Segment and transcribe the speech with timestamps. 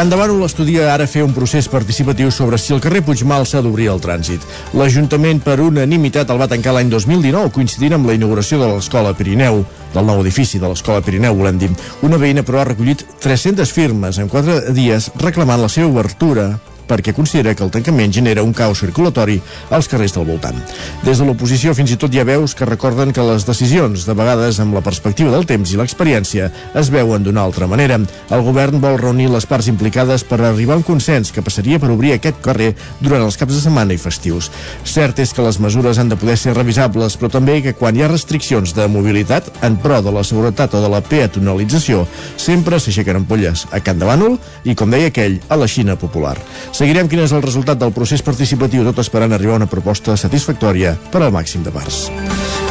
[0.00, 3.90] Can Davànol estudia ara fer un procés participatiu sobre si el carrer Puigmal s'ha d'obrir
[3.92, 4.46] al trànsit.
[4.72, 9.60] L'Ajuntament, per unanimitat, el va tancar l'any 2019, coincidint amb la inauguració de l'Escola Pirineu,
[9.92, 11.68] del nou edifici de l'Escola Pirineu, volem dir.
[12.08, 16.48] Una veïna, però, ha recollit 300 firmes en 4 dies reclamant la seva obertura
[16.90, 19.38] perquè considera que el tancament genera un caos circulatori
[19.70, 20.58] als carrers del voltant.
[21.06, 24.16] Des de l'oposició fins i tot hi ha veus que recorden que les decisions, de
[24.18, 28.00] vegades amb la perspectiva del temps i l'experiència, es veuen d'una altra manera.
[28.30, 31.92] El govern vol reunir les parts implicades per arribar a un consens que passaria per
[31.94, 34.50] obrir aquest carrer durant els caps de setmana i festius.
[34.84, 38.04] Cert és que les mesures han de poder ser revisables, però també que quan hi
[38.04, 43.20] ha restriccions de mobilitat en pro de la seguretat o de la peatonalització, sempre s'aixequen
[43.22, 46.36] ampolles a Can de Bànol i, com deia aquell, a la Xina popular.
[46.80, 50.94] Seguirem quin és el resultat del procés participatiu, tot esperant arribar a una proposta satisfactòria
[51.12, 52.06] per al màxim de parts.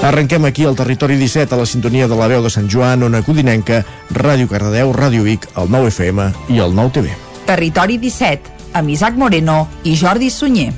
[0.01, 3.21] Arrenquem aquí al territori 17 a la sintonia de la veu de Sant Joan, Ona
[3.21, 7.13] Codinenca, Ràdio Cardedeu, Ràdio Vic, el 9 FM i el 9 TV.
[7.45, 10.73] Territori 17, amb Isaac Moreno i Jordi Sunyer.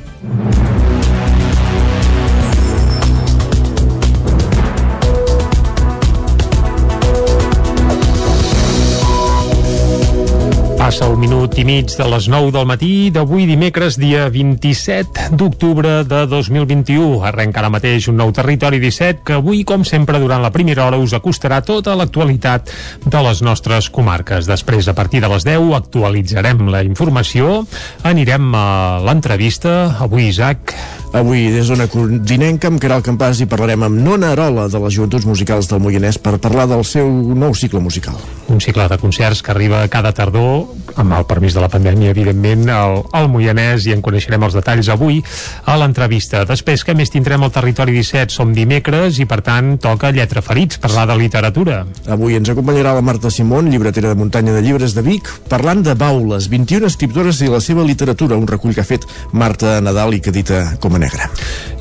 [10.92, 16.02] Passa un minut i mig de les 9 del matí d'avui dimecres, dia 27 d'octubre
[16.03, 17.22] de 2021.
[17.30, 21.00] Arrenca ara mateix un nou territori 17 que avui, com sempre, durant la primera hora
[21.00, 22.73] us acostarà tota l'actualitat
[23.06, 24.50] de les nostres comarques.
[24.52, 27.62] Després, a partir de les 10, actualitzarem la informació,
[28.03, 29.95] anirem a l'entrevista.
[30.03, 30.75] Avui, Isaac...
[31.11, 35.25] Avui, des d'Ona Codinenca, amb Caral Campàs, i parlarem amb Nona Arola, de les Joventuts
[35.27, 38.15] Musicals del Moianès, per parlar del seu nou cicle musical.
[38.47, 42.63] Un cicle de concerts que arriba cada tardor, amb el permís de la pandèmia, evidentment,
[42.71, 45.19] al, al Moianès, i en coneixerem els detalls avui
[45.67, 46.45] a l'entrevista.
[46.47, 48.31] Després, que més tindrem al Territori 17?
[48.31, 51.81] Som dimecres i, per tant, toca Lletra Ferits, parlar de literatura.
[52.07, 55.95] Avui ens acompanyarà la Marta Simón, llibretera de muntanya de llibres de Vic, parlant de
[56.00, 60.23] Baules, 21 escriptores i la seva literatura, un recull que ha fet Marta Nadal i
[60.23, 61.29] que edita com a negra.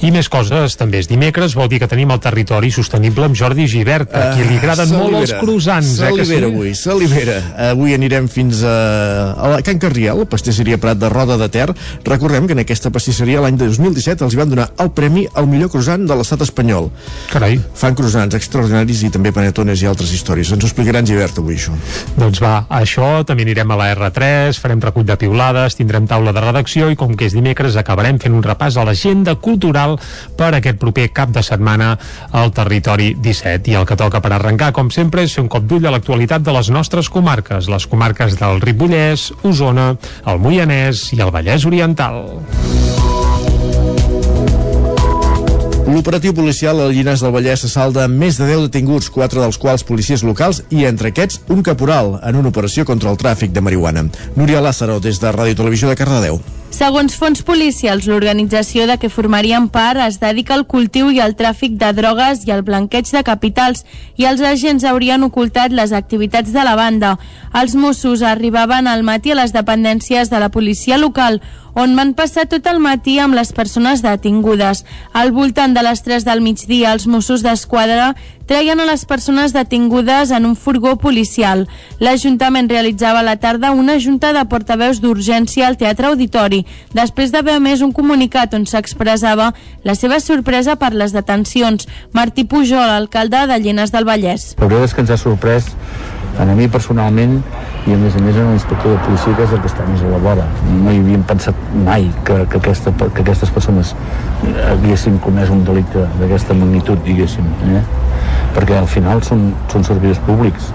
[0.00, 3.66] I més coses, també és dimecres, vol dir que tenim el territori sostenible amb Jordi
[3.69, 6.22] Givert, a qui li agraden Uh, molt els croissants, se eh, sí?
[6.22, 7.36] libera avui, se libera.
[7.69, 8.72] Avui anirem fins a,
[9.36, 11.69] a la Can Carriel, pastisseria Prat de Roda de Ter.
[12.06, 15.70] Recordem que en aquesta pastisseria l'any 2017 els hi van donar el premi al millor
[15.72, 16.88] croissant de l'estat espanyol.
[17.31, 20.50] Carai, Fan croissants extraordinaris i també panetones i altres històries.
[20.54, 21.76] Ens ho explicaran Givert avui, això.
[22.16, 26.44] doncs va, això, també anirem a la R3, farem recull de piulades, tindrem taula de
[26.44, 29.98] redacció i com que és dimecres acabarem fent un repàs a l'agenda cultural
[30.38, 31.98] per aquest proper cap de setmana
[32.31, 33.71] al territori 17.
[33.71, 36.43] I el que toca per arrencar, com sempre, és fer un cop d'ull a l'actualitat
[36.43, 42.22] de les nostres comarques, les comarques del Ripollès, Osona, el Moianès i el Vallès Oriental.
[45.91, 49.82] L'operatiu policial al Llinars del Vallès assalda amb més de 10 detinguts, quatre dels quals
[49.82, 54.06] policies locals i entre aquests un caporal en una operació contra el tràfic de marihuana.
[54.38, 56.38] Núria Lázaro, des de Ràdio Televisió de Cardedeu.
[56.70, 61.75] Segons fons policials, l'organització de què formarien part es dedica al cultiu i al tràfic
[61.81, 63.82] de drogues i al blanqueig de capitals
[64.16, 67.16] i els agents haurien ocultat les activitats de la banda.
[67.58, 71.41] Els Mossos arribaven al matí a les dependències de la policia local
[71.75, 74.84] on van passar tot el matí amb les persones detingudes.
[75.12, 78.14] Al voltant de les 3 del migdia, els Mossos d'Esquadra
[78.50, 81.69] treien a les persones detingudes en un furgó policial.
[82.03, 87.61] L'Ajuntament realitzava a la tarda una junta de portaveus d'urgència al Teatre Auditori, després d'haver
[87.61, 89.53] emès un comunicat on s'expressava
[89.87, 91.87] la seva sorpresa per les detencions.
[92.12, 94.56] Martí Pujol, alcalde de Llenes del Vallès.
[94.59, 95.71] La veritat és que ens ha sorprès
[96.41, 97.38] a mi personalment
[97.87, 100.03] i a més a més en l'inspector de policia que és el que està més
[100.03, 101.56] a la vora no hi havíem pensat
[101.87, 103.94] mai que, que, aquesta, que aquestes persones
[104.71, 107.82] haguessin comès un delicte d'aquesta magnitud diguéssim eh?
[108.56, 110.72] Perquè al final són, són servidors públics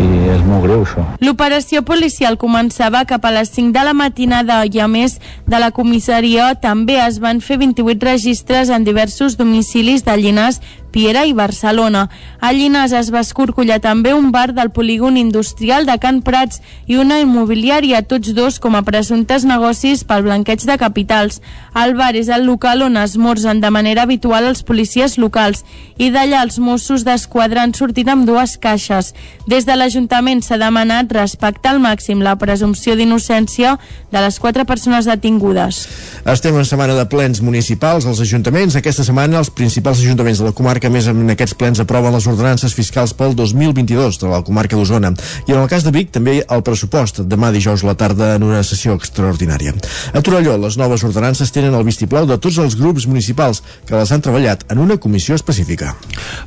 [0.00, 4.62] i és molt greu això L'operació policial començava cap a les 5 de la matinada
[4.64, 10.06] i a més de la comissaria també es van fer 28 registres en diversos domicilis
[10.06, 10.60] de Llinars,
[10.90, 12.08] Piera i Barcelona.
[12.40, 16.58] A Llinars es va escorcollar també un bar del polígon industrial de Can Prats
[16.90, 21.38] i una immobiliària, tots dos com a presumptes negocis pel blanqueig de capitals.
[21.78, 25.62] El bar és el local on esmorzen de manera habitual els policies locals
[25.96, 29.12] i d'allà els Mossos d'Esquadra han sortit amb dues caixes.
[29.46, 33.76] Des de l'Ajuntament s'ha demanat respectar al màxim la presumpció d'innocència
[34.10, 35.84] de les quatre persones detingudes.
[36.24, 38.76] Estem en setmana de plens municipals als ajuntaments.
[38.80, 42.26] Aquesta setmana els principals ajuntaments de la comarca comarca més en aquests plens aproven les
[42.30, 45.10] ordenances fiscals pel 2022 de la comarca d'Osona.
[45.48, 48.46] I en el cas de Vic també el pressupost demà dijous a la tarda en
[48.46, 49.74] una sessió extraordinària.
[50.14, 54.12] A Torelló, les noves ordenances tenen el vistiplau de tots els grups municipals que les
[54.14, 55.96] han treballat en una comissió específica.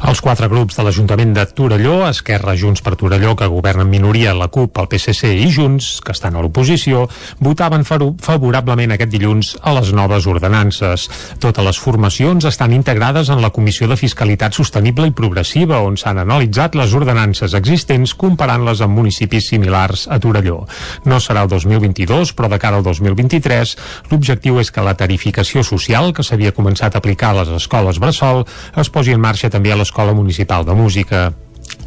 [0.07, 4.47] Els quatre grups de l'Ajuntament de Torelló, Esquerra, Junts per Torelló, que governen minoria, la
[4.47, 7.01] CUP, el PSC i Junts, que estan a l'oposició,
[7.43, 11.09] votaven favorablement aquest dilluns a les noves ordenances.
[11.43, 16.21] Totes les formacions estan integrades en la Comissió de Fiscalitat Sostenible i Progressiva, on s'han
[16.23, 20.61] analitzat les ordenances existents comparant-les amb municipis similars a Torelló.
[21.03, 23.75] No serà el 2022, però de cara al 2023,
[24.13, 28.45] l'objectiu és que la tarificació social que s'havia començat a aplicar a les escoles Bressol
[28.79, 31.23] es posi en marxa també a l'Escola Municipal de Música.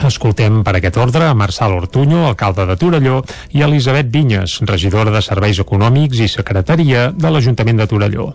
[0.06, 5.22] Escoltem per aquest ordre a Marçal Ortuño, alcalde de Torelló, i Elisabet Vinyes, regidora de
[5.22, 8.34] Serveis Econòmics i Secretaria de l'Ajuntament de Torelló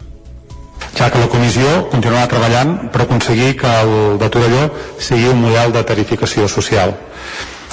[0.97, 4.65] ja que la comissió continuarà treballant per aconseguir que el de Torelló
[4.99, 6.93] sigui un model de tarificació social.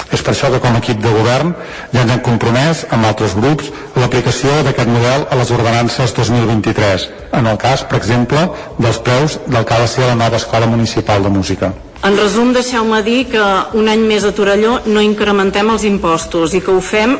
[0.09, 1.51] És per això que com a equip de govern
[1.91, 3.69] ja ens hem compromès amb altres grups
[3.99, 7.09] l'aplicació d'aquest model a les ordenances 2023,
[7.41, 8.47] en el cas, per exemple,
[8.79, 11.73] dels preus del que ha de ser la nova Escola Municipal de Música.
[11.99, 13.43] En resum, deixeu-me dir que
[13.75, 17.17] un any més a Torelló no incrementem els impostos i que ho fem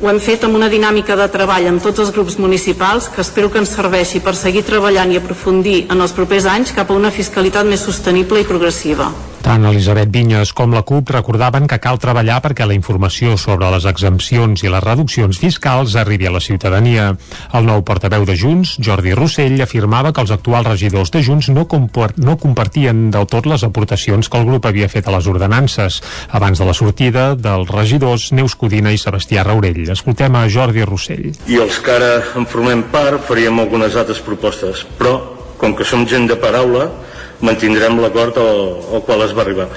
[0.00, 3.50] ho hem fet amb una dinàmica de treball amb tots els grups municipals que espero
[3.52, 7.10] que ens serveixi per seguir treballant i aprofundir en els propers anys cap a una
[7.12, 9.10] fiscalitat més sostenible i progressiva.
[9.50, 13.88] Tant Elisabet Vinyes com la CUP recordaven que cal treballar perquè la informació sobre les
[13.90, 17.08] exempcions i les reduccions fiscals arribi a la ciutadania.
[17.58, 21.66] El nou portaveu de Junts, Jordi Rossell, afirmava que els actuals regidors de Junts no,
[21.66, 25.98] no compartien del tot les aportacions que el grup havia fet a les ordenances
[26.30, 29.82] abans de la sortida dels regidors Neus Codina i Sebastià Raurell.
[29.98, 31.32] Escoltem a Jordi Rossell.
[31.50, 35.18] I els que ara en formem part faríem algunes altres propostes, però
[35.58, 36.92] com que som gent de paraula,
[37.40, 39.68] mantindrem l'acord al, qual es va arribar.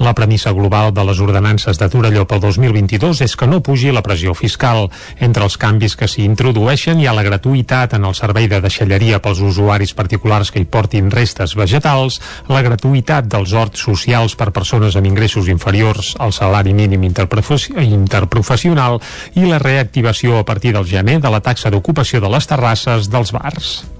[0.00, 4.02] La premissa global de les ordenances de Torelló pel 2022 és que no pugi la
[4.06, 4.88] pressió fiscal.
[5.20, 9.20] Entre els canvis que s'hi introdueixen hi ha la gratuïtat en el servei de deixalleria
[9.20, 14.96] pels usuaris particulars que hi portin restes vegetals, la gratuïtat dels horts socials per persones
[14.96, 19.00] amb ingressos inferiors al salari mínim interprofessional
[19.34, 23.32] i la reactivació a partir del gener de la taxa d'ocupació de les terrasses dels
[23.36, 23.99] bars.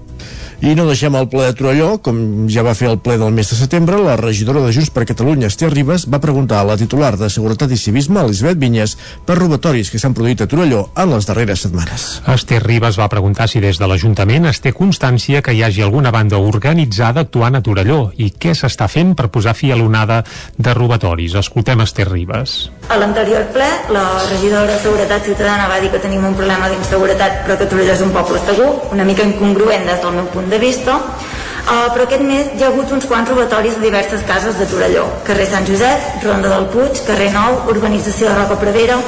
[0.61, 2.19] I no deixem el ple de Torelló, com
[2.53, 5.49] ja va fer el ple del mes de setembre, la regidora de Junts per Catalunya,
[5.49, 8.93] Esther Ribas, va preguntar a la titular de Seguretat i Civisme, Elisabet Vinyes,
[9.25, 12.05] per robatoris que s'han produït a Torelló en les darreres setmanes.
[12.29, 16.13] Esther Ribas va preguntar si des de l'Ajuntament es té constància que hi hagi alguna
[16.13, 20.21] banda organitzada actuant a Torelló i què s'està fent per posar fi a l'onada
[20.59, 21.39] de robatoris.
[21.41, 22.59] Escoltem Esther Ribas.
[22.93, 27.47] A l'anterior ple, la regidora de Seguretat Ciutadana va dir que tenim un problema d'inseguretat
[27.49, 30.61] però que Torelló és un poble segur, una mica incongruent des del meu punt de
[30.63, 34.69] vista uh, però aquest mes hi ha hagut uns quants robatoris a diverses cases de
[34.71, 39.01] Torelló carrer Sant Josep, Ronda del Puig, carrer Nou, Urbanització de Roca Prevera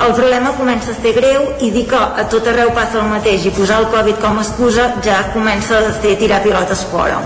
[0.00, 3.44] el problema comença a ser greu i dir que a tot arreu passa el mateix
[3.44, 7.20] i posar el Covid com a excusa ja comença a ser tirar pilotes fora.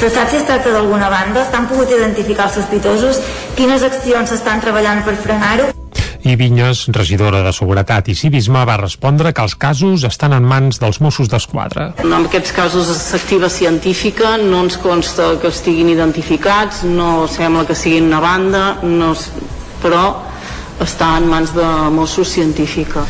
[0.00, 1.46] Se sap si es tracta d'alguna banda?
[1.46, 3.22] Estan pogut identificar els sospitosos?
[3.54, 5.85] Quines accions s'estan treballant per frenar-ho?
[6.30, 10.80] I Vinyes, regidora de Seguretat i Civisme, va respondre que els casos estan en mans
[10.82, 11.92] dels Mossos d'Esquadra.
[12.02, 18.10] En aquests casos s'activa científica, no ens consta que estiguin identificats, no sembla que siguin
[18.10, 19.12] una banda, no,
[19.84, 20.04] però
[20.82, 23.06] està en mans de Mossos científica.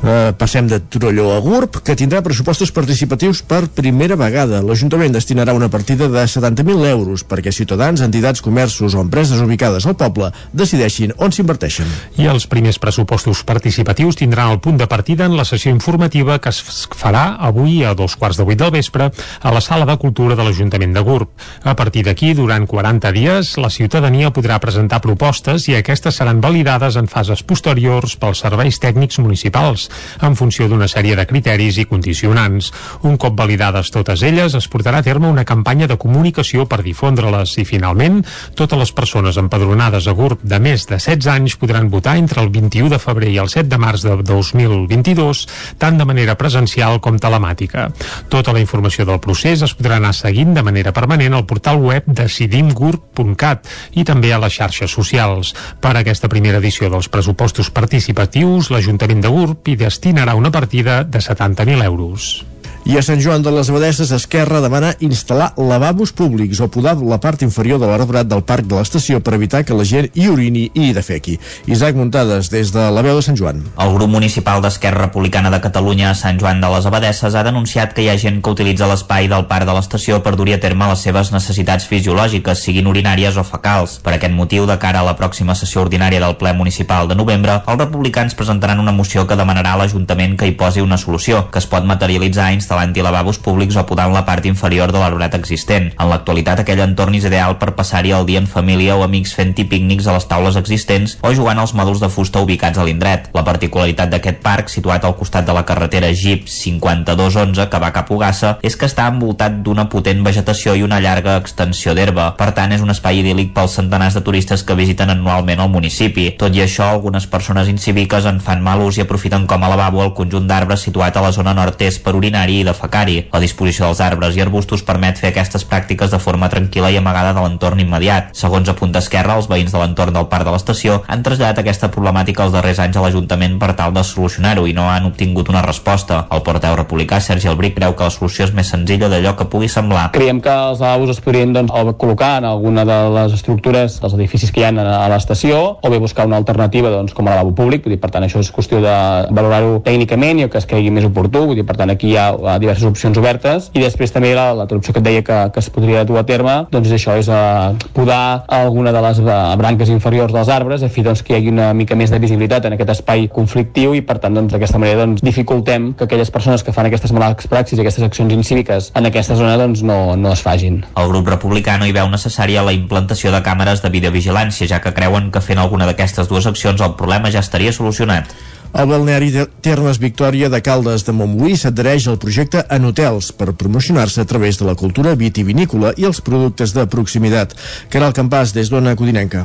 [0.00, 4.62] Uh, passem de Torelló a GURB, que tindrà pressupostos participatius per primera vegada.
[4.64, 9.98] L'Ajuntament destinarà una partida de 70.000 euros perquè ciutadans, entitats, comerços o empreses ubicades al
[10.00, 11.90] poble decideixin on s'inverteixen.
[12.16, 16.48] I els primers pressupostos participatius tindran el punt de partida en la sessió informativa que
[16.48, 16.62] es
[16.96, 20.48] farà avui a dos quarts de vuit del vespre a la Sala de Cultura de
[20.48, 21.28] l'Ajuntament de GURB.
[21.68, 26.96] A partir d'aquí, durant 40 dies, la ciutadania podrà presentar propostes i aquestes seran validades
[26.96, 29.89] en fases posteriors pels serveis tècnics municipals
[30.22, 32.70] en funció d'una sèrie de criteris i condicionants.
[33.02, 37.56] Un cop validades totes elles, es portarà a terme una campanya de comunicació per difondre-les
[37.58, 38.22] i, finalment,
[38.54, 42.50] totes les persones empadronades a GURB de més de 16 anys podran votar entre el
[42.52, 45.46] 21 de febrer i el 7 de març de 2022,
[45.80, 47.88] tant de manera presencial com telemàtica.
[48.32, 52.06] Tota la informació del procés es podrà anar seguint de manera permanent al portal web
[52.06, 53.68] decidimgurb.cat
[54.00, 55.54] i també a les xarxes socials.
[55.80, 61.18] Per aquesta primera edició dels pressupostos participatius, l'Ajuntament de GURB hi destinarà una partida de
[61.18, 62.44] 70.000 euros.
[62.80, 67.18] I a Sant Joan de les Abadesses, Esquerra demana instal·lar lavabos públics o podar la
[67.20, 70.62] part inferior de l'arbrat del parc de l'estació per evitar que la gent hi urini
[70.72, 71.36] i hi defequi.
[71.68, 73.60] Isaac Muntades, des de la veu de Sant Joan.
[73.76, 77.92] El grup municipal d'Esquerra Republicana de Catalunya a Sant Joan de les Abadesses ha denunciat
[77.92, 80.88] que hi ha gent que utilitza l'espai del parc de l'estació per dur-hi a terme
[80.88, 83.98] les seves necessitats fisiològiques, siguin urinàries o fecals.
[84.00, 87.60] Per aquest motiu, de cara a la pròxima sessió ordinària del ple municipal de novembre,
[87.60, 91.60] els republicans presentaran una moció que demanarà a l'Ajuntament que hi posi una solució, que
[91.60, 95.88] es pot materialitzar instal·lant-hi lavabos públics o podant la part inferior de l'arbrat existent.
[95.98, 99.64] En l'actualitat aquell entorn és ideal per passar-hi el dia en família o amics fent-hi
[99.66, 103.26] pícnics a les taules existents o jugant als mòduls de fusta ubicats a l'indret.
[103.34, 108.06] La particularitat d'aquest parc, situat al costat de la carretera Jeep 5211 que va cap
[108.06, 112.28] a Ugassa, és que està envoltat d'una potent vegetació i una llarga extensió d'herba.
[112.38, 116.28] Per tant, és un espai idíl·lic pels centenars de turistes que visiten anualment el municipi.
[116.38, 120.04] Tot i això, algunes persones incíviques en fan mal ús i aprofiten com a lavabo
[120.06, 123.28] el conjunt d'arbres situat a la zona nord-est per orinar-hi i defecar necessari.
[123.32, 127.32] La disposició dels arbres i arbustos permet fer aquestes pràctiques de forma tranquil·la i amagada
[127.34, 128.30] de l'entorn immediat.
[128.36, 131.90] Segons a Punt d'Esquerra, els veïns de l'entorn del parc de l'estació han traslladat aquesta
[131.90, 135.62] problemàtica els darrers anys a l'Ajuntament per tal de solucionar-ho i no han obtingut una
[135.62, 136.26] resposta.
[136.30, 139.68] El porteu republicà Sergi Albric creu que la solució és més senzilla d'allò que pugui
[139.68, 140.10] semblar.
[140.12, 144.52] Creiem que els lavabos es podrien doncs, col·locar en alguna de les estructures dels edificis
[144.52, 147.84] que hi ha a l'estació o bé buscar una alternativa doncs, com a lavabo públic,
[147.84, 148.96] vull dir, per tant això és qüestió de
[149.30, 152.30] valorar-ho tècnicament i que es cregui més oportú, vull dir, per tant aquí hi ha
[152.58, 155.70] diverses opcions obertes i després també la, la opció que et deia que, que es
[155.72, 160.34] podria dur a terme doncs això és uh, podar alguna de les uh, branques inferiors
[160.34, 162.94] dels arbres a fi doncs, que hi hagi una mica més de visibilitat en aquest
[162.96, 166.74] espai conflictiu i per tant doncs, d'aquesta doncs, manera doncs, dificultem que aquelles persones que
[166.76, 170.44] fan aquestes males praxis i aquestes accions incíviques en aquesta zona doncs, no, no es
[170.44, 170.80] fagin.
[170.96, 174.94] El grup republicà no hi veu necessària la implantació de càmeres de videovigilància ja que
[174.96, 178.32] creuen que fent alguna d'aquestes dues accions el problema ja estaria solucionat.
[178.70, 179.32] El balneari
[179.66, 184.60] Termes Victòria de Caldes de Montbui s'adhereix al projecte en hotels per promocionar-se a través
[184.60, 187.56] de la cultura vitivinícola i els productes de proximitat.
[187.90, 189.42] Caral Campàs, des d'Ona Codinenca.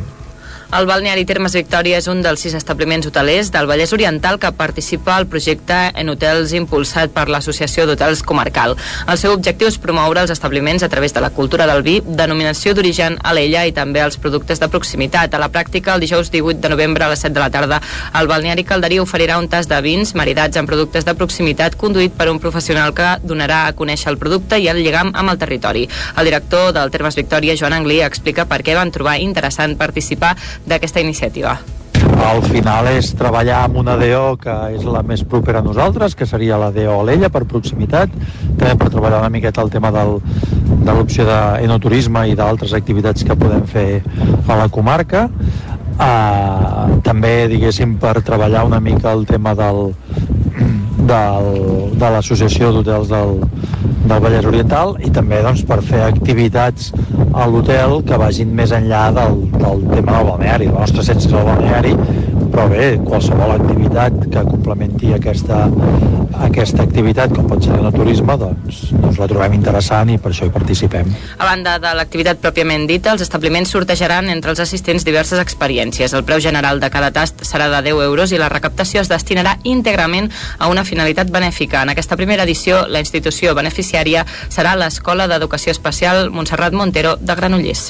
[0.73, 5.13] El balneari Termes Victòria és un dels sis establiments hotelers del Vallès Oriental que participa
[5.15, 8.73] al projecte en hotels impulsat per l'Associació d'Hotels Comarcal.
[9.07, 12.73] El seu objectiu és promoure els establiments a través de la cultura del vi, denominació
[12.73, 15.35] d'origen a l'ella i també els productes de proximitat.
[15.35, 17.79] A la pràctica, el dijous 18 de novembre a les 7 de la tarda,
[18.19, 22.27] el balneari Calderí oferirà un tas de vins maridats amb productes de proximitat conduït per
[22.33, 25.87] un professional que donarà a conèixer el producte i el lligam amb el territori.
[26.17, 31.03] El director del Termes Victòria, Joan Anglí, explica per què van trobar interessant participar d'aquesta
[31.03, 31.57] iniciativa.
[32.25, 36.27] Al final és treballar amb una DO que és la més propera a nosaltres, que
[36.29, 38.13] seria la DO Alella per proximitat,
[38.59, 40.19] també per treballar una miqueta el tema del,
[40.85, 43.87] de l'opció d'enoturisme i d'altres activitats que podem fer
[44.47, 45.27] a la comarca.
[45.95, 49.93] Uh, també, diguéssim, per treballar una mica el tema del,
[51.09, 51.49] del,
[51.99, 53.39] de l'Associació d'Hotels del,
[54.05, 56.91] del Vallès Oriental i també doncs, per fer activitats
[57.33, 60.69] a l'hotel que vagin més enllà del, del tema del balneari.
[60.71, 61.95] La nostra essència és el balneari,
[62.55, 65.65] però bé, qualsevol activitat que complementi aquesta,
[66.45, 70.47] aquesta activitat, com pot ser el turisme, doncs, doncs la trobem interessant i per això
[70.47, 71.11] hi participem.
[71.35, 76.15] A banda de l'activitat pròpiament dita, els establiments sortejaran entre els assistents diverses experiències.
[76.15, 79.57] El preu general de cada tast serà de 10 euros i la recaptació es destinarà
[79.67, 81.83] íntegrament a una finalitat benèfica.
[81.83, 87.89] En aquesta primera edició, la institució beneficiària serà l'Escola d'Educació Especial Montserrat Montero de Granollers.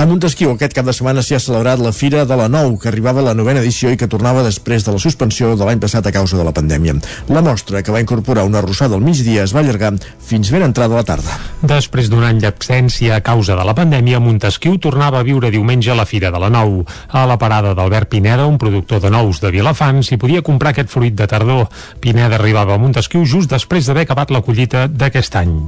[0.00, 2.88] A Montesquieu aquest cap de setmana s'hi ha celebrat la Fira de la Nou, que
[2.88, 6.08] arribava a la novena edició i que tornava després de la suspensió de l'any passat
[6.08, 6.94] a causa de la pandèmia.
[7.28, 9.90] La mostra, que va incorporar una arrossada al migdia, es va allargar
[10.24, 11.36] fins ben entrada la tarda.
[11.60, 16.00] Després d'un any d'absència a causa de la pandèmia, Montesquieu tornava a viure diumenge a
[16.00, 16.80] la Fira de la Nou.
[17.12, 20.88] A la parada d'Albert Pineda, un productor de nous de Vilafant, s'hi podia comprar aquest
[20.88, 21.66] fruit de tardor.
[22.00, 25.58] Pineda arribava a Montesquieu just després d'haver acabat la collita d'aquest any.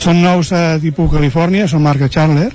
[0.00, 2.54] Són nous a tipus Califòrnia, són marca Chandler,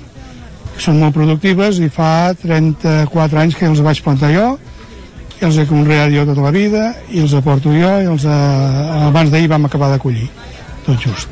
[0.80, 4.46] són molt productives i fa 34 anys que els vaig plantar jo
[5.40, 9.08] i els he conreat jo tota la vida i els aporto jo i els, eh,
[9.08, 10.28] abans d'ahir vam acabar de collir
[10.86, 11.28] tot just.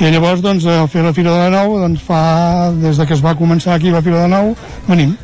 [0.00, 3.14] I llavors doncs al fer la Fira de la Nou doncs fa, des de que
[3.14, 4.56] es va començar aquí la Fira de la Nou
[4.88, 5.14] venim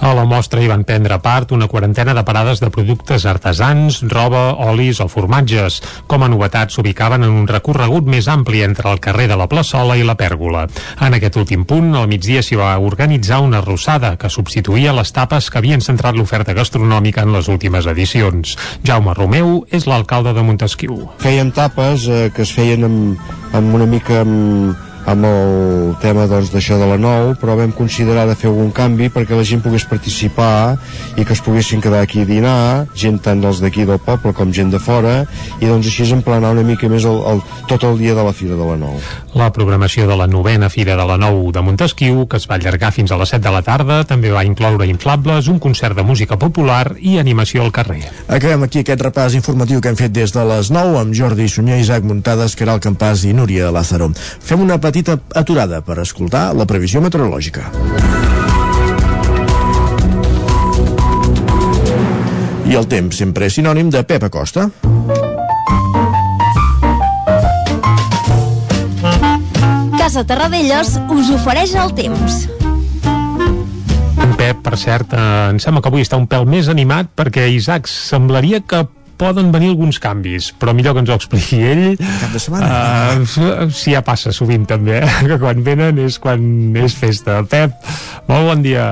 [0.00, 4.54] a la mostra hi van prendre part una quarantena de parades de productes artesans, roba,
[4.70, 5.80] olis o formatges.
[6.08, 9.98] Com a novetat s'ubicaven en un recorregut més ampli entre el carrer de la Plaçola
[10.00, 10.66] i la Pèrgola.
[11.04, 15.50] En aquest últim punt, al migdia s'hi va organitzar una arrossada que substituïa les tapes
[15.50, 18.56] que havien centrat l'oferta gastronòmica en les últimes edicions.
[18.82, 21.10] Jaume Romeu és l'alcalde de Montesquieu.
[21.20, 26.50] Feien tapes eh, que es feien amb, amb una mica amb, amb el tema doncs,
[26.52, 29.86] d'això de la nou, però vam considerar de fer algun canvi perquè la gent pogués
[29.88, 30.76] participar
[31.16, 34.52] i que es poguessin quedar aquí a dinar, gent tant dels d'aquí del poble com
[34.52, 35.24] gent de fora,
[35.60, 38.34] i doncs així és emplenar una mica més el, el, tot el dia de la
[38.36, 38.98] Fira de la Nou.
[39.38, 42.92] La programació de la novena Fira de la Nou de Montesquieu, que es va allargar
[42.94, 46.38] fins a les 7 de la tarda, també va incloure inflables, un concert de música
[46.38, 48.02] popular i animació al carrer.
[48.28, 51.80] Acabem aquí aquest repàs informatiu que hem fet des de les 9 amb Jordi Sunyer,
[51.80, 54.10] Isaac Muntades, Caral Campàs i Núria Lázaro.
[54.14, 54.89] Fem una petita
[55.34, 57.70] aturada per escoltar la previsió meteorològica.
[62.70, 64.68] I el temps sempre és sinònim de Pep Acosta.
[69.98, 72.44] Casa Terradellos us ofereix el temps.
[74.20, 77.48] En Pep, per cert, eh, em sembla que avui està un pèl més animat perquè
[77.50, 78.84] Isaac semblaria que
[79.20, 81.84] poden venir alguns canvis, però millor que ens ho expliqui ell.
[82.00, 82.70] Cap de setmana.
[83.20, 85.14] Uh, sí, ja passa sovint també, eh?
[85.28, 86.42] que quan venen és quan
[86.80, 87.42] és festa.
[87.50, 87.76] Pep,
[88.30, 88.88] molt bon dia.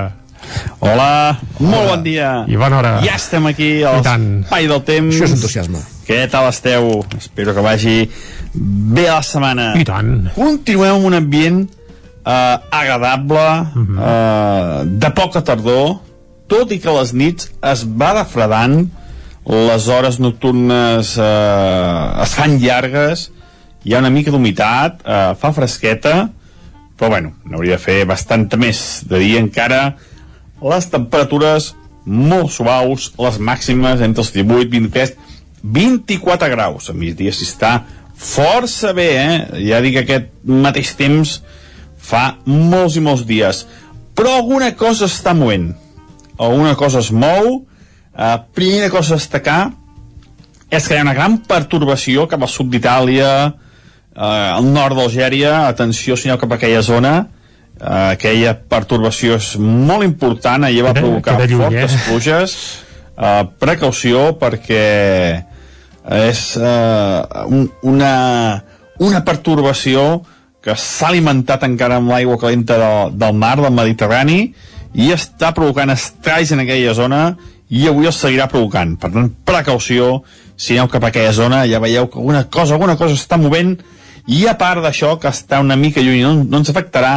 [0.81, 2.33] Hola, molt bon dia.
[2.49, 2.93] I bona hora.
[3.05, 4.01] Ja estem aquí al.
[4.01, 5.15] Espai del Temps.
[5.17, 5.83] Això és entusiasme.
[6.09, 7.03] Què tal esteu?
[7.19, 7.97] Espero que vagi
[8.55, 9.73] bé la setmana.
[9.77, 10.31] I tant.
[10.37, 11.65] Continuem amb un ambient
[12.29, 13.99] eh, agradable, uh -huh.
[14.01, 15.99] eh, de poca tardor,
[16.47, 18.89] tot i que les nits es va refredant,
[19.49, 23.31] les hores nocturnes eh, es fan llargues,
[23.85, 26.29] hi ha una mica d'humitat, eh, fa fresqueta,
[26.99, 29.05] però bueno, n'hauria de fer bastanta més.
[29.09, 29.95] De dia encara
[30.61, 31.73] les temperatures
[32.05, 35.15] molt suaus, les màximes entre els 18, 23,
[35.63, 36.91] 24 graus.
[36.91, 37.73] A migdia s'hi està
[38.19, 39.63] força bé, eh?
[39.69, 41.39] Ja dic que aquest mateix temps
[42.09, 43.65] fa molts i molts dies.
[44.19, 45.71] Però alguna cosa està movent.
[46.39, 47.63] Alguna cosa es mou.
[48.19, 49.61] Uh, primera cosa a destacar
[50.75, 55.69] és que hi ha una gran pertorbació cap al sud d'Itàlia, uh, al nord d'Algèria,
[55.69, 57.13] atenció, aneu cap a aquella zona,
[57.79, 62.01] uh, aquella pertorbació és molt important, allà va provocar lluny, fortes eh?
[62.09, 62.57] pluges,
[63.15, 64.83] uh, precaució perquè
[66.19, 68.15] és uh, un, una,
[68.99, 70.25] una pertorbació
[70.65, 74.41] que s'ha alimentat encara amb l'aigua calenta del, del mar, del Mediterrani,
[74.99, 77.23] i està provocant estralls en aquella zona
[77.69, 78.97] i avui els seguirà provocant.
[79.01, 80.23] Per tant, precaució,
[80.57, 83.77] si aneu cap a aquella zona, ja veieu que alguna cosa, alguna cosa està movent,
[84.29, 87.15] i a part d'això, que està una mica lluny, no, no ens afectarà,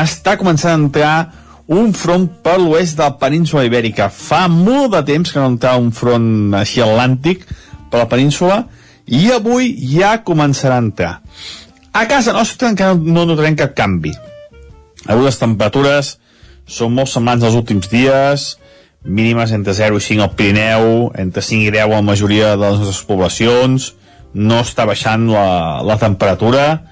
[0.00, 1.14] està començant a entrar
[1.70, 4.08] un front per l'oest de la península ibèrica.
[4.10, 7.44] Fa molt de temps que no entrava un front així atlàntic
[7.90, 8.64] per la península,
[9.06, 11.12] i avui ja començarà a entrar.
[11.90, 14.12] A casa nostra encara no notarem cap canvi.
[15.10, 16.16] Avui les temperatures
[16.70, 18.52] són molt semblants als últims dies,
[19.04, 22.62] mínimes entre 0 i 5 al Pirineu, entre 5 i 10 a la majoria de
[22.62, 23.94] les nostres poblacions,
[24.34, 26.82] no està baixant la, la temperatura.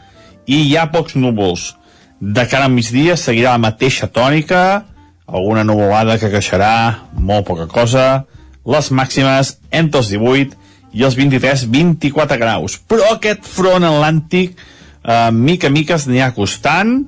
[0.48, 1.74] I hi ha pocs núvols.
[2.18, 4.84] De cara al migdia seguirà la mateixa tònica,
[5.28, 8.24] alguna nuvolada que creixerà, molt poca cosa,
[8.68, 10.56] les màximes entre els 18
[10.96, 12.78] i els 23-24 graus.
[12.88, 14.56] Però aquest front atlàntic,
[15.04, 17.04] eh, mica a mica es anirà acostant,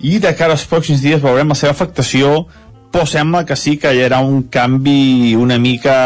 [0.00, 2.48] i de cara als pròxims dies veurem la seva afectació
[2.92, 5.96] però sembla que sí que hi haurà un canvi una mica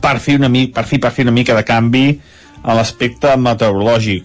[0.00, 2.06] per fi una mica, per fi, per fi una mica de canvi
[2.62, 4.24] a l'aspecte meteorològic.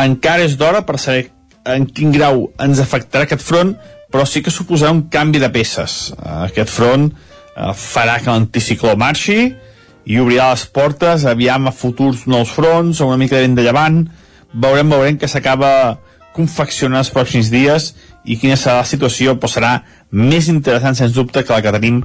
[0.00, 1.28] Encara és d'hora per saber
[1.68, 3.76] en quin grau ens afectarà aquest front
[4.12, 6.12] però sí que suposarà un canvi de peces.
[6.20, 9.54] Aquest front eh, farà que l'anticicló marxi
[10.04, 13.64] i obrirà les portes aviam a futurs nous fronts o una mica de vent de
[13.64, 14.02] llevant.
[14.52, 15.98] Veurem, veurem que s'acaba
[16.36, 17.92] confeccionar els pròxims dies
[18.24, 19.72] i quina serà la situació doncs serà
[20.12, 22.02] més interessant sens dubte que la que tenim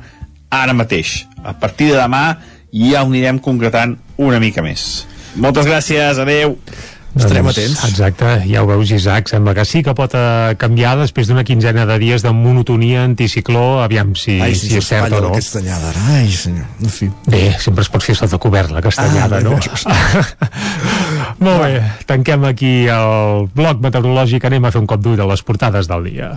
[0.49, 1.25] ara mateix.
[1.43, 2.37] A partir de demà
[2.71, 5.05] ja ho anirem concretant una mica més.
[5.35, 6.57] Moltes gràcies, adeu.
[7.15, 7.79] Estarem atents.
[7.87, 11.85] Exacte, ja ho veus, Isaac, sembla que sí que pot eh, canviar després d'una quinzena
[11.89, 15.31] de dies de monotonia anticicló, aviam si, Ai, si, si és cert o no.
[15.33, 17.09] Castanyada, ai senyor, en fi.
[17.25, 19.55] Bé, sempre es pot fer sota cobert, la castanyada, Ah, no?
[19.57, 20.27] bé,
[21.47, 25.41] Molt bé, tanquem aquí el bloc meteorològic, anem a fer un cop d'ull a les
[25.47, 26.35] portades del dia.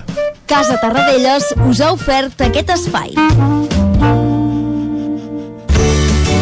[0.50, 3.14] Casa Tarradellas us ha ofert aquest espai.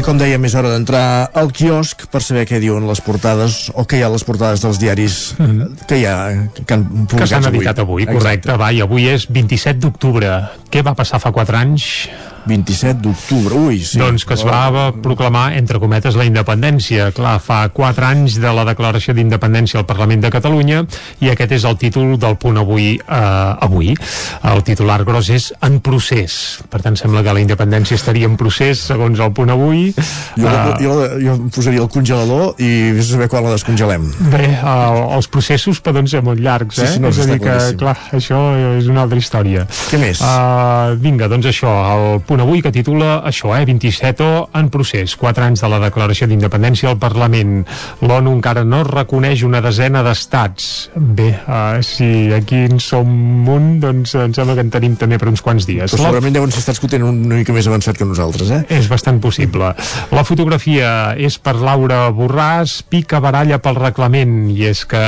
[0.00, 4.00] Com dèiem, és hora d'entrar al quiosc per saber què diuen les portades o què
[4.00, 5.18] hi ha a les portades dels diaris
[5.86, 6.16] que hi ha
[6.56, 10.32] que han que publicat s'han editat avui, correcte, va, i avui és 27 d'octubre.
[10.72, 11.86] Què va passar fa 4 anys?
[12.46, 13.98] 27 d'octubre, ui, sí.
[14.00, 17.10] Doncs que es va proclamar, entre cometes, la independència.
[17.14, 20.82] Clar, fa 4 anys de la declaració d'independència al Parlament de Catalunya
[21.22, 22.96] i aquest és el títol del punt avui.
[22.98, 23.94] Eh, avui.
[24.42, 26.60] El titular gros és en procés.
[26.70, 29.92] Per tant, sembla que la independència estaria en procés, segons el punt avui.
[30.36, 34.04] Jo, Eh, jo, jo em posaria el congelador i vés a saber quan la descongelem.
[34.32, 36.90] Bé, el, els processos poden ser molt llargs, Sí, eh?
[36.94, 37.78] sí, no, és a dir que, claríssim.
[37.78, 38.40] clar, això
[38.78, 39.66] és una altra història.
[39.90, 40.20] Què més?
[40.20, 45.44] Uh, vinga, doncs això, el punt avui que titula això, eh, 27 en procés, 4
[45.44, 47.66] anys de la declaració d'independència al Parlament.
[48.00, 50.90] L'ONU encara no reconeix una desena d'estats.
[50.96, 53.08] Bé, uh, si aquí en som
[53.48, 55.92] un, doncs em sembla que en tenim també per uns quants dies.
[55.92, 58.62] Però segurament deuen ser estats que ho tenen una mica més avançat que nosaltres, eh?
[58.78, 59.72] és bastant possible.
[60.12, 65.02] La fotografia és per Laura Borràs, pica baralla pel reglament, i és que,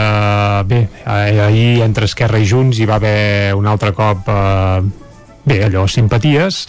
[0.69, 4.29] bé, eh, ahir entre Esquerra i Junts hi va haver un altre cop...
[4.29, 5.03] Eh,
[5.45, 6.65] bé, allò, simpaties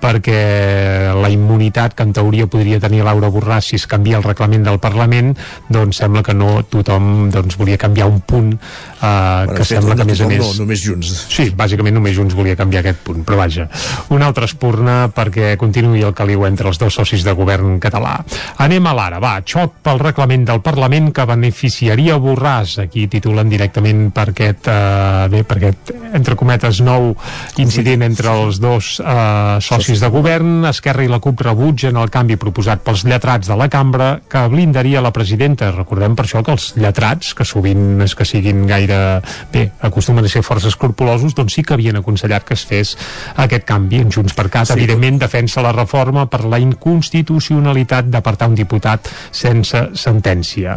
[0.00, 4.64] perquè la immunitat que en teoria podria tenir Laura Borràs si es canvia el reglament
[4.66, 5.34] del Parlament
[5.68, 9.96] doncs sembla que no tothom doncs, volia canviar un punt eh, que de fet, sembla
[9.98, 11.10] que a més a més No, només Junts.
[11.32, 13.66] Sí, bàsicament només Junts volia canviar aquest punt, però vaja.
[14.14, 18.16] Un altre espurna perquè continuï el caliu entre els dos socis de govern català.
[18.64, 22.78] Anem a l'ara, va, xoc pel reglament del Parlament que beneficiaria Borràs.
[22.84, 27.12] Aquí titulen directament per aquest, eh, bé, per aquest, entre cometes, nou
[27.58, 30.66] incident entre els dos eh, socis de govern.
[30.68, 35.00] Esquerra i la CUP rebutgen el canvi proposat pels lletrats de la cambra que blindaria
[35.00, 35.70] la presidenta.
[35.72, 38.98] Recordem per això que els lletrats, que sovint és que siguin gaire...
[39.48, 42.92] Bé, acostumen a ser força escrupulosos, doncs sí que havien aconsellat que es fes
[43.40, 44.68] aquest canvi en Junts per Cat.
[44.68, 44.76] Sí.
[44.76, 50.76] Evidentment, defensa la reforma per la inconstitucionalitat d'apartar un diputat sense sentència.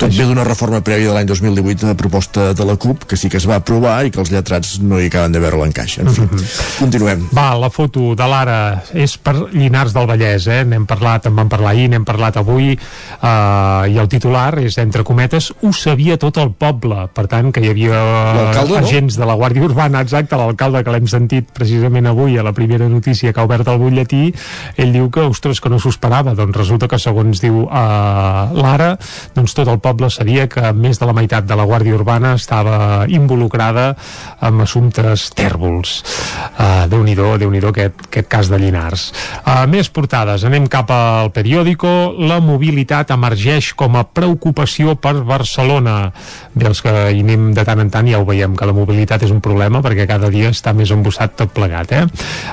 [0.00, 3.28] Tot ve d'una reforma prèvia de l'any 2018 de proposta de la CUP, que sí
[3.28, 5.98] que es va aprovar i que els lletrats no hi acaben de veure l'encaix.
[6.00, 6.24] En fi,
[6.78, 7.28] continuem.
[7.36, 8.45] Va, la foto de l'ara
[8.96, 10.62] és per Llinars del Vallès, eh?
[10.68, 15.04] N'hem parlat, en vam parlar ahir, n'hem parlat avui, eh, i el titular és, entre
[15.04, 17.06] cometes, ho sabia tot el poble.
[17.14, 18.00] Per tant, que hi havia
[18.36, 18.84] L'alcalde, no?
[18.84, 22.88] agents de la Guàrdia Urbana, exacte, l'alcalde que l'hem sentit precisament avui a la primera
[22.88, 24.32] notícia que ha obert el butlletí,
[24.76, 26.34] ell diu que, ostres, que no s'ho esperava.
[26.38, 28.94] Doncs resulta que, segons diu eh, l'ara,
[29.36, 33.06] doncs tot el poble sabia que més de la meitat de la Guàrdia Urbana estava
[33.08, 33.92] involucrada
[34.44, 35.98] amb assumptes tèrbols.
[36.56, 39.08] Uh, Déu-n'hi-do, déu nhi déu aquest, aquest cas de Llinars.
[39.46, 41.88] Uh, més portades, anem cap al periòdico.
[42.28, 46.10] La mobilitat emergeix com a preocupació per Barcelona.
[46.52, 49.24] Bé, els que hi anem de tant en tant ja ho veiem, que la mobilitat
[49.24, 52.02] és un problema perquè cada dia està més embossat tot plegat, eh?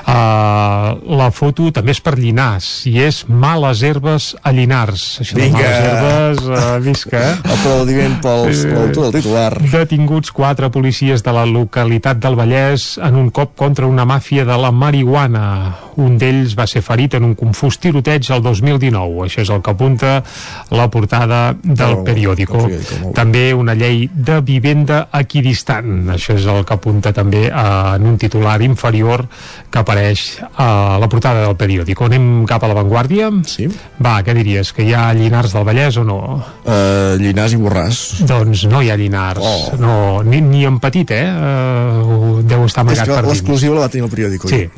[0.08, 5.04] Uh, la foto també és per Llinars i és males herbes a Llinars.
[5.24, 5.60] Això de Vinga.
[5.60, 7.54] males herbes, uh, visca, eh?
[7.58, 9.50] Aplaudiment pels l'autor del titular.
[9.74, 14.60] Detinguts quatre policies de la localitat del Vallès en un cop contra una màfia de
[14.64, 15.73] la marihuana.
[15.96, 19.24] Un d'ells va ser ferit en un confús tiroteig el 2019.
[19.26, 20.22] Això és el que apunta
[20.70, 22.68] la portada del Del- periòdico.
[23.14, 26.08] També una llei de vivenda equidistant.
[26.14, 29.26] Això és el que apunta també en un titular inferior
[29.70, 32.04] que apareix a la portada del periòdico.
[32.06, 33.30] Anem cap a l'avantguàrdia?
[33.46, 33.68] Sí.
[34.02, 34.72] Va, què diries?
[34.72, 36.18] Que hi ha Llinars del Vallès o no?
[36.64, 38.02] Uh, Llinars i Borràs.
[38.26, 39.76] Doncs no hi ha Llinars, Oh.
[39.78, 41.24] no, ni, ni en petit, eh?
[41.28, 43.28] Uh, deu estar amagat per dins.
[43.32, 44.48] l'exclusiva la va tenir el periòdico.
[44.48, 44.68] Sí.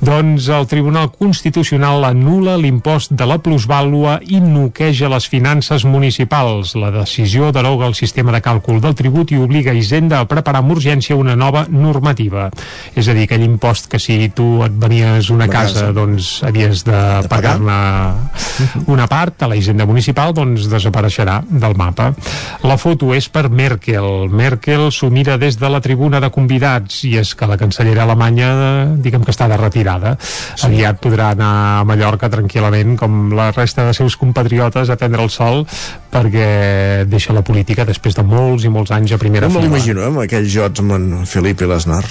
[0.00, 6.74] Doncs el Tribunal Constitucional anula l'impost de la plusvàlua i noqueja les finances municipals.
[6.78, 10.74] La decisió deroga el sistema de càlcul del tribut i obliga Hisenda a preparar amb
[10.76, 12.48] urgència una nova normativa.
[12.94, 15.92] És a dir, aquell impost que si tu et venies una casa, casa.
[15.96, 17.56] doncs havies de, De pagar.
[17.58, 22.12] pagar-ne una part a la Hisenda Municipal, doncs desapareixerà del mapa.
[22.62, 24.28] La foto és per Merkel.
[24.30, 28.52] Merkel s'ho mira des de la tribuna de convidats i és que la cancellera alemanya,
[28.96, 30.16] diguem que està de retirada.
[30.56, 30.66] Sí.
[30.66, 35.30] Aviat podrà anar a Mallorca tranquil·lament, com la resta de seus compatriotes, a prendre el
[35.30, 35.66] sol,
[36.12, 39.68] perquè deixa la política després de molts i molts anys a primera No me fila.
[39.70, 42.04] l'imagino, eh, amb aquells jocs amb en Felipe Lesnar.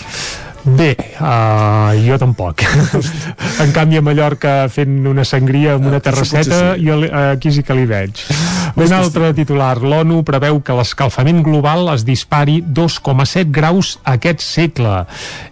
[0.65, 2.63] Bé, uh, jo tampoc.
[3.63, 6.87] en canvi, a Mallorca fent una sangria amb una potser terrasseta, sí.
[6.87, 8.23] jo li- aquí sí que li veig.
[8.75, 9.77] Un altre titular.
[9.79, 15.05] L'ONU preveu que l'escalfament global es dispari 2,7 graus aquest segle.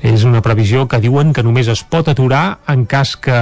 [0.04, 3.38] És una previsió que diuen que només es pot aturar en cas que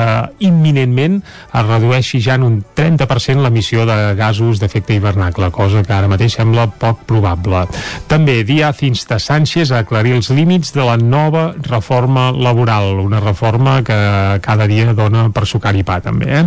[0.46, 6.12] imminentment es redueixi ja en un 30% l'emissió de gasos d'efecte hivernacle, cosa que ara
[6.12, 7.64] mateix sembla poc probable.
[8.12, 13.82] També Díaz insta Sánchez a aclarir els límits de la nova reforma laboral, una reforma
[13.84, 13.98] que
[14.42, 16.28] cada dia dona per sucar i pa també.
[16.42, 16.44] Eh?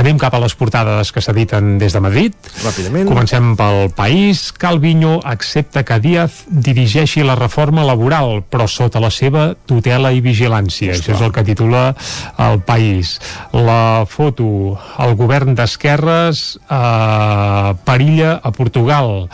[0.00, 2.34] Anem cap a les portades que s'editen des de Madrid.
[2.64, 3.08] Ràpidament.
[3.08, 4.50] Comencem pel país.
[4.52, 10.94] Calviño accepta que Díaz dirigeixi la reforma laboral, però sota la seva tutela i vigilància.
[10.96, 11.90] Això és el que titula
[12.38, 13.18] el país.
[13.52, 19.28] La foto, el govern d'esquerres eh, perilla a Portugal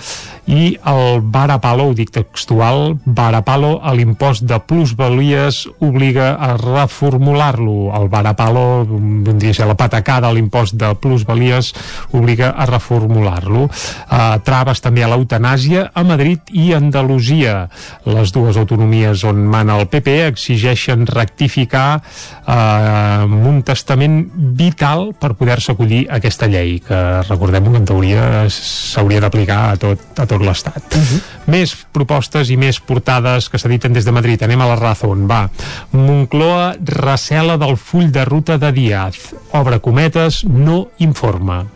[0.47, 7.91] i el Barapalo, ho dic textual, Barapalo a l'impost de plusvalies obliga a reformular-lo.
[7.99, 11.73] El Barapalo, vindria a ser la patacada a l'impost de plusvalies,
[12.15, 13.67] obliga a reformular-lo.
[13.67, 17.67] Uh, traves també a l'eutanàsia a Madrid i Andalusia.
[18.07, 24.23] Les dues autonomies on mana el PP exigeixen rectificar uh, un testament
[24.57, 30.07] vital per poder-se acollir aquesta llei, que recordem que en teoria s'hauria d'aplicar a tot,
[30.15, 30.83] a tot l'Estat.
[30.95, 31.21] Uh -huh.
[31.47, 34.43] Més propostes i més portades que s'editen des de Madrid.
[34.43, 35.51] Anem a la Razón, va.
[35.93, 39.35] Moncloa recela del full de ruta de Díaz.
[39.53, 41.67] Obre cometes, no informa.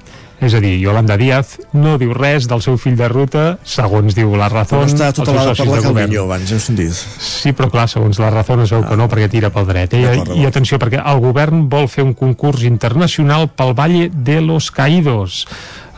[0.41, 4.33] És a dir, Yolanda Díaz no diu res del seu fill de ruta, segons diu
[4.41, 4.87] la Razón.
[4.87, 6.97] Però està tota la per la Calviño abans, heu sentit?
[6.97, 8.89] Sí, però clar, segons la Razón es veu ah.
[8.89, 9.99] que no, perquè tira pel dret.
[9.99, 10.01] Eh?
[10.17, 14.71] I, I atenció, perquè el govern vol fer un concurs internacional pel Valle de los
[14.73, 15.45] Caídos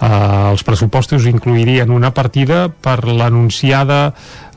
[0.03, 4.13] eh, els pressupostos incluirien una partida per l'anunciada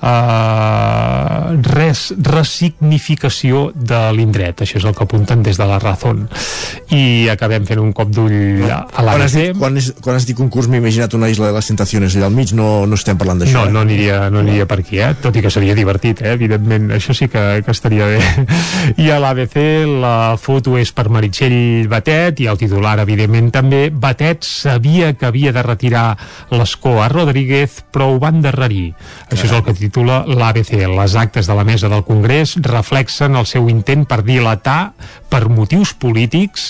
[0.05, 4.61] eh, res, resignificació de l'indret.
[4.65, 6.25] Això és el que apunten des de la Razón.
[6.93, 9.55] I acabem fent un cop d'ull a l'ABC.
[9.57, 12.35] Quan, quan, quan has dit concurs m'he imaginat una isla de les tentacions allà al
[12.35, 13.65] mig, no, no estem parlant d'això.
[13.65, 15.13] No, no aniria, no aniria per aquí, eh?
[15.21, 16.35] tot i que seria divertit, eh?
[16.35, 18.21] evidentment, això sí que, que estaria bé.
[19.03, 19.57] I a l'ABC
[20.01, 23.87] la foto és per Meritxell Batet i el titular, evidentment, també.
[23.89, 26.07] Batet sabia que havia de retirar
[26.53, 28.91] l'escó a Rodríguez, però ho van darrerir.
[29.31, 30.73] Això és el que titula l'ABC.
[30.91, 34.91] Les actes de la mesa del Congrés reflexen el seu intent per dilatar
[35.31, 36.65] per motius polítics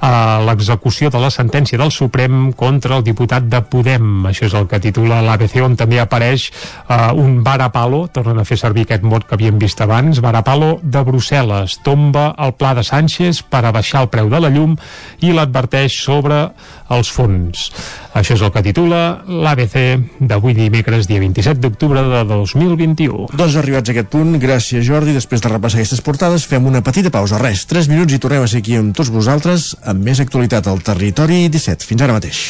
[0.00, 0.08] eh,
[0.46, 4.24] l'execució de la sentència del Suprem contra el diputat de Podem.
[4.30, 8.56] Això és el que titula l'ABC, on també apareix eh, un varapalo, tornen a fer
[8.60, 11.76] servir aquest mot que havíem vist abans, varapalo de Brussel·les.
[11.84, 14.78] Tomba el pla de Sánchez per abaixar el preu de la llum
[15.20, 16.46] i l'adverteix sobre
[16.90, 17.68] els fons.
[18.16, 22.24] Això és el que titula l'ABC d'avui dimecres, dia 27 d'octubre de
[22.60, 23.30] 2021.
[23.34, 25.16] Doncs arribats a aquest punt, gràcies Jordi.
[25.16, 27.40] Després de repassar aquestes portades, fem una petita pausa.
[27.40, 30.84] Res, 3 minuts i tornem a ser aquí amb tots vosaltres amb més actualitat al
[30.84, 31.88] Territori 17.
[31.88, 32.44] Fins ara mateix.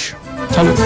[0.50, 0.78] Salut.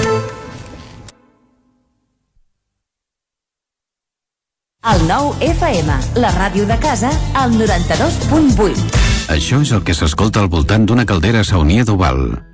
[4.85, 7.09] El nou FM, la ràdio de casa,
[7.41, 9.01] al 92.8.
[9.33, 12.54] Això és el que s'escolta al voltant d'una caldera saunia d'Oval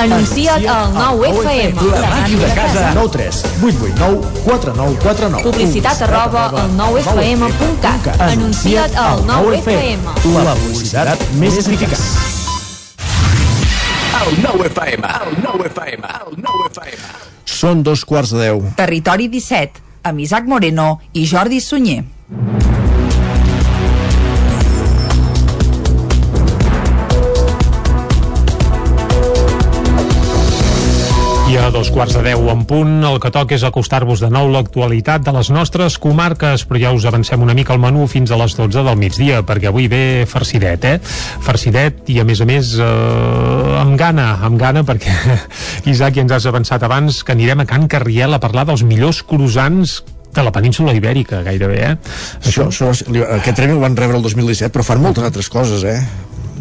[0.00, 1.76] Anuncia't al 9FM.
[1.92, 2.84] La màquina de casa.
[2.94, 8.20] 9 3 8 8 9 4 9 4 9 Publicitat arroba al 9FM.cat.
[8.30, 10.08] Anuncia't al 9FM.
[10.44, 12.00] La publicitat més eficaç.
[14.20, 17.04] El 9FM, el 9FM, el 9FM.
[17.44, 18.64] Són dos quarts de deu.
[18.80, 22.04] Territori 17, amb Isaac Moreno i Jordi Sunyer.
[31.70, 35.30] Dos quarts de deu en punt, el que toca és acostar-vos de nou l'actualitat de
[35.36, 38.82] les nostres comarques, però ja us avancem una mica al menú fins a les 12
[38.88, 40.96] del migdia, perquè avui ve farcidet, eh?
[41.46, 45.14] Farcidet i, a més a més, eh, amb gana, amb gana, perquè,
[45.92, 49.22] Isaac, ja ens has avançat abans que anirem a Can Carriel a parlar dels millors
[49.22, 50.00] croissants
[50.34, 51.94] de la península ibèrica, gairebé, eh?
[52.42, 52.90] Això, això,
[53.38, 56.00] aquest premi el van rebre el 2017, però fan moltes altres coses, eh?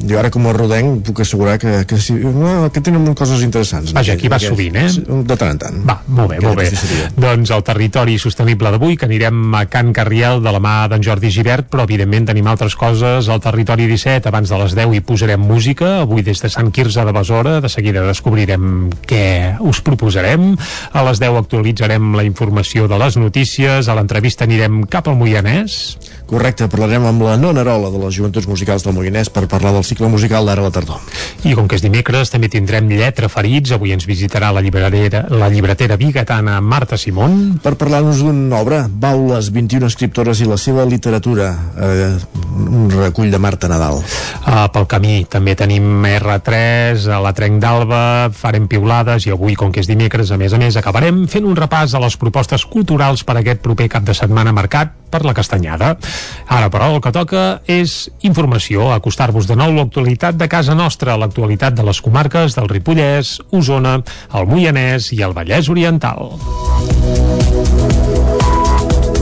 [0.08, 3.94] Jo ara com a rodenc puc assegurar que, que, sí, no, que tenen coses interessants.
[3.96, 4.88] Vaja, aquí va sovint, eh?
[5.28, 5.80] De tant en tant.
[5.88, 6.70] Va, molt bé, molt bé.
[7.20, 11.32] Doncs el territori sostenible d'avui, que anirem a Can Carriel de la mà d'en Jordi
[11.34, 15.42] Givert, però evidentment tenim altres coses al territori 17, abans de les 10 hi posarem
[15.42, 20.54] música, avui des de Sant Quirze de Besora, de seguida descobrirem què us proposarem,
[20.94, 25.98] a les 10 actualitzarem la informació de les notícies, a l'entrevista anirem cap al Moianès.
[26.30, 29.86] Correcte, parlarem amb la nona Arola de les Joventuts Musicals del Moianès per parlar del
[29.88, 31.00] cicle musical d'ara a la tardor.
[31.42, 33.74] I com que és dimecres, també tindrem lletra ferits.
[33.74, 37.58] Avui ens visitarà la llibretera, la llibretera bigatana Marta Simón.
[37.64, 41.50] Per parlar-nos d'una obra, Baules, 21 escriptores i la seva literatura,
[41.82, 42.12] eh,
[42.60, 43.98] un recull de Marta Nadal.
[43.98, 48.04] Uh, pel camí també tenim R3, a la Trenc d'Alba,
[48.38, 51.58] farem piulades i avui, com que és dimecres, a més a més, acabarem fent un
[51.58, 55.96] repàs a les propostes culturals per aquest proper cap de setmana marcat per la castanyada.
[56.48, 61.78] Ara, però, el que toca és informació, acostar-vos de nou l'actualitat de casa nostra, l'actualitat
[61.78, 64.00] de les comarques del Ripollès, Osona,
[64.34, 66.34] el Moianès i el Vallès Oriental.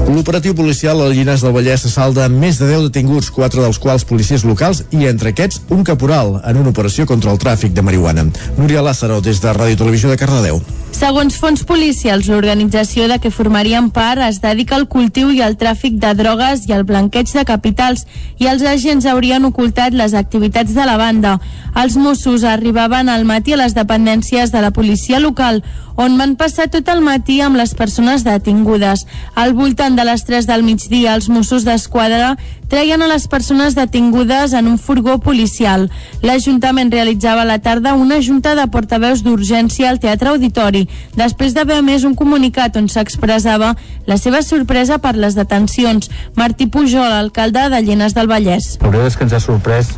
[0.08, 4.06] L'operatiu policial al Llinars del Vallès s'assalda amb més de 10 detinguts, quatre dels quals
[4.08, 8.24] policies locals i entre aquests un caporal en una operació contra el tràfic de marihuana.
[8.56, 10.62] Núria Lázaro, des de Ràdio Televisió de Cardedeu.
[10.96, 16.00] Segons fons policials, l'organització de què formarien part es dedica al cultiu i al tràfic
[16.00, 18.06] de drogues i al blanqueig de capitals
[18.39, 21.36] i els agents haurien ocultat les activitats de la banda.
[21.76, 25.62] Els Mossos arribaven al matí a les dependències de la policia local
[25.98, 29.04] on van passar tot el matí amb les persones detingudes.
[29.36, 32.36] Al voltant de les 3 del migdia, els Mossos d'Esquadra
[32.67, 35.88] treien a les persones detingudes en un furgó policial.
[36.21, 41.82] L'Ajuntament realitzava a la tarda una junta de portaveus d'urgència al Teatre Auditori, després d'haver
[41.86, 43.73] més un comunicat on s'expressava
[44.08, 46.12] la seva sorpresa per les detencions.
[46.36, 48.75] Martí Pujol, alcalde de Llenes del Vallès.
[48.82, 49.95] La veritat és que ens ha sorprès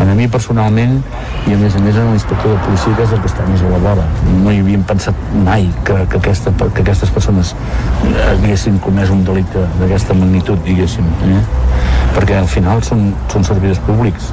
[0.00, 0.96] a mi personalment
[1.48, 3.62] i a més a més a l'inspector de policia que és el que està més
[3.62, 4.06] a la vora.
[4.42, 7.54] No hi havíem pensat mai que, que, aquesta, que aquestes persones
[8.30, 11.06] haguessin comès un delicte d'aquesta magnitud, diguéssim.
[11.30, 11.42] Eh?
[12.14, 14.30] Perquè al final són, són servidors públics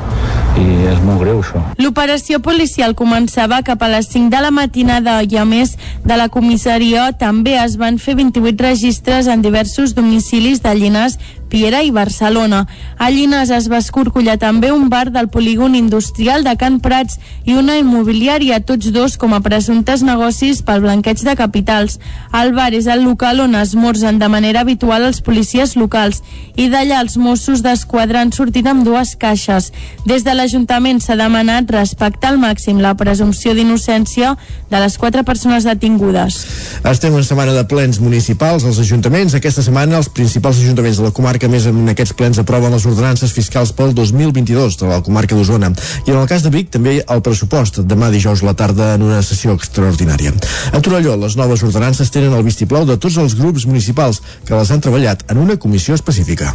[0.59, 1.61] i és molt greu això.
[1.81, 6.29] L'operació policial començava cap a les 5 de la matinada i a més de la
[6.29, 11.17] comissaria també es van fer 28 registres en diversos domicilis de Llinars,
[11.51, 12.63] Piera i Barcelona.
[12.97, 17.57] A Llinars es va escorcollar també un bar del polígon industrial de Can Prats i
[17.59, 21.99] una immobiliària, tots dos com a presumptes negocis pel blanqueig de capitals.
[22.31, 26.21] El bar és el local on esmorzen de manera habitual els policies locals
[26.55, 29.71] i d'allà els Mossos d'Esquadra han sortit amb dues caixes.
[30.07, 34.37] Des de l'Ajuntament s'ha demanat respectar al màxim la presumpció d'innocència
[34.71, 36.39] de les quatre persones detingudes.
[36.87, 39.35] Estem en setmana de plens municipals als ajuntaments.
[39.35, 42.85] Aquesta setmana els principals ajuntaments de la comarca que més en aquests plens aproven les
[42.85, 45.71] ordenances fiscals pel 2022 de la comarca d'Osona.
[46.05, 49.23] I en el cas de Vic, també el pressupost demà dijous la tarda en una
[49.25, 50.35] sessió extraordinària.
[50.71, 54.69] A Torelló, les noves ordenances tenen el vistiplau de tots els grups municipals que les
[54.69, 56.53] han treballat en una comissió específica.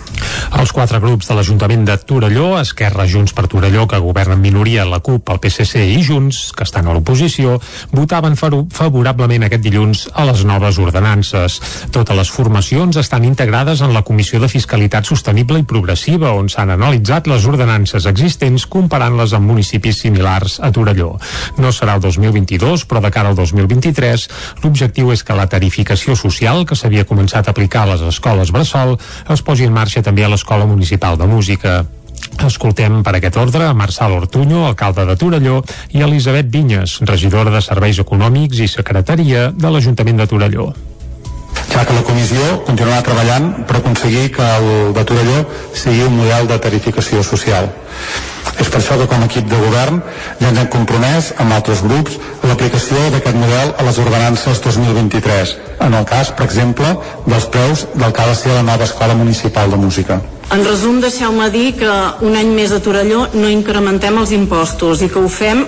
[0.54, 5.02] Els quatre grups de l'Ajuntament de Torelló, Esquerra, Junts per Torelló, que governen minoria, la
[5.02, 7.58] CUP, el PSC i Junts, que estan a l'oposició,
[7.90, 11.58] votaven favorablement aquest dilluns a les noves ordenances.
[11.90, 16.68] Totes les formacions estan integrades en la Comissió de Fiscalitat Sostenible i Progressiva, on s'han
[16.74, 21.14] analitzat les ordenances existents comparant-les amb municipis similars a Torelló.
[21.56, 24.26] No serà el 2022, però de cara al 2023,
[24.60, 28.98] l'objectiu és que la tarificació social que s'havia començat a aplicar a les escoles Bressol
[29.32, 31.78] es posi en marxa també a l'Escola Municipal de Música.
[32.44, 35.62] Escoltem per aquest ordre a Marçal Ortuño, alcalde de Torelló,
[35.96, 40.68] i Elisabet Vinyes, regidora de Serveis Econòmics i Secretaria de l'Ajuntament de Torelló
[41.72, 45.42] ja que la comissió continuarà treballant per aconseguir que el de Torelló
[45.74, 47.68] sigui un model de tarificació social.
[48.60, 49.98] És per això que com a equip de govern
[50.40, 55.96] ja ens hem compromès amb altres grups l'aplicació d'aquest model a les ordenances 2023, en
[55.98, 56.94] el cas, per exemple,
[57.26, 60.20] dels preus del que ha de ser la nova Escola Municipal de Música.
[60.54, 61.90] En resum, deixeu-me dir que
[62.22, 65.64] un any més a Torelló no incrementem els impostos i que ho fem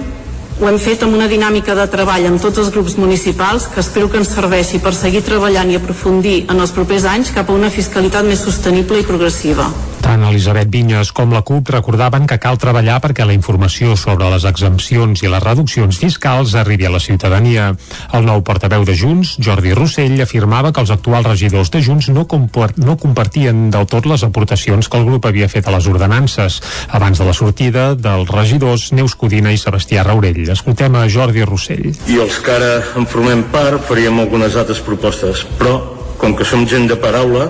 [0.61, 4.09] ho hem fet amb una dinàmica de treball amb tots els grups municipals que espero
[4.11, 7.71] que ens serveixi per seguir treballant i aprofundir en els propers anys cap a una
[7.71, 9.69] fiscalitat més sostenible i progressiva.
[10.03, 14.47] Tant Elisabet Vinyes com la CUP recordaven que cal treballar perquè la informació sobre les
[14.49, 17.69] exempcions i les reduccions fiscals arribi a la ciutadania.
[18.15, 22.25] El nou portaveu de Junts, Jordi Rossell, afirmava que els actuals regidors de Junts no,
[22.25, 27.19] no compartien del tot les aportacions que el grup havia fet a les ordenances abans
[27.19, 30.48] de la sortida dels regidors Neus Codina i Sebastià Raurell.
[30.55, 31.93] Escoltem a Jordi Rossell.
[32.09, 36.67] I els que ara en formem part faríem algunes altres propostes, però com que som
[36.67, 37.49] gent de paraula,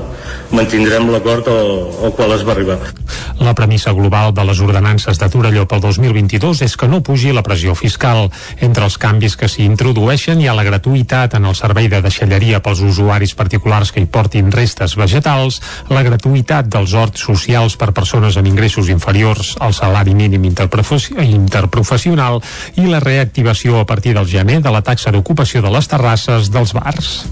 [0.52, 1.70] mantindrem l'acord al,
[2.04, 2.78] al qual es va arribar.
[3.38, 7.44] La premissa global de les ordenances de Torelló pel 2022 és que no pugi la
[7.46, 8.30] pressió fiscal.
[8.58, 12.60] Entre els canvis que s'hi introdueixen hi ha la gratuïtat en el servei de deixalleria
[12.64, 15.60] pels usuaris particulars que hi portin restes vegetals,
[15.94, 22.42] la gratuïtat dels horts socials per persones amb ingressos inferiors al salari mínim interprofessional
[22.76, 26.74] i la reactivació a partir del gener de la taxa d'ocupació de les terrasses dels
[26.74, 27.28] bars.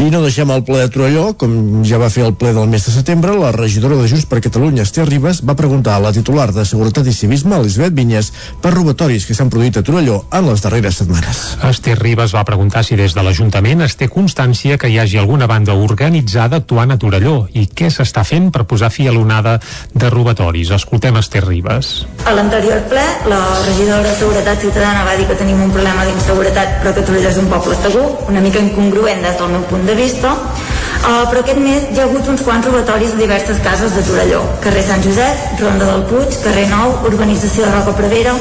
[0.00, 2.86] I no deixem el ple de Torelló, com ja va fer el ple del mes
[2.86, 6.48] de setembre, la regidora de Junts per Catalunya, Esther Ribas, va preguntar a la titular
[6.54, 8.32] de Seguretat i Civisme, Elisabet Vinyes,
[8.62, 11.42] per robatoris que s'han produït a Torelló en les darreres setmanes.
[11.68, 15.46] Esther Ribas va preguntar si des de l'Ajuntament es té constància que hi hagi alguna
[15.50, 19.58] banda organitzada actuant a Torelló i què s'està fent per posar fi a l'onada
[19.92, 20.72] de robatoris.
[20.78, 21.92] Escoltem Esther Ribas.
[22.24, 26.80] A l'anterior ple, la regidora de Seguretat Ciutadana va dir que tenim un problema d'inseguretat
[26.80, 29.94] però que Torelló és un poble segur, una mica incongruent des del meu punt de
[29.98, 34.04] vista, uh, però aquest mes hi ha hagut uns quants robatoris a diverses cases de
[34.08, 34.42] Torelló.
[34.64, 38.36] Carrer Sant Josep, Ronda del Puig, Carrer Nou, Urbanització de Roca Prevera...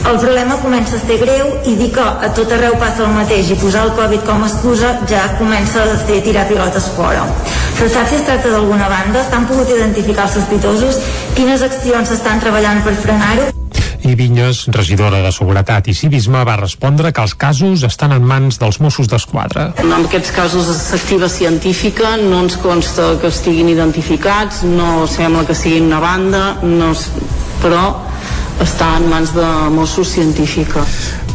[0.00, 3.50] El problema comença a ser greu i dir que a tot arreu passa el mateix
[3.52, 7.26] i posar el Covid com a excusa ja comença a ser tirar pilotes fora.
[7.76, 9.20] Se sap si es tracta d'alguna banda?
[9.28, 11.02] S'han pogut identificar els sospitosos?
[11.36, 13.50] Quines accions s'estan treballant per frenar-ho?
[14.10, 18.58] I Vinyes, regidora de Seguretat i Civisme, va respondre que els casos estan en mans
[18.60, 19.70] dels Mossos d'Esquadra.
[19.82, 25.88] En aquests casos s'activa científica, no ens consta que estiguin identificats, no sembla que siguin
[25.90, 26.92] una banda, no,
[27.62, 27.84] però
[28.60, 30.84] està en mans de Mossos científica.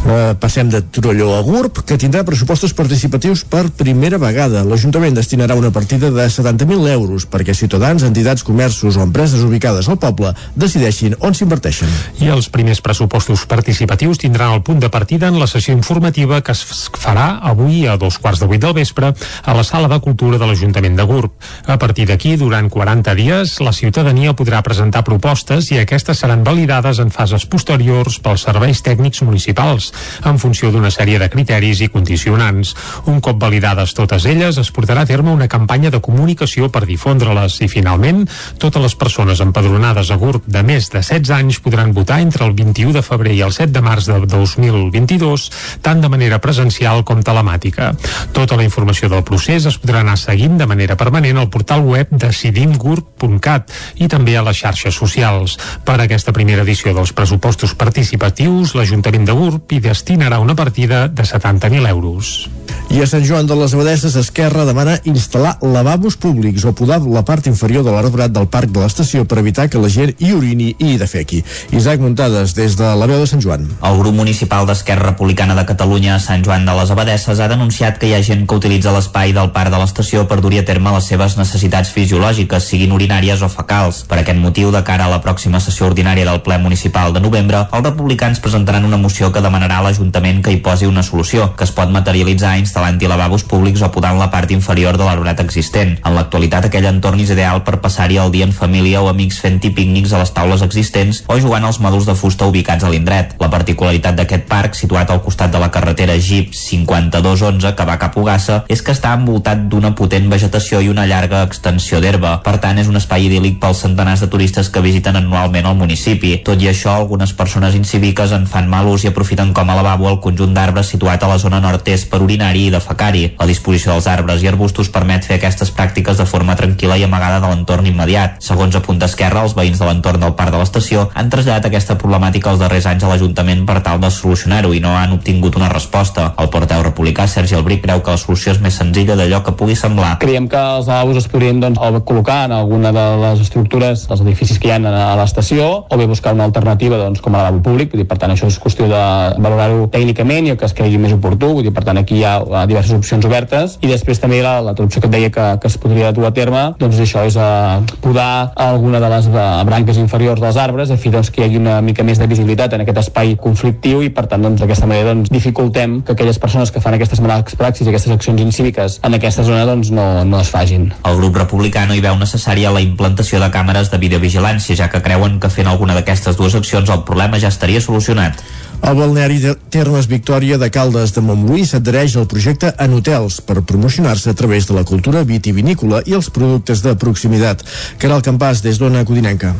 [0.06, 4.60] Uh, passem de Torelló a GURB, que tindrà pressupostos participatius per primera vegada.
[4.62, 9.98] L'Ajuntament destinarà una partida de 70.000 euros perquè ciutadans, entitats, comerços o empreses ubicades al
[9.98, 11.90] poble decideixin on s'inverteixen.
[12.22, 16.54] I els primers pressupostos participatius tindran el punt de partida en la sessió informativa que
[16.54, 16.62] es
[16.94, 20.46] farà avui a dos quarts de vuit del vespre a la Sala de Cultura de
[20.46, 21.34] l'Ajuntament de GURB.
[21.66, 27.02] A partir d'aquí, durant 40 dies, la ciutadania podrà presentar propostes i aquestes seran validades
[27.02, 32.74] en fases posteriors pels serveis tècnics municipals en funció d'una sèrie de criteris i condicionants.
[33.06, 37.60] Un cop validades totes elles, es portarà a terme una campanya de comunicació per difondre-les
[37.62, 38.24] i, finalment,
[38.58, 42.54] totes les persones empadronades a GURB de més de 16 anys podran votar entre el
[42.56, 45.46] 21 de febrer i el 7 de març de 2022,
[45.82, 47.92] tant de manera presencial com telemàtica.
[48.36, 52.10] Tota la informació del procés es podrà anar seguint de manera permanent al portal web
[52.10, 53.72] decidimgurb.cat
[54.02, 55.56] i també a les xarxes socials.
[55.86, 61.22] Per aquesta primera edició dels pressupostos participatius, l'Ajuntament de GURB hi destinarà una partida de
[61.22, 62.48] 70.000 euros.
[62.90, 67.24] I a Sant Joan de les Abadesses, Esquerra demana instal·lar lavabos públics o podar la
[67.26, 70.68] part inferior de l'arbrat del parc de l'estació per evitar que la gent hi urini
[70.78, 71.42] i hi defequi.
[71.74, 73.66] Isaac Muntades, des de la veu de Sant Joan.
[73.82, 77.98] El grup municipal d'Esquerra Republicana de Catalunya a Sant Joan de les Abadesses ha denunciat
[77.98, 80.94] que hi ha gent que utilitza l'espai del parc de l'estació per dur-hi a terme
[80.94, 84.04] les seves necessitats fisiològiques, siguin urinàries o fecals.
[84.06, 87.66] Per aquest motiu, de cara a la pròxima sessió ordinària del ple municipal de novembre,
[87.66, 91.64] els republicans presentaran una moció que demanarà a l'Ajuntament que hi posi una solució, que
[91.66, 95.96] es pot materialitzar instal·lant-hi lavabos públics o podant la part inferior de l'arbrat existent.
[96.04, 99.72] En l'actualitat, aquell entorn és ideal per passar-hi el dia en família o amics fent-hi
[99.74, 103.34] pícnics a les taules existents o jugant als mòduls de fusta ubicats a l'indret.
[103.42, 108.16] La particularitat d'aquest parc, situat al costat de la carretera Jeep 5211 que va cap
[108.16, 112.36] a Ugassa, és que està envoltat d'una potent vegetació i una llarga extensió d'herba.
[112.46, 116.36] Per tant, és un espai idíl·lic pels centenars de turistes que visiten anualment el municipi.
[116.46, 120.10] Tot i això, algunes persones incíviques en fan mal ús i aprofiten com a lavabo
[120.10, 123.22] el conjunt d'arbres situat a la zona nord-est per orinar-hi i defecar-hi.
[123.38, 127.38] La disposició dels arbres i arbustos permet fer aquestes pràctiques de forma tranquil·la i amagada
[127.40, 128.36] de l'entorn immediat.
[128.44, 132.52] Segons apunta Esquerra, els veïns de l'entorn del parc de l'estació han traslladat aquesta problemàtica
[132.52, 136.34] els darrers anys a l'Ajuntament per tal de solucionar-ho i no han obtingut una resposta.
[136.36, 139.78] El porteu republicà Sergi Albric creu que la solució és més senzilla d'allò que pugui
[139.80, 140.18] semblar.
[140.20, 144.60] Creiem que els lavabos es podrien doncs, col·locar en alguna de les estructures dels edificis
[144.60, 147.96] que hi ha a l'estació o bé buscar una alternativa doncs, com a lavabo públic,
[148.04, 149.02] per tant això és qüestió de
[149.46, 152.24] valorar-ho tècnicament i el que es cregui més oportú, vull dir, per tant aquí hi
[152.26, 155.70] ha diverses opcions obertes i després també la, la opció que et deia que, que
[155.70, 159.98] es podria dur a terme doncs això és a podar alguna de les uh, branques
[160.02, 162.84] inferiors dels arbres a fi doncs, que hi hagi una mica més de visibilitat en
[162.84, 166.82] aquest espai conflictiu i per tant doncs, d'aquesta manera doncs, dificultem que aquelles persones que
[166.82, 170.50] fan aquestes males praxis i aquestes accions incíviques en aquesta zona doncs, no, no es
[170.52, 170.90] fagin.
[171.06, 175.02] El grup republicà no hi veu necessària la implantació de càmeres de videovigilància, ja que
[175.04, 178.42] creuen que fent alguna d'aquestes dues accions el problema ja estaria solucionat.
[178.84, 183.62] El balneari de Termes Victòria de Caldes de Montbui s'adhereix al projecte en hotels per
[183.64, 187.64] promocionar-se a través de la cultura vitivinícola i els productes de proximitat.
[187.98, 189.54] Caral Campàs, des d'Ona Codinenca.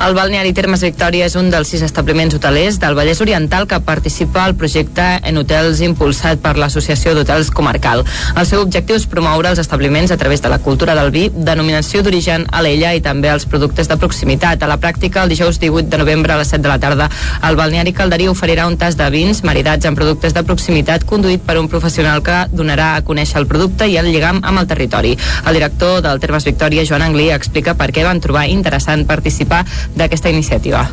[0.00, 4.46] El balneari Termes Victòria és un dels sis establiments hotelers del Vallès Oriental que participa
[4.46, 8.04] al projecte en hotels impulsat per l'Associació d'Hotels Comarcal.
[8.32, 12.00] El seu objectiu és promoure els establiments a través de la cultura del vi, denominació
[12.02, 14.62] d'origen a l'ella i també els productes de proximitat.
[14.62, 17.10] A la pràctica, el dijous 18 de novembre a les 7 de la tarda,
[17.46, 21.58] el balneari Calderí oferirà un tas de vins maridats amb productes de proximitat conduït per
[21.60, 25.16] un professional que donarà a conèixer el producte i el lligam amb el territori.
[25.44, 29.64] El director del Termes Victòria, Joan Anglí, explica per què van trobar interessant participar
[29.96, 30.86] d'aquesta iniciativa.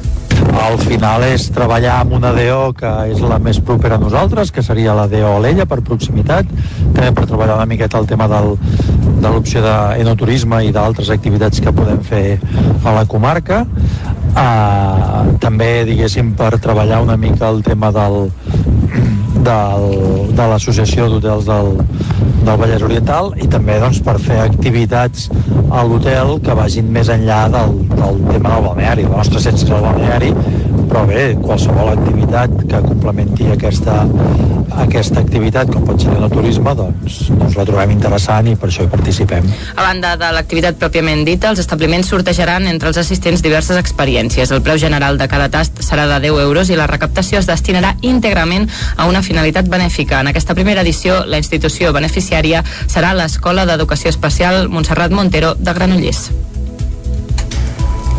[0.57, 4.63] Al final és treballar amb una DO que és la més propera a nosaltres, que
[4.65, 6.49] seria la DO Alella per proximitat,
[6.93, 8.55] també per treballar una miqueta el tema del,
[9.21, 12.25] de l'opció d'enoturisme i d'altres activitats que podem fer
[12.83, 13.63] a la comarca.
[14.37, 18.27] Uh, també, diguéssim, per treballar una mica el tema del,
[19.47, 19.87] del,
[20.37, 21.73] de l'Associació d'Hotels del,
[22.43, 25.27] del Vallès Oriental i també doncs, per fer activitats
[25.71, 29.07] a l'hotel que vagin més enllà del, del tema del balneari.
[29.09, 30.31] La nostra essència és el balneari,
[30.87, 33.99] però bé, qualsevol activitat que complementi aquesta,
[34.83, 38.85] aquesta activitat, com pot ser el turisme, doncs, doncs la trobem interessant i per això
[38.85, 39.47] hi participem.
[39.75, 44.51] A banda de l'activitat pròpiament dita, els establiments sortejaran entre els assistents diverses experiències.
[44.51, 47.95] El preu general de cada tast serà de 10 euros i la recaptació es destinarà
[48.01, 50.21] íntegrament a una finalitat benèfica.
[50.21, 56.29] En aquesta primera edició, la institució beneficiària serà l'Escola d'Educació Especial Montserrat Montero de Granollers.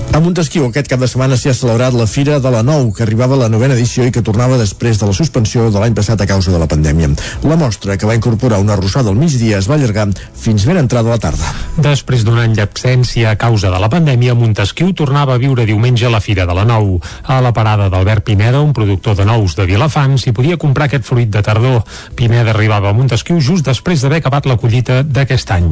[0.08, 3.02] A Montesquieu aquest cap de setmana s'hi ha celebrat la Fira de la Nou, que
[3.04, 6.22] arribava a la novena edició i que tornava després de la suspensió de l'any passat
[6.24, 7.10] a causa de la pandèmia.
[7.44, 11.12] La mostra, que va incorporar una arrossada al migdia, es va allargar fins ben entrada
[11.12, 11.52] la tarda.
[11.76, 16.12] Després d'un any d'absència a causa de la pandèmia, Montesquieu tornava a viure diumenge a
[16.14, 16.96] la Fira de la Nou.
[17.28, 21.04] A la parada d'Albert Pineda, un productor de nous de Vilafant, s'hi podia comprar aquest
[21.04, 21.82] fruit de tardor.
[22.16, 25.68] Pineda arribava a Montesquieu just després d'haver acabat la collita d'aquest any.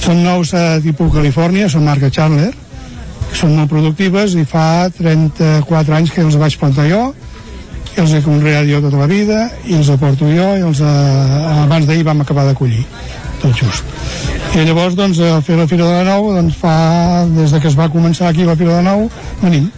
[0.00, 2.50] Són nous a tipus Califòrnia, són marca Chandler,
[3.36, 7.02] són molt productives i fa 34 anys que els vaig plantar jo.
[7.96, 11.64] I els he conreat jo tota la vida i els aporto jo i els, eh,
[11.64, 12.84] abans d'ahir vam acabar de collir
[13.42, 13.84] tot just.
[14.54, 17.70] I llavors doncs a fer la Fira de la Nou doncs fa, des de que
[17.70, 19.10] es va començar aquí la Fira de la Nou
[19.42, 19.70] venim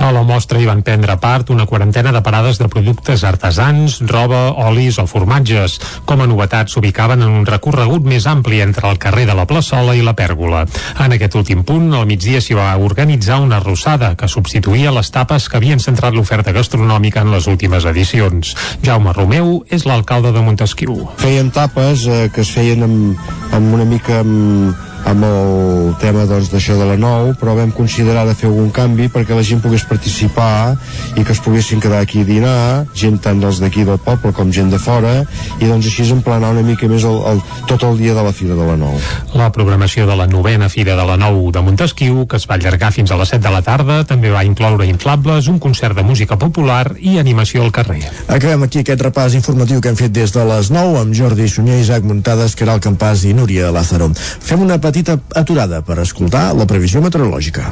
[0.00, 4.50] a la mostra hi van prendre part una quarantena de parades de productes artesans, roba,
[4.66, 5.78] olis o formatges.
[6.08, 9.96] Com a novetat s'ubicaven en un recorregut més ampli entre el carrer de la Plaçola
[9.96, 10.64] i la Pèrgola.
[11.04, 15.48] En aquest últim punt, al migdia s'hi va organitzar una arrossada que substituïa les tapes
[15.48, 18.54] que havien centrat l'oferta gastronòmica en les últimes edicions.
[18.86, 21.08] Jaume Romeu és l'alcalde de Montesquieu.
[21.20, 26.50] Feien tapes eh, que es feien amb, amb una mica amb, amb el tema doncs,
[26.52, 29.84] d'això de la nou, però vam considerar de fer algun canvi perquè la gent pogués
[29.88, 30.76] participar
[31.16, 34.52] i que es poguessin quedar aquí a dinar, gent tant dels d'aquí del poble com
[34.52, 35.22] gent de fora,
[35.58, 38.56] i doncs així emplenar una mica més el, el, tot el dia de la Fira
[38.58, 38.98] de la Nou.
[39.38, 42.92] La programació de la novena Fira de la Nou de Montesquieu, que es va allargar
[42.94, 46.38] fins a les 7 de la tarda, també va incloure inflables, un concert de música
[46.38, 48.02] popular i animació al carrer.
[48.28, 51.80] Acabem aquí aquest repàs informatiu que hem fet des de les 9 amb Jordi Sunyer,
[51.80, 54.10] Isaac Muntades, Caral Campàs i Núria Lázaro.
[54.14, 57.70] Fem una petita aturada per escoltar la previsió meteorològica.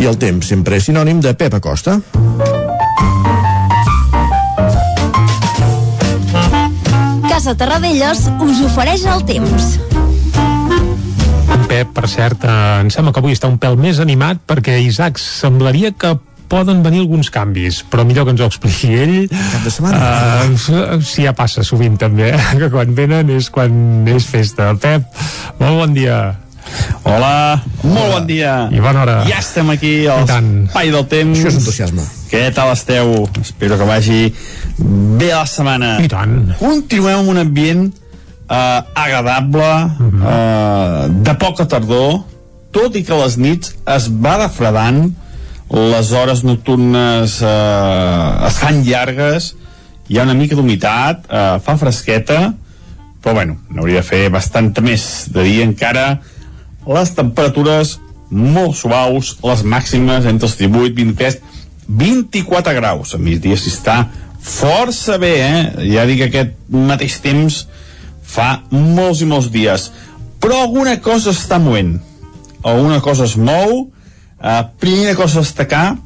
[0.00, 1.98] I el temps sempre és sinònim de Pep Acosta.
[7.28, 9.74] Casa Terradellos us ofereix el temps.
[11.70, 15.20] Pep, per cert, eh, em sembla que avui està un pèl més animat perquè Isaac
[15.22, 16.16] semblaria que
[16.50, 19.16] poden venir alguns canvis, però millor que ens ho expliqui ell.
[19.30, 20.12] Cap de setmana?
[20.50, 22.44] Uh, sí, ja passa sovint també, eh?
[22.58, 24.72] que quan venen és quan és festa.
[24.82, 25.06] Pep,
[25.62, 26.20] molt bon dia.
[27.06, 28.54] Hola, molt bon dia.
[28.70, 29.16] I bona hora.
[29.28, 31.38] Ja estem aquí al Espai del Temps.
[31.38, 32.04] Això és entusiasme.
[32.30, 33.14] Què tal esteu?
[33.40, 34.20] Espero que vagi
[35.18, 35.96] bé la setmana.
[36.02, 36.36] I tant.
[36.60, 37.88] Continuem amb un ambient
[38.50, 40.26] eh, agradable, uh -huh.
[40.26, 42.20] eh, de poca tardor,
[42.70, 45.10] tot i que les nits es va defredant,
[45.70, 49.54] les hores nocturnes eh, es fan llargues,
[50.10, 52.40] hi ha una mica d'humitat, eh, fa fresqueta,
[53.22, 55.28] però bueno, n'hauria de fer bastanta més.
[55.30, 56.20] De dia encara
[56.88, 57.98] les temperatures
[58.30, 61.38] molt suaus, les màximes entre els 18, 23,
[61.86, 63.14] 24 graus.
[63.14, 64.00] A migdia s'hi està
[64.40, 65.62] força bé, eh?
[65.92, 67.64] Ja dic que aquest mateix temps
[68.24, 69.90] fa molts i molts dies.
[70.40, 71.98] Però alguna cosa està movent.
[72.64, 73.90] Alguna cosa es mou.
[74.40, 75.98] Uh, primera cosa a destacar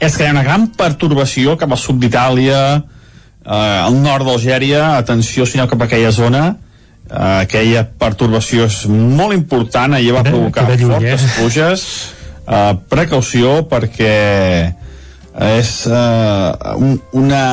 [0.00, 4.94] és que hi ha una gran pertorbació cap al sud d'Itàlia, uh, al nord d'Algèria,
[4.96, 6.44] atenció si aneu cap a aquella zona,
[7.10, 11.32] uh, aquella pertorbació és molt important, ahir va provocar lluny, fortes eh?
[11.36, 11.84] pluges,
[12.46, 14.14] uh, precaució perquè
[15.34, 17.44] és uh, un, una,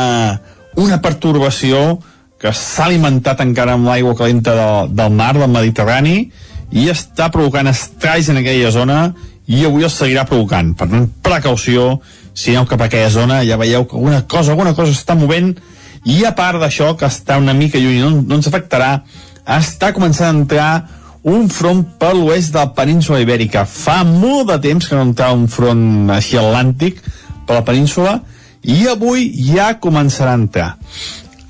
[0.80, 2.00] una pertorbació
[2.42, 6.16] que s'ha alimentat encara amb l'aigua calenta del, del mar, del Mediterrani,
[6.72, 9.02] i està provocant estralls en aquella zona
[9.52, 10.72] i avui els seguirà provocant.
[10.78, 11.98] Per tant, precaució,
[12.34, 15.54] si aneu cap a aquella zona, ja veieu que alguna cosa, alguna cosa està movent,
[16.08, 19.02] i a part d'això, que està una mica lluny no, no ens afectarà,
[19.60, 20.72] està començant a entrar
[21.28, 23.66] un front per l'oest de la península ibèrica.
[23.70, 27.04] Fa molt de temps que no entrava un front així atlàntic
[27.46, 28.22] per la península,
[28.62, 30.70] i avui ja començarà a entrar.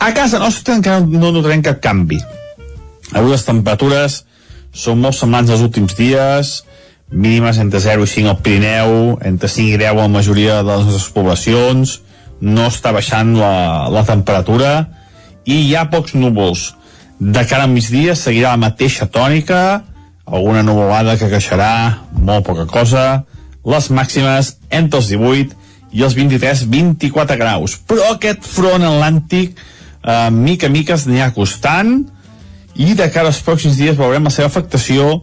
[0.02, 2.18] A casa nostra encara no notarem cap canvi.
[3.14, 4.22] Avui les temperatures
[4.74, 6.62] són molt semblants als últims dies,
[7.12, 10.70] mínimes entre 0 i 5 al Pirineu, entre 5 i 10 a la majoria de
[10.72, 12.00] les nostres poblacions,
[12.42, 14.88] no està baixant la, la temperatura.
[15.46, 16.72] I hi ha pocs núvols.
[17.20, 19.84] De cara al migdia seguirà la mateixa tònica,
[20.26, 23.26] alguna nuvolada que queixarà, molt poca cosa,
[23.68, 25.60] les màximes entre els 18
[25.92, 27.76] i els 23-24 graus.
[27.86, 29.60] Però aquest front atlàntic,
[30.02, 32.00] eh, mica a mica es anirà acostant,
[32.74, 35.22] i de cara als pròxims dies veurem la seva afectació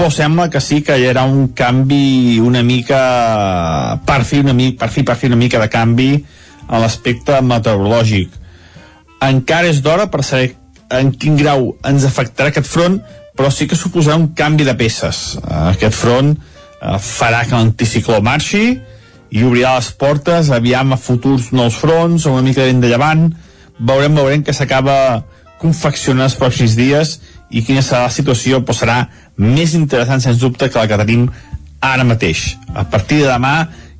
[0.00, 4.78] però sembla que sí que hi haurà un canvi una mica per fi una mica,
[4.80, 6.24] per fi, per fi una mica de canvi
[6.72, 8.30] a l'aspecte meteorològic.
[9.26, 10.54] Encara és d'hora per saber
[10.96, 12.96] en quin grau ens afectarà aquest front
[13.36, 15.36] però sí que suposarà un canvi de peces.
[15.44, 18.78] Aquest front eh, farà que l'anticicló marxi
[19.28, 23.28] i obrirà les portes aviam a futurs nous fronts una mica de vent de llevant.
[23.76, 24.96] Veurem, veurem que s'acaba
[25.60, 27.18] confeccionar els pròxims dies
[27.50, 29.00] i quina serà la situació però serà
[29.40, 31.26] més interessant sens dubte que la que tenim
[31.80, 33.54] ara mateix a partir de demà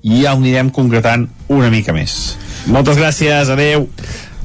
[0.04, 2.36] ja ho anirem concretant una mica més
[2.68, 3.88] moltes gràcies, adeu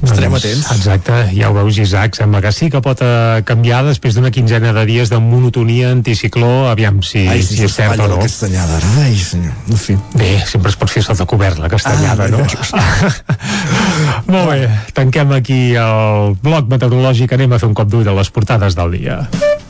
[0.04, 0.66] Estarem atents.
[0.74, 4.74] Exacte, ja ho veus, Isaac, sembla que sí que pot uh, canviar després d'una quinzena
[4.76, 8.18] de dies de monotonia anticicló, aviam si, Ai, si és cert o no.
[8.20, 8.90] La castanyada, ara.
[9.06, 9.56] Ai, senyor.
[9.72, 9.96] En fi.
[10.20, 12.44] Bé, sempre es pot fer sota cobert, la castanyada, Ah, no?
[14.36, 14.68] Molt bé,
[15.00, 18.98] tanquem aquí el bloc meteorològic, anem a fer un cop d'ull a les portades del
[19.00, 19.22] dia.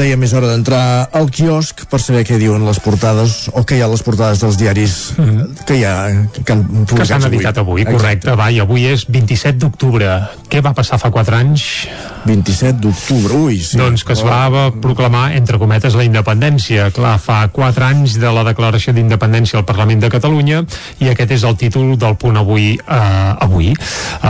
[0.00, 3.82] Deia, més hora d'entrar al quiosc per saber què diuen les portades o què hi
[3.84, 5.64] ha a les portades dels diaris mm.
[5.68, 5.94] que hi ha
[6.42, 10.08] que han que s'han editat avui, avui correcte, va, i avui és 27 d'octubre.
[10.50, 11.66] Què va passar fa 4 anys?
[12.26, 13.78] 27 d'octubre, ui, sí.
[13.80, 14.72] Doncs que es va oh.
[14.82, 16.90] proclamar, entre cometes, la independència.
[16.96, 20.62] Clar, fa 4 anys de la declaració d'independència al Parlament de Catalunya
[21.00, 22.74] i aquest és el títol del punt avui.
[22.80, 23.72] Eh, avui.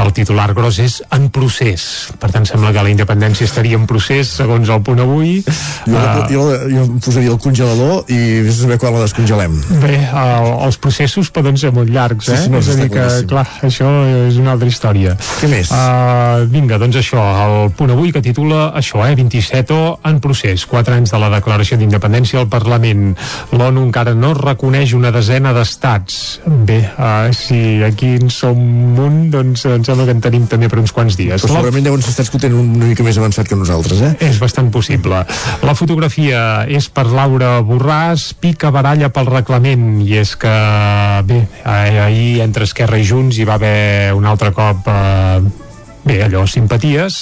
[0.01, 2.11] El titular gros és en procés.
[2.21, 5.30] Per tant, sembla que la independència estaria en procés, segons el punt avui.
[5.87, 9.57] Jo, uh, jo, jo em posaria el congelador i vés a saber quan la descongelem.
[9.83, 12.37] Bé, el, els processos poden ser molt llargs, eh?
[12.37, 13.91] Sí, sí, no, és a dir que, clar, això
[14.29, 15.17] és una altra història.
[15.41, 15.73] Què més?
[15.75, 20.67] Uh, vinga, doncs això, el punt avui que titula això, eh, 27 o en procés,
[20.71, 23.15] 4 anys de la declaració d'independència al Parlament.
[23.55, 26.41] L'ONU encara no reconeix una desena d'estats.
[26.69, 30.81] Bé, uh, si aquí en som un, doncs em sembla que en tenim també per
[30.83, 31.43] uns quants dies.
[31.45, 34.13] Però segurament deuen ser estats que ho tenen una mica més avançat que nosaltres, eh?
[34.31, 35.20] És bastant possible.
[35.67, 40.53] La fotografia és per Laura Borràs, pica baralla pel reglament, i és que,
[41.29, 45.70] bé, ahir entre Esquerra i Junts hi va haver un altre cop eh,
[46.05, 47.21] bé, allò, simpaties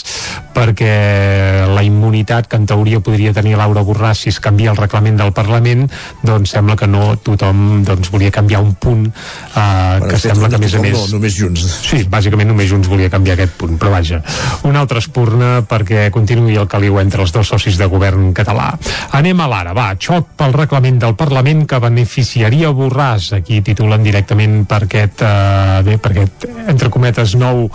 [0.55, 5.19] perquè la immunitat que en teoria podria tenir Laura Borràs si es canvia el reglament
[5.21, 5.87] del Parlament
[6.27, 9.13] doncs sembla que no tothom doncs, volia canviar un punt eh,
[9.55, 11.67] bueno, que sembla que a més a més no, només Junts.
[11.87, 14.21] Sí, bàsicament només Junts volia canviar aquest punt però vaja,
[14.69, 18.73] una altra espurna perquè continuï el caliu entre els dos socis de govern català.
[19.19, 24.65] Anem a l'ara, va, xoc pel reglament del Parlament que beneficiaria Borràs, aquí titulen directament
[24.69, 27.67] per aquest, eh, bé, per aquest entre cometes nou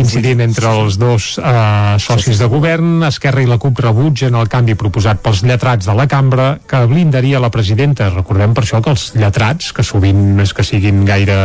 [0.00, 4.76] incident entre els dos eh, socis de govern, Esquerra i la CUP rebutgen el canvi
[4.78, 8.10] proposat pels lletrats de la cambra que blindaria la presidenta.
[8.12, 11.36] Recordem per això que els lletrats, que sovint és que siguin gaire...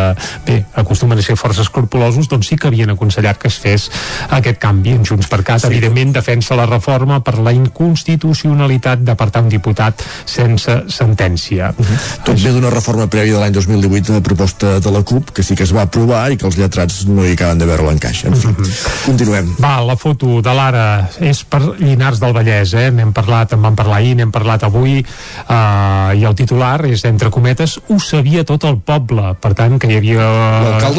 [0.47, 3.87] bé, acostumen a ser força escrupulosos, doncs sí que havien aconsellat que es fes
[4.35, 5.63] aquest canvi en Junts per Cat.
[5.63, 5.71] Sí.
[5.71, 11.71] Evidentment defensa la reforma per la inconstitucionalitat d'apartar un diputat sense sentència.
[11.77, 12.03] Uh -huh.
[12.27, 15.55] Tot ve d'una reforma prèvia de l'any 2018 de proposta de la CUP, que sí
[15.55, 18.25] que es va aprovar i que els lletrats no hi acaben de veure l'encaix.
[18.25, 18.96] En fi, uh -huh.
[19.05, 19.53] Continuem.
[19.61, 20.85] Va, la foto de l'ara
[21.23, 22.87] és per Llinars del Vallès, eh?
[22.93, 27.31] N'hem parlat, en vam parlar ahir, n'hem parlat avui, eh, i el titular és, entre
[27.33, 29.33] cometes, ho sabia tot el poble.
[29.41, 30.27] Per tant, que hi havia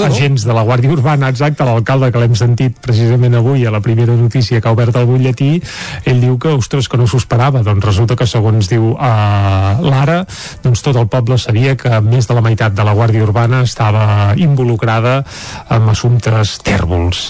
[0.07, 0.53] agents no?
[0.53, 4.61] de la Guàrdia Urbana, exacte, l'alcalde que l'hem sentit precisament avui a la primera notícia
[4.61, 5.51] que ha obert el butlletí,
[6.05, 7.63] ell diu que, ostres, que no s'ho esperava.
[7.67, 10.23] Doncs resulta que, segons diu eh, l'ara,
[10.65, 14.35] doncs tot el poble sabia que més de la meitat de la Guàrdia Urbana estava
[14.37, 15.23] involucrada
[15.75, 17.29] en assumptes tèrbols.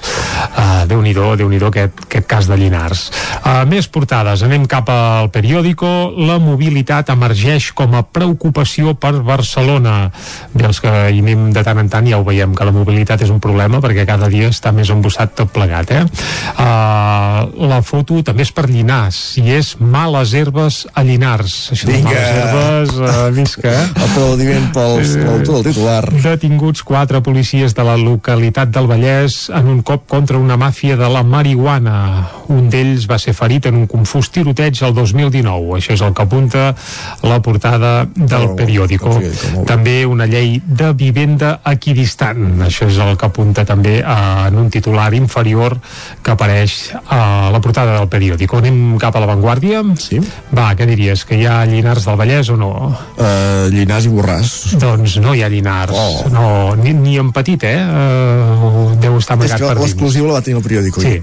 [0.59, 3.05] Uh, Déu-n'hi-do, déu nhi déu aquest, aquest cas de Llinars.
[3.45, 5.87] Uh, més portades, anem cap al periòdico.
[6.19, 10.09] La mobilitat emergeix com a preocupació per Barcelona.
[10.55, 13.23] Bé, els que hi anem de tant en tant ja ho veiem, que la mobilitat
[13.23, 16.03] és un problema perquè cada dia està més embossat tot plegat, eh?
[16.59, 21.57] Uh, la foto també és per Llinars, i és males herbes a Llinars.
[21.77, 22.11] Això Vinga.
[22.11, 23.87] de males herbes, uh, visca, eh?
[24.09, 26.03] Aplaudiment pels, l'autor del titular.
[26.27, 31.09] Detinguts quatre policies de la localitat del Vallès en un cop contra una màfia de
[31.13, 31.97] la marihuana.
[32.49, 35.75] Un d'ells va ser ferit en un confús tiroteig el 2019.
[35.77, 36.71] Això és el que apunta
[37.23, 39.11] la portada del Oh, periòdico.
[39.69, 42.63] També una llei de vivenda equidistant.
[42.65, 45.77] Això és el que apunta també en un titular inferior
[46.23, 48.63] que apareix a la portada del periòdico.
[48.63, 49.83] Anem cap a l'avantguàrdia?
[50.01, 50.21] Sí.
[50.55, 51.27] Va, què diries?
[51.29, 52.71] Que hi ha Llinars del Vallès o no?
[53.19, 54.55] Uh, Llinars i Borràs.
[54.81, 55.93] Doncs no hi ha Llinars.
[55.93, 56.25] Oh.
[56.33, 56.49] No,
[56.81, 57.77] ni, ni en petit, eh?
[57.85, 59.85] Uh, deu estar És amagat que per dins.
[59.85, 61.03] l'exclusiva la va tenir el periòdico.
[61.03, 61.19] Sí.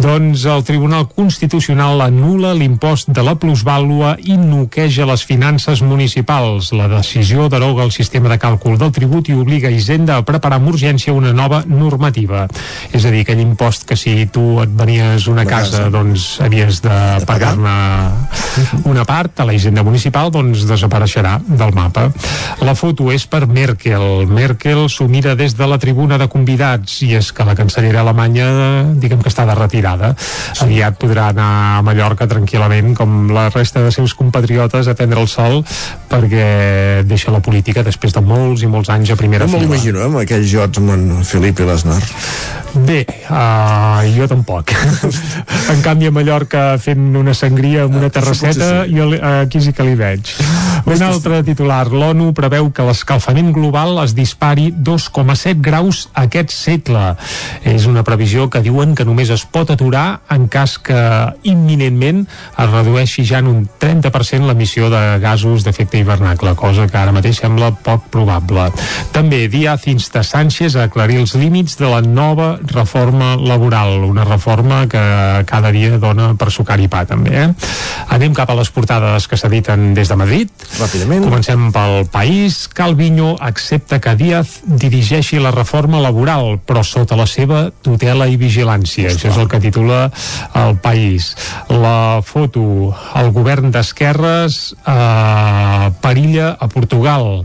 [0.00, 6.72] Doncs el Tribunal Constitucional anula l'impost de la plusvàlua i noqueja les finances municipals.
[6.74, 10.72] La decisió deroga el sistema de càlcul del tribut i obliga Hisenda a preparar amb
[10.72, 12.46] urgència una nova normativa.
[12.92, 16.98] És a dir, aquell impost que si tu et venies una casa, doncs havies de
[17.28, 17.76] pagar-ne
[18.88, 22.08] una part a la Hisenda Municipal, doncs desapareixerà del mapa.
[22.64, 24.26] La foto és per Merkel.
[24.30, 28.53] Merkel s'ho mira des de la tribuna de convidats i és que la cancellera alemanya
[29.00, 30.14] diguem que està de retirada.
[30.64, 31.48] Aviat podrà anar
[31.78, 35.62] a Mallorca tranquil·lament com la resta de seus compatriotes a prendre el sol
[36.10, 39.62] perquè deixa la política després de molts i molts anys a primera No fila.
[39.66, 41.98] l'imagino, eh, amb aquells jocs amb en Felip i.
[42.74, 44.72] Bé, uh, jo tampoc.
[45.72, 49.12] en canvi a Mallorca fent una sangria amb una terrasseta, jo
[49.44, 50.34] aquí sí que li veig.
[50.84, 57.14] Un altre titular, l'ONU preveu que l'escalfament global es dispari 2,7 graus aquest segle.
[57.64, 60.98] És una previsió que diuen que només es pot aturar en cas que
[61.48, 67.14] imminentment es redueixi ja en un 30% l'emissió de gasos d'efecte hivernacle, cosa que ara
[67.16, 68.68] mateix sembla poc probable.
[69.14, 74.86] També Díaz insta Sánchez a aclarir els límits de la nova reforma laboral, una reforma
[74.88, 75.02] que
[75.46, 77.34] cada dia dona per sucar i pa també.
[77.44, 77.48] Eh?
[78.14, 80.50] Anem cap a les portades que s'editen des de Madrid.
[80.78, 81.24] Ràpidament.
[81.26, 82.64] Comencem pel país.
[82.68, 89.10] Calviño accepta que Díaz dirigeixi la reforma laboral, però sota la seva tutela i vigilància.
[89.12, 90.08] Això és el que titula
[90.54, 91.34] el país.
[91.70, 97.44] La foto, el govern d'esquerres eh, perilla a Portugal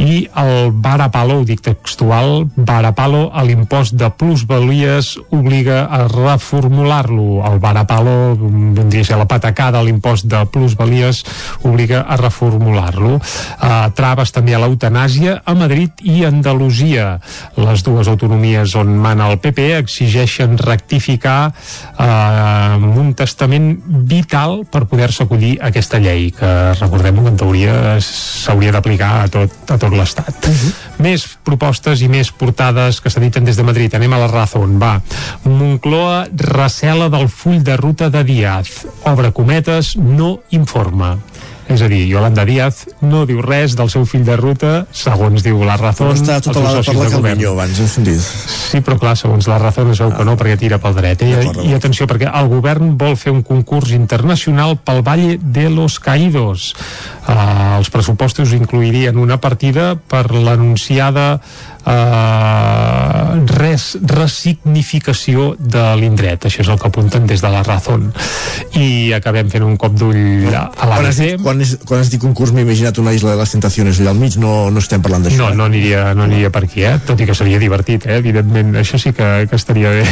[0.00, 4.10] i el Barapalo, dic textual, Barapalo a l'impost de
[4.54, 7.42] plusvalies obliga a reformular-lo.
[7.42, 11.24] El Barapalo, vindria a ser la patacada, l'impost de plusvalies
[11.66, 13.16] obliga a reformular-lo.
[13.18, 17.18] Uh, traves també a l'eutanàsia a Madrid i Andalusia.
[17.58, 23.74] Les dues autonomies on mana el PP exigeixen rectificar uh, un testament
[24.06, 29.28] vital per poder-se acollir a aquesta llei, que recordem que en teoria s'hauria d'aplicar a
[29.28, 30.46] tot, a tot l'Estat.
[30.46, 30.72] Uh -huh.
[30.98, 33.94] Més propostes i més portades que s'editen des de Madrid.
[33.94, 35.00] Anem a la Razón, va.
[35.44, 38.84] Moncloa recela del full de ruta de Díaz.
[39.08, 41.16] Obre cometes, no informa.
[41.64, 45.62] És a dir, Yolanda Díaz no diu res del seu fill de ruta, segons diu
[45.64, 46.10] la Razón.
[46.10, 48.20] Però està tota la, per la Calviño abans, heu sentit?
[48.20, 50.18] Sí, però clar, segons la Razón es veu ah.
[50.18, 51.24] que no, perquè tira pel dret.
[51.24, 51.32] I,
[51.64, 56.74] I atenció, perquè el govern vol fer un concurs internacional pel Valle de los Caídos.
[57.24, 61.38] Uh, els pressupostos incluirien una partida per l'anunciada
[61.86, 66.46] uh, res, resignificació de l'indret.
[66.48, 68.10] Això és el que apunten des de la Razón.
[68.78, 71.40] I acabem fent un cop d'ull a l'ABC.
[71.42, 74.20] Quan, és, quan has dit concurs m'he imaginat una isla de les tentacions allà al
[74.20, 75.50] mig, no, no estem parlant d'això.
[75.50, 76.96] No, no aniria, no aniria per aquí, eh?
[77.06, 78.18] tot i que seria divertit, eh?
[78.22, 80.04] evidentment, això sí que, que estaria bé.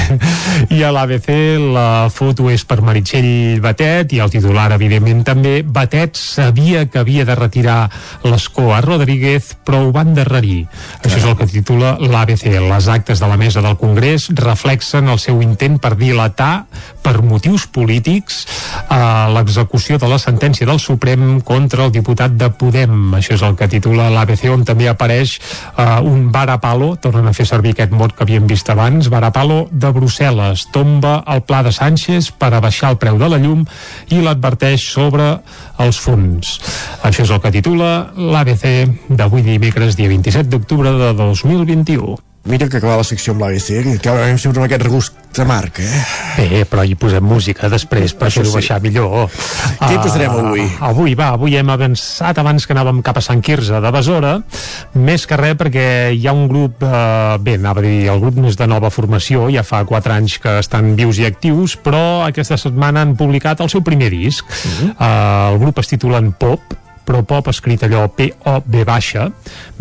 [0.77, 1.31] I a l'ABC
[1.73, 5.61] la foto és per Meritxell Batet i el titular, evidentment, també.
[5.63, 7.79] Batet sabia que havia de retirar
[8.27, 10.67] l'escó a Rodríguez, però ho va endarrerir.
[11.03, 12.59] Això és el que titula l'ABC.
[12.59, 16.67] Les actes de la mesa del Congrés reflexen el seu intent per dilatar
[17.05, 18.41] per motius polítics
[18.91, 18.99] eh,
[19.31, 23.15] l'execució de la sentència del Suprem contra el diputat de Podem.
[23.15, 27.47] Això és el que titula l'ABC, on també apareix eh, un varapalo, tornen a fer
[27.47, 30.67] servir aquest mot que havíem vist abans, varapalo de Brussel·les.
[30.75, 33.63] Tomba el pla de Sánchez per abaixar el preu de la llum
[34.11, 35.37] i l'adverteix sobre
[35.87, 36.59] els fons.
[37.03, 42.32] Això és el que titula l'ABC d'avui dimecres, dia 27 d'octubre de 2021.
[42.45, 43.69] Mira que acaba la secció amb l'ABC,
[44.03, 46.01] que acabem sempre amb aquest regust de marc, eh?
[46.35, 48.57] Bé, però hi posem música després per fer-ho sí.
[48.57, 49.31] baixar millor.
[49.79, 50.65] Què hi posarem avui?
[50.65, 54.35] Uh, avui, va, avui hem avançat abans que anàvem cap a Sant Quirze de Besora,
[54.99, 55.87] més que res perquè
[56.19, 59.47] hi ha un grup, uh, bé, anava a dir, el grup més de nova formació,
[59.55, 63.71] ja fa 4 anys que estan vius i actius, però aquesta setmana han publicat el
[63.71, 64.43] seu primer disc.
[64.51, 64.95] Uh -huh.
[64.99, 66.75] uh, el grup es titulen Pop,
[67.07, 69.29] però pop escrit allò P-O-B baixa,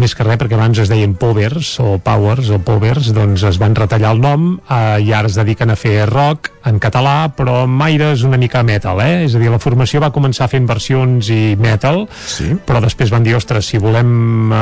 [0.02, 3.76] més que res perquè abans es deien Povers o Powers o Povers, doncs es van
[3.78, 7.82] retallar el nom eh, i ara es dediquen a fer rock en català, però amb
[7.88, 9.26] aires una mica metal, eh?
[9.26, 12.52] És a dir, la formació va començar fent versions i metal, sí.
[12.68, 14.62] però després van dir, ostres, si volem eh,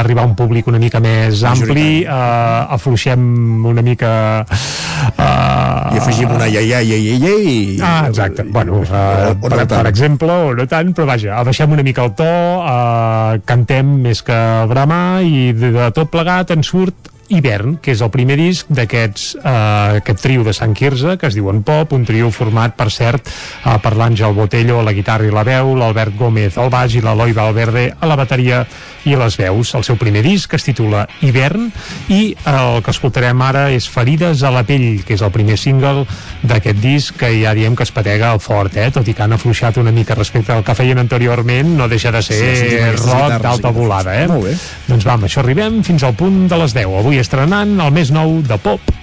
[0.00, 3.24] arribar a un públic una mica més ampli, eh, afluixem
[3.70, 4.12] una mica...
[4.44, 7.56] Eh, I afegim una iaia, iaia, iaia, i...
[7.84, 8.46] Ah, exacte.
[8.48, 12.28] Bueno, eh, per, per exemple, o no tant, però vaja, abaixem una mica el to,
[12.28, 14.38] eh, cantem més que
[14.70, 19.26] bramar i de, de tot plegat en surt Hivern, que és el primer disc d'aquests
[19.40, 23.28] eh, aquest trio de Sant Quirze, que es diuen Pop, un trio format, per cert,
[23.28, 27.04] eh, per l'Àngel Botello a la guitarra i la veu, l'Albert Gómez al baix i
[27.04, 28.64] l'Eloi Valverde a la bateria
[29.04, 29.74] i les veus.
[29.76, 31.70] El seu primer disc es titula Hivern
[32.12, 36.04] i el que escoltarem ara és Ferides a la pell, que és el primer single
[36.42, 38.90] d'aquest disc que ja diem que es patega fort, eh?
[38.94, 42.22] tot i que han afluixat una mica respecte al que feien anteriorment, no deixa de
[42.24, 42.70] ser sí,
[43.02, 44.16] rock d'alta volada.
[44.20, 44.26] Eh?
[44.30, 44.56] Molt bé.
[44.88, 46.98] Doncs va, amb això arribem fins al punt de les 10.
[47.04, 48.94] Avui estrenant el més nou de Pop.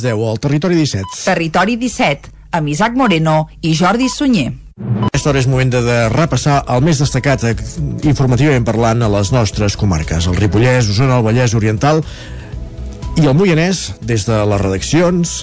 [0.00, 1.04] Les 10 al Territori 17.
[1.24, 4.52] Territori 17, amb Isaac Moreno i Jordi Sunyer.
[5.10, 7.54] Aquesta hora és moment de, de repassar el més destacat eh,
[8.08, 10.26] informativament parlant a les nostres comarques.
[10.26, 12.00] El Ripollès, Osona, el Vallès Oriental
[13.20, 15.34] i el Moianès des de les redaccions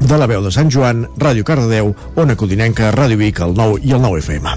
[0.00, 3.96] de la veu de Sant Joan, Ràdio Cardedeu, Ona Codinenca, Ràdio Vic, el 9 i
[3.96, 4.54] el 9 FM.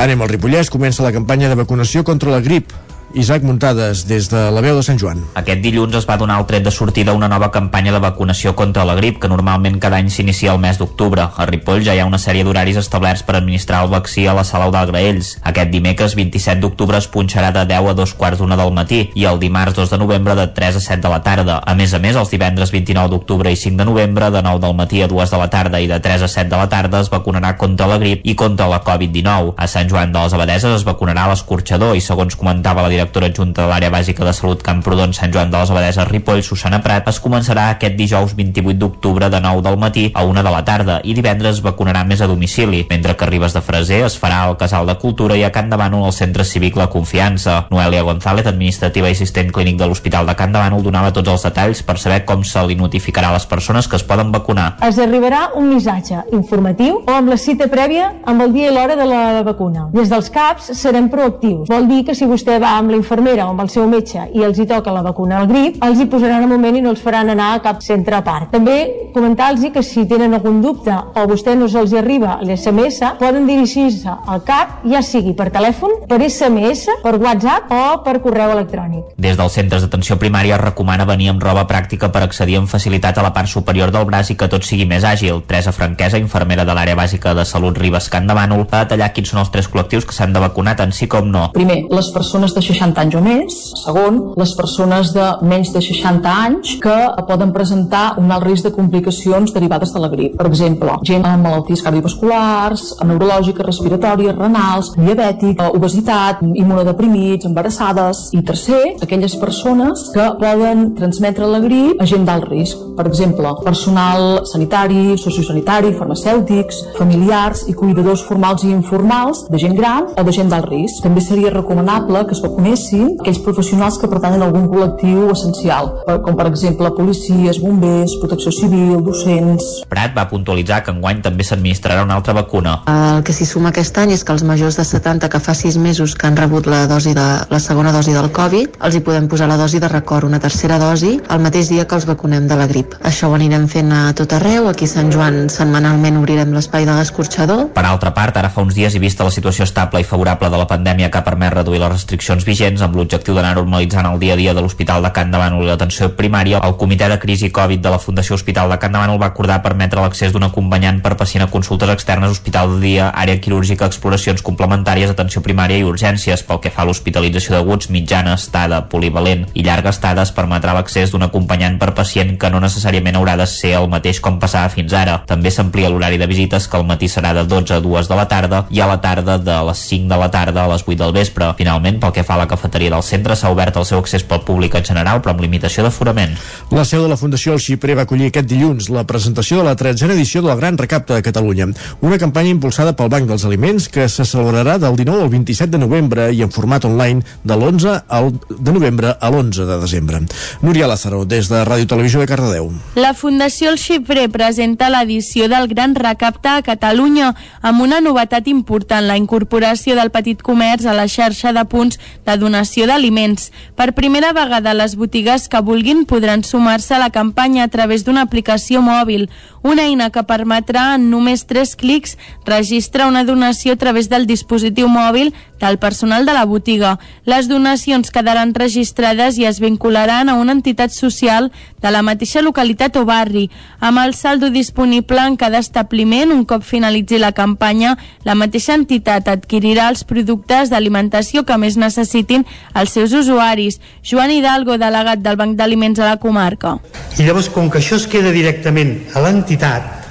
[0.00, 2.70] Anem al Ripollès, comença la campanya de vacunació contra la grip.
[3.12, 5.24] Isaac Muntades, des de la veu de Sant Joan.
[5.34, 8.84] Aquest dilluns es va donar el tret de sortida una nova campanya de vacunació contra
[8.86, 11.24] la grip, que normalment cada any s'inicia el mes d'octubre.
[11.34, 14.44] A Ripoll ja hi ha una sèrie d'horaris establerts per administrar el vaccí a la
[14.46, 15.32] sala Eudal Graells.
[15.42, 19.26] Aquest dimecres 27 d'octubre es punxarà de 10 a 2 quarts d'una del matí i
[19.26, 21.58] el dimarts 2 de novembre de 3 a 7 de la tarda.
[21.66, 24.78] A més a més, els divendres 29 d'octubre i 5 de novembre de 9 del
[24.78, 27.10] matí a 2 de la tarda i de 3 a 7 de la tarda es
[27.10, 29.54] vacunarà contra la grip i contra la Covid-19.
[29.58, 33.68] A Sant Joan de les Abadeses es vacunarà l'escorxador i segons comentava la adjunta de
[33.68, 37.70] l'àrea bàsica de salut Camprodon Sant Joan de les Abadeses Ripoll, Susana Prat, es començarà
[37.70, 41.56] aquest dijous 28 d'octubre de 9 del matí a 1 de la tarda i divendres
[41.56, 44.96] es vacunarà més a domicili, mentre que Ribes de Freser es farà al Casal de
[45.00, 47.66] Cultura i a Can Bànol al Centre Cívic La Confiança.
[47.70, 51.82] Noelia González, administrativa i assistent clínic de l'Hospital de Can Bànol, donava tots els detalls
[51.86, 54.74] per saber com se li notificarà a les persones que es poden vacunar.
[54.86, 58.96] Es arribarà un missatge informatiu o amb la cita prèvia amb el dia i l'hora
[58.98, 59.88] de la vacuna.
[59.94, 61.68] Des dels CAPs serem proactius.
[61.70, 64.44] Vol dir que si vostè va amb la infermera o amb el seu metge i
[64.46, 67.02] els hi toca la vacuna al grip, els hi posaran al moment i no els
[67.02, 68.50] faran anar a cap centre a part.
[68.52, 74.10] També comentar-los que si tenen algun dubte o vostè no se'ls arriba l'SMS, poden dirigir-se
[74.10, 79.14] al CAP, ja sigui per telèfon, per SMS, per WhatsApp o per correu electrònic.
[79.20, 83.18] Des dels centres d'atenció primària es recomana venir amb roba pràctica per accedir amb facilitat
[83.18, 85.42] a la part superior del braç i que tot sigui més àgil.
[85.46, 89.32] Teresa Franquesa, infermera de l'àrea bàsica de salut Ribes Can de Bànol, va detallar quins
[89.32, 91.50] són els tres col·lectius que s'han de vacunar tant sí com no.
[91.54, 93.56] Primer, les persones de 60 anys o més.
[93.84, 96.96] Segon, les persones de menys de 60 anys que
[97.28, 100.36] poden presentar un alt risc de complicacions derivades de la grip.
[100.38, 108.28] Per exemple, gent amb malalties cardiovasculars, neurològiques, respiratòries, renals, diabètic, obesitat, immunodeprimits, embarassades.
[108.36, 112.86] I tercer, aquelles persones que poden transmetre la grip a gent d'alt risc.
[112.96, 120.10] Per exemple, personal sanitari, sociosanitari, farmacèutics, familiars i cuidadors formals i informals de gent gran
[120.16, 121.02] o de gent d'alt risc.
[121.04, 125.90] També seria recomanable que es vacunessin aquells professionals que pertanyen a algun col·lectiu essencial,
[126.24, 129.82] com per exemple policies, bombers, protecció civil, docents...
[129.90, 132.80] Prat va puntualitzar que enguany també s'administrarà una altra vacuna.
[132.90, 135.78] El que s'hi suma aquest any és que els majors de 70 que fa 6
[135.82, 139.28] mesos que han rebut la, dosi de, la segona dosi del Covid, els hi podem
[139.30, 142.58] posar la dosi de record, una tercera dosi, el mateix dia que els vacunem de
[142.58, 142.94] la grip.
[143.02, 146.94] Això ho anirem fent a tot arreu, aquí a Sant Joan setmanalment obrirem l'espai de
[146.96, 147.66] l'escorxador.
[147.74, 150.60] Per altra part, ara fa uns dies i vista la situació estable i favorable de
[150.60, 154.18] la pandèmia que ha permès reduir les restriccions vigents, vigents amb l'objectiu d'anar normalitzant el
[154.20, 157.48] dia a dia de l'Hospital de Can Bànol i l'atenció primària, el Comitè de Crisi
[157.48, 161.14] Covid de la Fundació Hospital de Can Bànol va acordar permetre l'accés d'un acompanyant per
[161.16, 166.42] pacient a consultes externes, hospital de dia, àrea quirúrgica, exploracions complementàries, atenció primària i urgències.
[166.44, 171.14] Pel que fa a l'hospitalització d'aguts, mitjana estada, polivalent i llarga estada, es permetrà l'accés
[171.14, 174.92] d'un acompanyant per pacient que no necessàriament haurà de ser el mateix com passava fins
[174.92, 175.22] ara.
[175.26, 178.28] També s'amplia l'horari de visites que al matí serà de 12 a 2 de la
[178.28, 181.16] tarda i a la tarda de les 5 de la tarda a les 8 del
[181.16, 181.54] vespre.
[181.56, 184.42] Finalment, pel que fa a la cafeteria del centre, s'ha obert el seu accés pel
[184.46, 186.36] públic en general, però amb limitació d'aforament.
[186.74, 189.76] La seu de la Fundació El Xiprer va acollir aquest dilluns la presentació de la
[189.78, 191.70] tretzena edició de la Gran Recapta de Catalunya,
[192.00, 195.82] una campanya impulsada pel Banc dels Aliments que se celebrarà del 19 al 27 de
[195.82, 200.22] novembre i en format online de l'11 al de novembre a l'11 de desembre.
[200.62, 202.70] Núria Lázaro, des de Ràdio Televisió de Cardedeu.
[202.96, 209.06] La Fundació El Xiprer presenta l'edició del Gran Recapte a Catalunya amb una novetat important,
[209.06, 213.50] la incorporació del petit comerç a la xarxa de punts de donació d'aliments.
[213.76, 218.24] Per primera vegada, les botigues que vulguin podran sumar-se a la campanya a través d'una
[218.26, 219.28] aplicació mòbil,
[219.62, 222.16] una eina que permetrà en només 3 clics
[222.48, 226.98] registrar una donació a través del dispositiu mòbil del personal de la botiga.
[227.28, 231.50] Les donacions quedaran registrades i es vincularan a una entitat social
[231.82, 233.50] de la mateixa localitat o barri.
[233.80, 239.28] Amb el saldo disponible en cada establiment, un cop finalitzi la campanya, la mateixa entitat
[239.28, 241.76] adquirirà els productes d'alimentació que més
[242.20, 242.44] necessitin
[242.74, 243.80] els seus usuaris.
[244.02, 246.78] Joan Hidalgo, delegat del Banc d'Aliments a la comarca.
[247.18, 250.06] I llavors, com que això es queda directament a l'entitat,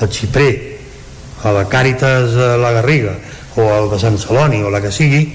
[0.00, 0.78] el xiprer,
[1.44, 3.16] a la Càritas a la Garriga,
[3.56, 5.32] o el de Sant Celoni, o la que sigui,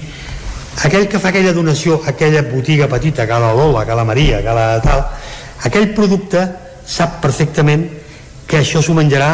[0.84, 4.54] aquell que fa aquella donació aquella botiga petita, que la Lola, que la Maria, que
[4.54, 5.04] la tal,
[5.64, 6.46] aquell producte
[6.86, 7.88] sap perfectament
[8.46, 9.30] que això s'ho menjarà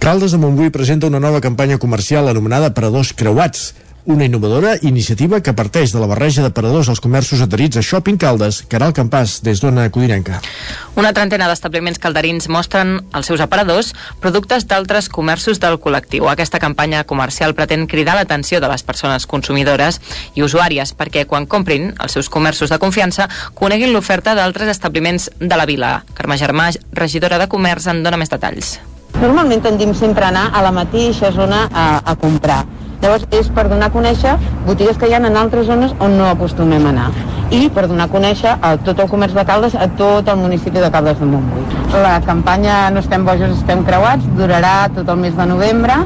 [0.00, 3.74] Caldes de Montbui presenta una nova campanya comercial anomenada Paradors Creuats,
[4.06, 8.16] una innovadora iniciativa que parteix de la barreja de paradors als comerços adherits a Shopping
[8.16, 10.38] Caldes, Caral Campàs, des d'Ona Codinenca.
[10.96, 13.92] Una trentena d'establiments calderins mostren als seus aparadors
[14.24, 16.30] productes d'altres comerços del col·lectiu.
[16.32, 20.00] Aquesta campanya comercial pretén cridar l'atenció de les persones consumidores
[20.32, 25.60] i usuàries perquè quan comprin els seus comerços de confiança coneguin l'oferta d'altres establiments de
[25.60, 25.98] la vila.
[26.14, 28.78] Carme Germà, regidora de Comerç, en dona més detalls.
[29.18, 32.62] Normalment tendim sempre a anar a la mateixa zona a, a comprar.
[33.00, 34.36] Llavors és per donar a conèixer
[34.66, 37.10] botigues que hi ha en altres zones on no acostumem a anar
[37.50, 40.78] i per donar a conèixer a tot el comerç de Caldes, a tot el municipi
[40.78, 41.64] de Caldes de Montbui.
[41.90, 45.96] La campanya No estem bojos, estem creuats durarà tot el mes de novembre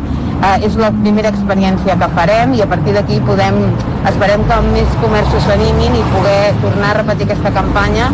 [0.41, 3.61] eh, és la primera experiència que farem i a partir d'aquí podem,
[4.09, 8.11] esperem que més comerços s'animin i poder tornar a repetir aquesta campanya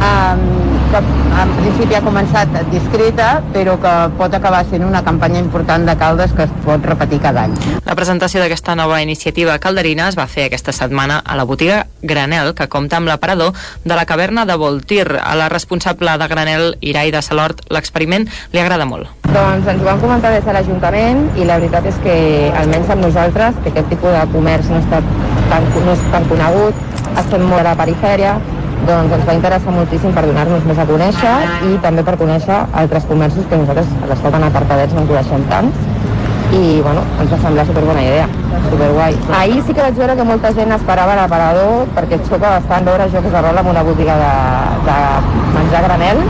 [0.00, 0.98] eh, que
[1.40, 6.34] en principi ha començat discreta però que pot acabar sent una campanya important de Caldes
[6.36, 7.54] que es pot repetir cada any.
[7.86, 12.54] La presentació d'aquesta nova iniciativa calderina es va fer aquesta setmana a la botiga Granel,
[12.54, 15.06] que compta amb l'aparador de la caverna de Voltir.
[15.22, 19.08] A la responsable de Granel, Iraida Salort, l'experiment li agrada molt.
[19.30, 22.14] Doncs ens ho van comentar des de l'Ajuntament i la veritat és que,
[22.58, 25.02] almenys amb nosaltres, que aquest tipus de comerç no, està
[25.52, 26.88] tan, no és tan conegut,
[27.20, 28.38] estem molt a la perifèria,
[28.88, 31.34] doncs ens va interessar moltíssim per donar-nos més a conèixer
[31.68, 35.46] i també per conèixer altres comerços que nosaltres, a l'estat tan apartadets, no en coneixem
[35.52, 35.72] tant
[36.50, 38.26] i bueno, ens va semblar superbona idea,
[38.68, 39.16] superguai.
[39.38, 43.30] Ahir sí que vaig veure que molta gent esperava l'aparador perquè xoca bastant veure jocs
[43.30, 44.30] de rol en una botiga de,
[44.88, 45.00] de
[45.56, 46.24] menjar granel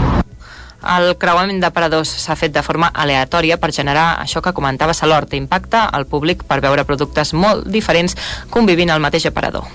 [0.97, 5.77] el creuament d'aparadors s'ha fet de forma aleatòria per generar això que comentava Salort, impacte
[5.77, 8.17] al públic per veure productes molt diferents
[8.51, 9.69] convivint al mateix aparador.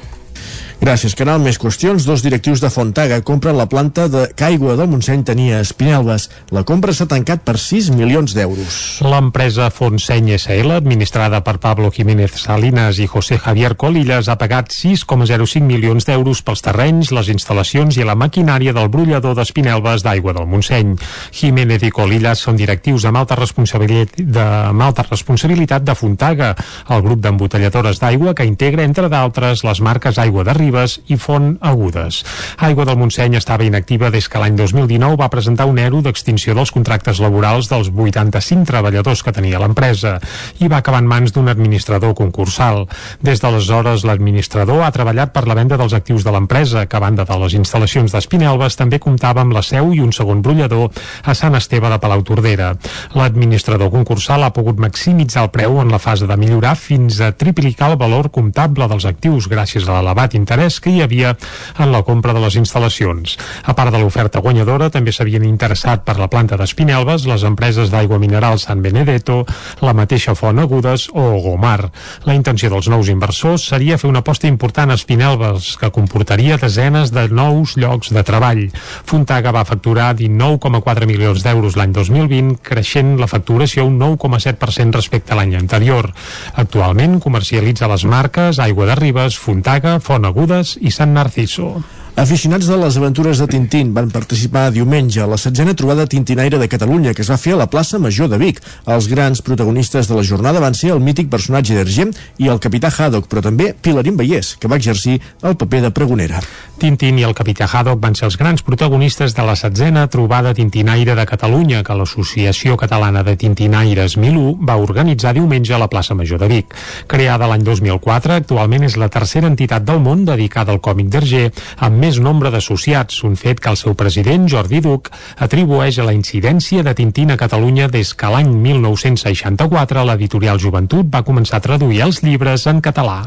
[0.81, 1.39] Gràcies, Canal.
[1.39, 2.03] Més qüestions.
[2.05, 6.27] Dos directius de Fontaga compren la planta de Caigua del Montseny tenia Espinelves.
[6.51, 8.79] La compra s'ha tancat per 6 milions d'euros.
[9.05, 15.63] L'empresa Fontseny SL, administrada per Pablo Jiménez Salinas i José Javier Colillas, ha pagat 6,05
[15.63, 20.95] milions d'euros pels terrenys, les instal·lacions i la maquinària del brollador d'Espinelves d'aigua del Montseny.
[21.31, 26.51] Jiménez i Colillas són directius amb alta responsabilitat de, amb alta responsabilitat de Fontaga,
[26.91, 31.57] el grup d'embotelladores d'aigua que integra, entre d'altres, les marques Aigua de Ribes i Font
[31.61, 32.23] Agudes.
[32.65, 36.71] Aigua del Montseny estava inactiva des que l'any 2019 va presentar un ERO d'extinció dels
[36.73, 40.15] contractes laborals dels 85 treballadors que tenia l'empresa
[40.59, 42.85] i va acabar en mans d'un administrador concursal.
[43.21, 47.27] Des d'aleshores, l'administrador ha treballat per la venda dels actius de l'empresa, que a banda
[47.29, 50.89] de les instal·lacions d'Espinelves també comptava amb la seu i un segon brollador
[51.23, 52.73] a Sant Esteve de Palautordera.
[53.13, 57.91] L'administrador concursal ha pogut maximitzar el preu en la fase de millorar fins a triplicar
[57.91, 61.33] el valor comptable dels actius gràcies a l'elevat interès que hi havia
[61.79, 63.35] en la compra de les instal·lacions.
[63.67, 68.19] A part de l'oferta guanyadora, també s'havien interessat per la planta d'Espinelves les empreses d'aigua
[68.21, 69.43] mineral San Benedetto,
[69.81, 71.91] la mateixa Font Agudes o Gomar.
[72.23, 77.11] La intenció dels nous inversors seria fer una aposta important a Espinelves, que comportaria desenes
[77.11, 78.63] de nous llocs de treball.
[79.03, 85.39] Fontaga va facturar 19,4 milions d'euros l'any 2020, creixent la facturació un 9,7% respecte a
[85.41, 86.11] l'any anterior.
[86.55, 90.44] Actualment comercialitza les marques Aigua de Ribes, Fontaga, Font Agudes
[90.81, 91.73] i Sant Narciso.
[92.15, 96.69] Aficionats de les aventures de Tintín van participar diumenge a la setzena trobada tintinaire de
[96.71, 98.61] Catalunya que es va fer a la plaça Major de Vic.
[98.87, 102.87] Els grans protagonistes de la jornada van ser el mític personatge d'Ergem i el capità
[102.87, 106.39] Haddock, però també Pilarín Vallès, que va exercir el paper de pregonera.
[106.79, 111.17] Tintín i el capità Haddock van ser els grans protagonistes de la setzena trobada tintinaire
[111.19, 116.39] de Catalunya que l'Associació Catalana de Tintinaires Milú va organitzar diumenge a la plaça Major
[116.39, 116.79] de Vic.
[117.11, 121.51] Creada l'any 2004, actualment és la tercera entitat del món dedicada al còmic d'Erger,
[121.83, 125.07] amb més nombre d'associats, un fet que el seu president, Jordi Duc,
[125.41, 131.23] atribueix a la incidència de Tintín a Catalunya des que l'any 1964 l'editorial Joventut va
[131.25, 133.23] començar a traduir els llibres en català.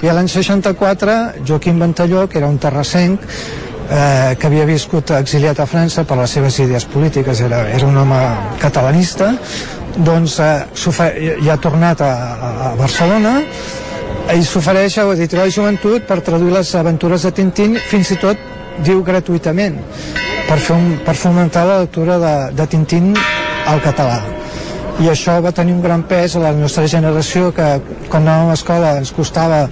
[0.00, 5.60] I a l'any 64, Joaquim Ventalló, que era un terrassenc, eh, que havia viscut exiliat
[5.60, 8.22] a França per les seves idees polítiques, era, era un home
[8.62, 9.34] catalanista,
[9.96, 10.54] doncs eh,
[11.42, 12.14] ja ha tornat a,
[12.70, 13.42] a Barcelona
[14.34, 18.40] i s'ofereix a l'editorial Joventut per traduir les aventures de Tintín fins i tot
[18.82, 19.76] diu gratuïtament
[20.48, 23.12] per, fer un, per fomentar la lectura de, de Tintín
[23.66, 24.18] al català.
[24.98, 27.68] I això va tenir un gran pes a la nostra generació que
[28.10, 29.66] quan anàvem a l'escola ens costava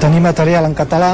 [0.00, 1.12] tenir material en català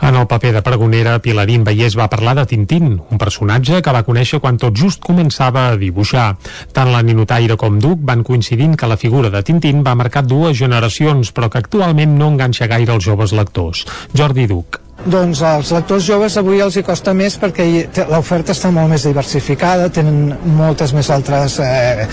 [0.00, 4.04] en el paper de pregonera, Pilarín Vallès va parlar de Tintín, un personatge que va
[4.06, 6.28] conèixer quan tot just començava a dibuixar.
[6.76, 10.58] Tant la Ninotaire com Duc van coincidint que la figura de Tintín va marcar dues
[10.58, 13.86] generacions, però que actualment no enganxa gaire els joves lectors.
[14.14, 14.83] Jordi Duc.
[15.04, 17.64] Doncs als lectors joves avui els hi costa més perquè
[18.08, 22.06] l'oferta està molt més diversificada, tenen moltes més altres, eh,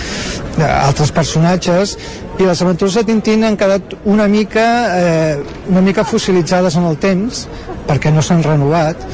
[0.67, 1.95] altres personatges
[2.35, 4.65] i les aventures de Tintín han quedat una mica,
[4.97, 5.37] eh,
[5.71, 7.45] una mica fossilitzades en el temps
[7.87, 9.07] perquè no s'han renovat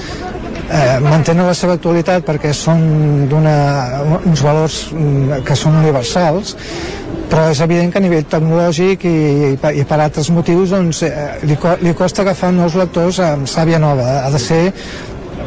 [0.72, 2.81] eh, mantenen la seva actualitat perquè són
[3.31, 6.56] d'uns valors mm, que són universals
[7.27, 9.18] però és evident que a nivell tecnològic i,
[9.57, 14.22] i per altres motius doncs, eh, li, li costa agafar nous lectors amb sàvia nova.
[14.23, 14.61] Ha de ser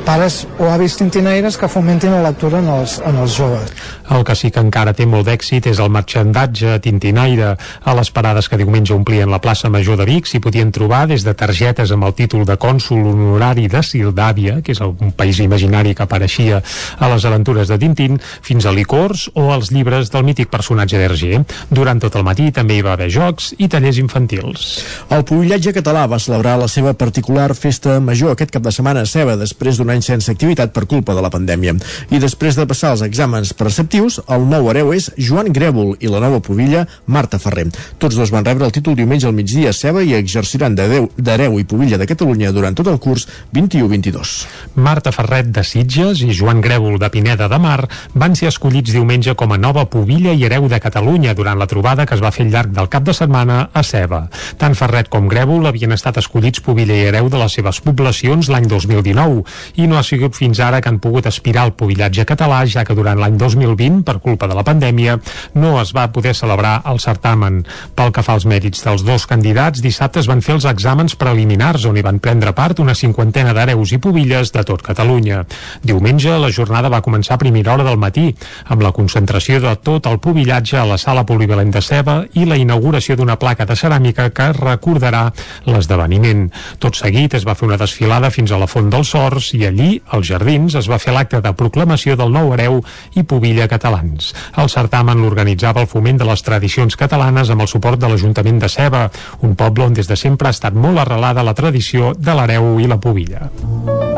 [0.05, 3.73] pares o avis tintinaires que fomentin la lectura en els, en els joves.
[4.11, 7.53] El que sí que encara té molt d'èxit és el marxandatge tintinaire.
[7.85, 11.25] A les parades que diumenge omplien la plaça Major de Vic s'hi podien trobar des
[11.27, 15.95] de targetes amb el títol de cònsul honorari de Sildàvia, que és un país imaginari
[15.95, 16.63] que apareixia
[16.99, 21.45] a les aventures de Tintín, fins a licors o als llibres del mític personatge d'Hergé.
[21.71, 24.67] Durant tot el matí també hi va haver jocs i tallers infantils.
[25.11, 29.11] El Pubillatge català va celebrar la seva particular festa major aquest cap de setmana a
[29.11, 31.75] Ceba, després d'un any sense activitat per culpa de la pandèmia.
[32.15, 36.21] I després de passar els exàmens preceptius, el nou hereu és Joan Grèvol i la
[36.23, 37.69] nova pubilla Marta Ferrer.
[37.99, 41.65] Tots dos van rebre el títol diumenge al migdia a Ceba i exerciran d'hereu i
[41.67, 44.35] pubilla de Catalunya durant tot el curs 21-22.
[44.77, 47.83] Marta Ferret de Sitges i Joan Grèvol de Pineda de Mar
[48.15, 52.07] van ser escollits diumenge com a nova pubilla i hereu de Catalunya durant la trobada
[52.07, 54.27] que es va fer al llarg del cap de setmana a Ceba.
[54.61, 58.69] Tant Ferret com Grèvol havien estat escollits pubilla i hereu de les seves poblacions l'any
[58.71, 59.43] 2019
[59.81, 62.95] i no ha sigut fins ara que han pogut aspirar al pobillatge català, ja que
[62.97, 65.17] durant l'any 2020, per culpa de la pandèmia,
[65.55, 67.63] no es va poder celebrar el certamen.
[67.97, 71.87] Pel que fa als mèrits dels dos candidats, dissabte es van fer els exàmens preliminars
[71.89, 75.45] on hi van prendre part una cinquantena d'hereus i pobilles de tot Catalunya.
[75.83, 78.29] Diumenge la jornada va començar a primera hora del matí,
[78.69, 82.59] amb la concentració de tot el pobillatge a la sala polivalent de Ceba i la
[82.61, 85.29] inauguració d'una placa de ceràmica que recordarà
[85.67, 86.49] l'esdeveniment.
[86.79, 90.03] Tot seguit es va fer una desfilada fins a la Font dels Sorts i allí,
[90.11, 92.81] als Jardins, es va fer l'acte de proclamació del nou hereu
[93.17, 94.35] i pobilla catalans.
[94.61, 98.69] El certamen l'organitzava el Foment de les Tradicions Catalanes amb el suport de l'Ajuntament de
[98.69, 99.07] Ceba,
[99.47, 102.91] un poble on des de sempre ha estat molt arrelada la tradició de l'hereu i
[102.91, 104.10] la pobilla.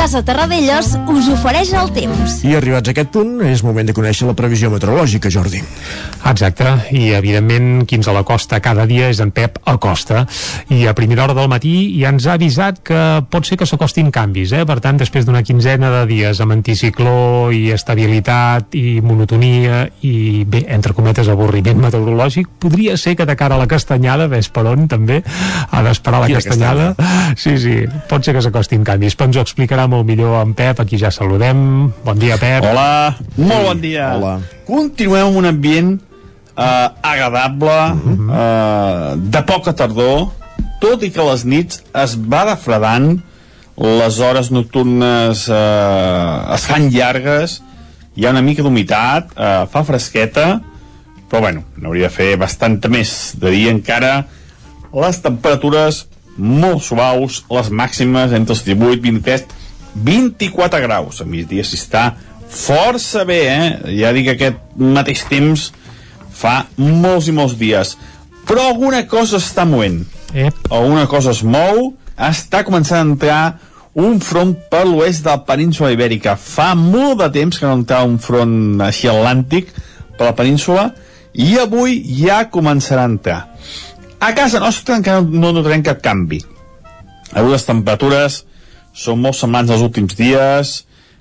[0.00, 2.38] Casa Terradellos us ofereix el temps.
[2.48, 5.60] I arribats a aquest punt, és moment de conèixer la previsió meteorològica, Jordi.
[6.30, 10.22] Exacte, i evidentment qui ens a la costa cada dia és en Pep Acosta
[10.72, 14.08] i a primera hora del matí ja ens ha avisat que pot ser que s'acostin
[14.14, 14.62] canvis, eh?
[14.64, 20.64] per tant després d'una quinzena de dies amb anticicló i estabilitat i monotonia i bé,
[20.72, 24.88] entre cometes avorriment meteorològic, podria ser que de cara a la castanyada, ves per on
[24.88, 26.90] també ha d'esperar la Quina castanyada
[27.36, 27.76] sí, sí,
[28.08, 31.10] pot ser que s'acostin canvis però ens ho explicarà molt millor en Pep, aquí ja
[31.10, 34.12] saludem bon dia Pep Hola, molt bon dia.
[34.14, 34.36] Hola.
[34.68, 35.90] Continuem amb un ambient
[36.54, 37.78] eh, agradable,
[38.40, 40.30] eh, de poca tardor,
[40.80, 43.16] tot i que les nits es va refredant,
[43.80, 47.60] les hores nocturnes eh, es fan llargues,
[48.16, 50.60] hi ha una mica d'humitat, eh, fa fresqueta,
[51.30, 53.34] però bueno, n'hauria de fer bastanta més.
[53.38, 54.24] De dia encara
[54.90, 56.04] les temperatures
[56.36, 59.59] molt suaus, les màximes entre els 18, 23,
[59.94, 61.20] 24 graus.
[61.20, 62.10] A migdia s'hi està
[62.50, 63.96] força bé, eh?
[64.00, 65.70] Ja dic que aquest mateix temps
[66.40, 67.96] fa molts i molts dies.
[68.48, 70.02] Però alguna cosa està movent.
[70.34, 70.70] Ep.
[70.70, 73.42] Alguna cosa es mou, està començant a entrar
[74.00, 76.36] un front per l'oest de la península ibèrica.
[76.36, 79.72] Fa molt de temps que no entrava un front així atlàntic
[80.18, 80.90] per la península
[81.34, 83.40] i avui ja començarà a entrar.
[84.20, 86.40] A casa nostra encara no notarem cap canvi.
[87.32, 88.44] Avui les temperatures
[89.00, 90.74] són molt semblants als últims dies,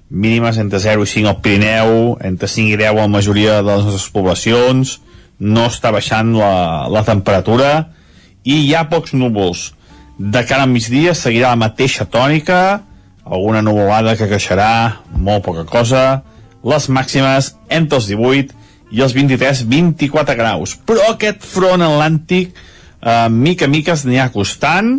[0.10, 3.68] mínimes entre 0 i 5 al Pirineu, entre 5 i 10 a la majoria de
[3.70, 4.98] les nostres poblacions,
[5.40, 7.72] no està baixant la, la temperatura
[8.44, 9.70] i hi ha pocs núvols.
[10.20, 12.82] De cara al migdia seguirà la mateixa tònica,
[13.24, 16.24] alguna nuvolada que creixerà, molt poca cosa,
[16.66, 18.58] les màximes entre els 18
[18.92, 20.76] i els 23-24 graus.
[20.84, 22.52] Però aquest front atlàntic,
[23.00, 24.98] eh, mica a mica es anirà acostant,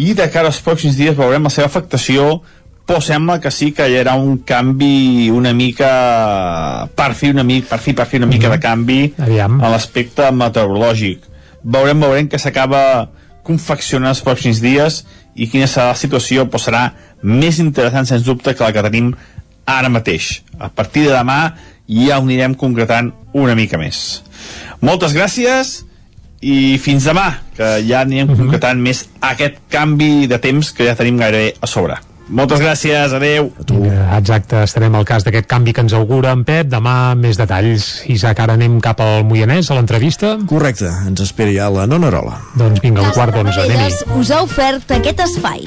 [0.00, 2.40] i de cara als pròxims dies veurem la seva afectació.
[2.88, 5.90] Però sembla que sí que hi haurà un canvi una mica
[6.96, 9.60] per fi una mica, per fi, per fi una mica de canvi Aviam.
[9.62, 11.28] a l'aspecte meteorològic.
[11.62, 13.10] Veurem, veurem que s'acaba
[13.46, 15.04] confeccionant els pròxims dies
[15.36, 16.82] i quina serà la situació però serà
[17.22, 19.12] més interessant sens dubte que la que tenim
[19.66, 20.40] ara mateix.
[20.58, 21.52] A partir de demà
[21.86, 24.24] ja ho anirem concretant una mica més.
[24.80, 25.84] Moltes gràcies
[26.40, 27.26] i fins demà,
[27.56, 31.98] que ja anirem concretant més aquest canvi de temps que ja tenim gairebé a sobre.
[32.30, 33.48] Moltes gràcies, adeu.
[34.14, 36.68] Exacte, estarem al cas d'aquest canvi que ens augura en Pep.
[36.70, 37.88] Demà més detalls.
[38.12, 40.36] Isaac, ara anem cap al Moianès, a l'entrevista.
[40.50, 42.38] Correcte, ens espera ja la nona rola.
[42.54, 44.14] Doncs vinga, un quart d'onze, anem-hi.
[44.20, 45.66] Us ha ofert aquest espai.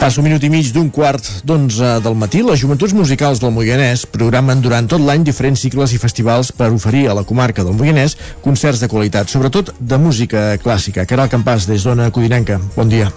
[0.00, 4.06] Passa un minut i mig d'un quart d'onze del matí, les joventuts musicals del Moianès
[4.08, 8.16] programen durant tot l'any diferents cicles i festivals per oferir a la comarca del Moianès
[8.40, 11.04] concerts de qualitat, sobretot de música clàssica.
[11.04, 12.56] Caral Campàs, des d'Ona Codinenca.
[12.78, 13.12] Bon dia.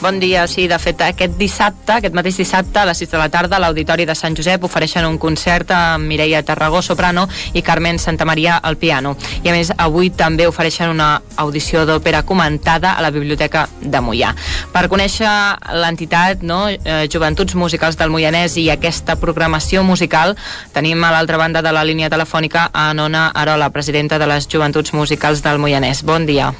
[0.00, 3.26] Bon dia, sí, de fet aquest dissabte, aquest mateix dissabte a les 6 de la
[3.34, 7.24] tarda a l'Auditori de Sant Josep ofereixen un concert amb Mireia Tarragó soprano
[7.58, 9.16] i Carmen Santamaria al piano.
[9.42, 14.30] I a més avui també ofereixen una audició d'òpera comentada a la Biblioteca de Mollà.
[14.70, 15.34] Per conèixer
[15.82, 20.38] l'entitat no, eh, Joventuts Musicals del Moianès i aquesta programació musical
[20.78, 24.94] tenim a l'altra banda de la línia telefònica a Nona Arola, presidenta de les Joventuts
[24.94, 26.06] Musicals del Moianès.
[26.06, 26.54] Bon dia.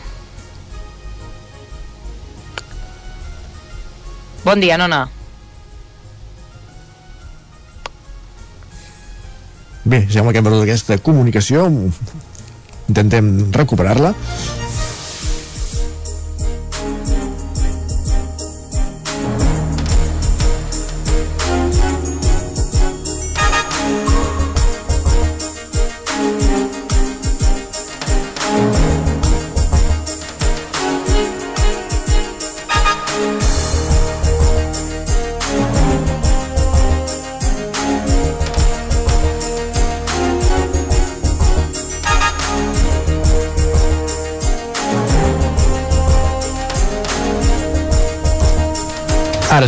[4.45, 5.09] Bon dia, Nona.
[9.89, 11.67] Bé, sembla que hem perdut aquesta comunicació.
[12.89, 14.15] Intentem recuperar-la.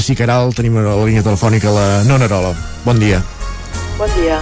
[0.00, 2.54] Ara sí, Caral, tenim a la línia telefònica la Nona Arola.
[2.86, 3.18] Bon dia.
[3.98, 4.38] Bon dia.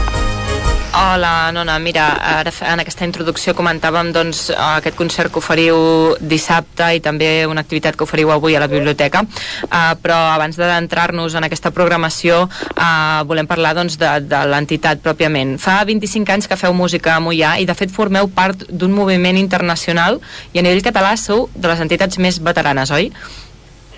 [0.94, 7.02] Hola, Nona, mira, ara en aquesta introducció comentàvem doncs, aquest concert que oferiu dissabte i
[7.02, 11.74] també una activitat que oferiu avui a la biblioteca, uh, però abans d'entrar-nos en aquesta
[11.74, 15.56] programació uh, volem parlar doncs, de, de l'entitat pròpiament.
[15.58, 19.42] Fa 25 anys que feu música a Mollà i de fet formeu part d'un moviment
[19.42, 20.22] internacional
[20.54, 23.10] i a nivell català sou de les entitats més veteranes, oi?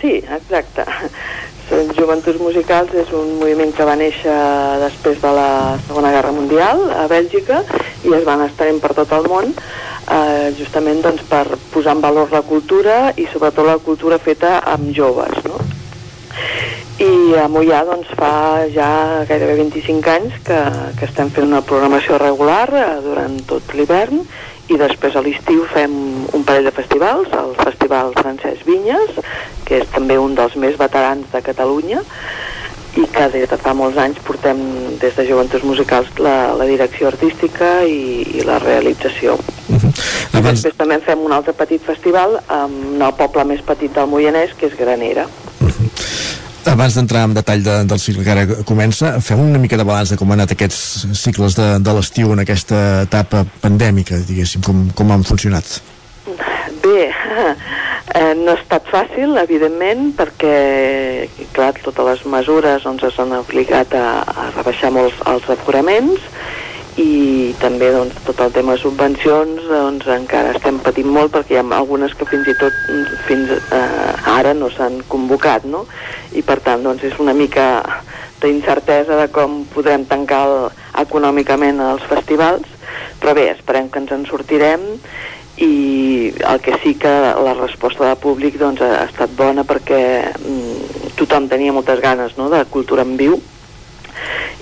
[0.01, 0.87] Sí, exacte.
[1.71, 4.35] Són Joventuts Musicals és un moviment que va néixer
[4.83, 5.51] després de la
[5.87, 7.61] Segona Guerra Mundial a Bèlgica
[8.03, 12.33] i es van estenent per tot el món eh, justament doncs, per posar en valor
[12.35, 15.39] la cultura i sobretot la cultura feta amb joves.
[15.47, 15.61] No?
[17.01, 18.91] I a Mollà doncs, fa ja
[19.29, 20.59] gairebé 25 anys que,
[20.99, 24.25] que estem fent una programació regular eh, durant tot l'hivern
[24.71, 25.93] i després a l'estiu fem
[26.37, 29.19] un parell de festivals, el Festival Francesc Vinyes,
[29.67, 32.05] que és també un dels més veterans de Catalunya,
[32.99, 34.59] i que des de fa molts anys portem
[35.03, 39.39] des de Joventuts Musicals la, la direcció artística i, i la realització.
[39.69, 39.93] Uh -huh.
[40.33, 40.51] Abans...
[40.51, 44.67] Després també fem un altre petit festival en el poble més petit del Moianès, que
[44.67, 45.27] és Granera.
[46.69, 50.13] Abans d'entrar en detall de, del cicle que ara comença, fem una mica de balanç
[50.13, 54.83] de com han anat aquests cicles de, de l'estiu en aquesta etapa pandèmica, diguéssim, com,
[54.97, 55.79] com han funcionat.
[56.85, 57.09] Bé,
[58.21, 60.55] eh, no ha estat fàcil, evidentment, perquè,
[61.57, 66.29] clar, totes les mesures doncs, s'han obligat a, a rebaixar molts els aforaments
[66.99, 71.61] i també doncs, tot el tema de subvencions doncs, encara estem patint molt perquè hi
[71.61, 72.75] ha algunes que fins i tot
[73.29, 75.85] fins eh, ara no s'han convocat no?
[76.35, 77.67] i per tant doncs, és una mica
[78.43, 80.57] d'incertesa de com podrem tancar el,
[81.05, 82.67] econòmicament els festivals
[83.21, 84.87] però bé, esperem que ens en sortirem
[85.61, 90.03] i el que sí que la resposta del públic doncs, ha estat bona perquè
[90.33, 92.49] mm, tothom tenia moltes ganes no?
[92.51, 93.39] de cultura en viu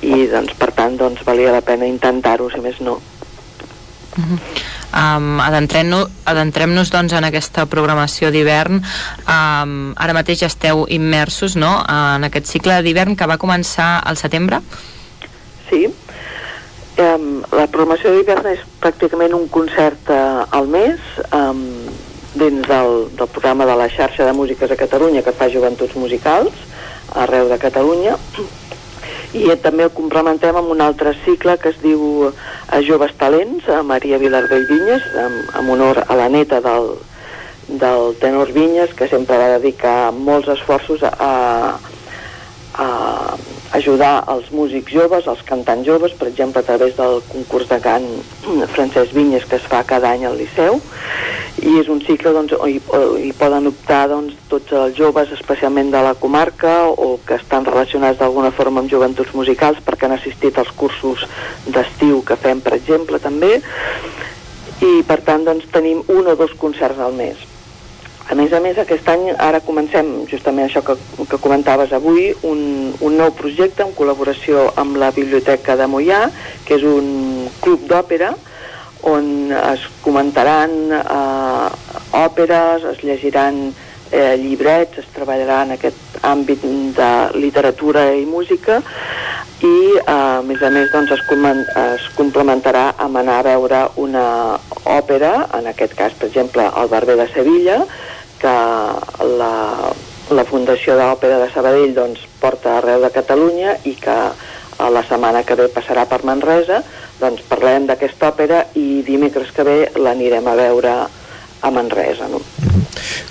[0.02, 3.00] i doncs, per tant doncs, valia la pena intentar-ho, si més no.
[4.18, 4.38] Uh -huh.
[4.88, 11.84] Um, adentrem-nos adentrem doncs, en aquesta programació d'hivern um, ara mateix esteu immersos no?
[11.84, 14.62] en aquest cicle d'hivern que va començar al setembre
[15.68, 20.96] Sí um, la programació d'hivern és pràcticament un concert uh, al mes
[21.36, 21.60] um,
[22.32, 26.64] dins del, del programa de la xarxa de músiques a Catalunya que fa joventuts musicals
[27.12, 28.16] arreu de Catalunya
[29.36, 32.30] i també el complementem amb un altre cicle que es diu
[32.72, 36.94] a Joves Talents, a Maria Vilardell Vinyes, en, en honor a la neta del,
[37.68, 41.78] del tenor Vinyes, que sempre va dedicar molts esforços a,
[42.78, 42.88] a
[43.76, 48.06] ajudar els músics joves, els cantants joves, per exemple, a través del concurs de cant
[48.74, 50.80] Francesc Vinyes que es fa cada any al Liceu,
[51.58, 52.78] i és un cicle doncs, on hi,
[53.24, 58.20] hi poden optar doncs, tots els joves, especialment de la comarca o que estan relacionats
[58.20, 61.26] d'alguna forma amb joventuts musicals perquè han assistit als cursos
[61.66, 63.58] d'estiu que fem, per exemple, també
[64.78, 67.57] i per tant doncs, tenim un o dos concerts al mes.
[68.28, 70.98] A més a més, aquest any ara comencem justament això que,
[71.30, 72.60] que comentaves avui, un,
[73.00, 76.26] un nou projecte en col·laboració amb la Biblioteca de Mollà,
[76.68, 78.34] que és un club d'òpera,
[79.08, 81.68] on es comentaran eh,
[82.20, 83.70] òperes, es llegiran
[84.10, 86.66] eh, llibrets, es treballarà en aquest àmbit
[86.98, 88.82] de literatura i música
[89.64, 91.24] i eh, a més a més doncs, es,
[91.84, 94.26] es complementarà amb anar a veure una
[94.84, 97.80] òpera, en aquest cas per exemple el Barber de Sevilla,
[98.40, 98.54] que
[99.38, 99.54] la
[100.34, 104.16] la Fundació d'Òpera de Sabadell doncs, porta arreu de Catalunya i que
[104.78, 106.82] a la setmana que ve passarà per Manresa,
[107.18, 110.94] doncs parlarem d'aquesta òpera i dimecres que ve l'anirem a veure
[111.62, 112.28] a Manresa.
[112.30, 112.42] No?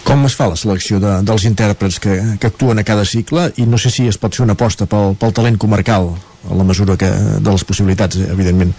[0.07, 3.67] Com es fa la selecció de, dels intèrprets que, que actuen a cada cicle i
[3.69, 6.11] no sé si es pot fer una aposta pel, pel talent comarcal
[6.47, 7.09] a la mesura que,
[7.39, 8.73] de les possibilitats, evidentment.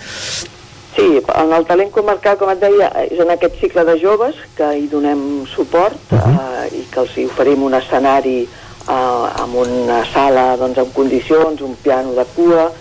[0.98, 4.66] Sí, en el talent comarcal, com et deia, és en aquest cicle de joves que
[4.74, 6.32] hi donem suport uh -huh.
[6.64, 11.60] eh, i que els hi oferim un escenari eh, amb una sala doncs, en condicions,
[11.60, 12.72] un piano de cua,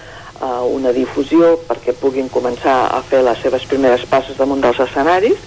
[0.42, 5.38] eh, una difusió perquè puguin començar a fer les seves primeres passes damunt dels escenaris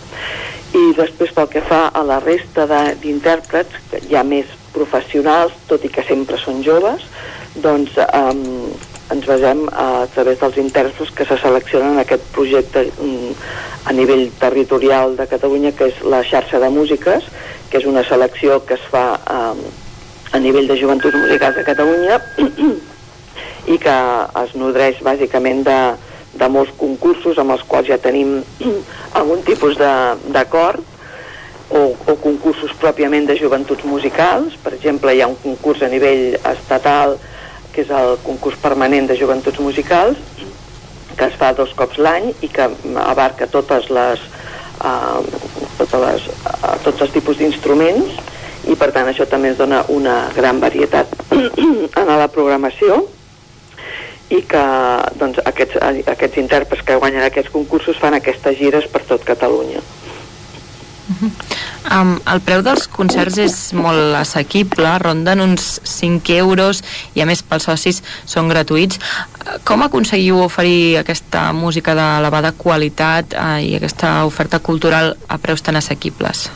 [0.73, 2.67] i després pel que fa a la resta
[3.03, 3.75] d'intèrprets,
[4.11, 7.03] ja més professionals, tot i que sempre són joves,
[7.55, 8.35] doncs eh,
[9.11, 13.32] ens basem a, a través dels intèrprets que se seleccionen en aquest projecte mm,
[13.91, 17.27] a nivell territorial de Catalunya, que és la xarxa de músiques,
[17.70, 19.70] que és una selecció que es fa eh,
[20.32, 22.20] a nivell de joventuts musicals de Catalunya
[23.74, 23.97] i que
[24.45, 25.81] es nodreix bàsicament de,
[26.39, 28.39] de molts concursos amb els quals ja tenim
[29.19, 30.87] algun tipus d'acord
[31.70, 34.57] o, o concursos pròpiament de joventuts musicals.
[34.62, 37.16] Per exemple, hi ha un concurs a nivell estatal
[37.75, 40.19] que és el concurs permanent de joventuts musicals,
[41.17, 42.67] que es fa dos cops l'any i que
[43.05, 44.23] abarca totes les,
[44.81, 45.21] uh,
[45.79, 48.19] totes les, uh, tots els tipus d'instruments
[48.71, 51.13] i per tant això també ens dona una gran varietat
[52.01, 53.03] en la programació
[54.31, 54.65] i que
[55.19, 55.81] doncs, aquests,
[56.13, 59.83] aquests intèrprets que guanyen aquests concursos fan aquestes gires per tot Catalunya.
[61.91, 66.82] Um, el preu dels concerts és molt assequible, ronden uns 5 euros
[67.16, 69.01] i a més pels socis són gratuïts.
[69.66, 75.81] Com aconseguiu oferir aquesta música d'elevada qualitat uh, i aquesta oferta cultural a preus tan
[75.81, 76.49] assequibles?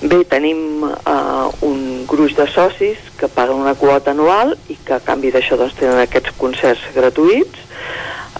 [0.00, 5.02] Bé, tenim uh, un gruix de socis que paguen una quota anual i que a
[5.04, 7.68] canvi d'això doncs, tenen aquests concerts gratuïts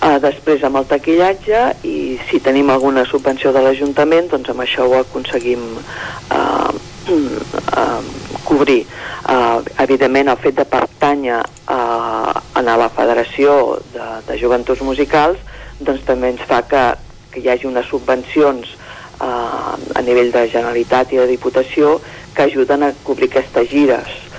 [0.01, 4.87] Uh, després amb el taquillatge i si tenim alguna subvenció de l'Ajuntament doncs amb això
[4.89, 8.07] ho aconseguim uh, uh,
[8.49, 8.87] cobrir.
[9.29, 15.37] Uh, evidentment el fet de pertànyer uh, a la Federació de, de Joventuts Musicals
[15.85, 16.87] doncs també ens fa que,
[17.35, 18.73] que hi hagi unes subvencions
[19.21, 21.99] uh, a nivell de Generalitat i de Diputació
[22.33, 24.30] que ajuden a cobrir aquestes gires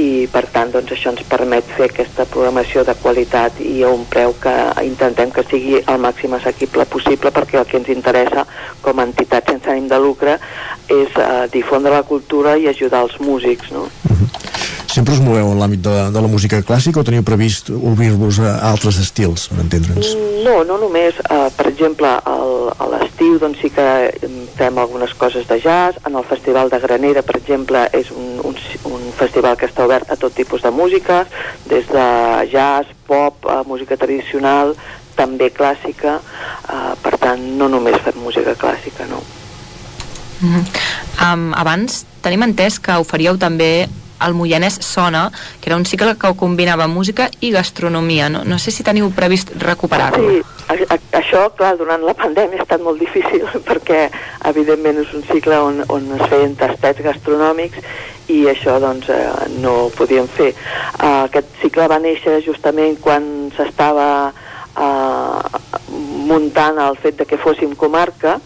[0.00, 4.06] i per tant doncs, això ens permet fer aquesta programació de qualitat i a un
[4.08, 4.54] preu que
[4.86, 8.46] intentem que sigui el màxim assequible possible perquè el que ens interessa
[8.80, 10.38] com a entitat sense ànim de lucre
[10.88, 13.88] és eh, difondre la cultura i ajudar els músics no?
[14.08, 14.42] Uh -huh.
[14.92, 18.50] Sempre us moveu en l'àmbit de, de la música clàssica o teniu previst obrir-vos a
[18.68, 20.10] altres estils, per entendre'ns?
[20.44, 21.16] No, no només.
[21.30, 23.86] Uh, per exemple, el, a l'estiu doncs, sí que
[24.58, 25.96] fem algunes coses de jazz.
[26.04, 30.10] En el Festival de Granera, per exemple, és un, un, un festival que està obert
[30.10, 31.22] a tot tipus de música,
[31.70, 32.06] des de
[32.52, 34.74] jazz, pop, a música tradicional,
[35.16, 39.22] també clàssica, uh, per tant no només fem música clàssica, no.
[40.40, 40.64] Mm -hmm.
[41.22, 43.88] um, abans tenim entès que oferíeu també
[44.26, 45.30] el Moianès Sona,
[45.60, 48.28] que era un cicle que combinava música i gastronomia.
[48.28, 50.30] No, no sé si teniu previst recuperar-lo.
[50.30, 54.08] Sí, a, a, això, clar, durant la pandèmia ha estat molt difícil perquè,
[54.52, 57.82] evidentment, és un cicle on, on es feien tastets gastronòmics
[58.30, 59.26] i això doncs eh,
[59.62, 60.52] no ho podíem fer.
[60.98, 65.60] Uh, aquest cicle va néixer justament quan s'estava uh,
[66.28, 68.38] muntant el fet de que fóssim comarca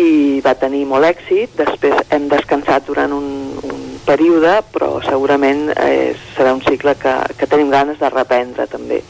[0.00, 3.28] i va tenir molt èxit, després hem descansat durant un,
[3.62, 9.00] un període, però segurament eh, serà un cicle que, que tenim ganes de reprendre també,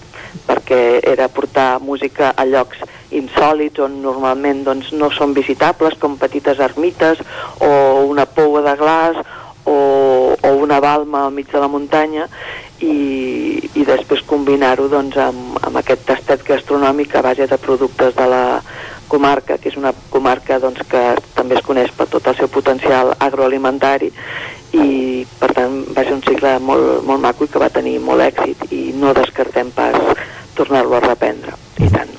[0.44, 6.60] perquè era portar música a llocs insòlits on normalment doncs, no són visitables, com petites
[6.60, 7.22] ermites
[7.64, 7.72] o
[8.10, 9.22] una poua de glaç
[9.64, 12.28] o, o una balma al mig de la muntanya
[12.80, 18.26] i, i després combinar-ho doncs, amb, amb aquest tastet gastronòmic a base de productes de
[18.28, 18.44] la
[19.08, 21.04] comarca, que és una comarca doncs, que
[21.36, 24.10] també es coneix per tot el seu potencial agroalimentari
[24.74, 28.24] i per tant va ser un cicle molt, molt maco i que va tenir molt
[28.24, 29.94] èxit i no descartem pas
[30.58, 32.10] tornar-lo a reprendre, i tant.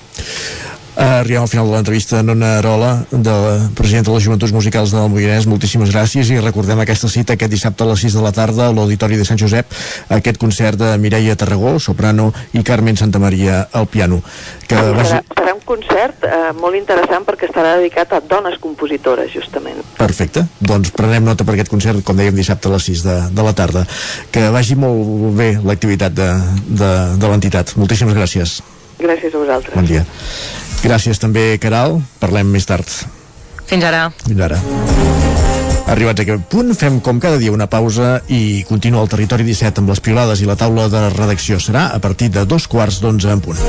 [0.95, 4.93] Uh, arribem al final de l'entrevista Nona Arola, de la presidenta de les Joventuts Musicals
[4.95, 8.31] del Moianès, moltíssimes gràcies i recordem aquesta cita aquest dissabte a les 6 de la
[8.31, 9.73] tarda a l'Auditori de Sant Josep,
[10.15, 14.21] aquest concert de Mireia Tarragó, soprano, i Carmen Santamaria al piano.
[14.69, 15.09] Que sí, vagi...
[15.09, 19.81] serà, serà un concert eh, molt interessant perquè estarà dedicat a dones compositores, justament.
[19.99, 23.47] Perfecte, doncs prenem nota per aquest concert, com dèiem, dissabte a les 6 de, de
[23.49, 23.83] la tarda.
[24.31, 26.29] Que vagi molt bé l'activitat de,
[26.71, 27.75] de, de l'entitat.
[27.75, 28.61] Moltíssimes gràcies.
[29.05, 29.75] Gràcies a vosaltres.
[29.77, 30.05] Bon dia.
[30.85, 31.99] Gràcies també, Caral.
[32.21, 32.89] Parlem més tard.
[33.65, 34.09] Fins ara.
[34.25, 34.59] Fins ara.
[35.85, 39.83] Arribats a aquest punt, fem com cada dia una pausa i continua el Territori 17
[39.83, 41.59] amb les pilades i la taula de redacció.
[41.61, 43.61] Serà a partir de dos quarts d'onze en punt.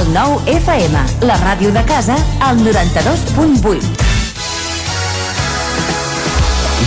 [0.00, 4.09] El nou FM, la ràdio de casa, al 92.8.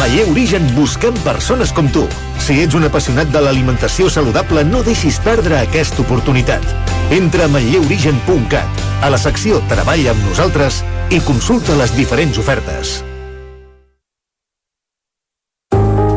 [0.00, 2.06] A Maller Origen busquem persones com tu.
[2.40, 6.64] Si ets un apassionat de l'alimentació saludable, no deixis perdre aquesta oportunitat.
[7.12, 10.80] Entra a manlleuorigen.cat, a la secció Treballa amb nosaltres
[11.12, 12.94] i consulta les diferents ofertes.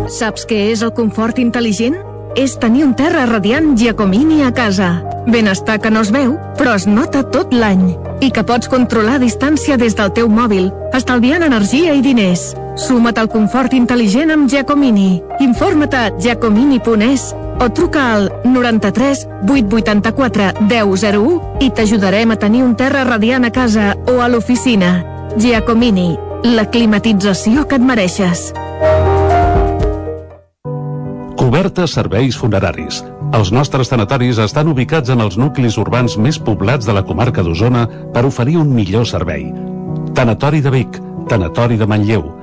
[0.07, 1.99] Saps què és el confort intel·ligent?
[2.39, 4.93] És tenir un terra radiant Giacomini a casa.
[5.27, 7.89] Benestar que no es veu, però es nota tot l'any.
[8.23, 12.53] I que pots controlar a distància des del teu mòbil, estalviant energia i diners.
[12.73, 15.21] Suma't al confort intel·ligent amb Giacomini.
[15.45, 17.29] Informa't a giacomini.es
[17.61, 23.93] o truca al 93 884 1001 i t'ajudarem a tenir un terra radiant a casa
[24.09, 25.03] o a l'oficina.
[25.37, 28.49] Giacomini, la climatització que et mereixes.
[31.37, 33.03] Cobertes serveis funeraris.
[33.33, 37.87] Els nostres tanatoris estan ubicats en els nuclis urbans més poblats de la comarca d'Osona
[38.13, 39.51] per oferir un millor servei.
[40.13, 42.42] Tanatori de Vic, Tanatori de Manlleu,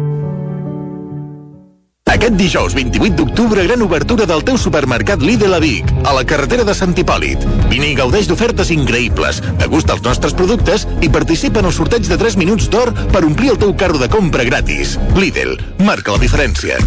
[2.11, 6.65] Aquest dijous 28 d'octubre, gran obertura del teu supermercat Lidl a Vic, a la carretera
[6.67, 7.45] de Sant Hipòlit.
[7.71, 12.17] Vine i gaudeix d'ofertes increïbles, degusta els nostres productes i participa en el sorteig de
[12.19, 14.97] 3 minuts d'or per omplir el teu carro de compra gratis.
[15.15, 15.55] Lidl,
[15.87, 16.81] marca la diferència.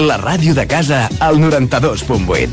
[0.00, 2.48] La ràdio de casa al 92.8.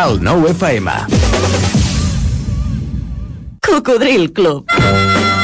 [0.00, 0.96] El 9 FM.
[3.68, 4.64] Cocodril Club.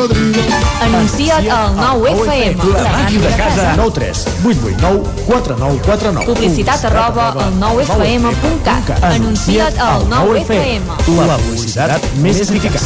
[0.00, 2.56] Anuncia't al 9FM.
[2.72, 3.74] La màquina de casa.
[3.76, 9.04] 9 3 8 8 9 4 9 4 9 Publicitat arroba al 9FM.cat.
[9.04, 10.88] Anuncia't al 9FM.
[11.28, 12.80] La publicitat més eficaç.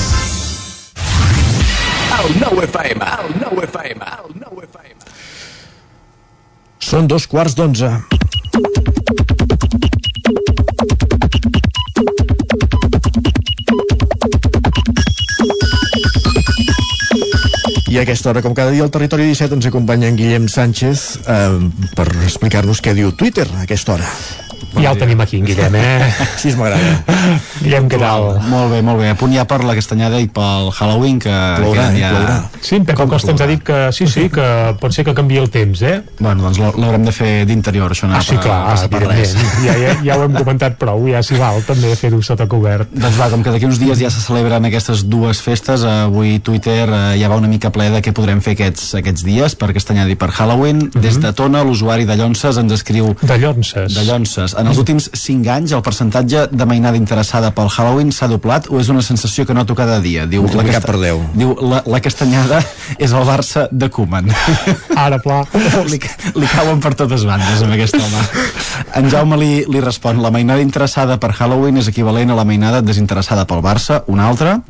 [2.19, 3.13] El 9 FM.
[3.23, 4.11] El 9 FM.
[4.19, 4.99] El 9 FM.
[6.83, 7.95] Són dos quarts d'onze.
[17.95, 21.05] I a aquesta hora, com cada dia, al Territori 17 ens acompanya en Guillem Sánchez
[21.31, 21.45] eh,
[21.95, 24.11] per explicar-nos què diu Twitter a aquesta hora.
[24.83, 26.13] Ja el tenim aquí, en Guillem, eh?
[26.41, 27.05] Sí, m'agrada.
[27.63, 28.27] Guillem, què tal?
[28.51, 29.11] Molt bé, molt bé.
[29.13, 31.31] A punt ja per la castanyada i pel Halloween, que,
[31.61, 32.37] Plourà, que eh, plourà.
[32.65, 34.47] Sí, en Pep Acosta ens ha dit que sí, sí, que
[34.81, 36.01] pot ser que canvi el temps, eh?
[36.19, 39.03] Bueno, doncs l'ha- l'haurem de fer d'interior, això no Ah, sí, per- clar, passa per
[39.07, 39.35] res.
[39.65, 42.91] Ja, ja, ja ho hem comentat prou, ja s'hi val també fer-ho sota cobert.
[42.93, 46.89] Doncs va, com que d'aquí uns dies ja se celebren aquestes dues festes, avui Twitter
[46.89, 50.11] eh, ja va una mica ple de què podrem fer aquests, aquests dies per Castanyada
[50.11, 50.91] i per Halloween.
[50.95, 53.15] Des de Tona, l'usuari de Llonces ens escriu...
[53.23, 53.95] De Llonces?
[53.95, 54.55] De Llonces.
[54.65, 58.79] En els últims 5 anys, el percentatge de mainada interessada pel Halloween s'ha doblat o
[58.81, 60.25] és una sensació que noto cada dia?
[60.25, 61.27] Diu, Multiplicat per 10.
[61.37, 62.63] Diu, la, la castanyada
[62.97, 64.33] és el Barça de Koeman.
[65.05, 65.43] Ara, pla.
[65.93, 68.25] li, li cauen per totes bandes amb aquest home.
[68.97, 72.81] En Jaume li, li respon la mainada interessada per Halloween és equivalent a la mainada
[72.81, 74.63] desinteressada pel Barça, una altra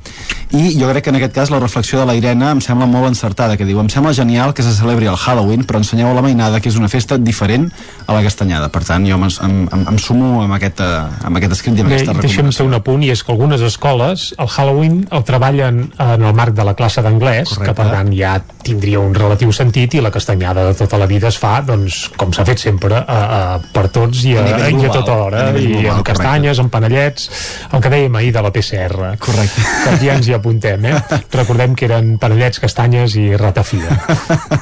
[0.54, 3.08] i jo crec que en aquest cas la reflexió de la Irene em sembla molt
[3.08, 6.22] encertada, que diu em sembla genial que se celebri el Halloween però ensenyeu a la
[6.22, 7.66] mainada que és una festa diferent
[8.06, 11.36] a la castanyada per tant jo em, em, em, em sumo amb aquest, eh, amb
[11.40, 12.59] aquest escrit i amb Bé, aquesta deixa'm recomanació.
[12.59, 16.55] fer un apunt, i és que algunes escoles el Halloween el treballen en el marc
[16.55, 20.65] de la classe d'anglès, que per tant ja tindria un relatiu sentit i la castanyada
[20.70, 24.24] de tota la vida es fa, doncs, com s'ha fet sempre, a, a, per tots
[24.24, 26.70] i a, A nivell i a global, tota hora, a i global, amb castanyes, amb
[26.73, 27.28] panellets,
[27.73, 29.11] el que dèiem ahir de la PCR.
[29.19, 29.66] Correcte.
[29.85, 31.02] Que ja ens hi apuntem, eh?
[31.35, 33.98] Recordem que eren panellets, castanyes i ratafia.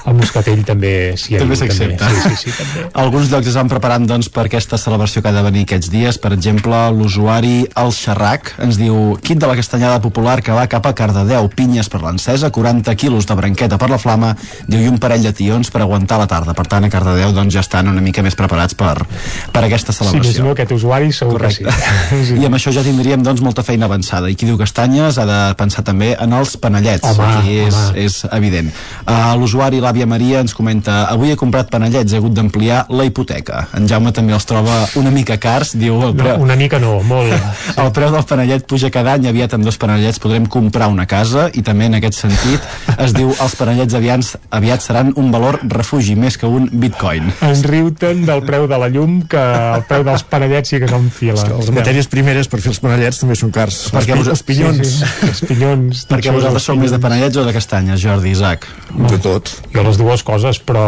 [0.07, 2.09] El moscatell també s'hi també diu, s'accepta.
[2.09, 2.89] Sí, sí, sí, també.
[3.05, 6.17] Alguns llocs es van preparant doncs, per aquesta celebració que ha de venir aquests dies.
[6.23, 10.87] Per exemple, l'usuari El Xerrac ens diu kit de la castanyada popular que va cap
[10.89, 14.33] a Cardedeu, pinyes per l'encesa, 40 quilos de branqueta per la flama,
[14.67, 16.55] diu, i un parell de tions per aguantar la tarda.
[16.57, 18.95] Per tant, a Cardedeu doncs, ja estan una mica més preparats per,
[19.53, 20.47] per aquesta celebració.
[20.47, 21.69] no, aquest usuari segur Correcte.
[22.09, 22.39] que sí.
[22.41, 24.31] I amb això ja tindríem doncs, molta feina avançada.
[24.31, 27.05] I qui diu castanyes ha de pensar també en els panellets.
[27.11, 28.07] Home, Aquí és, home.
[28.07, 28.71] és evident.
[29.03, 33.67] Uh, L'usuari, l'àvia Maria, ens comenta avui he comprat panellets, he hagut d'ampliar la hipoteca.
[33.77, 36.95] En Jaume també els troba una mica cars, diu el No, preu, una mica no,
[37.07, 37.35] molt.
[37.83, 41.49] el preu del panellet puja cada any, aviat amb dos panellets podrem comprar una casa
[41.53, 46.15] i també en aquest sentit es diu els panellets aviat, aviat seran un valor refugi
[46.19, 47.33] més que un bitcoin.
[47.45, 51.09] Ens riuten del preu de la llum que el preu dels panellets sí que són
[51.13, 51.43] fila.
[51.59, 53.83] Les matèries primeres per fer els panellets també són cars.
[53.95, 54.83] Perquè els, els pinyons.
[54.87, 56.05] Sí, sí, els pinyons.
[56.11, 58.69] Perquè vosaltres els sou més de panellets o de castanyes, Jordi, Isaac?
[59.11, 59.51] De tot.
[59.75, 60.85] Jo les dues coses, però...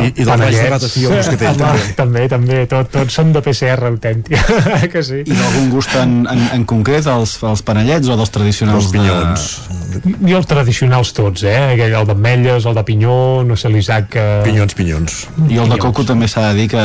[0.00, 1.94] I- i del de ratafia o mosquetell, Home, també.
[1.98, 4.36] també, també, tot, tots són de PCR autèntic,
[4.92, 5.22] que sí.
[5.24, 8.90] I d'algun gust en, en, en concret, els, els panellets o dels tradicionals?
[8.90, 9.46] Els pinyons.
[10.20, 11.56] Jo els tradicionals tots, eh?
[11.74, 13.16] Aquell, el d'ametlles, el de pinyó,
[13.46, 14.10] no sé l'Isaac...
[14.12, 14.24] Que...
[14.44, 15.16] Pinyons, pinyons.
[15.36, 15.48] De...
[15.54, 16.84] I el de coco també s'ha de dir que...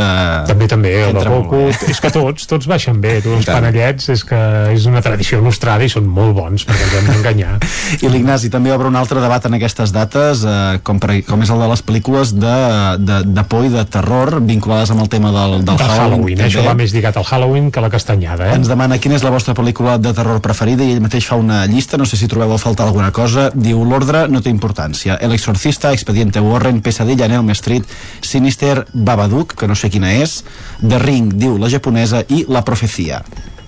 [0.50, 1.62] També, també, el de coco,
[1.92, 4.42] és que tots, tots baixen bé, tots els panellets, és que
[4.74, 7.58] és una tradició il·lustrada i són molt bons, perquè ens hem d'enganyar.
[8.04, 11.54] I l'Ignasi també obre un altre debat en aquestes dates, eh, com, per, com és
[11.54, 12.58] el de les pel·lícules de,
[13.04, 16.48] de, de por i de terror vinculades amb el tema del, del, Del Halloween, eh?
[16.48, 16.72] això també.
[16.72, 18.58] va més lligat al Halloween que la castanyada, eh?
[18.60, 21.64] Ens demana quina és la vostra pel·lícula de terror preferida i ell mateix fa una
[21.72, 25.20] llista, no sé si trobeu a faltar alguna cosa, diu l'ordre no té importància.
[25.22, 27.90] El Exorcista, Expediente Warren, Pesadilla en Elm Street,
[28.22, 30.44] Sinister Babadook, que no sé quina és,
[30.82, 33.24] The Ring, diu la japonesa, i La Profecia.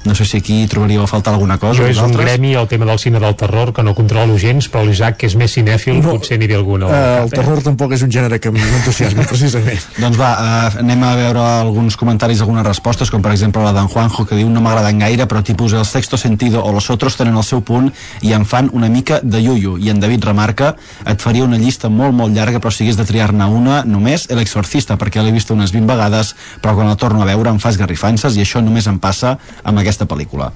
[0.06, 1.82] No sé si aquí trobaríeu a faltar alguna cosa.
[1.82, 4.86] Jo és un gremi el tema del cine del terror que no controlo gens, però
[4.86, 6.88] l'Isaac, que és més cinèfil, no, potser n'hi ve alguna.
[6.88, 9.84] Uh, al el terror tampoc és un gènere que m'entusiasmi, precisament.
[9.98, 13.90] Doncs va, uh, anem a veure alguns comentaris, algunes respostes, com per exemple la d'en
[13.92, 17.36] Juanjo, que diu no m'agraden gaire, però tipus el sexto sentido o los otros tenen
[17.36, 17.92] el seu punt
[18.22, 19.78] i en fan una mica de yuyu.
[19.78, 20.76] I en David remarca,
[21.06, 24.42] et faria una llista molt, molt llarga, però si hagués de triar-ne una, només El
[24.44, 27.72] Exorcista, perquè l'he vist unes 20 vegades, però quan el torno a veure em fa
[27.74, 30.52] esgarrifances i això només em passa amb aquesta pel·lícula.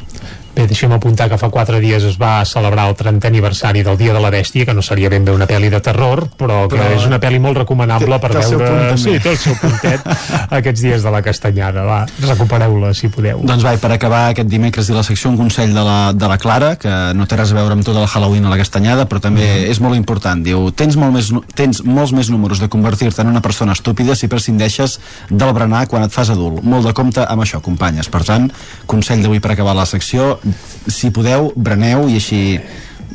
[0.56, 4.11] Bé, deixem apuntar que fa quatre dies es va celebrar el 30è aniversari del Dia
[4.14, 6.90] de la Bèstia, que no seria ben bé una pel·li de terror, però que Però
[6.98, 8.90] és una pel·li molt recomanable té- per té el seu veure...
[8.90, 10.03] punt, sí, té el seu puntet
[10.52, 11.86] aquests dies de la castanyada.
[11.88, 13.40] Va, recupereu-la, si podeu.
[13.48, 16.38] Doncs va, per acabar aquest dimecres i la secció un consell de la, de la
[16.38, 19.23] Clara, que no té res a veure amb tot el Halloween a la castanyada, però
[19.23, 20.44] també és molt important.
[20.44, 24.28] Diu, tens, molt més, tens molts més números de convertir-te en una persona estúpida si
[24.28, 24.99] prescindeixes
[25.30, 26.60] del berenar quan et fas adult.
[26.64, 28.11] Molt de compte amb això, companyes.
[28.11, 28.52] Per tant,
[28.86, 30.40] consell d'avui per acabar la secció,
[30.88, 32.41] si podeu, breneu i així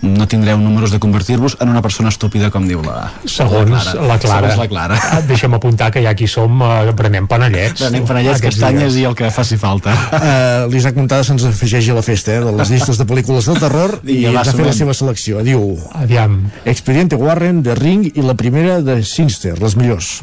[0.03, 4.21] no tindreu números de convertir-vos en una persona estúpida, com diu la, Segons la Clara.
[4.21, 4.99] Segons la Clara.
[5.01, 7.81] Ah, Deixa'm apuntar que ja aquí som, eh, prenem panellets.
[7.81, 9.03] Prenem panellets, Aquests castanyes dies.
[9.03, 9.95] i el que faci falta.
[10.13, 13.59] Uh, L'Isaac Montada se'ns afegeix a la festa eh, de les llistes de pel·lícules de
[13.59, 15.43] terror i va, ens ha fet la seva selecció.
[15.47, 16.43] Diu Aviam.
[16.65, 20.21] Expediente Warren, The Ring i la primera de Sinister, les millors.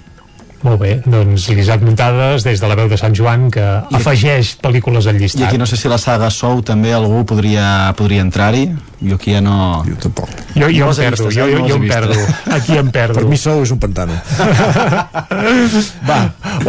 [0.63, 3.63] Molt bé, doncs l'Isaac Muntades des de la veu de Sant Joan que
[3.99, 5.47] afegeix pel·lícules al I llistat.
[5.49, 8.69] aquí no sé si la saga Sou també algú podria, podria entrar-hi.
[9.03, 9.83] Jo aquí ja no...
[9.83, 10.29] Jo tampoc.
[10.55, 12.15] Jo, jo No em perdo, vistes, jo, jo, No jo em perdo.
[12.55, 13.19] Aquí em perdo.
[13.19, 14.15] Per mi Sou és un pantano.
[16.07, 16.19] Va,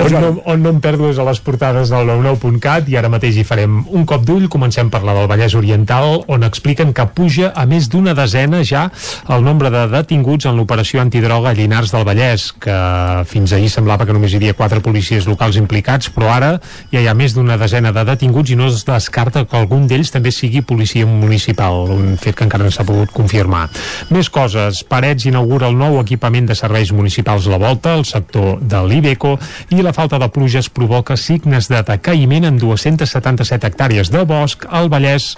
[0.02, 3.38] on no, on no em perdo és a les portades del 99.cat i ara mateix
[3.38, 4.48] hi farem un cop d'ull.
[4.50, 8.88] Comencem per la del Vallès Oriental, on expliquen que puja a més d'una desena ja
[9.30, 12.76] el nombre de detinguts en l'operació antidroga a Llinars del Vallès, que
[13.30, 16.50] fins ahir semblava que només hi havia quatre policies locals implicats, però ara
[16.92, 20.12] ja hi ha més d'una desena de detinguts i no es descarta que algun d'ells
[20.14, 23.66] també sigui policia municipal, un fet que encara no s'ha pogut confirmar.
[24.14, 24.80] Més coses.
[24.88, 29.34] Parets inaugura el nou equipament de serveis municipals la volta, el sector de l'Ibeco,
[29.74, 34.88] i la falta de pluges provoca signes de decaïment en 277 hectàrees de bosc al
[34.88, 35.34] Vallès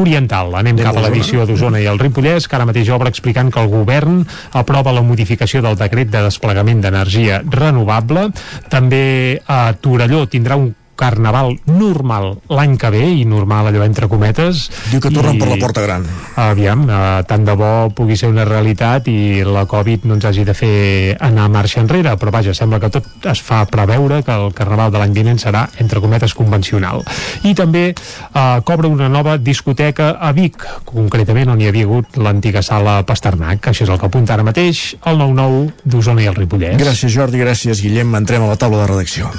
[0.00, 0.54] Oriental.
[0.62, 3.68] Anem cap a l'edició d'Osona i el Ripollès, que ara mateix obre explicant que el
[3.72, 4.22] govern
[4.56, 7.81] aprova la modificació del decret de desplegament d'energia renovable.
[8.72, 10.70] També a Torelló tindrà un
[11.02, 14.68] carnaval normal l'any que ve, i normal allò entre cometes.
[14.92, 16.06] Diu que tornen i, per la porta gran.
[16.38, 20.46] Aviam, eh, tant de bo pugui ser una realitat i la Covid no ens hagi
[20.46, 20.74] de fer
[21.20, 25.02] anar marxa enrere, però vaja, sembla que tot es fa preveure que el carnaval de
[25.02, 27.02] l'any vinent serà, entre cometes, convencional.
[27.48, 32.62] I també eh, cobra una nova discoteca a Vic, concretament on hi havia hagut l'antiga
[32.62, 33.72] sala Pasternac.
[33.72, 36.78] Això és el que apunta ara mateix el 9-9 d'Osona i el Ripollès.
[36.80, 38.14] Gràcies Jordi, gràcies Guillem.
[38.22, 39.32] Entrem a la taula de redacció.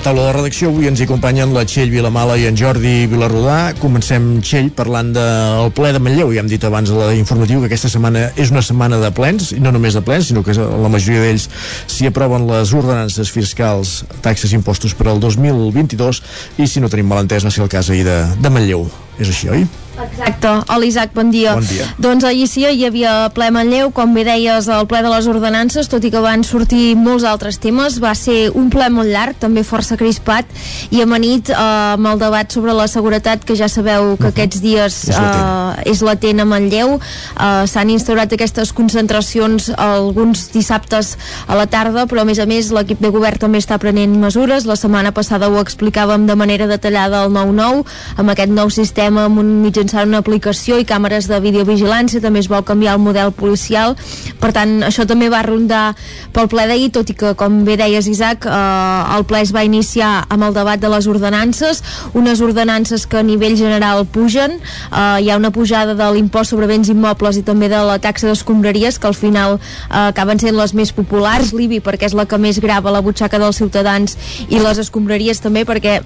[0.00, 3.74] La taula de redacció avui ens hi acompanyen la Txell Vilamala i en Jordi Vilarrodà.
[3.76, 6.30] Comencem, Txell, parlant del ple de Manlleu.
[6.32, 9.60] Ja hem dit abans a l'informatiu que aquesta setmana és una setmana de plens, i
[9.60, 11.50] no només de plens, sinó que la majoria d'ells
[11.84, 16.24] s'hi aproven les ordenances fiscals, taxes i impostos per al 2022,
[16.56, 18.88] i si no tenim malentès va ser el cas ahir de, de Manlleu.
[19.20, 19.66] És així, oi?
[20.00, 20.48] Exacte.
[20.72, 21.54] Hola Isaac, bon dia.
[21.54, 21.84] Bon dia.
[22.00, 25.90] Doncs ahir sí, hi havia ple Manlleu, com bé deies, el ple de les ordenances,
[25.92, 27.98] tot i que van sortir molts altres temes.
[28.00, 30.48] Va ser un ple molt llarg, també força crispat,
[30.94, 34.32] i amanit eh, amb el debat sobre la seguretat, que ja sabeu que uh -huh.
[34.32, 35.76] aquests dies És latent.
[35.84, 36.94] eh, és latent a Manlleu.
[36.96, 42.70] Eh, S'han instaurat aquestes concentracions alguns dissabtes a la tarda, però a més a més
[42.70, 44.64] l'equip de govern també està prenent mesures.
[44.64, 47.84] La setmana passada ho explicàvem de manera detallada al 9-9,
[48.16, 52.48] amb aquest nou sistema amb un mitjançant una aplicació i càmeres de videovigilància, també es
[52.50, 53.96] vol canviar el model policial,
[54.40, 55.94] per tant això també va rondar
[56.34, 59.64] pel ple d'ahir, tot i que com bé deies Isaac, eh, el ple es va
[59.66, 61.82] iniciar amb el debat de les ordenances,
[62.14, 66.68] unes ordenances que a nivell general pugen, eh, hi ha una pujada de l'impost sobre
[66.70, 70.74] béns immobles i també de la taxa d'escombraries que al final eh, acaben sent les
[70.74, 74.16] més populars, l'IBI perquè és la que més grava la butxaca dels ciutadans
[74.48, 76.00] i les escombraries també perquè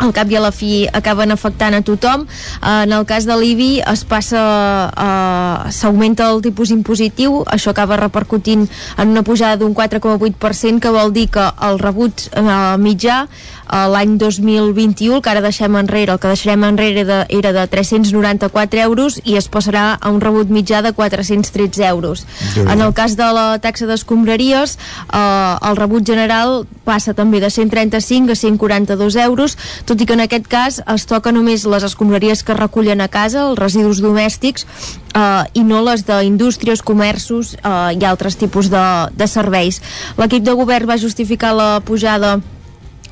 [0.00, 2.26] al cap i a la fi acaben afectant a tothom.
[2.64, 4.42] En el cas de l'IBI es passa,
[4.90, 8.66] eh, s'augmenta el tipus impositiu, això acaba repercutint
[8.96, 13.26] en una pujada d'un 4,8%, que vol dir que el rebut eh, mitjà
[13.70, 18.80] l'any 2021, el que ara deixem enrere, el que deixarem enrere de, era de 394
[18.82, 22.24] euros i es passarà a un rebut mitjà de 413 euros.
[22.54, 22.72] Déu-n'hi-do.
[22.72, 24.76] En el cas de la taxa d'escombraries,
[25.12, 29.56] eh, el rebut general passa també de 135 a 142 euros,
[29.86, 33.46] tot i que en aquest cas es toca només les escombraries que recullen a casa,
[33.50, 34.66] els residus domèstics,
[35.14, 39.80] eh, i no les d'indústries, comerços eh, i altres tipus de, de serveis.
[40.18, 42.40] L'equip de govern va justificar la pujada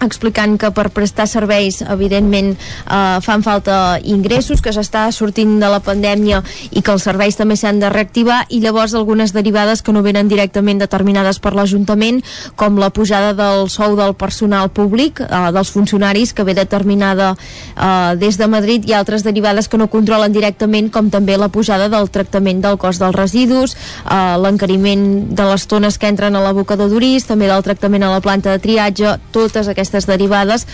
[0.04, 5.80] explicant que per prestar serveis evidentment eh, fan falta ingressos que s'està sortint de la
[5.84, 10.04] pandèmia i que els serveis també s'han de reactivar i llavors algunes derivades que no
[10.06, 12.22] venen directament determinades per l'Ajuntament
[12.56, 18.14] com la pujada del sou del personal públic eh, dels funcionaris que ve determinada eh,
[18.20, 22.10] des de Madrid i altres derivades que no controlen directament com també la pujada del
[22.10, 27.26] tractament del cost dels residus eh, l'encariment de les tones que entren a l'abocador d'Uris
[27.26, 30.66] també del tractament a la planta de triatge totes aquestes derivades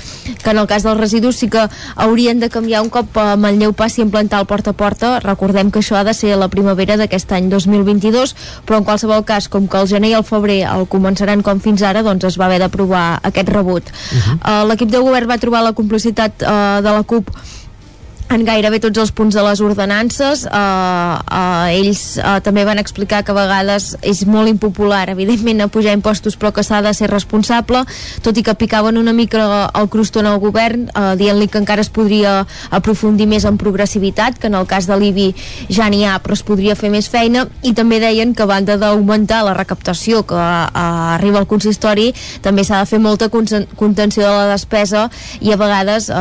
[0.42, 3.72] que en el cas dels residus sí que haurien de canviar un cop a Manlleu
[3.72, 6.48] passi a implantar el porta a porta recordem que això ha de ser a la
[6.48, 8.34] primavera d'aquest any 2022
[8.66, 11.82] però en qualsevol cas com que el gener i el febrer el començaran com fins
[11.82, 14.36] ara doncs es va haver d'aprovar aquest rebut uh -huh.
[14.38, 17.30] uh, l'equip de govern va trobar la complicitat uh, de la CUP
[18.32, 23.22] en gairebé tots els punts de les ordenances eh, eh, ells eh, també van explicar
[23.24, 27.84] que a vegades és molt impopular evidentment pujar impostos però que s'ha de ser responsable
[28.24, 31.92] tot i que picaven una mica el crostó al govern eh, dient-li que encara es
[31.92, 35.28] podria aprofundir més en progressivitat que en el cas de l'IBI
[35.68, 38.78] ja n'hi ha però es podria fer més feina i també deien que a banda
[38.80, 40.86] d'augmentar la recaptació que eh,
[41.18, 45.10] arriba al consistori també s'ha de fer molta contenció de la despesa
[45.40, 46.16] i a vegades eh,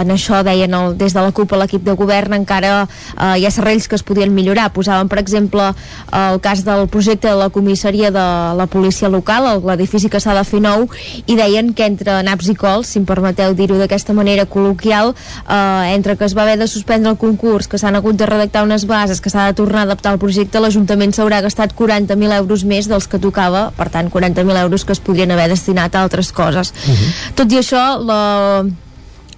[0.00, 3.46] en això deien el, des de la CUP a l'equip de govern encara eh, hi
[3.46, 4.70] ha serrells que es podien millorar.
[4.72, 5.72] Posaven per exemple
[6.14, 8.24] el cas del projecte de la comissaria de
[8.58, 10.86] la policia local el- l'edifici que s'ha de fer nou
[11.26, 15.94] i deien que entre naps i cols si em permeteu dir-ho d'aquesta manera col·loquial eh,
[15.94, 18.84] entre que es va haver de suspendre el concurs que s'han hagut de redactar unes
[18.86, 22.86] bases que s'ha de tornar a adaptar al projecte l'Ajuntament s'haurà gastat 40.000 euros més
[22.88, 26.72] dels que tocava per tant 40.000 euros que es podrien haver destinat a altres coses.
[27.34, 28.20] Tot i això la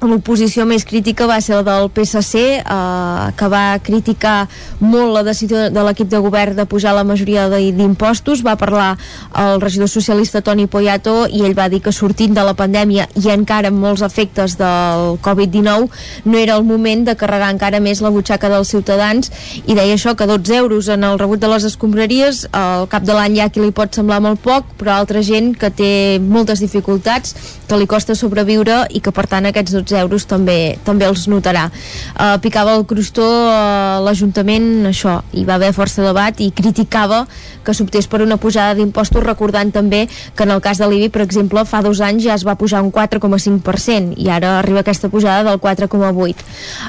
[0.04, 4.48] l'oposició més crítica va ser la del PSC eh, que va criticar
[4.80, 8.42] molt la decisió de l'equip de govern de pujar la majoria d'impostos.
[8.44, 8.96] Va parlar
[9.32, 13.30] el regidor socialista Toni Poyato i ell va dir que sortint de la pandèmia i
[13.32, 15.88] encara amb molts efectes del Covid-19
[16.26, 19.32] no era el moment de carregar encara més la butxaca dels ciutadans.
[19.64, 23.16] I deia això que 12 euros en el rebut de les escombraries al cap de
[23.16, 26.60] l'any hi ha qui li pot semblar molt poc però altra gent que té moltes
[26.60, 27.34] dificultats
[27.66, 31.68] que li costa sobreviure i que per tant aquests 12 euros també, també els notarà.
[32.14, 37.24] Uh, picava el crostó uh, l'Ajuntament, això, hi va haver força debat i criticava
[37.66, 41.24] que s'optés per una pujada d'impostos, recordant també que en el cas de l'IBI, per
[41.24, 45.46] exemple, fa dos anys ja es va pujar un 4,5% i ara arriba aquesta pujada
[45.50, 46.46] del 4,8%.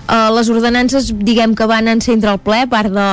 [0.08, 3.10] Uh, les ordenances, diguem que van encendre el ple, part de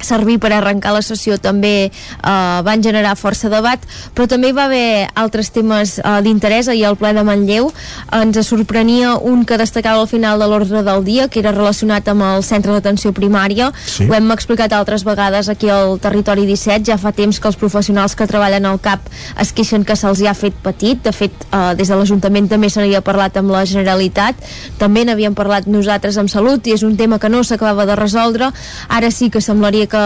[0.00, 3.82] servir per arrencar la sessió també eh, van generar força debat
[4.14, 6.68] però també hi va haver altres temes eh, d'interès.
[6.68, 7.70] Ahir al ple de Manlleu
[8.14, 12.24] ens sorprenia un que destacava al final de l'ordre del dia que era relacionat amb
[12.26, 13.72] el centre d'atenció primària.
[13.86, 14.06] Sí.
[14.08, 18.14] ho hem explicat altres vegades aquí al territori 17 ja fa temps que els professionals
[18.16, 19.08] que treballen al CAP
[19.40, 21.02] es queixen que se'ls ha fet petit.
[21.04, 24.38] De fet eh, des de l'Ajuntament també se n'havia parlat amb la Generalitat.
[24.78, 28.52] També n'havíem parlat nosaltres amb Salut i és un tema que no s'acabava de resoldre.
[28.88, 30.04] Ara sí que semblaria que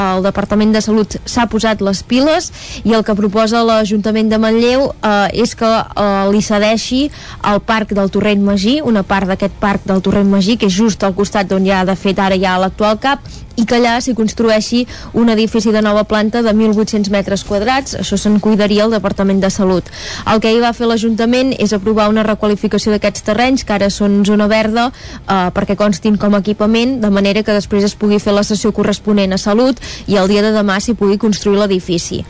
[0.00, 2.50] el Departament de Salut s'ha posat les piles
[2.84, 7.06] i el que proposa l'Ajuntament de Manlleu eh, és que eh, li cedeixi
[7.52, 11.04] el parc del Torrent Magí, una part d'aquest parc del Torrent Magí, que és just
[11.04, 13.26] al costat d'on ja de fet ara hi ha l'actual CAP,
[13.56, 18.18] i que allà s'hi construeixi un edifici de nova planta de 1.800 metres quadrats, això
[18.20, 19.88] se'n cuidaria el Departament de Salut.
[20.30, 24.22] El que hi va fer l'Ajuntament és aprovar una requalificació d'aquests terrenys, que ara són
[24.28, 24.90] zona verda,
[25.26, 28.72] eh, perquè constin com a equipament, de manera que després es pugui fer la sessió
[28.72, 32.24] corresponent a Salut i el dia de demà s'hi pugui construir l'edifici.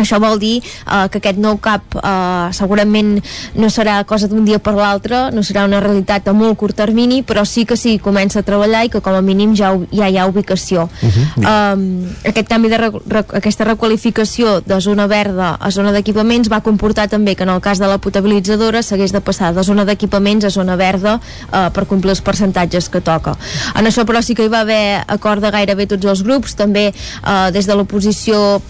[0.00, 3.18] Això vol dir eh, que aquest nou CAP eh, segurament
[3.54, 7.22] no serà cosa d'un dia per l'altre, no serà una realitat a molt curt termini,
[7.26, 10.18] però sí que sí comença a treballar i que com a mínim ja, ja hi
[10.18, 10.88] ha ubicació.
[11.02, 11.74] Uh -huh.
[11.74, 12.78] um, aquest canvi de
[13.36, 17.78] aquesta requalificació de zona verda a zona d'equipaments va comportar també que en el cas
[17.78, 22.10] de la potabilitzadora s'hagués de passar de zona d'equipaments a zona verda uh, per complir
[22.10, 23.36] els percentatges que toca.
[23.74, 26.90] En això però sí que hi va haver acord de gairebé tots els grups, també
[26.90, 28.60] uh, des de l'oposició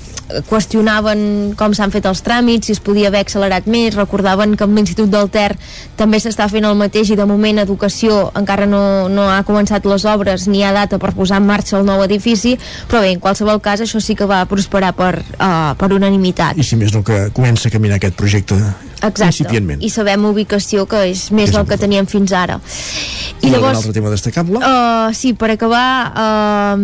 [0.48, 4.77] qüestionaven com s'han fet els tràmits, si es podia haver accelerat més, recordaven que amb
[4.77, 5.55] l'Institut del Ter
[5.98, 10.07] també s'està fent el mateix i de moment Educació encara no, no ha començat les
[10.09, 12.57] obres ni ha data per posar en marxa el nou edifici,
[12.90, 16.59] però bé, en qualsevol cas això sí que va prosperar per, uh, per unanimitat.
[16.59, 18.59] I si més no que comença a caminar aquest projecte
[19.02, 22.59] Exacte, i sabem ubicació que és més és del que teníem fins ara.
[23.40, 24.60] I, I llavors, un altre tema destacable?
[24.60, 26.77] Uh, sí, per acabar uh,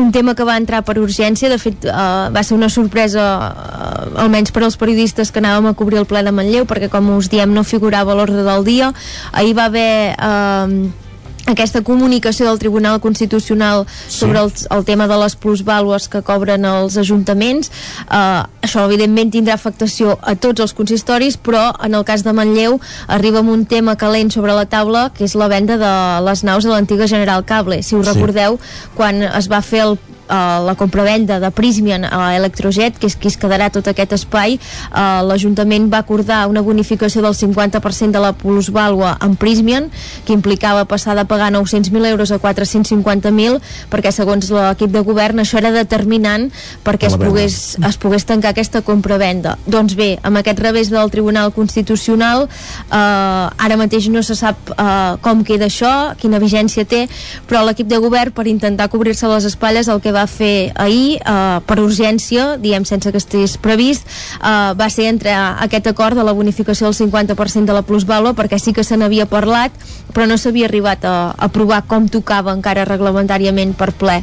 [0.00, 4.22] un tema que va entrar per urgència de fet uh, va ser una sorpresa uh,
[4.24, 7.28] almenys per als periodistes que anàvem a cobrir el ple de Manlleu perquè com us
[7.32, 8.92] diem no figurava a l'ordre del dia.
[9.32, 11.09] Ahir va haver uh,
[11.52, 14.20] aquesta comunicació del Tribunal Constitucional sí.
[14.20, 19.56] sobre el, el tema de les plusvàlues que cobren els ajuntaments eh, això evidentment tindrà
[19.58, 23.96] afectació a tots els consistoris però en el cas de Manlleu arriba amb un tema
[24.00, 25.94] calent sobre la taula que és la venda de
[26.26, 28.14] les naus de l'antiga General Cable si us sí.
[28.14, 28.60] recordeu
[28.96, 29.98] quan es va fer el
[30.30, 34.56] eh, la compravenda de Prismian a Electrojet, que és qui es quedarà tot aquest espai,
[34.56, 39.90] eh, l'Ajuntament va acordar una bonificació del 50% de la plusvàlua en Prismian,
[40.24, 45.58] que implicava passar de pagar 900.000 euros a 450.000, perquè segons l'equip de govern això
[45.58, 46.48] era determinant
[46.84, 49.56] perquè es pogués, es pogués tancar aquesta compravenda.
[49.66, 55.16] Doncs bé, amb aquest revés del Tribunal Constitucional, eh, ara mateix no se sap eh,
[55.24, 57.06] com queda això, quina vigència té,
[57.48, 61.18] però l'equip de govern, per intentar cobrir-se les espatlles, el que va va fer ahir
[61.18, 64.06] eh, per urgència, diem sense que estigués previst,
[64.38, 65.34] eh, va ser entre
[65.66, 69.26] aquest acord de la bonificació del 50% de la plusvàlua perquè sí que se n'havia
[69.30, 69.74] parlat
[70.12, 74.20] però no s'havia arribat a, a aprovar com tocava encara reglamentàriament per ple.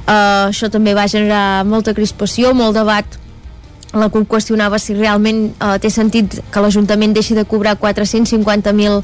[0.00, 3.18] Uh, això també va generar molta crispació, molt debat
[3.92, 9.00] la CUP qüestionava si realment eh, té sentit que l'Ajuntament deixi de cobrar 450.000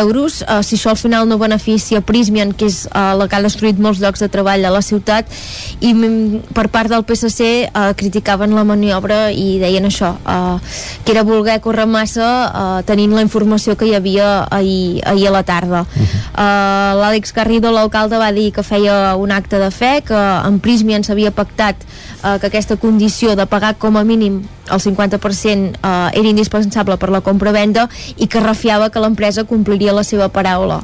[0.00, 3.42] euros eh, si això al final no beneficia Prismian que és eh, la que ha
[3.44, 5.28] destruït molts llocs de treball a la ciutat
[5.80, 10.56] i mm, per part del PSC eh, criticaven la maniobra i deien això eh,
[11.04, 15.36] que era voler córrer massa eh, tenint la informació que hi havia ahir, ahir a
[15.36, 16.06] la tarda uh -huh.
[16.40, 21.04] eh, l'Àlex Garrido, l'alcalde va dir que feia un acte de fe que en Prismian
[21.04, 21.76] s'havia pactat
[22.24, 27.10] eh, que aquesta condició de pagar com a mínim el 50% eh, era indispensable per
[27.10, 30.82] la compra-venda i que refiava que l'empresa compliria la seva paraula.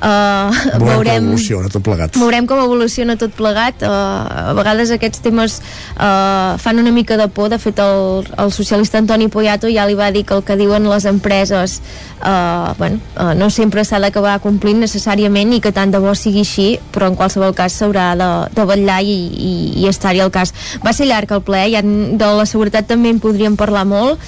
[0.00, 0.50] Uh,
[0.80, 2.16] Veurem veurem com evoluciona tot plegat.
[2.16, 3.82] veurem com evoluciona tot plegat.
[3.82, 5.60] Uh, a vegades aquests temes
[5.96, 7.50] uh, fan una mica de por.
[7.50, 10.88] De fet el, el socialista Antoni Poyato ja li va dir que el que diuen
[10.88, 11.80] les empreses
[12.22, 16.44] uh, bueno, uh, no sempre s'ha d'acabar complint necessàriament i que tant de bo sigui
[16.44, 19.52] així però en qualsevol cas s'haurà de, de vetllar i, i,
[19.82, 20.54] i estar-hi al cas.
[20.84, 24.20] Va ser llarg el ple, ja de la seguretat també en podríem parlar molt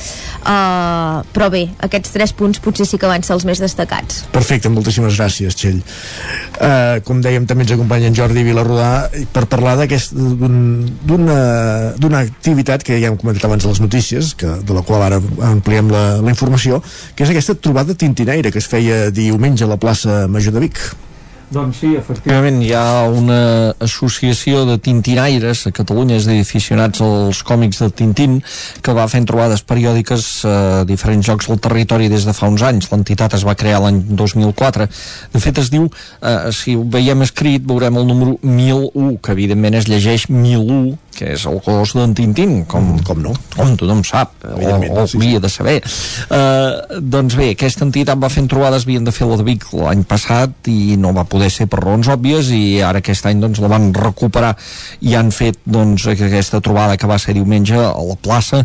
[0.43, 4.23] uh, però bé, aquests tres punts potser sí que van ser els més destacats.
[4.35, 5.79] Perfecte, moltíssimes gràcies, Txell.
[6.59, 11.39] Uh, com dèiem, també ens acompanya en Jordi Vilarrodà per parlar d'una
[12.03, 15.21] d'una activitat que ja hem comentat abans a les notícies, que, de la qual ara
[15.53, 16.83] ampliem la, la informació,
[17.15, 20.83] que és aquesta trobada tintinaire que es feia diumenge a la plaça Major de Vic.
[21.53, 27.43] Doncs sí, efectivament, hi ha una associació de tintinaires a Catalunya, és dir, aficionats als
[27.45, 28.39] còmics de Tintín,
[28.81, 30.55] que va fent trobades periòdiques a
[30.89, 32.89] diferents llocs del territori des de fa uns anys.
[32.93, 34.89] L'entitat es va crear l'any 2004.
[35.35, 35.91] De fet, es diu,
[36.23, 41.37] eh, si ho veiem escrit, veurem el número 1001, que evidentment es llegeix 1001, que
[41.37, 43.33] és el gos d'en Tintín, com, com no?
[43.55, 45.79] Com tothom sap, o, o sí, hauria de saber.
[46.27, 50.03] Uh, doncs bé, aquesta entitat va fent trobades, havien de fer la de Vic l'any
[50.09, 53.71] passat i no va poder ser per raons òbvies i ara aquest any doncs la
[53.71, 54.53] van recuperar
[55.07, 58.63] i han fet doncs aquesta trobada que va ser diumenge a la plaça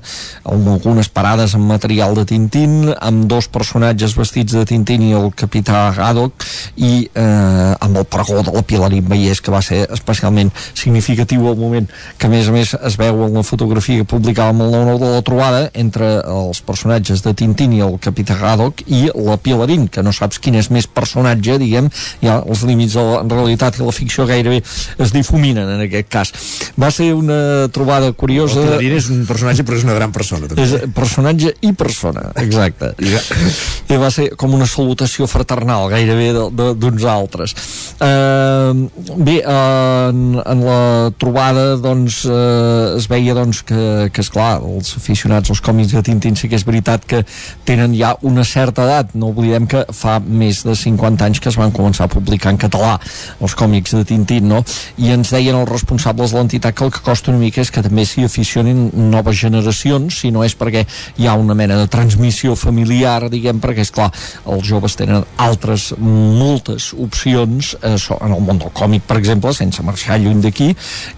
[0.47, 5.29] amb algunes parades amb material de Tintín amb dos personatges vestits de Tintín i el
[5.38, 6.45] capità Haddock
[6.77, 11.59] i eh, amb el pregó de la Pilarín Vallès que va ser especialment significatiu al
[11.59, 14.98] moment que a més a més es veu en la fotografia que publicàvem el 9
[15.02, 19.88] de la trobada entre els personatges de Tintín i el capità Haddock i la Pilarín,
[19.91, 21.90] que no saps quin és més personatge, diguem,
[22.22, 26.34] ja els límits de la realitat i la ficció gairebé es difuminen en aquest cas.
[26.80, 28.61] Va ser una trobada curiosa...
[28.64, 30.68] El Pilarín és un personatge però és una gran persona també.
[30.68, 32.94] És personatge i persona, exacte.
[32.98, 37.56] I va ser com una salutació fraternal gairebé d'uns altres.
[37.98, 38.88] Uh,
[39.18, 40.82] bé, uh, en, en la
[41.19, 46.38] trobada doncs uh, es veia doncs que, que esclar, els aficionats als còmics de Tintín
[46.38, 47.24] sí que és veritat que
[47.68, 51.58] tenen ja una certa edat, no oblidem que fa més de 50 anys que es
[51.60, 52.98] van començar a publicar en català
[53.41, 54.64] els còmics de Tintín, no?
[55.02, 57.84] I ens deien els responsables de l'entitat que el que costa una mica és que
[57.86, 60.86] també s'hi aficionin noves generacions, si no és perquè
[61.18, 64.10] hi ha una mena de transmissió familiar, diguem, perquè és clar,
[64.45, 69.84] els joves tenen altres moltes opcions eh, en el món del còmic, per exemple, sense
[69.86, 70.70] marxar lluny d'aquí,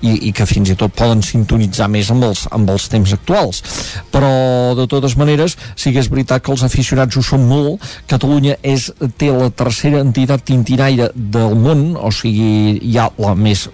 [0.01, 3.63] i, i que fins i tot poden sintonitzar més amb els, amb els temps actuals.
[4.13, 4.29] Però,
[4.77, 7.85] de totes maneres, sí que és veritat que els aficionats ho són molt.
[8.09, 8.89] Catalunya és,
[9.19, 13.67] té la tercera entitat tintinaire del món, o sigui, hi ha la més,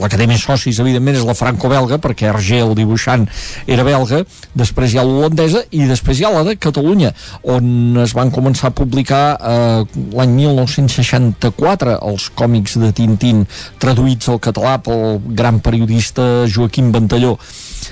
[0.00, 3.26] la que té més socis, evidentment, és la franco-belga, perquè Hergé, el dibuixant,
[3.70, 4.24] era belga,
[4.56, 7.12] després hi ha l'holandesa i després hi ha la de Catalunya,
[7.54, 13.44] on es van començar a publicar eh, l'any 1964 els còmics de Tintín
[13.82, 17.36] traduïts al català pel gran periodista Joaquim Ventalló.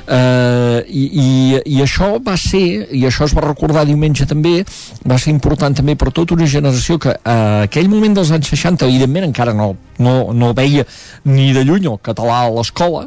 [0.07, 1.29] Eh, i, i,
[1.77, 4.63] i això va ser i això es va recordar diumenge també
[5.07, 7.37] va ser important també per tota una generació que a
[7.67, 9.69] aquell moment dels anys 60 evidentment encara no,
[10.03, 10.87] no, no veia
[11.29, 13.05] ni de lluny el català a l'escola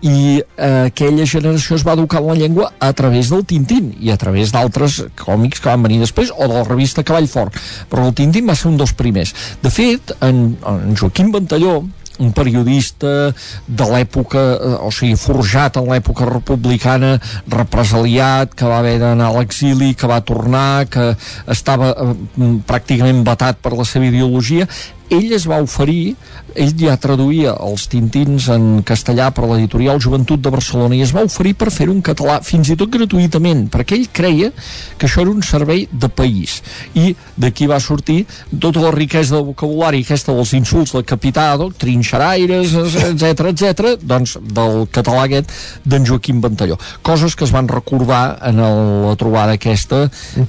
[0.00, 4.14] i eh, aquella generació es va educar en la llengua a través del Tintín i
[4.14, 7.58] a través d'altres còmics que van venir després o de la revista Cavall Fort.
[7.90, 9.34] Però el Tintín va ser un dels primers.
[9.62, 11.82] De fet en, en Joaquim Ventalló
[12.18, 13.32] un periodista
[13.66, 17.16] de l'època, eh, o sigui, forjat en l'època republicana,
[17.48, 21.12] represaliat, que va haver d'anar a l'exili, que va tornar, que
[21.46, 22.14] estava eh,
[22.68, 24.68] pràcticament vetat per la seva ideologia,
[25.10, 26.14] ell es va oferir,
[26.58, 31.24] ell ja traduïa els tintins en castellà per l'editorial Joventut de Barcelona i es va
[31.26, 34.50] oferir per fer-ho en català, fins i tot gratuïtament, perquè ell creia
[34.98, 36.58] que això era un servei de país.
[36.94, 38.24] I d'aquí va sortir
[38.60, 42.74] tota la riquesa del vocabulari aquesta dels insults del capità, del trinxeraires,
[43.08, 45.52] etc etc, doncs del català aquest
[45.84, 46.78] d'en Joaquim Ventalló.
[47.02, 50.06] Coses que es van recordar en el, la trobada aquesta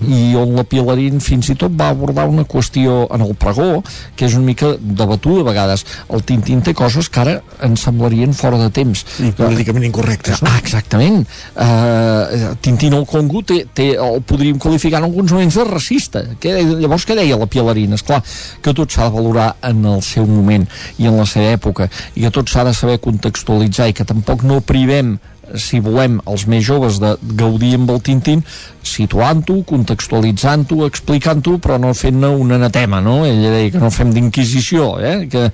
[0.07, 3.83] i on la Pilarín fins i tot va abordar una qüestió en el pregó,
[4.15, 5.85] que és una mica debatuda a vegades.
[6.09, 7.35] El Tintín té coses que ara
[7.65, 9.05] ens semblarien fora de temps.
[9.21, 10.51] I políticament incorrectes, no?
[10.51, 11.23] Ah, exactament.
[11.55, 16.25] Uh, Tintín al Congo té, té, el podríem qualificar en alguns moments de racista.
[16.41, 17.99] Que, llavors, què deia la Pialarina?
[17.99, 18.21] Esclar,
[18.63, 20.67] que tot s'ha de valorar en el seu moment
[20.97, 24.45] i en la seva època, i que tot s'ha de saber contextualitzar i que tampoc
[24.47, 25.17] no privem
[25.55, 28.43] si volem, els més joves de gaudir amb el Tintín,
[28.85, 33.21] situant-ho, contextualitzant-ho, explicant-ho, però no fent-ne un anatema, no?
[33.27, 35.15] Ella deia que no fem d'inquisició, eh?
[35.31, 35.49] que,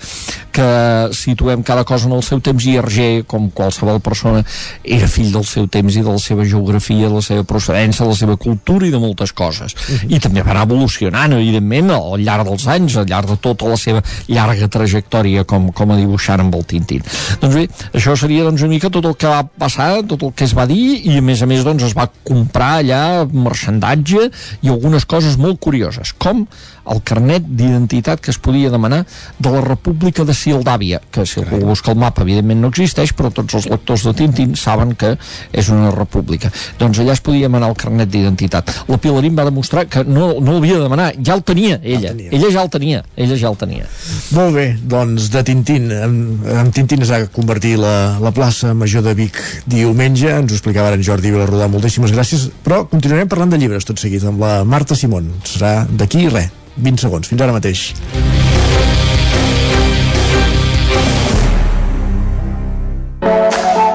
[0.55, 0.67] que
[1.15, 4.43] situem cada cosa en el seu temps i Hergé, com qualsevol persona,
[4.83, 8.11] era fill del seu temps i de la seva geografia, de la seva procedència, de
[8.11, 9.73] la seva cultura i de moltes coses.
[9.73, 10.15] Uh -huh.
[10.15, 13.77] I també va anar evolucionant, evidentment, al llarg dels anys, al llarg de tota la
[13.77, 17.01] seva llarga trajectòria com, com a dibuixant amb el Tintín.
[17.41, 20.45] Doncs bé, això seria doncs, una mica tot el que va passar, tot el que
[20.47, 23.01] es va dir, i a més a més doncs, es va comprar allà
[23.31, 24.29] marxandatge
[24.65, 26.45] i algunes coses molt curioses, com
[26.91, 29.03] el carnet d'identitat que es podia demanar
[29.39, 33.31] de la República de Sildàvia, que si algú busca el mapa evidentment no existeix, però
[33.33, 35.15] tots els lectors de Tintín saben que
[35.51, 36.51] és una república.
[36.79, 38.73] Doncs allà es podia demanar el carnet d'identitat.
[38.89, 42.17] La Pilarín va demostrar que no, no l'havia de demanar, ja el tenia ella, el
[42.17, 42.31] tenia.
[42.37, 43.89] ella ja el tenia, ella ja el tenia.
[44.35, 49.05] Molt bé, doncs de Tintín, amb, amb Tintín es va convertir la, la plaça Major
[49.05, 49.39] de Vic
[49.69, 54.01] diumenge, ens ho explicava en Jordi Vilarrodà, moltíssimes gràcies, però continuarem parlant de llibres tot
[54.01, 57.27] seguit amb la Marta Simón, serà d'aquí res 20 segons.
[57.27, 57.93] Fins ara mateix.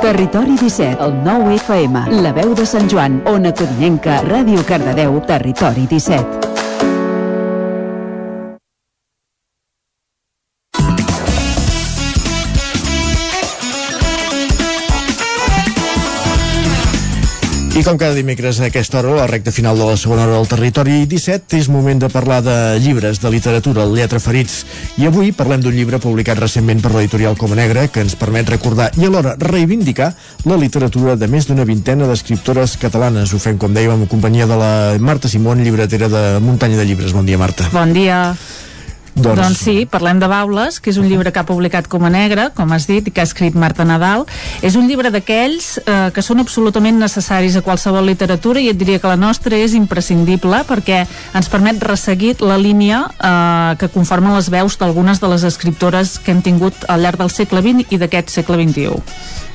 [0.00, 5.86] Territori 17, el 9 FM, la veu de Sant Joan, Ona Codinenca, Ràdio Cardedeu, Territori
[5.86, 6.49] 17.
[17.80, 20.48] I com cada dimecres a aquesta hora, la recta final de la segona hora del
[20.50, 24.66] territori 17, és moment de parlar de llibres, de literatura, Lletra Ferits.
[25.00, 28.90] I avui parlem d'un llibre publicat recentment per l'editorial Coma Negra que ens permet recordar
[29.00, 30.12] i alhora reivindicar
[30.44, 33.32] la literatura de més d'una vintena d'escriptores catalanes.
[33.32, 37.16] Ho fem, com dèiem, en companyia de la Marta Simón, llibretera de Muntanya de Llibres.
[37.16, 37.72] Bon dia, Marta.
[37.72, 38.26] Bon dia.
[39.14, 39.40] Doncs...
[39.40, 42.10] doncs sí, parlem de Baules, que és un llibre que ha publicat com a
[42.54, 44.26] com has dit, i que ha escrit Marta Nadal.
[44.62, 48.98] És un llibre d'aquells eh, que són absolutament necessaris a qualsevol literatura i et diria
[48.98, 51.04] que la nostra és imprescindible perquè
[51.34, 56.30] ens permet resseguir la línia eh, que conformen les veus d'algunes de les escriptores que
[56.30, 59.49] hem tingut al llarg del segle XX i d'aquest segle XXI.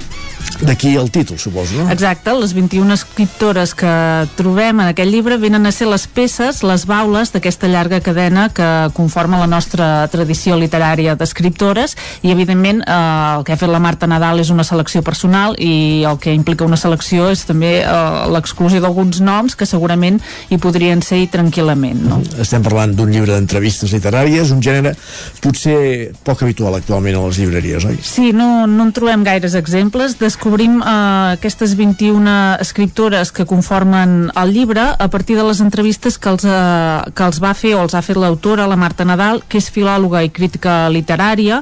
[0.66, 1.90] D'aquí el títol, suposo, no?
[1.92, 3.92] Exacte, les 21 escriptores que
[4.40, 8.68] trobem en aquest llibre venen a ser les peces, les baules d'aquesta llarga cadena que
[8.96, 12.96] conforma la nostra tradició literària d'escriptores i, evidentment, eh,
[13.36, 16.66] el que ha fet la Marta Nadal és una selecció personal i el que implica
[16.66, 17.92] una selecció és també eh,
[18.32, 22.22] l'exclusió d'alguns noms que segurament hi podrien ser i tranquil·lament, no?
[22.40, 24.96] Estem parlant d'un llibre d'entrevistes literàries, un gènere
[25.44, 28.00] potser poc habitual actualment a les llibreries, oi?
[28.02, 30.16] Sí, no, no en trobem gaires exemples.
[30.36, 36.28] Descobrim eh, aquestes 21 escriptores que conformen el llibre a partir de les entrevistes que
[36.28, 39.64] els, eh, que els va fer o els ha fet l'autora, la Marta Nadal, que
[39.64, 41.62] és filòloga i crítica literària,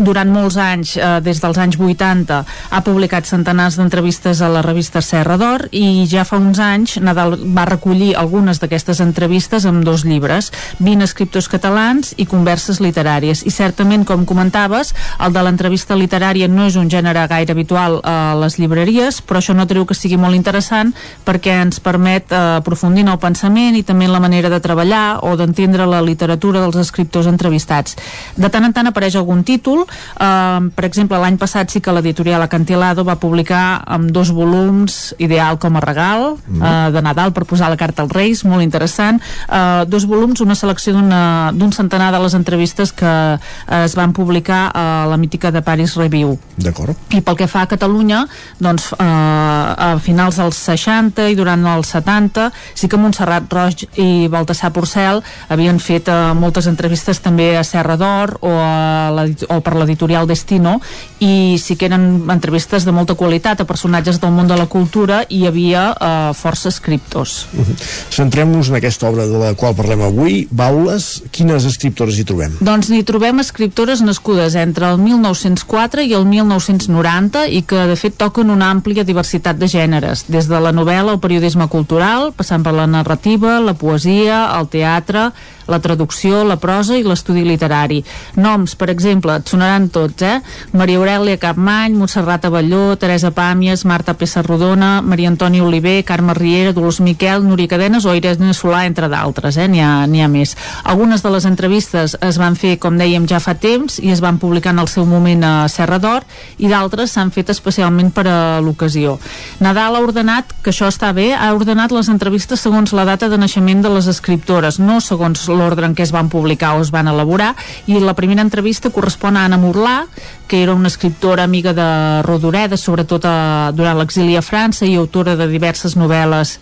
[0.00, 5.02] durant molts anys, eh, des dels anys 80, ha publicat centenars d'entrevistes a la revista
[5.04, 10.04] Serra d'Or i ja fa uns anys Nadal va recollir algunes d'aquestes entrevistes amb dos
[10.04, 13.44] llibres, 20 escriptors catalans i converses literàries.
[13.44, 18.16] I certament, com comentaves, el de l'entrevista literària no és un gènere gaire habitual a
[18.40, 20.92] les llibreries, però això no treu que sigui molt interessant
[21.26, 25.20] perquè ens permet eh, aprofundir en el pensament i també en la manera de treballar
[25.26, 27.96] o d'entendre la literatura dels escriptors entrevistats.
[28.36, 29.86] De tant en tant apareix algun títol,
[30.20, 35.58] Uh, per exemple, l'any passat sí que l'editorial Acantilado va publicar amb dos volums Ideal
[35.62, 36.60] com a regal mm.
[36.60, 39.20] uh, de Nadal per posar la carta als Reis, molt interessant.
[39.46, 44.66] Uh, dos volums, una selecció d'un centenar de les entrevistes que uh, es van publicar
[44.74, 46.36] a la mítica de Paris Review.
[46.60, 46.96] D'acord.
[47.14, 48.24] I pel que fa a Catalunya,
[48.62, 54.28] doncs uh, a finals dels 60 i durant els 70 sí que Montserrat Roig i
[54.30, 59.60] Baltasar Porcel havien fet uh, moltes entrevistes també a Serra d'Or o, a la, o
[59.64, 60.78] per l'editorial Destino
[61.20, 65.22] i sí que eren entrevistes de molta qualitat a personatges del món de la cultura
[65.28, 67.46] i hi havia eh, força escriptors.
[67.52, 67.76] Uh -huh.
[68.10, 71.22] Centrem-nos en aquesta obra de la qual parlem avui, Baules.
[71.30, 72.56] Quines escriptores hi trobem?
[72.60, 78.16] Doncs n'hi trobem escriptores nascudes entre el 1904 i el 1990 i que de fet
[78.20, 82.74] toquen una àmplia diversitat de gèneres, des de la novel·la al periodisme cultural, passant per
[82.76, 85.30] la narrativa, la poesia, el teatre,
[85.70, 88.00] la traducció, la prosa i l'estudi literari.
[88.36, 90.40] Noms, per exemple, et sonaran tots, eh?
[90.76, 97.00] Maria Aurelia Capmany, Montserrat Avelló, Teresa Pàmies, Marta Pessarrodona, Maria Antònia Oliver, Carme Riera, Dolors
[97.00, 99.68] Miquel, Núria Cadenes o Irene Solà, entre d'altres, eh?
[99.70, 100.56] N'hi ha, ha més.
[100.82, 104.42] Algunes de les entrevistes es van fer, com dèiem, ja fa temps i es van
[104.42, 106.26] publicar en el seu moment a Serra d'Or
[106.58, 109.16] i d'altres s'han fet especialment per a l'ocasió.
[109.64, 113.38] Nadal ha ordenat, que això està bé, ha ordenat les entrevistes segons la data de
[113.40, 117.08] naixement de les escriptores, no segons l'ordre en què es van publicar o es van
[117.08, 117.54] elaborar,
[117.86, 120.04] i la primera entrevista correspon a Anna Morlà,
[120.46, 125.36] que era una escriptora amiga de Rodoreda, sobretot a, durant l'exili a França i autora
[125.38, 126.58] de diverses novel·les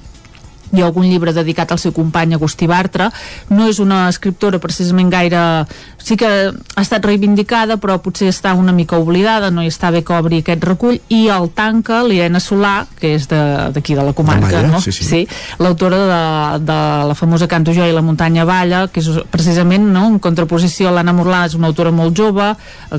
[0.73, 3.09] i algun llibre dedicat al seu company Agustí Bartra
[3.49, 5.41] no és una escriptora precisament gaire
[5.99, 10.03] sí que ha estat reivindicada però potser està una mica oblidada no hi està bé
[10.07, 14.15] que obri aquest recull i el tanca l'Irene Solà que és d'aquí de, de la
[14.17, 14.81] comarca Malla, no?
[14.81, 15.05] sí, sí.
[15.05, 15.23] sí
[15.59, 16.23] l'autora de,
[16.69, 16.79] de
[17.11, 20.95] la famosa Canto jo i la muntanya balla que és precisament no, en contraposició a
[20.97, 22.53] l'Anna Morlà és una autora molt jove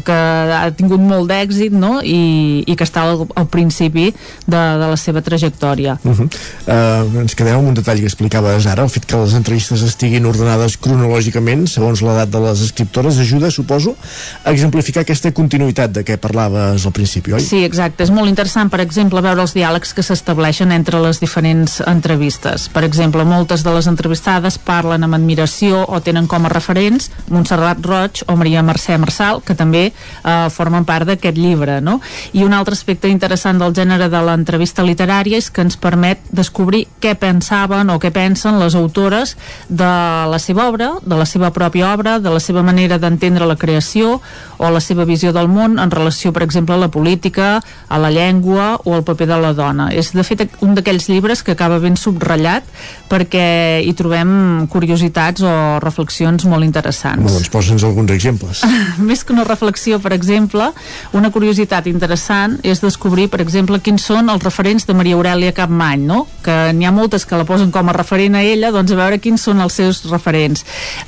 [0.05, 0.19] que
[0.59, 1.99] ha tingut molt d'èxit no?
[2.03, 6.27] I, i que està al, al principi de, de la seva trajectòria Uh -huh.
[6.67, 10.25] uh, ens quedem amb un detall que explicaves ara, el fet que les entrevistes estiguin
[10.25, 13.95] ordenades cronològicament, segons l'edat de les escriptores, ajuda, suposo,
[14.43, 17.41] a exemplificar aquesta continuïtat de què parlaves al principi, oi?
[17.43, 18.03] Sí, exacte.
[18.03, 22.67] És molt interessant, per exemple, veure els diàlegs que s'estableixen entre les diferents entrevistes.
[22.73, 27.85] Per exemple, moltes de les entrevistades parlen amb admiració o tenen com a referents Montserrat
[27.85, 31.99] Roig o Maria Mercè Marçal, que també eh, formen part d'aquest llibre, no?
[32.33, 36.87] I un altre aspecte interessant del gènere de l'entrevista literària és que ens permet descobrir
[36.99, 39.35] què pensaven o què pensen les autores
[39.69, 39.93] de
[40.33, 44.21] la seva obra, de la seva pròpia obra, de la seva manera d'entendre la creació
[44.59, 48.11] o la seva visió del món en relació, per exemple, a la política, a la
[48.11, 49.89] llengua o al paper de la dona.
[49.95, 52.67] És, de fet, un d'aquells llibres que acaba ben subratllat
[53.09, 57.23] perquè hi trobem curiositats o reflexions molt interessants.
[57.23, 58.63] Bueno, doncs posa'ns alguns exemples.
[59.09, 60.69] Més que una reflexió, per exemple,
[61.17, 66.05] una curiositat interessant és descobrir, per exemple, quins són els referents de Maria Aurelia Capmany,
[66.05, 66.25] no?
[66.45, 69.19] que n'hi ha moltes que la posen com a referent a ella, doncs a veure
[69.23, 70.65] quins són els seus referents.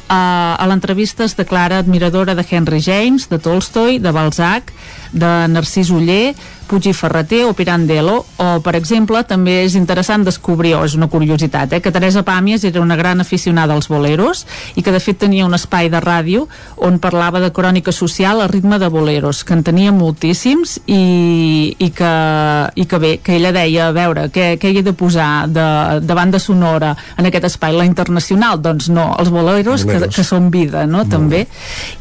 [0.07, 4.73] Uh, a l'entrevista es declara admiradora de Henry James, de Tolstoi, de Balzac,
[5.11, 6.33] de Narcís Uller,
[6.71, 11.09] Puig i Ferreter o Pirandello, o, per exemple, també és interessant descobrir, o és una
[11.11, 14.45] curiositat, eh, que Teresa Pàmies era una gran aficionada als boleros
[14.75, 16.47] i que, de fet, tenia un espai de ràdio
[16.79, 21.89] on parlava de crònica social a ritme de boleros, que en tenia moltíssims i, i,
[21.91, 22.13] que,
[22.75, 25.67] i que bé, que ella deia, a veure, què, què hi he de posar de,
[25.99, 27.75] de banda sonora en aquest espai?
[27.75, 28.61] La internacional?
[28.63, 30.07] Doncs no, els boleros, Boleros.
[30.07, 31.45] Que, que són vida, no?, també.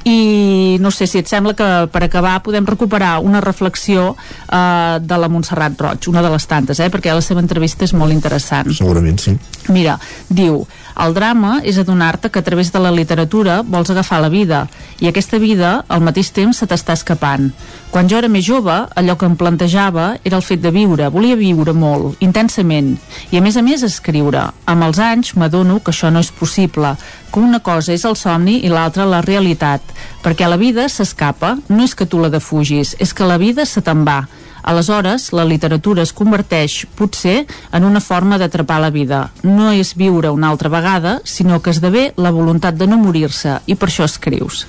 [0.06, 4.59] I no sé si et sembla que per acabar podem recuperar una reflexió eh,
[5.00, 8.12] de la Montserrat Roig, una de les tantes, eh, perquè la seva entrevista és molt
[8.12, 8.70] interessant.
[8.76, 9.36] Segurament, sí.
[9.68, 10.64] Mira, diu,
[11.00, 14.66] el drama és adonar-te que a través de la literatura vols agafar la vida
[15.00, 17.50] i aquesta vida al mateix temps se t'està escapant.
[17.90, 21.38] Quan jo era més jove, allò que em plantejava era el fet de viure, volia
[21.38, 22.92] viure molt, intensament,
[23.30, 24.44] i a més a més escriure.
[24.66, 26.92] Amb els anys m'adono que això no és possible,
[27.32, 29.80] que una cosa és el somni i l'altra la realitat,
[30.22, 33.82] perquè la vida s'escapa, no és que tu la defugis, és que la vida se
[33.82, 34.20] te'n va.
[34.62, 39.22] Aleshores, la literatura es converteix, potser, en una forma d'atrapar la vida.
[39.42, 43.76] No és viure una altra vegada, sinó que esdevé la voluntat de no morir-se, i
[43.76, 44.66] per això escrius.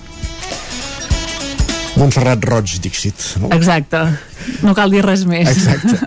[1.99, 3.33] Montserrat Roig, Dixit.
[3.41, 3.51] No?
[3.51, 4.05] Exacte.
[4.61, 5.49] No cal dir res més.
[5.49, 5.99] Exacte.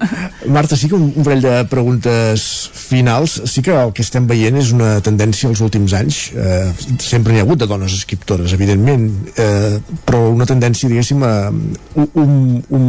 [0.47, 3.41] Marta, sí que un, un parell de preguntes finals.
[3.51, 6.21] Sí que el que estem veient és una tendència als últims anys.
[6.37, 9.09] Eh, sempre n'hi ha hagut de dones escriptores, evidentment,
[9.41, 12.35] eh, però una tendència, diguéssim, a un,
[12.69, 12.85] un,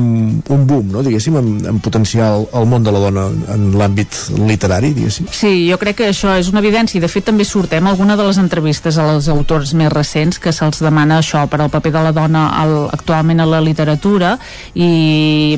[0.50, 1.04] un boom, no?
[1.06, 5.30] diguéssim, en, en potenciar el, el món de la dona en l'àmbit literari, diguéssim.
[5.32, 8.40] Sí, jo crec que això és una evidència de fet també sortem alguna de les
[8.42, 12.14] entrevistes a les autors més recents que se'ls demana això per al paper de la
[12.16, 14.36] dona al, actualment a la literatura
[14.74, 14.90] i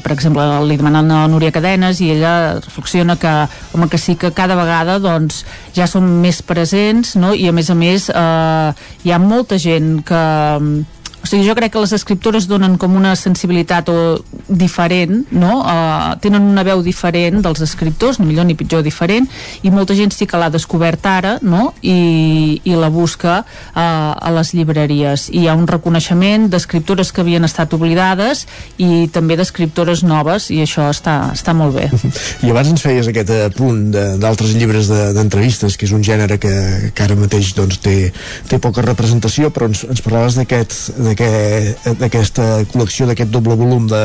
[0.04, 3.34] per exemple li demanen a Núria Cadenes i ella reflexiona que,
[3.74, 5.44] home, que sí que cada vegada doncs
[5.76, 7.34] ja són més presents no?
[7.34, 8.70] i a més a més eh,
[9.04, 10.22] hi ha molta gent que
[11.28, 13.98] o sigui, jo crec que les escriptores donen com una sensibilitat o
[14.48, 15.60] diferent, no?
[15.60, 19.28] Uh, tenen una veu diferent dels escriptors, ni millor ni pitjor diferent,
[19.60, 21.74] i molta gent sí que l'ha descobert ara, no?
[21.84, 25.28] I, i la busca uh, a les llibreries.
[25.36, 28.46] I hi ha un reconeixement d'escriptores que havien estat oblidades
[28.80, 31.90] i també d'escriptores noves, i això està, està molt bé.
[32.48, 36.56] I abans ens feies aquest punt d'altres llibres d'entrevistes, de, que és un gènere que,
[36.96, 37.98] que ara mateix doncs, té,
[38.48, 44.02] té poca representació, però ens, ens parlaves d'aquest d'aquesta col·lecció, d'aquest doble volum de,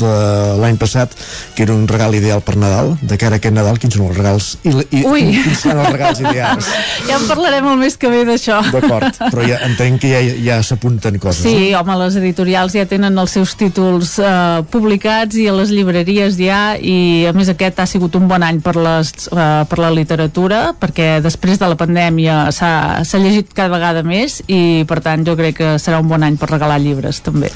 [0.00, 0.12] de
[0.60, 1.14] l'any passat,
[1.54, 4.18] que era un regal ideal per Nadal, de cara a aquest Nadal, quins són els
[4.18, 5.26] regals i, i Ui.
[5.44, 6.70] quins són els regals ideals?
[7.08, 8.60] Ja en parlarem el mes que ve d'això.
[8.72, 11.42] D'acord, però ja entenc que ja, ja s'apunten coses.
[11.44, 11.82] Sí, no?
[11.82, 16.62] home, les editorials ja tenen els seus títols eh, publicats i a les llibreries ja,
[16.78, 20.62] i a més aquest ha sigut un bon any per, les, eh, per la literatura,
[20.80, 25.58] perquè després de la pandèmia s'ha llegit cada vegada més i per tant jo crec
[25.60, 27.50] que serà un bon any per regalar llibres també.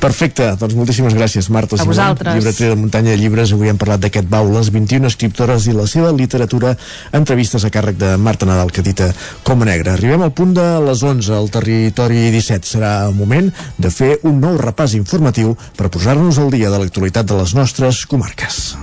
[0.00, 2.34] Perfecte, doncs moltíssimes gràcies Marta A vosaltres.
[2.38, 5.86] llibreter de muntanya de llibres, avui hem parlat d'aquest bau les 21 escriptores i la
[5.90, 6.76] seva literatura
[7.12, 9.10] entrevistes a càrrec de Marta Nadal que dita
[9.42, 9.94] com a negra.
[9.98, 14.40] Arribem al punt de les 11 al territori 17 serà el moment de fer un
[14.40, 18.76] nou repàs informatiu per posar-nos al dia de l'actualitat de les nostres comarques.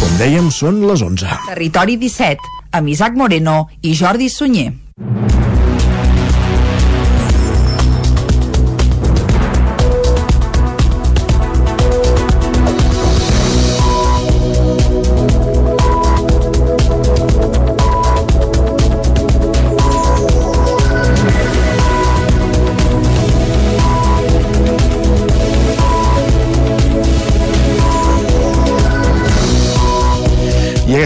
[0.00, 1.28] Com dèiem, són les 11.
[1.52, 4.70] Territori 17, amb Isaac Moreno i Jordi Sunyer.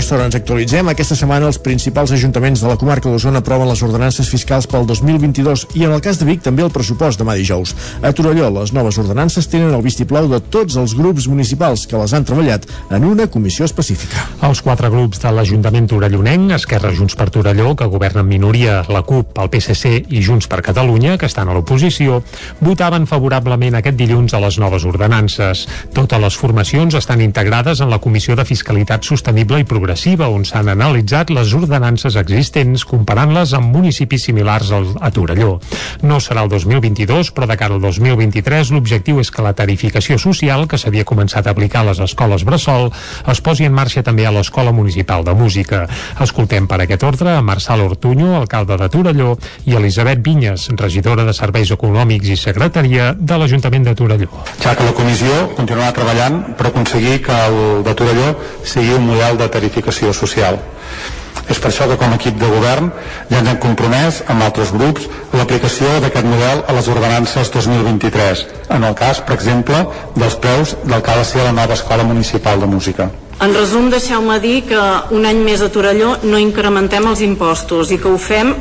[0.06, 0.86] Aquesta hora ens actualitzem.
[0.86, 5.64] Aquesta setmana els principals ajuntaments de la comarca d'Osona aproven les ordenances fiscals pel 2022
[5.74, 7.72] i en el cas de Vic també el pressupost demà dijous.
[8.06, 12.14] A Torelló, les noves ordenances tenen el vistiplau de tots els grups municipals que les
[12.14, 14.22] han treballat en una comissió específica.
[14.46, 19.02] Els quatre grups de l'Ajuntament Torellonenc, Esquerra Junts per Torelló, que governa en minoria, la
[19.02, 22.20] CUP, el PSC i Junts per Catalunya, que estan a l'oposició,
[22.62, 25.66] votaven favorablement aquest dilluns a les noves ordenances.
[25.98, 30.68] Totes les formacions estan integrades en la Comissió de Fiscalitat Sostenible i Progressiva, on s'han
[30.68, 35.58] analitzat les ordenances existents comparant-les amb municipis similars al, a Torelló.
[36.02, 40.66] No serà el 2022, però de cara al 2023 l'objectiu és que la tarificació social
[40.68, 42.90] que s'havia començat a aplicar a les escoles Bressol
[43.26, 45.86] es posi en marxa també a l'Escola Municipal de Música.
[46.20, 51.32] Escoltem per aquest ordre a Marçal Ortuño, alcalde de Torelló, i Elisabet Vinyes, regidora de
[51.32, 54.28] Serveis Econòmics i Secretaria de l'Ajuntament de Torelló.
[54.62, 59.38] ja que la comissió continuarà treballant per aconseguir que el de Torelló sigui un model
[59.38, 60.58] de tarificació social.
[61.46, 62.88] És per això que com a equip de govern
[63.30, 65.06] ja ens hem compromès amb altres grups
[65.36, 69.84] l'aplicació d'aquest model a les ordenances 2023, en el cas, per exemple,
[70.16, 73.10] dels preus del que ha de ser la nova Escola Municipal de Música.
[73.40, 74.80] En resum, deixeu-me dir que
[75.12, 78.54] un any més a Torelló no incrementem els impostos i que ho fem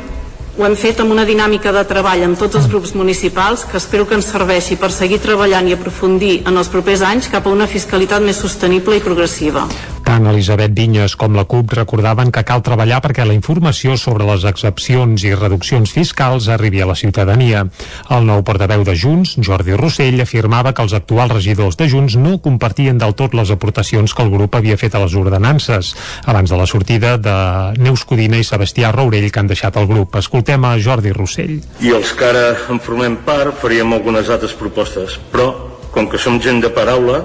[0.56, 4.06] ho hem fet amb una dinàmica de treball amb tots els grups municipals que espero
[4.08, 7.68] que ens serveixi per seguir treballant i aprofundir en els propers anys cap a una
[7.68, 9.66] fiscalitat més sostenible i progressiva.
[10.06, 14.44] Tant Elisabet Vinyes com la CUP recordaven que cal treballar perquè la informació sobre les
[14.46, 17.64] excepcions i reduccions fiscals arribi a la ciutadania.
[18.14, 22.36] El nou portaveu de Junts, Jordi Rossell, afirmava que els actuals regidors de Junts no
[22.44, 26.60] compartien del tot les aportacions que el grup havia fet a les ordenances, abans de
[26.60, 27.34] la sortida de
[27.82, 30.14] Neus Codina i Sebastià Rourell que han deixat el grup.
[30.22, 31.58] Escoltem a Jordi Rossell.
[31.82, 35.50] i els que ara en formem part faríem algunes altres propostes però
[35.90, 37.24] com que som gent de paraula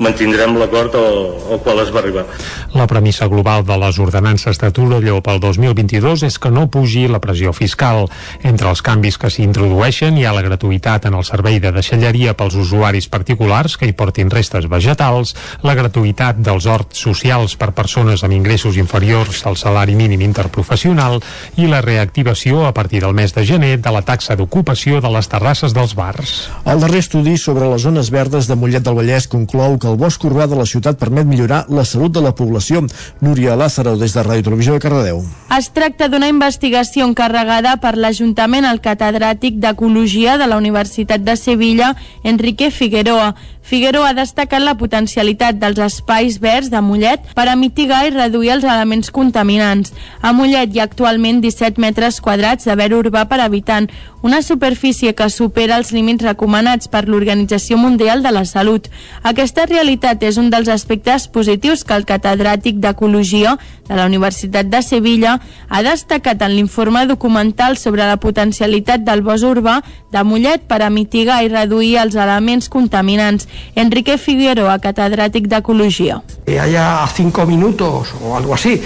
[0.00, 1.18] mantindrem l'acord al,
[1.52, 2.24] al qual es va arribar
[2.72, 7.18] La premissa global de les ordenances de Torelló pel 2022 és que no pugi la
[7.20, 8.06] pressió fiscal.
[8.46, 12.36] Entre els canvis que s'hi introdueixen hi ha la gratuïtat en el servei de deixalleria
[12.38, 15.34] pels usuaris particulars que hi portin restes vegetals,
[15.66, 21.18] la gratuïtat dels horts socials per persones amb ingressos inferiors al salari mínim interprofessional
[21.58, 25.28] i la reactivació a partir del mes de gener de la taxa d'ocupació de les
[25.28, 26.36] terrasses dels bars.
[26.64, 30.24] El darrer estudi sobre les zones verdes de Mollet del Vallès conclou que el bosc
[30.24, 32.84] urbà de la ciutat permet millorar la salut de la població.
[33.20, 35.22] Núria Lázaro, des de Ràdio Televisió de Cardedeu.
[35.56, 41.94] Es tracta d'una investigació encarregada per l'Ajuntament al catedràtic d'Ecologia de la Universitat de Sevilla,
[42.24, 43.34] Enrique Figueroa.
[43.62, 48.54] Figueroa ha destacat la potencialitat dels espais verds de Mollet per a mitigar i reduir
[48.56, 49.92] els elements contaminants.
[50.22, 53.86] A Mollet hi ha actualment 17 metres quadrats de verd urbà per habitant,
[54.22, 58.90] una superfície que supera els límits recomanats per l'Organització Mundial de la Salut.
[59.22, 63.56] Aquesta realitat és un dels aspectes positius que el catedràtic d'Ecologia
[63.88, 65.38] de la Universitat de Sevilla
[65.68, 69.80] ha destacat en l'informe documental sobre la potencialitat del bosc urbà
[70.12, 73.48] de Mollet per a mitigar i reduir els elements contaminants.
[73.74, 76.22] Enrique Figueroa, catedràtic d'Ecologia.
[76.44, 78.82] que haya a cinco minutos o algo así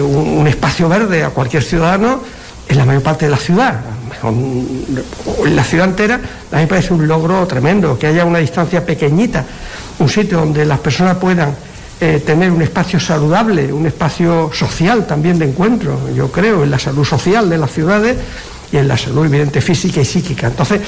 [0.00, 2.20] un, espacio verde a cualquier ciudadano
[2.68, 3.80] en la mayor parte de la ciudad.
[4.22, 6.16] O En la ciudad entera
[6.52, 9.44] a mí me parece un logro tremendo, que haya una distancia pequeñita,
[9.98, 11.54] un sitio donde las personas puedan
[12.00, 16.78] eh, tener un espacio saludable, un espacio social también de encuentro, yo creo, en la
[16.78, 18.16] salud social de las ciudades
[18.72, 20.48] y en la salud evidente física y psíquica.
[20.48, 20.80] Entonces,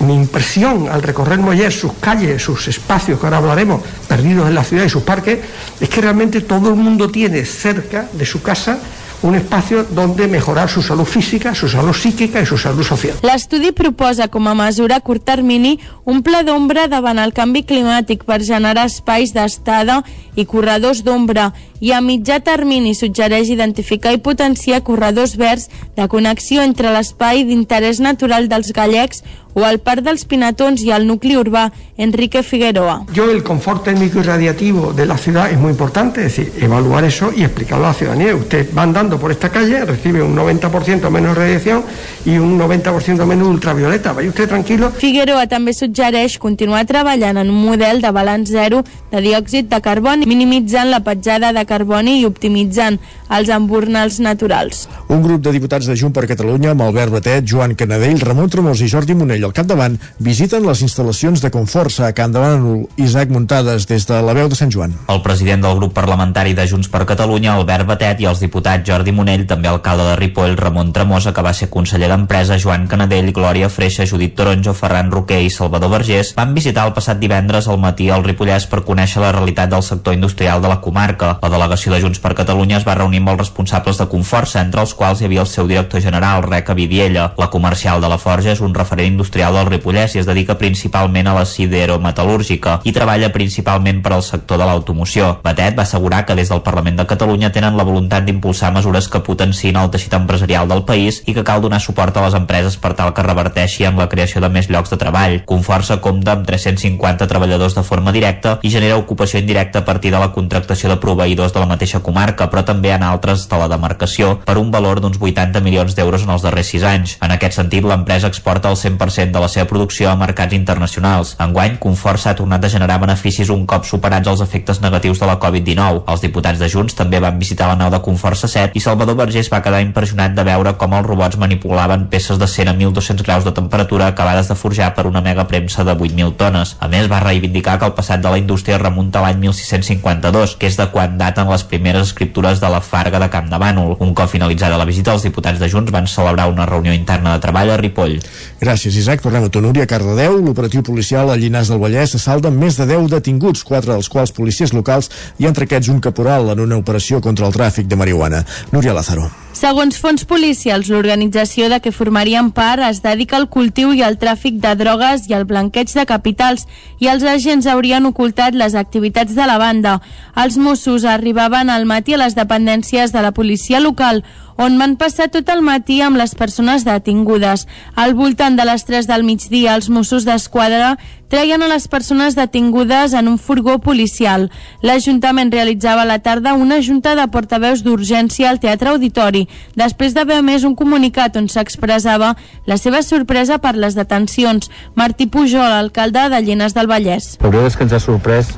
[0.00, 4.64] mi impresión al recorrer Mollet, sus calles, sus espacios, que ahora hablaremos, perdidos en la
[4.64, 5.38] ciudad y sus parques,
[5.80, 8.78] es que realmente todo el mundo tiene cerca de su casa
[9.22, 13.16] un espacio donde mejorar su salud física, su salud psíquica y su salud social.
[13.22, 18.24] L'estudi proposa com a mesura a curt termini un pla d'ombra davant el canvi climàtic
[18.24, 20.00] per generar espais d'estada
[20.36, 26.64] i corredors d'ombra i a mitjà termini suggereix identificar i potenciar corredors verds de connexió
[26.64, 29.24] entre l'espai d'interès natural dels gallecs
[29.54, 33.06] o el Parc dels Pinatons i el nucli urbà Enrique Figueroa.
[33.12, 37.04] Yo el confort térmico y radiativo de la ciudad es muy importante, es decir, evaluar
[37.04, 38.34] eso y explicarlo a la ciudadanía.
[38.34, 41.84] Usted va andando por esta calle, recibe un 90% menos radiación
[42.24, 44.12] y un 90% menos ultravioleta.
[44.12, 44.90] Vaya usted tranquilo.
[44.96, 50.26] Figueroa també suggereix continuar treballant en un model de balanç zero de diòxid de carboni,
[50.26, 52.98] minimitzant la petjada de carboni i optimitzant
[53.30, 54.86] els embornals naturals.
[55.08, 58.82] Un grup de diputats de Junts per Catalunya amb Albert Batet, Joan Canadell, Ramon Tremós
[58.82, 62.82] i Jordi Monell al capdavant visiten les instal·lacions de Conforça a Can de Bànol.
[63.00, 64.94] Isaac Muntades des de la veu de Sant Joan.
[65.08, 69.12] El president del grup parlamentari de Junts per Catalunya, Albert Batet, i els diputats Jordi
[69.16, 73.70] Monell, també alcalde de Ripoll, Ramon Tremosa, que va ser conseller d'Empresa, Joan Canadell, Glòria
[73.72, 78.10] Freixa, Judit Toronjo, Ferran Roquer i Salvador Vergés, van visitar el passat divendres al matí
[78.10, 81.38] al Ripollès per conèixer la realitat del sector industrial de la comarca.
[81.42, 84.84] La delegació de Junts per Catalunya es va reunir amb els responsables de Conforça, entre
[84.84, 87.32] els quals hi havia el seu director general, Reca Vidiella.
[87.38, 91.28] La comercial de la Forja és un referent industrial del Ripollès i es dedica principalment
[91.30, 95.38] a la siderometal·lúrgica i treballa principalment per al sector de l'automoció.
[95.44, 99.22] Batet va assegurar que des del Parlament de Catalunya tenen la voluntat d'impulsar mesures que
[99.22, 102.94] potenciïn el teixit empresarial del país i que cal donar suport a les empreses per
[102.94, 105.40] tal que reverteixi en la creació de més llocs de treball.
[105.46, 110.18] Conforça compta amb 350 treballadors de forma directa i genera ocupació indirecta a partir de
[110.18, 114.40] la contractació de proveïdors de la mateixa comarca, però també en altres de la demarcació
[114.44, 117.16] per un valor d'uns 80 milions d'euros en els darrers 6 anys.
[117.22, 121.34] En aquest sentit, l'empresa exporta el 100% de la seva producció a mercats internacionals.
[121.44, 125.36] Enguany, Conforça ha tornat a generar beneficis un cop superats els efectes negatius de la
[125.42, 126.04] Covid-19.
[126.08, 129.52] Els diputats de Junts també van visitar la nau de Conforça 7 i Salvador Vergés
[129.52, 133.44] va quedar impressionat de veure com els robots manipulaven peces de 100 a 1.200 graus
[133.44, 136.76] de temperatura acabades de forjar per una mega premsa de 8.000 tones.
[136.80, 140.70] A més, va reivindicar que el passat de la indústria remunta a l'any 1652, que
[140.70, 143.96] és de quan daten les primeres escriptures de la Farga de Camp de Bànol.
[144.00, 147.44] Un cop finalitzada la visita, els diputats de Junts van celebrar una reunió interna de
[147.44, 148.20] treball a Ripoll.
[148.60, 149.09] Gràcies, Isaac.
[149.18, 150.36] Tornem a Tonúria, Cardedeu.
[150.38, 154.30] L'operatiu policial a Llinars del Vallès assalta amb més de 10 detinguts, quatre dels quals
[154.30, 155.10] policies locals
[155.42, 158.44] i entre aquests un caporal en una operació contra el tràfic de marihuana.
[158.70, 159.26] Núria Lázaro.
[159.50, 164.60] Segons fons policials, l'organització de què formarien part es dedica al cultiu i al tràfic
[164.62, 166.68] de drogues i al blanqueig de capitals
[167.02, 169.98] i els agents haurien ocultat les activitats de la banda.
[170.38, 174.22] Els Mossos arribaven al matí a les dependències de la policia local
[174.60, 177.64] on van passar tot el matí amb les persones detingudes.
[177.96, 180.98] Al voltant de les 3 del migdia, els Mossos d'Esquadra
[181.32, 184.50] treien a les persones detingudes en un furgó policial.
[184.84, 189.46] L'Ajuntament realitzava a la tarda una junta de portaveus d'urgència al Teatre Auditori,
[189.80, 192.34] després d'haver més un comunicat on s'expressava
[192.66, 194.68] la seva sorpresa per les detencions.
[194.94, 197.38] Martí Pujol, alcalde de Llenes del Vallès.
[197.40, 198.52] La veritat és que ens ha sorprès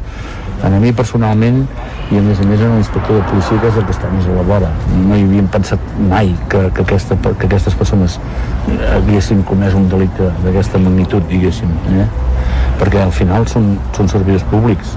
[0.66, 1.62] a mi personalment
[2.12, 4.26] i a més a més en l'inspector de policia que és el que està més
[4.28, 8.18] a la vora no hi havíem pensat mai que, que, aquesta, que aquestes persones
[8.92, 11.72] haguessin comès un delicte d'aquesta magnitud diguéssim
[12.02, 12.08] eh?
[12.80, 14.96] perquè al final són, són servidors públics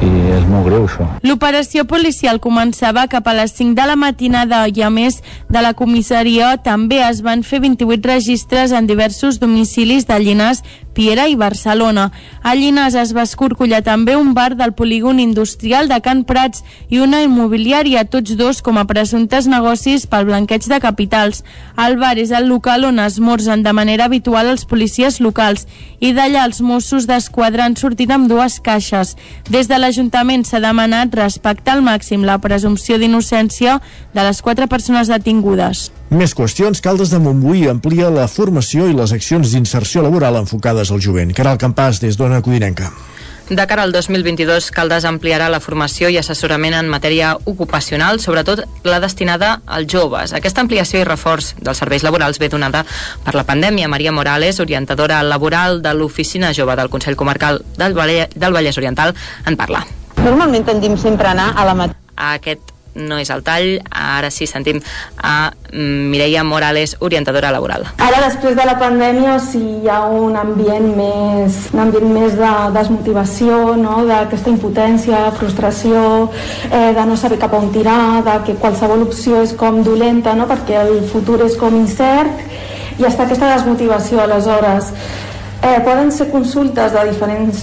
[0.00, 4.62] i és molt greu això L'operació policial començava cap a les 5 de la matinada
[4.68, 5.20] i a més
[5.52, 10.62] de la comissaria també es van fer 28 registres en diversos domicilis de Llinars,
[10.94, 12.10] Piera i Barcelona.
[12.42, 16.98] A Llinars es va escorcollar també un bar del polígon industrial de Can Prats i
[16.98, 21.44] una immobiliària, tots dos com a presumptes negocis pel blanqueig de capitals.
[21.78, 25.66] El bar és el local on esmorzen de manera habitual els policies locals
[26.00, 29.16] i d'allà els Mossos d'Esquadra han sortit amb dues caixes.
[29.48, 33.80] Des de l'Ajuntament s'ha demanat respectar al màxim la presumpció d'innocència
[34.14, 35.88] de les quatre persones detingudes.
[36.14, 36.78] Més qüestions.
[36.84, 41.34] Caldes de Montbui amplia la formació i les accions d'inserció laboral enfocades al jovent.
[41.34, 42.92] Caral Campàs, des d'Ona Codinenca.
[43.50, 49.00] De cara al 2022, Caldes ampliarà la formació i assessorament en matèria ocupacional, sobretot la
[49.02, 50.30] destinada als joves.
[50.38, 52.84] Aquesta ampliació i reforç dels serveis laborals ve donada
[53.24, 53.90] per la pandèmia.
[53.90, 59.16] Maria Morales, orientadora laboral de l'Oficina Jove del Consell Comarcal del, Vallès, del Vallès Oriental,
[59.44, 59.82] en parla.
[60.22, 61.90] Normalment tendim sempre a anar a la
[62.30, 64.80] aquest no és el tall, ara sí sentim
[65.16, 67.86] a Mireia Morales, orientadora laboral.
[68.02, 72.34] Ara, després de la pandèmia, o sigui, hi ha un ambient més, un ambient més
[72.38, 74.00] de desmotivació, no?
[74.08, 76.02] d'aquesta impotència, frustració,
[76.70, 80.48] eh, de no saber cap on tirar, de que qualsevol opció és com dolenta, no?
[80.50, 82.46] perquè el futur és com incert,
[82.98, 84.90] i està aquesta desmotivació, aleshores.
[85.62, 87.58] Eh, poden ser consultes de diferents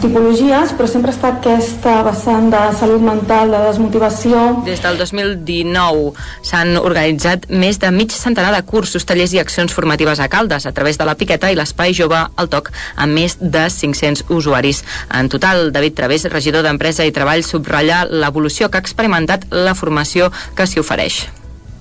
[0.00, 4.62] tipologies, però sempre ha estat aquesta vessant de salut mental, de desmotivació.
[4.64, 6.14] Des del 2019
[6.48, 10.72] s'han organitzat més de mig centenar de cursos, tallers i accions formatives a Caldes a
[10.72, 14.80] través de la Piqueta i l'Espai Jove al Toc amb més de 500 usuaris.
[15.12, 20.32] En total, David Través, regidor d'Empresa i Treball, subratlla l'evolució que ha experimentat la formació
[20.56, 21.26] que s'hi ofereix.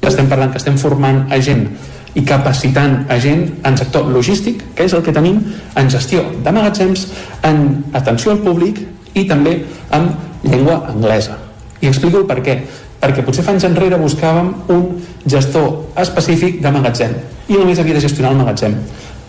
[0.04, 1.70] Estem parlant que estem formant a gent
[2.16, 5.40] i capacitant a gent en sector logístic, que és el que tenim
[5.80, 7.08] en gestió de magatzems,
[7.48, 8.82] en atenció al públic
[9.16, 9.62] i també
[9.96, 10.10] en
[10.44, 11.38] llengua anglesa.
[11.82, 12.58] I explico el per què.
[13.02, 14.84] Perquè potser fa anys enrere buscàvem un
[15.26, 17.16] gestor específic de magatzem
[17.50, 18.76] i només havia de gestionar el magatzem.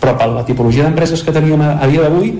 [0.02, 2.34] Però per la tipologia d'empreses que teníem a, dia d'avui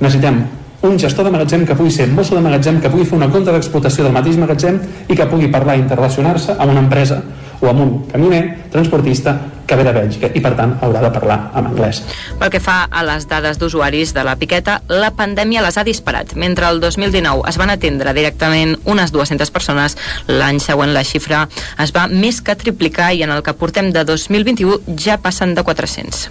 [0.00, 0.42] necessitem
[0.84, 3.54] un gestor de magatzem que pugui ser mosso de magatzem, que pugui fer una compta
[3.54, 7.22] d'explotació del mateix magatzem i que pugui parlar i interrelacionar-se amb una empresa
[7.60, 11.38] o amb un camioner, transportista que ve de Bèlgica i per tant haurà de parlar
[11.56, 12.02] en anglès.
[12.40, 16.34] Pel que fa a les dades d'usuaris de la Piqueta, la pandèmia les ha disparat.
[16.36, 19.96] Mentre el 2019 es van atendre directament unes 200 persones,
[20.28, 21.46] l'any següent la xifra
[21.80, 25.64] es va més que triplicar i en el que portem de 2021 ja passen de
[25.64, 26.28] 400.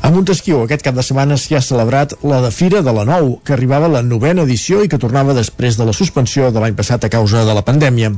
[0.00, 3.34] A Montesquieu aquest cap de setmana s'hi ha celebrat la de Fira de la Nou,
[3.44, 6.78] que arribava a la novena edició i que tornava després de la suspensió de l'any
[6.78, 8.14] passat a causa de la pandèmia.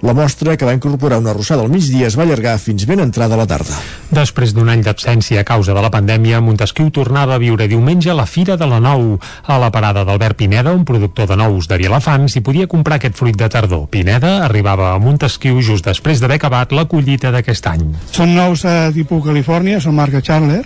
[0.00, 3.36] La mostra, que va incorporar una arrossada al migdia, es va allargar fins ben entrada
[3.36, 3.76] la tarda.
[4.16, 8.16] Després d'un any d'absència a causa de la pandèmia, Montesquieu tornava a viure diumenge a
[8.16, 9.18] la Fira de la Nou.
[9.44, 13.18] A la parada d'Albert Pineda, un productor de nous de Vilafant, s'hi podia comprar aquest
[13.20, 13.90] fruit de tardor.
[13.92, 17.84] Pineda arribava a Montesquieu just després d'haver acabat la collita d'aquest any.
[18.16, 20.62] Són nous a tipus Califòrnia, són marca Chandler,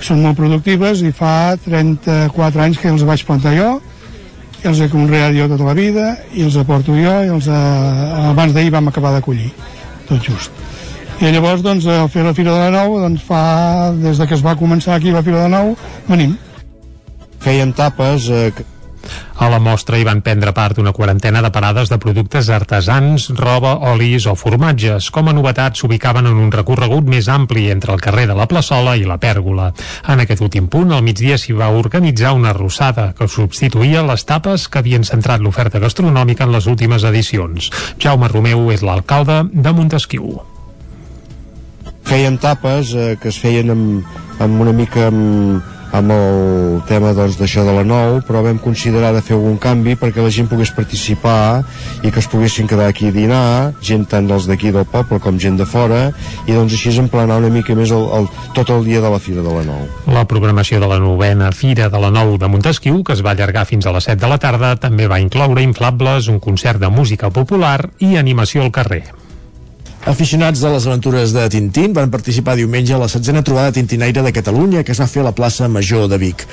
[0.00, 3.68] són molt productives i fa 34 anys que els vaig plantar jo
[4.64, 8.54] els he conreat jo tota la vida i els aporto jo i els, eh, abans
[8.54, 9.50] d'ahir vam acabar de collir
[10.08, 10.50] tot just.
[11.20, 14.36] I llavors doncs al fer la Fira de la Nou doncs fa, des de que
[14.36, 15.76] es va començar aquí la Fira de la Nou
[16.08, 16.36] venim.
[17.40, 18.50] Fèiem tapes eh,
[19.36, 23.74] a la mostra hi van prendre part una quarantena de parades de productes artesans, roba,
[23.92, 25.10] olis o formatges.
[25.12, 28.96] Com a novetat s'ubicaven en un recorregut més ampli entre el carrer de la Plaçola
[28.96, 29.70] i la Pèrgola.
[30.08, 34.68] En aquest últim punt, al migdia s'hi va organitzar una arrossada que substituïa les tapes
[34.68, 37.70] que havien centrat l'oferta gastronòmica en les últimes edicions.
[38.02, 40.36] Jaume Romeu és l'alcalde de Montesquieu.
[42.06, 47.36] Fèiem tapes eh, que es feien amb, amb una mica amb, amb el tema doncs,
[47.38, 50.72] d'això de la nou, però vam considerar de fer algun canvi perquè la gent pogués
[50.74, 51.62] participar
[52.02, 55.38] i que es poguessin quedar aquí a dinar, gent tant dels d'aquí del poble com
[55.42, 56.10] gent de fora,
[56.46, 59.44] i doncs així emplenar una mica més el, el, tot el dia de la Fira
[59.44, 59.84] de la Nou.
[60.12, 63.66] La programació de la novena Fira de la Nou de Montesquieu, que es va allargar
[63.68, 67.30] fins a les 7 de la tarda, també va incloure inflables, un concert de música
[67.30, 69.25] popular i animació al carrer.
[70.06, 74.30] Aficionats de les aventures de Tintín van participar diumenge a la setzena trobada tintinaire de
[74.30, 76.44] Catalunya que es va fer a la plaça Major de Vic.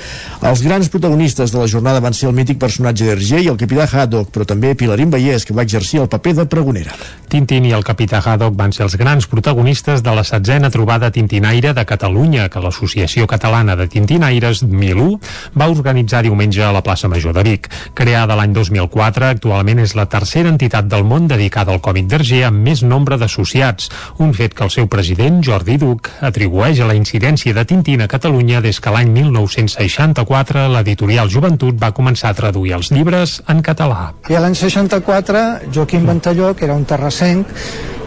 [0.42, 3.86] Els grans protagonistes de la jornada van ser el mític personatge d'Hergé i el capità
[3.86, 6.96] Haddock, però també Pilarín Vallès, que va exercir el paper de pregonera.
[7.30, 11.76] Tintín i el capità Haddock van ser els grans protagonistes de la setzena trobada tintinaire
[11.78, 15.20] de Catalunya que l'Associació Catalana de Tintinaires, MILU,
[15.54, 17.70] va organitzar diumenge a la plaça Major de Vic.
[17.94, 22.58] Creada l'any 2004, actualment és la tercera entitat del món dedicada al còmic d'Hergé amb
[22.66, 26.96] més nombre d'associacions associats, un fet que el seu president, Jordi Duc, atribueix a la
[26.96, 32.74] incidència de Tintín a Catalunya des que l'any 1964 l'editorial Joventut va començar a traduir
[32.78, 34.12] els llibres en català.
[34.30, 37.46] I a l'any 64, Joaquim Ventalló, que era un terrassenc,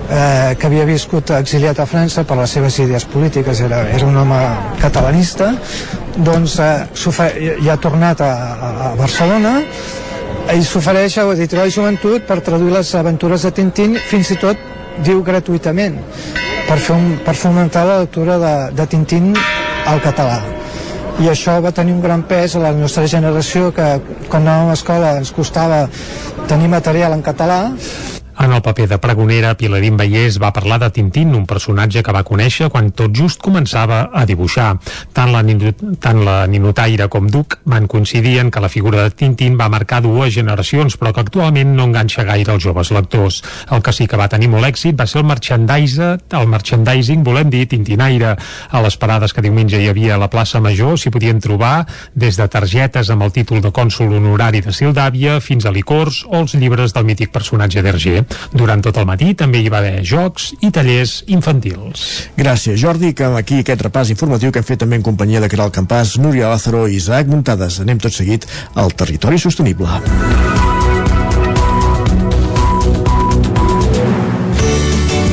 [0.09, 4.17] eh, que havia viscut exiliat a França per les seves idees polítiques, era, era un
[4.17, 4.41] home
[4.81, 5.53] catalanista,
[6.17, 6.73] doncs eh,
[7.61, 8.33] ja ha tornat a,
[8.89, 9.59] a Barcelona
[10.47, 15.23] i s'ofereix a l'editorial Joventut per traduir les aventures de Tintín fins i tot diu
[15.23, 15.97] gratuïtament
[16.67, 19.33] per, fer un, per fomentar la lectura de, de Tintín
[19.87, 20.41] al català.
[21.17, 23.87] I això va tenir un gran pes a la nostra generació que
[24.27, 25.87] quan anàvem a l'escola ens costava
[26.49, 27.61] tenir material en català
[28.39, 32.23] en el paper de pregonera, Pilarín Vallès va parlar de Tintín, un personatge que va
[32.27, 34.75] conèixer quan tot just començava a dibuixar.
[35.13, 35.41] Tant la,
[36.01, 40.03] tant la ninotaire com Duc van coincidir en que la figura de Tintín va marcar
[40.05, 43.41] dues generacions, però que actualment no enganxa gaire els joves lectors.
[43.71, 47.49] El que sí que va tenir molt èxit va ser el merchandise, el merchandising, volem
[47.49, 48.35] dir, Tintinaire.
[48.69, 52.37] A les parades que diumenge hi havia a la plaça Major s'hi podien trobar des
[52.37, 56.53] de targetes amb el títol de cònsul honorari de Sildàvia fins a licors o els
[56.53, 58.26] llibres del mític personatge d'Hergé.
[58.51, 62.05] Durant tot el matí també hi va haver jocs i tallers infantils.
[62.37, 65.73] Gràcies, Jordi, que aquí aquest repàs informatiu que hem fet també en companyia de Caral
[65.75, 67.81] Campàs, Núria Lázaro i Isaac Muntades.
[67.83, 70.01] Anem tot seguit al territori sostenible.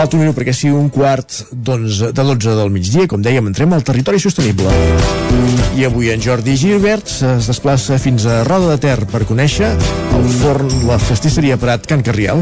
[0.00, 3.04] Falta un minut perquè sigui un quart de 12 del migdia.
[3.04, 4.72] Com dèiem, entrem al territori sostenible.
[5.76, 9.68] I avui en Jordi Gilbert es desplaça fins a Roda de Ter per conèixer
[10.16, 12.40] el forn, la pastisseria Prat Can Carrial.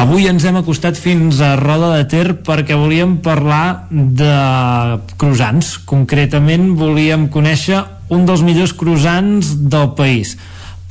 [0.00, 4.32] Avui ens hem acostat fins a Roda de Ter perquè volíem parlar de
[5.20, 5.76] croissants.
[5.84, 10.38] Concretament volíem conèixer un dels millors croissants del país.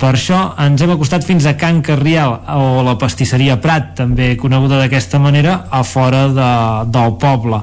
[0.02, 4.80] Per això ens hem acostat fins a Can Carrial o la pastisseria Prat, també coneguda
[4.80, 6.48] d'aquesta manera, a fora de,
[6.90, 7.60] del poble.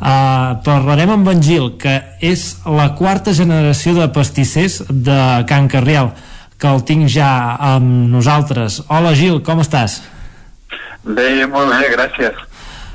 [0.00, 5.18] Uh, parlarem amb en Gil, que és la quarta generació de pastissers de
[5.50, 6.14] Can Carrial,
[6.56, 7.28] que el tinc ja
[7.74, 8.80] amb nosaltres.
[8.88, 10.00] Hola Gil, com estàs?
[11.04, 12.40] Bé, molt bé, gràcies.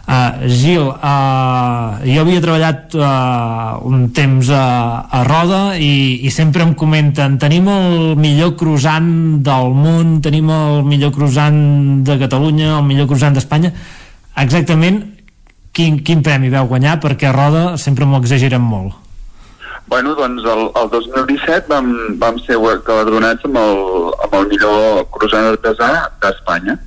[0.07, 6.63] Uh, Gil, uh, jo havia treballat uh, un temps a, a Roda i, i sempre
[6.63, 9.09] em comenten tenim el millor croissant
[9.43, 11.59] del món, tenim el millor croissant
[12.07, 13.73] de Catalunya, el millor croissant d'Espanya.
[14.39, 15.03] Exactament
[15.75, 17.01] quin, quin premi veu guanyar?
[17.03, 18.95] Perquè a Roda sempre m'ho exageren molt.
[19.91, 21.93] Bueno, doncs el, el 2017 vam,
[22.23, 23.85] vam ser galardonats amb el,
[24.23, 25.91] amb el millor croissant artesà
[26.23, 26.79] d'Espanya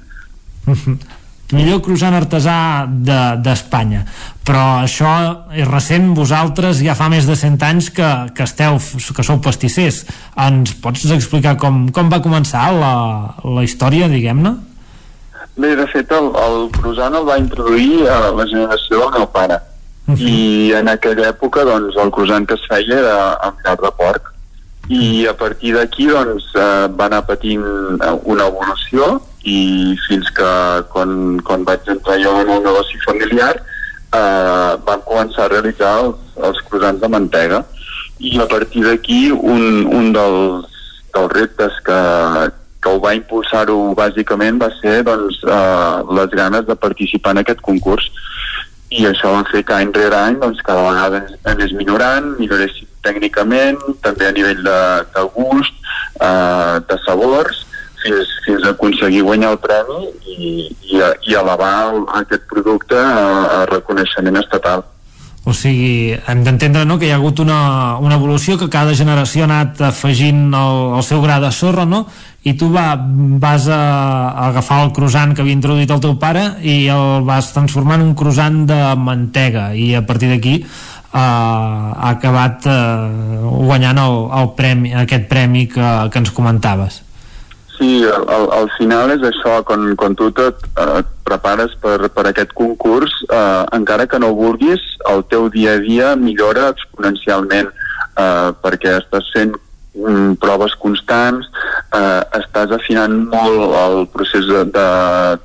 [1.57, 4.05] millor croissant artesà d'Espanya.
[4.05, 5.11] De, però això
[5.55, 8.79] és recent vosaltres ja fa més de 100 anys que, que esteu
[9.17, 10.05] que sou pastissers.
[10.39, 12.95] Ens pots explicar com, com va començar la,
[13.45, 14.57] la història, diguem-ne?
[15.61, 19.61] Bé, de fet el, el croissant el va introduir a la generació del meu pare.
[20.11, 20.27] Uh -huh.
[20.27, 23.17] i en aquella època doncs el croissant que es feia era
[23.47, 24.33] amb llar de porc.
[24.89, 27.63] I a partir d'aquí doncs eh, va anar patint
[28.25, 30.51] una evolució i fins que
[30.93, 36.19] quan, quan vaig entrar jo en el negoci familiar eh, vam començar a realitzar els,
[36.37, 37.63] els croissants de mantega.
[38.21, 40.81] I a partir d'aquí un, un dels,
[41.15, 42.01] dels reptes que,
[42.83, 47.65] que ho va impulsar-ho bàsicament va ser doncs, eh, les ganes de participar en aquest
[47.65, 48.11] concurs.
[48.91, 53.79] I això va fer que any rere any doncs, cada vegada anés millorant, milloréssim tècnicament,
[54.05, 54.81] també a nivell de,
[55.15, 55.77] de gust,
[56.21, 57.65] eh, de sabors
[58.05, 63.21] fins, fins a aconseguir guanyar el premi i, i, i elevar el, aquest producte a,
[63.61, 64.87] a reconeixement estatal.
[65.49, 69.47] O sigui, hem d'entendre no, que hi ha hagut una, una evolució, que cada generació
[69.47, 72.05] ha anat afegint el, el seu gra de sorra, no?
[72.43, 72.95] i tu va,
[73.41, 73.81] vas a,
[74.31, 78.07] a agafar el croissant que havia introduït el teu pare i el vas transformar en
[78.09, 84.51] un croissant de mantega i a partir d'aquí uh, ha acabat uh, guanyant el, el
[84.57, 87.03] premi, aquest premi que, que ens comentaves.
[87.81, 92.53] Sí, al, al final és això, quan, quan tu et eh, prepares per, per aquest
[92.53, 98.99] concurs, eh, encara que no vulguis, el teu dia a dia millora exponencialment eh, perquè
[98.99, 99.57] estàs fent
[99.97, 101.49] mm, proves constants,
[101.97, 104.87] eh, estàs afinant molt el procés de, de,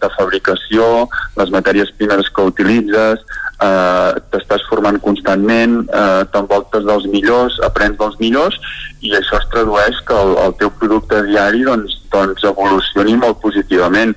[0.03, 1.07] de fabricació,
[1.39, 3.23] les matèries primeres que utilitzes,
[3.61, 8.57] eh, t'estàs formant constantment, eh, t'envoltes dels millors, aprens dels millors
[9.01, 14.15] i això es tradueix que el, el teu producte diari doncs, doncs evolucioni molt positivament.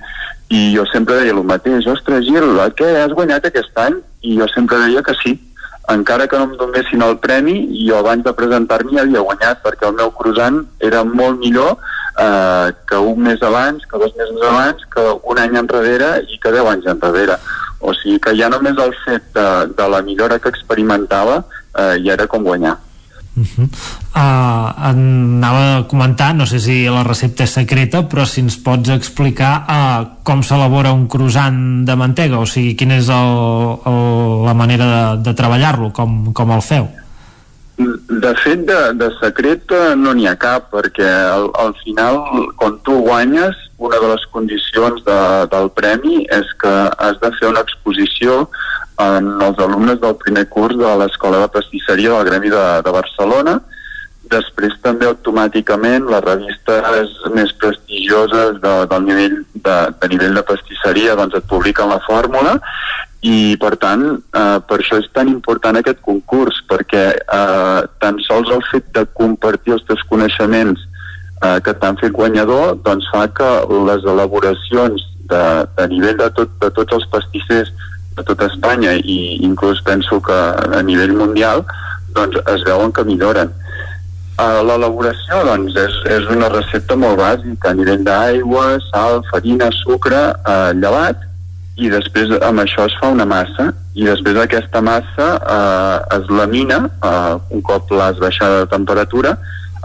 [0.49, 3.99] I jo sempre deia el mateix, ostres Gil, què has guanyat aquest any?
[4.25, 5.35] I jo sempre deia que sí,
[5.93, 7.59] encara que no em donessin el premi,
[7.89, 11.77] jo abans de presentar-m'hi havia guanyat perquè el meu croissant era molt millor
[12.19, 16.53] eh, que un mes abans, que dos mesos abans, que un any enrere i que
[16.53, 17.39] deu anys enrere.
[17.81, 22.17] O sigui que ja només el fet de, de la millora que experimentava eh, ja
[22.19, 22.77] era com guanyar.
[23.39, 23.69] Uh -huh.
[24.17, 28.91] uh, anava a comentar, no sé si la recepta és secreta, però si ens pots
[28.91, 34.55] explicar uh, com s'elabora un croissant de mantega, o sigui, quina és el, el, la
[34.55, 36.89] manera de, de treballar-lo, com, com el feu?
[37.79, 42.19] De fet, de, de secret eh, no n'hi ha cap, perquè al, al final,
[42.59, 45.19] quan tu guanyes, una de les condicions de,
[45.53, 48.49] del premi és que has de fer una exposició
[48.99, 53.61] en els alumnes del primer curs de l'Escola de Pastisseria del Gremi de, de Barcelona.
[54.29, 61.15] Després també automàticament les revistes més prestigioses de, del nivell de, de nivell de pastisseria
[61.17, 62.59] doncs et publiquen la fórmula
[63.27, 68.53] i per tant eh, per això és tan important aquest concurs perquè eh, tan sols
[68.55, 70.79] el fet de compartir els teus coneixements
[71.43, 73.51] eh, que t'han fet guanyador doncs fa que
[73.91, 75.45] les elaboracions de,
[75.77, 77.75] de nivell de, tot, de tots els pastissers
[78.19, 80.39] de tota Espanya i inclús penso que
[80.79, 81.65] a nivell mundial
[82.15, 83.53] doncs es veuen que milloren.
[84.39, 90.21] Uh, L'elaboració doncs, és, és una recepta molt bàsica a nivell d'aigua, sal, farina, sucre,
[90.47, 91.25] uh, llevat
[91.79, 93.71] i després amb això es fa una massa.
[93.99, 99.37] I després aquesta massa uh, es lamina uh, un cop l'has baixada de temperatura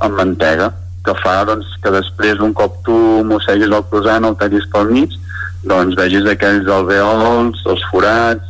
[0.06, 0.72] amb mantega
[1.06, 2.96] que fa doncs, que després un cop tu
[3.28, 5.18] mosseguis el croissant el tallis pel mig
[5.68, 8.50] doncs vegis aquells alveols, els forats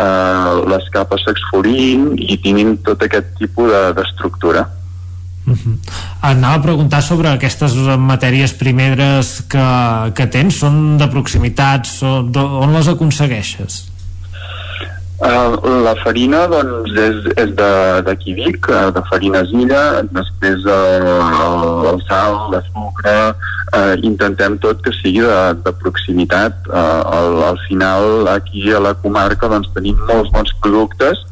[0.00, 4.64] eh, les capes s'exfolin i tinguin tot aquest tipus d'estructura.
[4.64, 4.83] de,
[5.46, 5.76] Uh -huh.
[6.22, 9.66] Anava a preguntar sobre aquestes matèries primeres que,
[10.14, 13.94] que tens, són de proximitat, són, on les aconsegueixes?
[15.24, 17.52] Uh, la farina doncs, és, és
[18.04, 23.14] d'aquí Vic, uh, de farina Zilla, després uh, el sal, la sucre,
[23.78, 26.56] uh, intentem tot que sigui de, de proximitat.
[26.66, 31.22] Uh, al, al final, aquí a la comarca doncs, tenim molts bons productes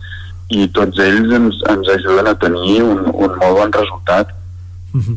[0.53, 4.37] i tots ells ens, ens ajuden a tenir un, un molt bon resultat.
[4.93, 5.17] Uh -huh.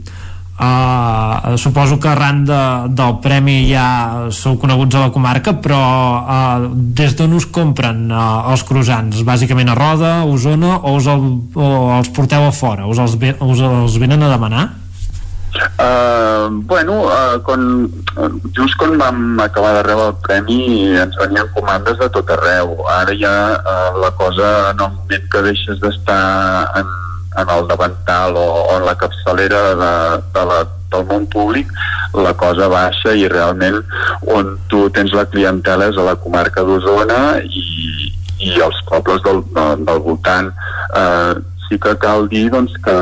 [0.56, 2.60] Uh, suposo que arran de,
[2.96, 5.80] del premi ja sou coneguts a la comarca però
[6.24, 9.20] uh, des d'on us compren uh, els croissants?
[9.28, 11.28] Bàsicament a Roda, a Osona o us, el,
[11.60, 12.88] o els porteu a fora?
[12.88, 14.85] Us els, us els venen a demanar?
[15.80, 17.88] Uh, bueno, uh, quan,
[18.52, 20.60] just quan vam acabar de rebre el premi
[21.00, 22.76] ens venien comandes de tot arreu.
[22.92, 26.92] Ara ja uh, la cosa, en el moment que deixes d'estar en,
[27.40, 29.94] en el davantal o, o en la capçalera de,
[30.36, 30.60] de la,
[30.92, 31.72] del món públic,
[32.16, 33.82] la cosa baixa i realment
[34.36, 37.66] on tu tens la clientela és a la comarca d'Osona i,
[38.44, 39.44] i els pobles del,
[39.88, 40.52] del voltant.
[40.92, 42.96] Uh, sí que cal dir doncs, que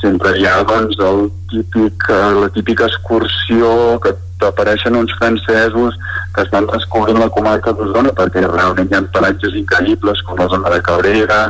[0.00, 5.98] sempre hi ha doncs, el típic, eh, la típica excursió que t'apareixen uns francesos
[6.34, 10.72] que estan descobrint la comarca d'Osona perquè realment hi ha paratges increïbles com la zona
[10.74, 11.42] de Cabrera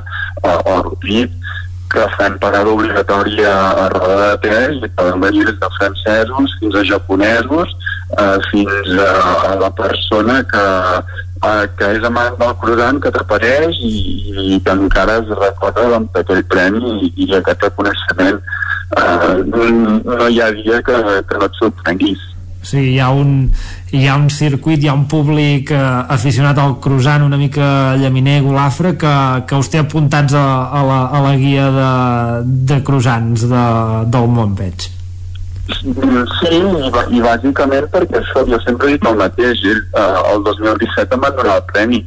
[0.43, 1.37] o, o Rupit
[1.91, 7.75] que fan parada obligatòria a Roda de Ter i des de francesos fins a japonesos
[8.19, 9.11] eh, fins a,
[9.53, 10.65] a la persona que
[11.43, 13.95] eh, que és amant del croissant que t'apareix i,
[14.57, 18.43] i que encara es recorda doncs, d'aquell premi i, i aquest reconeixement
[18.91, 19.67] no,
[20.03, 20.99] no hi ha dia que,
[21.31, 22.31] que no et sorprenguis
[22.63, 23.51] Sí, hi ha un,
[23.97, 25.81] hi ha un circuit, hi ha un públic eh,
[26.13, 29.15] aficionat al croissant una mica llaminer, golafre, que,
[29.49, 31.91] que us té apuntats a, a, la, a la guia de,
[32.69, 33.67] de croissants de,
[34.13, 34.91] del món, veig.
[35.79, 41.23] Sí, i, bàsicament perquè això, jo sempre he dit el mateix, eh, el 2017 em
[41.25, 42.01] van donar el premi,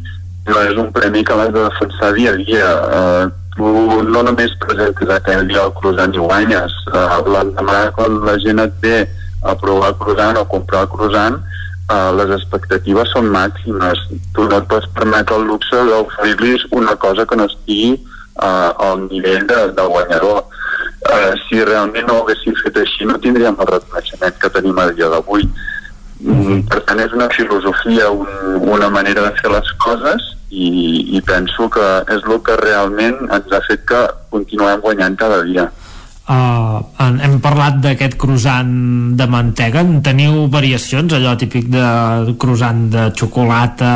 [0.46, 2.70] però és un premi que l'has de defensar dia a dia.
[3.00, 3.26] Eh,
[3.56, 3.72] tu
[4.10, 8.80] no només presentes aquell dia el croissant i guanyes, eh, l'endemà quan la gent et
[8.82, 9.04] ve
[9.44, 11.38] a provar el croissant o comprar el croissant,
[11.92, 14.08] eh, les expectatives són màximes.
[14.34, 17.94] Tu no et pots permetre el luxe d'oferir-los una cosa que no estigui
[18.34, 20.44] al nivell de, de guanyador
[21.12, 24.90] eh, si realment no ho haguéssim fet així no tindríem el reconeixement que tenim a
[24.92, 25.48] dia d'avui.
[26.24, 28.30] Mm, per tant és una filosofia un,
[28.64, 30.68] una manera de fer les coses i,
[31.18, 35.68] i penso que és el que realment ens ha fet que continuem guanyant cada dia.
[36.24, 36.80] Uh,
[37.20, 38.70] hem parlat d'aquest croissant
[39.20, 39.82] de mantega.
[40.06, 41.84] Teniu variacions, allò típic de
[42.40, 43.92] croissant de xocolata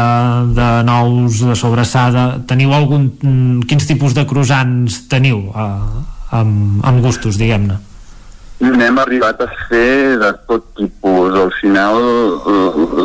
[0.58, 2.26] de nous, de sobrassada.
[2.50, 7.78] Teniu algun, mm, quins tipus de croissants teniu uh, amb, amb gustos, diguem-ne
[8.58, 11.36] N'hem arribat a fer de tot tipus.
[11.38, 11.98] Al final,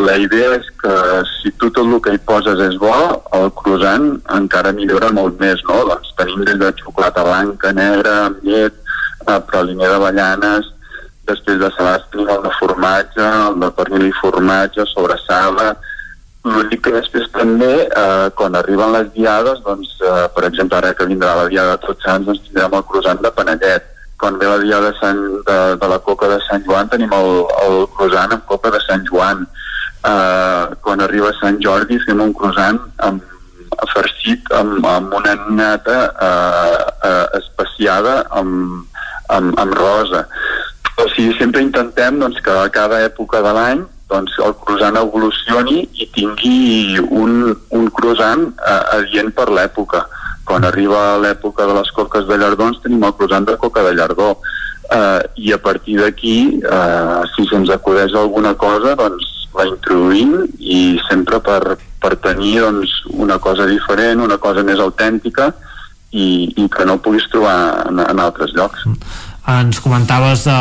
[0.06, 0.94] la idea és que
[1.28, 2.94] si tu tot el que hi poses és bo,
[3.36, 5.82] el croissant encara millora molt més, no?
[5.90, 8.80] Doncs tenim des de xocolata blanca, negra, amb llet,
[9.26, 10.72] eh, praliné d'avellanes,
[11.28, 15.74] després de tenim el de formatge, el de pernil i formatge, sobrassada,
[16.42, 21.06] L'únic que després també, eh, quan arriben les diades, doncs, eh, per exemple, ara que
[21.06, 23.84] vindrà la diada de Tots Sants, doncs tindrem el croissant de panellet.
[24.18, 27.30] Quan ve la diada de, Sant, de, de la coca de Sant Joan, tenim el,
[27.66, 29.46] el croissant amb coca de Sant Joan.
[30.02, 33.22] Eh, quan arriba Sant Jordi, fem un croissant amb
[33.94, 36.76] farcit amb, amb una nata eh,
[37.08, 38.84] eh, especiada amb,
[39.28, 40.26] amb, amb rosa.
[40.98, 45.82] O sigui, sempre intentem doncs, que a cada època de l'any doncs, el croissant evolucioni
[45.98, 50.04] i tingui un, un croissant eh, adient per l'època.
[50.46, 54.34] Quan arriba l'època de les coques de llardons tenim el croissant de coca de llardó.
[54.92, 60.98] Eh, I a partir d'aquí, eh, si se'ns acudeix alguna cosa, doncs la introduïm i
[61.08, 65.52] sempre per, per tenir doncs, una cosa diferent, una cosa més autèntica
[66.12, 68.84] i, i que no puguis trobar en, en altres llocs.
[69.42, 70.52] Ens comentaves eh,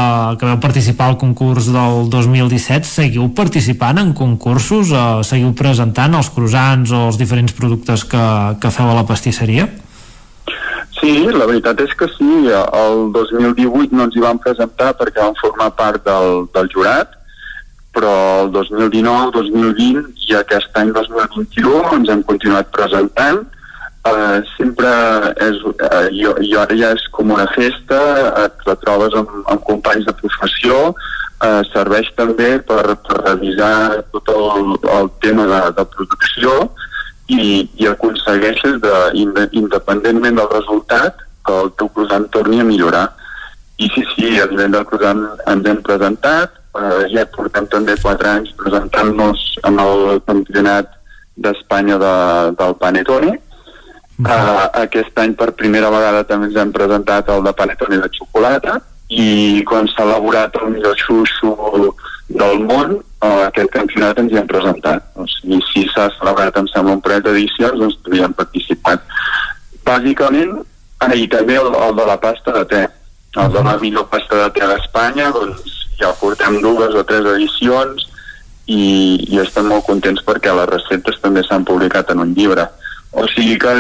[0.42, 2.88] que vau participar al concurs del 2017.
[2.90, 4.90] Seguiu participant en concursos?
[4.90, 8.26] Eh, seguiu presentant els croissants o els diferents productes que,
[8.58, 9.68] que feu a la pastisseria?
[10.98, 12.50] Sí, la veritat és que sí.
[12.50, 17.14] El 2018 no ens hi vam presentar perquè vam formar part del, del jurat,
[17.94, 23.44] però el 2019, 2020 i aquest any 2021 ens hem continuat presentant.
[24.02, 24.90] Uh, sempre
[25.46, 28.00] és, uh, i, i ara ja és com una festa,
[28.48, 34.32] et la trobes amb, amb companys de professió, uh, serveix també per, per revisar tot
[34.34, 36.56] el, el tema de, de producció
[37.30, 38.96] i, i aconsegueixes, de,
[39.62, 43.06] independentment del resultat, que el teu croissant torni a millorar.
[43.82, 48.34] I sí, sí, a nivell del croissant ens hem presentat, eh, ja portem també 4
[48.34, 50.92] anys presentant-nos amb el campionat
[51.42, 52.14] d'Espanya de,
[52.60, 53.38] del Panetone.
[54.22, 58.78] Uh, aquest any per primera vegada també ens hem presentat el de Panetone de xocolata
[59.10, 61.54] i quan s'ha elaborat el millor xuxo
[62.30, 65.08] del món, uh, aquest campionat ens hi hem presentat.
[65.16, 69.04] O sigui, si s'ha celebrat, em sembla, un parell d'edicions, doncs hi hem participat.
[69.88, 70.60] Bàsicament,
[71.02, 72.82] ah, i també el, el de la pasta de te.
[73.42, 78.08] El de la millor pasta de te d'Espanya, doncs ja portem dues o tres edicions
[78.68, 78.84] i,
[79.28, 82.68] i estem molt contents perquè les receptes també s'han publicat en un llibre.
[83.12, 83.74] O sigui que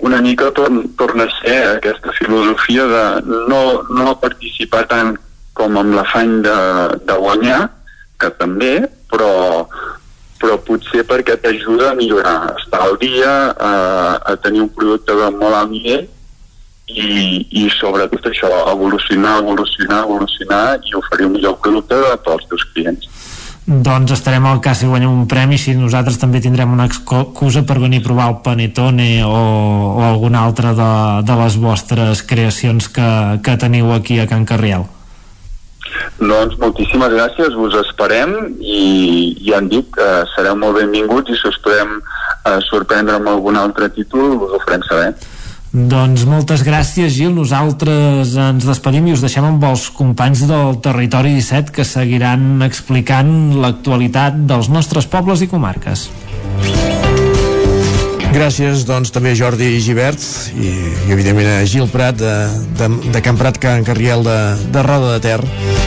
[0.00, 3.04] una mica tor torna a ser aquesta filosofia de
[3.50, 5.16] no, no participar tant
[5.58, 6.58] com amb l'afany de,
[7.06, 7.62] de guanyar,
[8.18, 8.74] que també,
[9.10, 9.66] però,
[10.38, 13.72] però potser perquè t'ajuda a millorar, a estar al dia, a,
[14.32, 16.06] a tenir un producte de molt alt nivell
[16.88, 22.52] i, i sobretot això, evolucionar, evolucionar, evolucionar i oferir un millor producte a tots els
[22.52, 23.10] teus clients
[23.68, 27.76] doncs estarem al cas si guanyem un premi si nosaltres també tindrem una excusa per
[27.82, 29.32] venir a provar el Panetone o,
[29.98, 30.92] o alguna altra de,
[31.28, 33.08] de les vostres creacions que,
[33.44, 34.88] que teniu aquí a Can Carriel.
[36.18, 41.52] Doncs moltíssimes gràcies, us esperem i ja han dit que sereu molt benvinguts i si
[41.52, 45.12] us podem eh, sorprendre amb algun altre títol us ho farem saber
[45.86, 47.30] doncs moltes gràcies, Gil.
[47.36, 53.30] Nosaltres ens despedim i us deixem amb els companys del Territori 17 que seguiran explicant
[53.62, 56.08] l'actualitat dels nostres pobles i comarques.
[58.28, 60.20] Gràcies, doncs, també a Jordi Givert
[60.52, 60.68] i,
[61.08, 62.34] i evidentment a Gil Prat de,
[62.76, 64.36] de, de Can Prat, Can Carriel de,
[64.74, 65.38] de Roda de Ter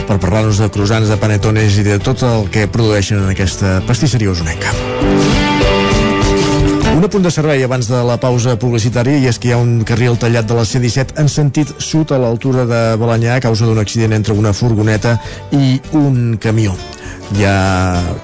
[0.08, 4.34] per parlar-nos de croissants, de panetones i de tot el que produeixen en aquesta pastisseria
[4.34, 5.41] usonenca.
[6.92, 9.80] Un apunt de servei abans de la pausa publicitària i és que hi ha un
[9.88, 13.80] carril tallat de la C-17 en sentit sud a l'altura de Balanyà a causa d'un
[13.80, 15.16] accident entre una furgoneta
[15.56, 16.76] i un camió.
[17.32, 17.56] Hi ha,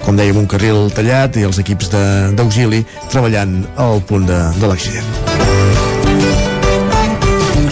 [0.05, 1.89] com dèiem, un carril tallat i els equips
[2.37, 5.78] d'auxili treballant al punt de, de l'accident.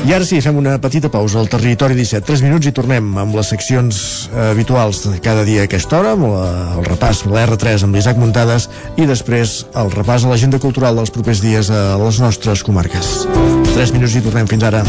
[0.08, 3.36] I ara sí, fem una petita pausa al Territori 17, 3 minuts i tornem amb
[3.36, 3.98] les seccions
[4.30, 6.46] eh, habituals de cada dia a aquesta hora, amb la,
[6.78, 11.12] el repàs, la R3 amb l'Isaac Muntades i després el repàs a l'agenda cultural dels
[11.12, 13.28] propers dies a les nostres comarques.
[13.74, 14.86] 3 minuts i tornem fins ara.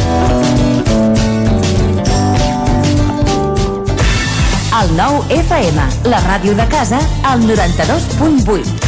[4.79, 8.88] El nou FM, la ràdio de casa, al 92.8.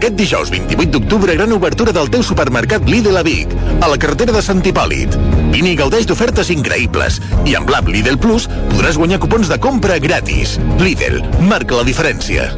[0.00, 3.52] Aquest dijous 28 d'octubre, gran obertura del teu supermercat Lidl a Vic,
[3.84, 5.18] a la carretera de Sant Hipòlit.
[5.52, 7.20] Vine i gaudeix d'ofertes increïbles.
[7.44, 10.56] I amb l'app Lidl Plus podràs guanyar cupons de compra gratis.
[10.80, 11.20] Lidl,
[11.52, 12.48] marca la diferència.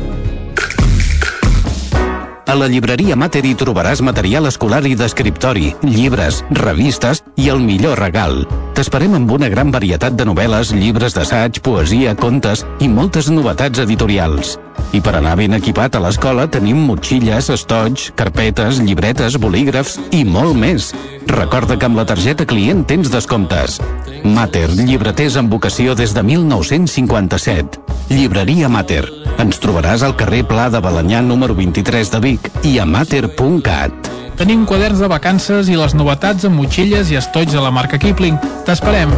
[2.52, 7.97] A la llibreria Mater hi trobaràs material escolar i d'escriptori, llibres, revistes i el millor
[7.97, 8.42] regal.
[8.76, 14.58] T'esperem amb una gran varietat de novel·les, llibres d'assaig, poesia, contes i moltes novetats editorials.
[14.92, 20.52] I per anar ben equipat a l'escola tenim motxilles, estoig, carpetes, llibretes, bolígrafs i molt
[20.52, 20.90] més.
[21.26, 23.78] Recorda que amb la targeta client tens descomptes.
[24.25, 27.81] Mater, llibreters amb vocació des de 1957.
[28.10, 29.05] Llibreria Mater.
[29.42, 34.10] Ens trobaràs al carrer Pla de Balanyà número 23 de Vic i a mater.cat.
[34.36, 38.39] Tenim quaderns de vacances i les novetats amb motxilles i estoig de la marca Kipling.
[38.67, 39.12] T'esperem.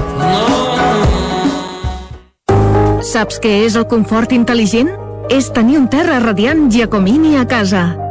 [3.05, 4.91] Saps què és el confort intel·ligent?
[5.33, 8.04] És tenir un terra radiant Giacomini a casa.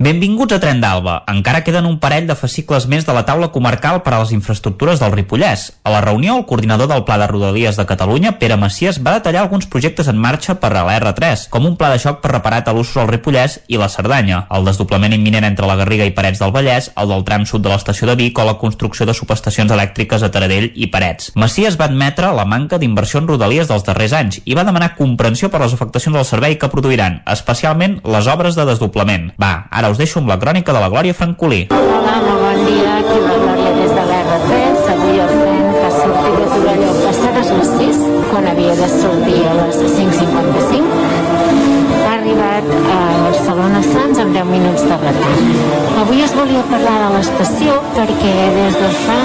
[0.00, 1.18] Benvinguts a Tren d'Alba.
[1.28, 4.96] Encara queden un parell de fascicles més de la taula comarcal per a les infraestructures
[4.96, 5.66] del Ripollès.
[5.84, 9.42] A la reunió, el coordinador del Pla de Rodalies de Catalunya, Pere Macias, va detallar
[9.42, 12.62] alguns projectes en marxa per a la R3, com un pla de xoc per reparar
[12.64, 16.56] talussos al Ripollès i la Cerdanya, el desdoblament imminent entre la Garriga i Parets del
[16.56, 20.24] Vallès, el del tram sud de l'estació de Vic o la construcció de subestacions elèctriques
[20.24, 21.34] a Taradell i Parets.
[21.36, 25.52] Macias va admetre la manca d'inversió en Rodalies dels darrers anys i va demanar comprensió
[25.52, 29.34] per les afectacions del servei que produiran, especialment les obres de desdoblament.
[29.36, 31.60] Va, ara us deixo amb la crònica de la Glòria Francolí.
[31.74, 34.84] Hola, molt bon dia, aquí la Glòria des de l'R3.
[34.94, 39.40] Avui el tren que ha sortit de Torelló passades les 6, quan havia de sortir
[39.50, 41.00] a les 5.55.
[42.04, 45.50] Ha arribat a Barcelona Sants amb 10 minuts de retard.
[46.04, 49.18] Avui es volia parlar de l'estació perquè des de fa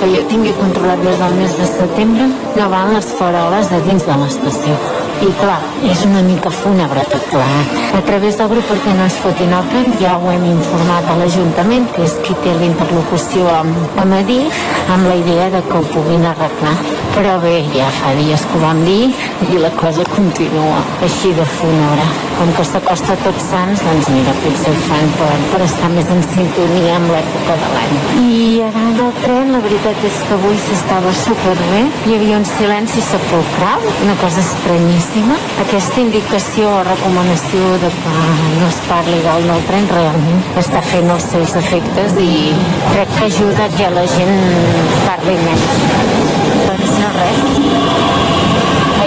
[0.00, 4.08] que jo tingui controlat des del mes de setembre no van les faroles de dins
[4.12, 4.95] de l'estació.
[5.16, 7.70] I clar, és una mica fúnebre tot plegat.
[7.96, 11.16] A través del grup perquè no es fotin al camp ja ho hem informat a
[11.16, 14.60] l'Ajuntament, que és qui té la interlocució amb, amb Adif,
[14.92, 16.76] amb la idea de que ho puguin arreglar.
[17.16, 19.08] Però bé, ja fa dies que ho vam dir
[19.48, 22.04] i la cosa continua així de fúnebre.
[22.36, 26.20] Com que s'acosta tot Sants, doncs mira, potser ho fan per, per estar més en
[26.34, 27.96] sintonia amb l'època de l'any.
[28.20, 28.36] I
[28.68, 31.86] anant del tren, la veritat és que avui s'estava superbé.
[32.04, 35.05] Hi havia un silenci sepulcral, una cosa estranyíssima.
[35.06, 38.14] Aquesta indicació o recomanació de que
[38.58, 42.32] no es parli del nou tren realment està fent els seus efectes i
[42.90, 44.34] crec que ajuda que la gent
[45.06, 45.80] parli menys.
[46.66, 47.40] Doncs no res.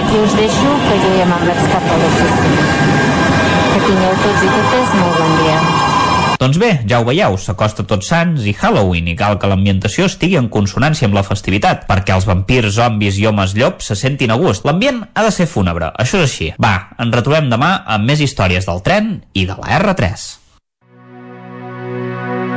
[0.00, 2.68] Aquí us deixo, que jo ja me'n vaig cap a l'oficina.
[3.70, 5.99] Que tingueu tots i totes molt bon dia.
[6.40, 10.38] Doncs bé, ja ho veieu, s'acosta tot Sants i Halloween i cal que l'ambientació estigui
[10.40, 14.38] en consonància amb la festivitat, perquè els vampirs, zombis i homes llop se sentin a
[14.40, 14.64] gust.
[14.64, 16.48] L'ambient ha de ser fúnebre, això és així.
[16.56, 20.26] Va, ens retrobem demà amb més històries del tren i de la R3.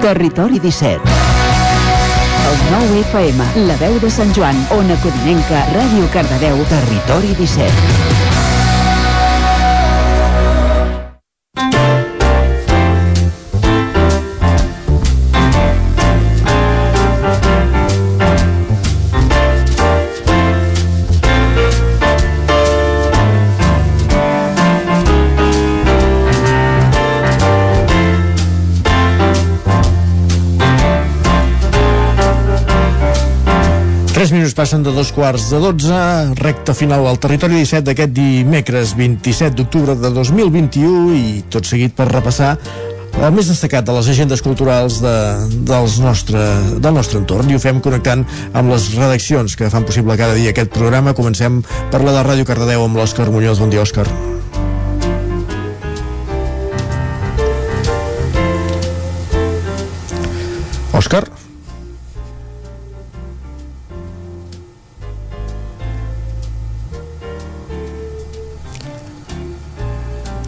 [0.08, 1.20] Territori 17.
[2.54, 8.13] El 9 FM, la veu de Sant Joan, Ona Codinenca, Ràdio Cardedeu, Territori 17.
[34.24, 38.94] Tres minuts passen de dos quarts de 12, recta final al territori 17 d'aquest dimecres
[38.96, 42.54] 27 d'octubre de 2021 i tot seguit per repassar
[43.20, 45.14] el més destacat de les agendes culturals de,
[45.68, 46.40] dels nostre,
[46.80, 48.24] del nostre entorn i ho fem connectant
[48.56, 51.12] amb les redaccions que fan possible cada dia aquest programa.
[51.12, 51.60] Comencem
[51.92, 53.60] per la de Ràdio Cardedeu amb l'Òscar Muñoz.
[53.60, 54.08] Bon dia, Òscar.
[60.96, 61.28] Òscar?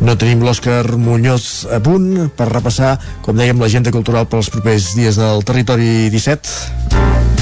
[0.04, 5.20] No tenim l'Òscar Muñoz a punt per repassar, com dèiem, l'agenda cultural pels propers dies
[5.22, 7.35] del territori 17.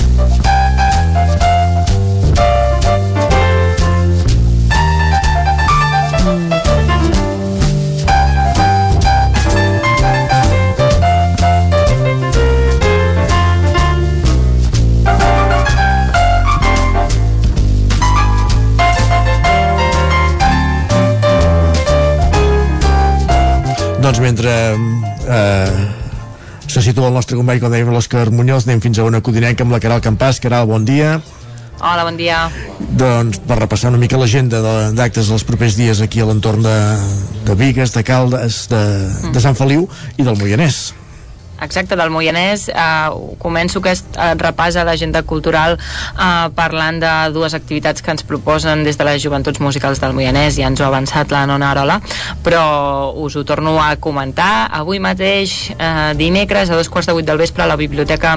[24.03, 24.51] Doncs mentre
[25.32, 25.88] eh,
[26.67, 29.72] se situa el nostre company, com dèiem, l'Òscar Muñoz, anem fins a una codinenca amb
[29.72, 30.41] la Caral Campàs.
[30.43, 31.22] Caral, bon dia.
[31.80, 32.41] Hola, bon dia.
[32.99, 34.59] Doncs per repassar una mica l'agenda
[34.91, 36.75] d'actes els propers dies aquí a l'entorn de,
[37.48, 38.83] de Vigues, de Caldes, de,
[39.32, 40.90] de Sant Feliu i del Moianès.
[41.61, 42.65] Exacte, del Moianès.
[42.73, 48.25] Uh, començo aquest uh, repàs a l'agenda cultural uh, parlant de dues activitats que ens
[48.27, 51.69] proposen des de les Joventuts Musicals del Moianès, ja ens ho ha avançat la Nona
[51.72, 51.99] Arola,
[52.43, 54.67] però us ho torno a comentar.
[54.73, 58.35] Avui mateix, uh, dimecres, a dos quarts de vuit del vespre, a la Biblioteca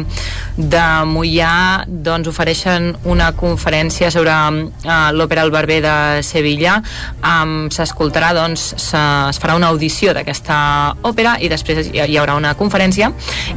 [0.57, 6.79] de Moià doncs, ofereixen una conferència sobre uh, l'òpera El Barber de Sevilla.
[7.25, 10.57] Um, S'escoltarà, doncs, es farà una audició d'aquesta
[11.07, 13.06] òpera i després hi haurà una conferència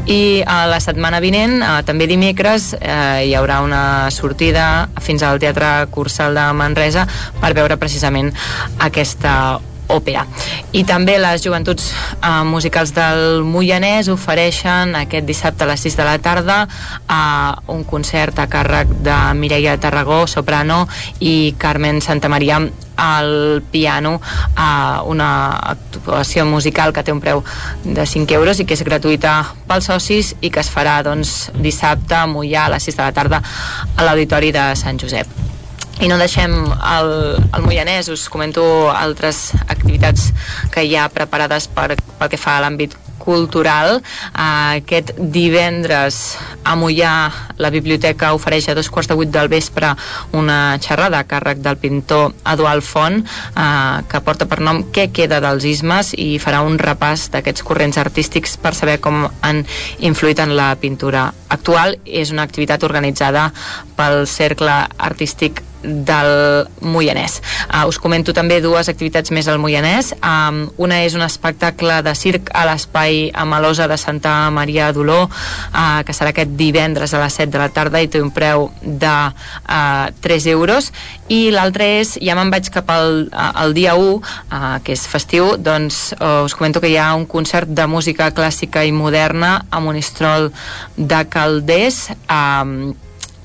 [0.06, 5.40] i a la setmana vinent, eh, també dimecres, eh, hi haurà una sortida fins al
[5.40, 7.08] Teatre Cursal de Manresa
[7.40, 8.32] per veure precisament
[8.80, 10.26] aquesta òpera.
[10.72, 16.08] I també les joventuts eh, musicals del Moianès ofereixen aquest dissabte a les 6 de
[16.08, 20.85] la tarda eh, un concert a càrrec de Mireia Tarragó, soprano,
[21.19, 22.61] i Carmen Santamaria
[23.00, 24.19] al piano
[24.56, 27.43] a una actuació musical que té un preu
[27.84, 29.38] de 5 euros i que és gratuïta
[29.69, 33.16] pels socis i que es farà doncs, dissabte a Mollà a les 6 de la
[33.16, 33.43] tarda
[33.95, 35.49] a l'Auditori de Sant Josep.
[36.00, 37.10] I no deixem el,
[37.44, 40.30] el Moianès, us comento altres activitats
[40.72, 44.00] que hi ha preparades per, pel que fa a l'àmbit cultural.
[44.32, 47.11] Uh, aquest divendres a Mollà
[47.60, 49.92] la biblioteca ofereix a dos quarts de vuit del vespre
[50.40, 55.42] una xerrada a càrrec del pintor Eduard Font uh, que porta per nom Què queda
[55.44, 59.66] dels ismes i farà un repàs d'aquests corrents artístics per saber com han
[60.00, 62.00] influït en la pintura actual.
[62.06, 63.50] És una activitat organitzada
[64.00, 67.40] pel Cercle Artístic del Moianès.
[67.67, 70.11] Uh, us comento també dues activitats més al Moianès.
[70.19, 76.01] Um, una és un espectacle de circ a l'espai Amalosa de Santa Maria d'Oló, uh,
[76.06, 79.16] que serà aquest divendres a les 7 de la tarda i té un preu de
[79.32, 80.91] uh, 3 euros.
[81.30, 85.56] I l'altre és, ja me'n vaig cap al, al dia 1, uh, que és festiu,
[85.58, 89.80] doncs uh, us comento que hi ha un concert de música clàssica i moderna a
[89.83, 90.51] Monistrol
[90.98, 92.91] de Calders, um,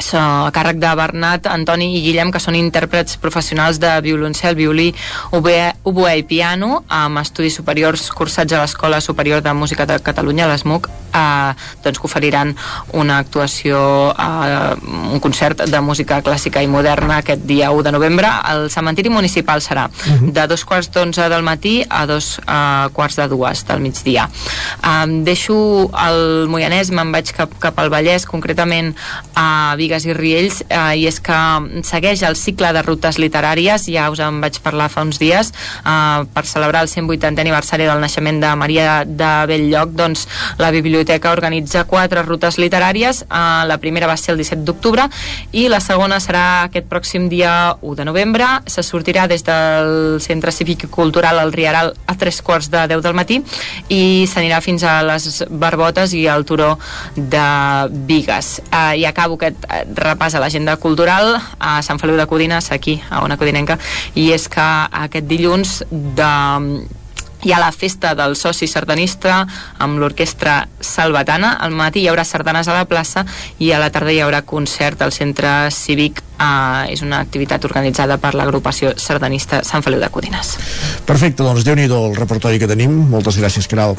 [0.05, 4.91] so, a càrrec de Bernat, Antoni i Guillem, que són intèrprets professionals de violoncel, violí,
[5.33, 10.89] oboè i piano, amb estudis superiors cursats a l'Escola Superior de Música de Catalunya, l'ESMUC,
[11.15, 11.53] eh,
[11.85, 12.55] doncs que oferiran
[12.93, 14.75] una actuació, eh,
[15.15, 18.29] un concert de música clàssica i moderna aquest dia 1 de novembre.
[18.51, 19.89] El cementiri municipal serà
[20.21, 24.29] de dos quarts d'onze del matí a dos eh, quarts de dues del migdia.
[24.83, 28.95] Eh, deixo el Moianès, me'n vaig cap, cap al Vallès, concretament
[29.35, 31.37] a Vigues i Riells, eh, i és que
[31.87, 35.53] segueix el cicle de rutes literàries, ja us en vaig parlar fa uns dies,
[35.87, 40.27] eh, per celebrar el 180è aniversari del naixement de Maria de Belllloc, doncs
[40.59, 45.09] la biblioteca organitza quatre rutes literàries, eh, la primera va ser el 17 d'octubre
[45.53, 50.51] i la segona serà aquest pròxim dia 1 de novembre, se sortirà des del Centre
[50.51, 53.43] Cívic i Cultural al Riaral a tres quarts de 10 del matí
[53.89, 56.79] i s'anirà fins a les Barbotes i al Turó
[57.15, 57.47] de
[57.91, 58.61] Vigues.
[58.73, 63.25] Eh, I acabo aquest repàs a l'agenda cultural a Sant Feliu de Codines, aquí, a
[63.25, 63.79] una codinenca,
[64.15, 64.67] i és que
[65.05, 66.33] aquest dilluns de
[67.45, 69.43] hi ha la festa del soci sardanista
[69.85, 71.55] amb l'orquestra salvatana.
[71.61, 73.27] Al matí hi haurà sardanes a la plaça
[73.61, 76.23] i a la tarda hi haurà concert al centre cívic.
[76.35, 80.57] Uh, és una activitat organitzada per l'agrupació sardanista Sant Feliu de Codines.
[81.07, 82.97] Perfecte, doncs déu nhi el repertori que tenim.
[83.13, 83.95] Moltes gràcies, Caral.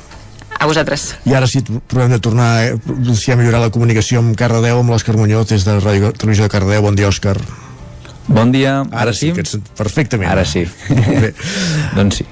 [0.65, 1.11] A vosaltres.
[1.29, 2.71] I ara sí, provem de tornar eh,
[3.13, 6.53] si a millorar la comunicació amb Cardedeu, amb l'Òscar Muñoz, des de Ràdio Televisió de
[6.55, 6.81] Cardedeu.
[6.81, 7.35] Bon dia, Òscar.
[8.25, 10.31] Bon dia, Ara sí, que ets perfectament.
[10.31, 10.63] Ara sí.
[10.89, 11.35] Bé.
[11.99, 12.25] doncs sí.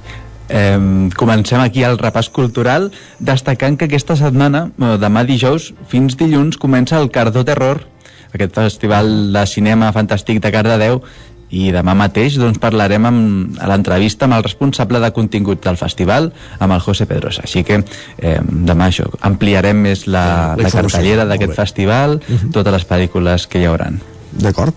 [0.50, 0.80] Eh,
[1.14, 2.90] comencem aquí el repàs cultural
[3.22, 7.86] destacant que aquesta setmana, bueno, demà dijous fins dilluns, comença el Cardó Terror,
[8.34, 11.04] aquest festival de cinema fantàstic de Cardedeu
[11.54, 16.32] i demà mateix doncs, parlarem amb, a l'entrevista amb el responsable de contingut del festival,
[16.60, 17.44] amb el José Pedrosa.
[17.46, 17.78] Així que
[18.18, 22.52] eh, demà això, ampliarem més la, La cartellera d'aquest festival, Mhm.
[22.56, 24.00] totes les pel·lícules que hi hauran.
[24.34, 24.74] D'acord.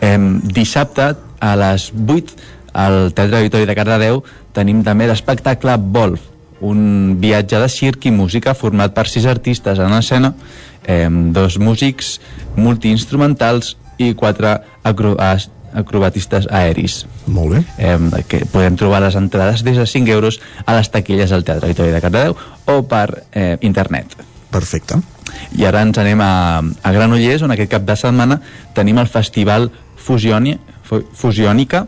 [0.00, 2.34] Eh, dissabte, a les 8,
[2.72, 6.20] al Teatre Auditori de Cardedeu, tenim també l'espectacle Wolf,
[6.60, 10.32] un viatge de circ i música format per sis artistes en escena,
[10.84, 12.16] eh, dos músics
[12.56, 17.06] multiinstrumentals i quatre acro as- acrobatistes aeris.
[17.26, 17.62] Molt bé.
[17.78, 17.98] Eh,
[18.28, 21.90] que podem trobar les entrades des de 5 euros a les taquilles del Teatre Auditori
[21.92, 24.16] de Cardedeu o per eh, internet.
[24.50, 24.96] Perfecte.
[25.58, 26.32] I ara ens anem a,
[26.82, 28.40] a Granollers, on aquest cap de setmana
[28.74, 30.56] tenim el festival Fusioni,
[30.88, 31.86] Fu- Fusiònica,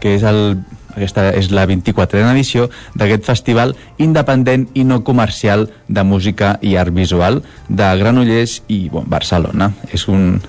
[0.00, 0.56] que és el,
[0.96, 6.94] aquesta és la 24a edició d'aquest festival independent i no comercial de música i art
[6.96, 9.72] visual de Granollers i bon, Barcelona.
[9.92, 10.40] És un,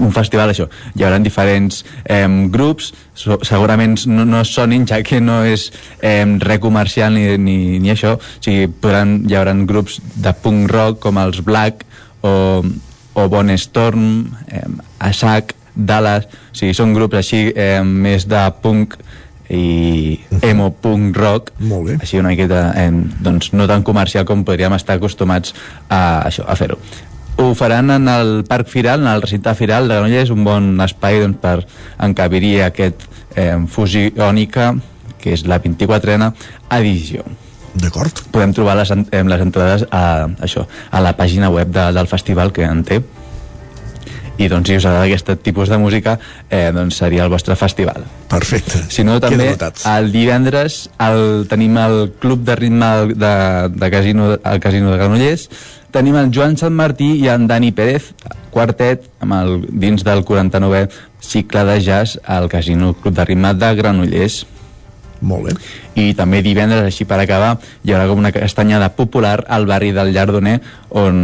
[0.00, 5.20] un festival, això, hi haurà diferents eh, grups, so, segurament no, no sonin, ja que
[5.20, 5.68] no és
[6.00, 10.70] eh, res comercial ni, ni, ni això, o sigui, podran, hi haurà grups de punk
[10.72, 11.84] rock com els Black
[12.24, 12.62] o,
[13.14, 14.06] o Bon Storm,
[14.48, 14.64] eh,
[15.10, 18.96] Asac, Dallas, o sigui, són grups així eh, més de punk
[19.52, 21.96] i emo punk rock Molt bé.
[22.00, 22.88] així una miqueta eh,
[23.20, 25.52] doncs no tan comercial com podríem estar acostumats
[25.90, 26.78] a, això, a fer-ho
[27.36, 31.20] ho faran en el Parc Firal, en el recinte Firal de Granollers, un bon espai
[31.22, 31.56] doncs, per
[32.04, 34.74] encabir aquest eh, fusiònica,
[35.22, 36.32] que és la 24a
[36.78, 37.24] edició.
[37.74, 38.18] D'acord.
[38.34, 42.06] Podem trobar les, en- eh, les entrades a, això, a la pàgina web de, del
[42.10, 43.00] festival que en té
[44.40, 46.14] i doncs si us agrada aquest tipus de música
[46.50, 48.02] eh, doncs seria el vostre festival
[48.32, 48.80] Perfecte.
[48.88, 49.50] si no també
[49.92, 53.32] el divendres el, tenim el club de ritme de,
[53.76, 55.44] de casino, el casino de Granollers
[55.92, 58.12] tenim el Joan Sant Martí i en Dani Pérez
[58.52, 60.86] quartet amb el, dins del 49è
[61.22, 64.42] cicle de jazz al casino club de ritme de Granollers
[65.22, 65.52] molt bé.
[66.02, 67.54] I també divendres, així per acabar,
[67.86, 70.56] hi haurà com una castanyada popular al barri del Llardoner,
[70.98, 71.20] on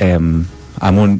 [0.00, 1.18] eh, amb un,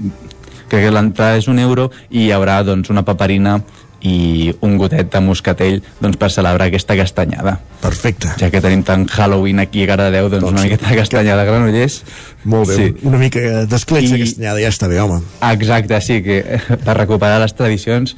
[0.68, 3.58] crec que l'entrada és un euro i hi haurà doncs, una paperina
[4.04, 7.56] i un gotet de moscatell doncs, per celebrar aquesta castanyada.
[7.80, 8.28] Perfecte.
[8.40, 11.48] Ja que tenim tant Halloween aquí a Cardedeu, doncs, doncs una miqueta de castanyada a
[11.48, 12.02] Granollers.
[12.44, 12.94] Molt bé, Sí.
[13.08, 15.22] una mica d'escletxa I- castanyada, ja està bé, home.
[15.52, 16.42] Exacte, sí, que
[16.84, 18.14] per recuperar les tradicions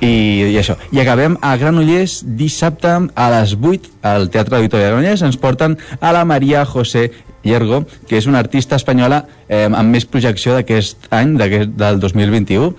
[0.00, 0.78] i, i això.
[0.92, 5.76] I acabem a Granollers dissabte a les 8 al Teatre Auditori de Granollers ens porten
[6.00, 7.10] a la Maria José
[7.46, 12.72] Llergo, que és una artista espanyola eh, amb més projecció d'aquest any, d'aquest, del 2021,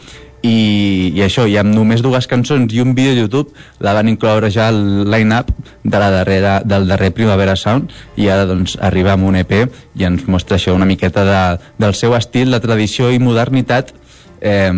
[0.46, 4.10] i, i això, i amb només dues cançons i un vídeo a YouTube la van
[4.12, 5.50] incloure ja al line-up
[5.84, 9.56] de la darrera, del darrer Primavera Sound i ara doncs arriba amb un EP
[9.98, 11.42] i ens mostra això una miqueta de,
[11.82, 13.94] del seu estil, de tradició i modernitat
[14.42, 14.72] eh,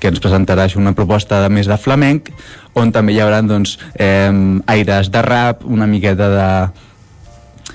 [0.00, 2.30] que ens presentarà això, una proposta de més de flamenc
[2.78, 4.30] on també hi haurà doncs, eh,
[4.70, 6.50] aires de rap, una miqueta de,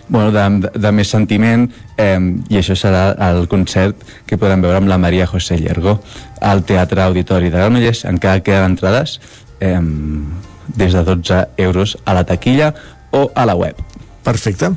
[0.07, 1.67] bueno, de, de, més sentiment
[1.97, 2.19] eh,
[2.49, 5.99] i això serà el concert que podrem veure amb la Maria José Llergo
[6.41, 9.19] al Teatre Auditori de Granollers encara queden entrades
[9.59, 9.81] eh,
[10.75, 12.73] des de 12 euros a la taquilla
[13.11, 13.79] o a la web
[14.25, 14.71] Perfecte.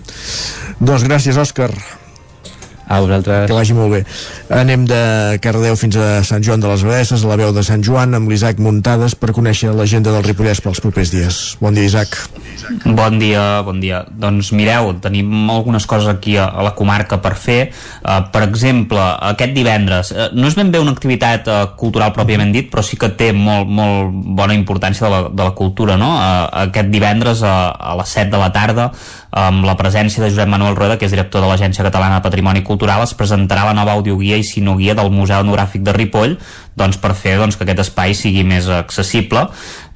[0.79, 1.73] Doncs gràcies, Òscar.
[2.89, 3.45] A vosaltres.
[3.51, 4.01] Que vagi molt bé.
[4.49, 5.01] Anem de
[5.45, 8.33] Cardedeu fins a Sant Joan de les Abadesses, a la veu de Sant Joan, amb
[8.33, 11.41] l'Isaac Muntades, per conèixer l'agenda del Ripollès pels propers dies.
[11.61, 12.17] Bon dia, Isaac.
[12.87, 14.01] Bon dia, bon dia.
[14.09, 17.59] Doncs mireu, tenim algunes coses aquí a, a la comarca per fer.
[18.01, 22.57] Uh, per exemple, aquest divendres, uh, no és ben bé una activitat uh, cultural pròpiament
[22.57, 26.15] dit, però sí que té molt, molt bona importància de la, de la cultura, no?
[26.17, 28.91] Uh, aquest divendres a, a les 7 de la tarda,
[29.31, 32.63] amb la presència de Josep Manuel Rueda, que és director de l'Agència Catalana de Patrimoni
[32.65, 36.39] Cultural, es presentarà la nova audioguia i sinoguia del Museu Etnogràfic de Ripoll,
[36.79, 39.45] doncs per fer doncs, que aquest espai sigui més accessible.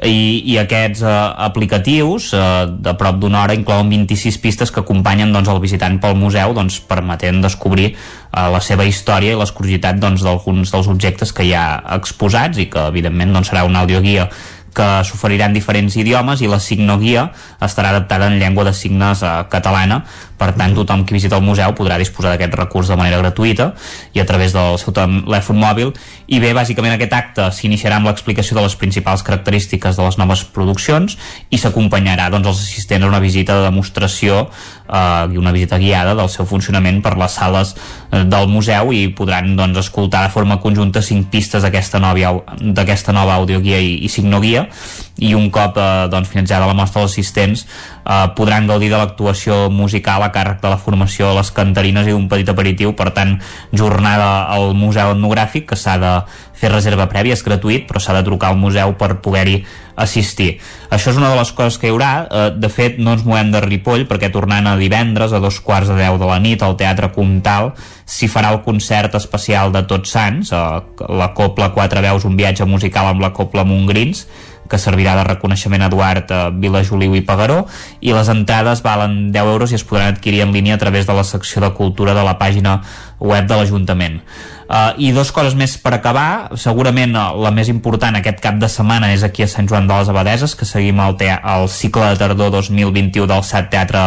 [0.03, 2.45] I, i aquests eh, aplicatius eh,
[2.85, 6.81] de prop d'una hora inclouen 26 pistes que acompanyen doncs, el visitant pel museu doncs,
[6.91, 7.97] permetent descobrir eh,
[8.35, 12.67] la seva història i les curiositats doncs, d'alguns dels objectes que hi ha exposats i
[12.73, 14.29] que evidentment doncs, serà una audioguia
[14.75, 17.29] que s'oferirà en diferents idiomes i la signoguia
[17.61, 20.03] estarà adaptada en llengua de signes eh, catalana
[20.43, 23.71] per tant tothom qui visita el museu podrà disposar d'aquest recurs de manera gratuïta
[24.17, 25.93] i a través del seu telèfon mòbil.
[26.33, 30.43] I bé, bàsicament aquest acte s'iniciarà amb l'explicació de les principals característiques de les noves
[30.55, 31.19] produccions
[31.51, 36.17] i s'acompanyarà doncs, els assistents a una visita de demostració eh, i una visita guiada
[36.19, 40.59] del seu funcionament per les sales eh, del museu i podran doncs, escoltar de forma
[40.65, 42.43] conjunta cinc pistes d'aquesta nova,
[43.13, 44.67] nova audioguia i, i signoguia
[45.19, 49.69] i un cop eh, doncs, finalitzada la mostra els assistents eh, podran gaudir de l'actuació
[49.71, 53.37] musical a càrrec de la formació de les cantarines i un petit aperitiu, per tant
[53.73, 56.17] jornada al Museu Etnogràfic que s'ha de
[56.63, 59.65] fer reserva prèvia, és gratuït però s'ha de trucar al museu per poder-hi
[60.03, 60.61] assistir.
[60.95, 62.13] Això és una de les coses que hi haurà.
[62.25, 65.91] Eh, de fet no ens movem de Ripoll perquè tornant a divendres a dos quarts
[65.91, 67.73] de deu de la nit al Teatre Comtal
[68.07, 70.63] s'hi farà el concert especial de Tots Sants eh,
[71.11, 74.27] la Copla Quatre Veus, un viatge musical amb la Copla Montgrins
[74.71, 77.67] que servirà de reconeixement a Eduard eh, Vilajoliu i Pagaró
[78.01, 81.17] i les entrades valen 10 euros i es podran adquirir en línia a través de
[81.17, 82.81] la secció de cultura de la pàgina
[83.21, 84.21] web de l'Ajuntament.
[84.73, 86.57] Uh, I dos coses més per acabar.
[86.57, 89.99] Segurament uh, la més important aquest cap de setmana és aquí a Sant Joan de
[89.99, 94.07] les Abadeses, que seguim el, el cicle de tardor 2021 del SAT Teatre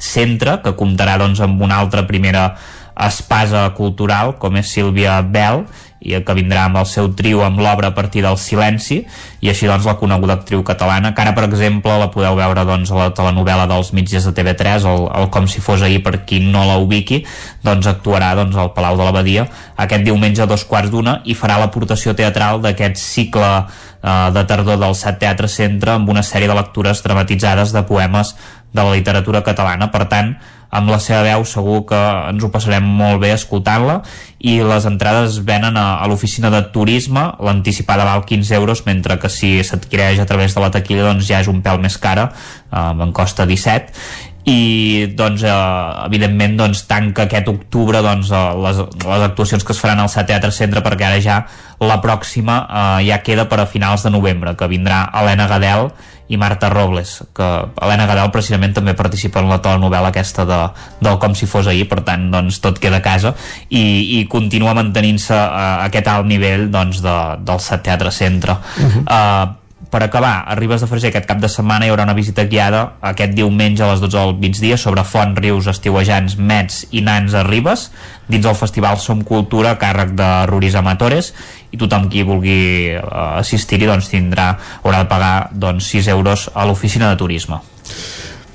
[0.00, 2.48] Centre, que comptarà doncs, amb una altra primera
[2.96, 5.66] espasa cultural, com és Sílvia Bell,
[6.00, 8.98] i que vindrà amb el seu trio amb l'obra a partir del silenci
[9.40, 12.92] i així doncs la coneguda actriu catalana que ara per exemple la podeu veure doncs
[12.92, 16.38] a la telenovela dels mitges de TV3 el, el Com si fos ahir per qui
[16.40, 17.22] no la ubiqui
[17.64, 21.58] doncs actuarà doncs al Palau de l'Abadia aquest diumenge a dos quarts d'una i farà
[21.60, 26.56] l'aportació teatral d'aquest cicle eh, de tardor del Set Teatre Centre amb una sèrie de
[26.56, 28.34] lectures dramatitzades de poemes
[28.72, 29.90] de la literatura catalana.
[29.92, 30.34] Per tant
[30.76, 31.98] amb la seva veu segur que
[32.30, 34.00] ens ho passarem molt bé escoltant-la
[34.38, 39.30] i les entrades venen a, a l'oficina de turisme l'anticipada val 15 euros mentre que
[39.32, 42.92] si s'adquireix a través de la taquilla doncs ja és un pèl més cara eh,
[42.92, 45.52] en costa 17 i doncs eh,
[46.06, 50.52] evidentment doncs, tanca aquest octubre doncs, eh, les, les actuacions que es faran al Teatre
[50.54, 51.40] Centre perquè ara ja
[51.82, 55.90] la pròxima eh, ja queda per a finals de novembre que vindrà Helena Gadel
[56.28, 57.48] i Marta Robles, que
[57.82, 60.60] Helena Gadel precisament també participa en la telenovela aquesta de,
[61.00, 63.34] del Com si fos ahir, per tant doncs, tot queda a casa
[63.68, 68.82] i, i continua mantenint-se uh, aquest alt nivell doncs, de, del Sat Teatre Centre uh
[68.82, 69.04] -huh.
[69.06, 72.44] uh, per acabar, a Ribes de Freser aquest cap de setmana hi haurà una visita
[72.50, 77.36] guiada aquest diumenge a les 12 del migdia sobre font, rius, estiuejants, mets i nans
[77.38, 77.86] a Ribes
[78.26, 81.32] dins del festival Som Cultura càrrec de Ruris Amatores
[81.70, 82.58] i tothom qui vulgui
[82.96, 87.60] uh, assistir-hi doncs tindrà, haurà de pagar doncs, 6 euros a l'oficina de turisme.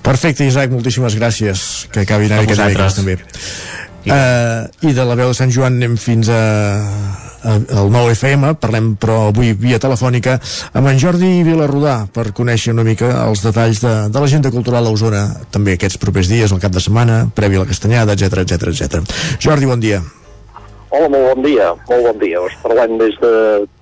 [0.02, 1.68] Perfecte, Isaac, moltíssimes gràcies.
[1.94, 3.20] Que acabin aquest dimecres també.
[4.02, 6.40] Uh, I de la veu de Sant Joan anem fins a,
[7.46, 10.40] a, al 9 FM, parlem però avui via telefònica
[10.74, 14.96] amb en Jordi Vilarrodà per conèixer una mica els detalls de, de l'agenda cultural a
[14.96, 15.22] Osona
[15.54, 19.22] també aquests propers dies, el cap de setmana, previ a la castanyada, etc etc etc.
[19.38, 20.02] Jordi, bon dia.
[20.92, 22.42] Hola, molt bon dia, molt bon dia.
[22.42, 23.32] Us parlem des de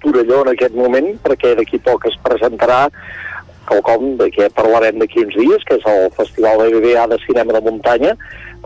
[0.03, 2.83] Torelló en aquest moment, perquè d'aquí poc es presentarà
[3.69, 7.55] quelcom de què parlarem d'aquí uns dies, que és el Festival de BBA de Cinema
[7.57, 8.15] de Muntanya,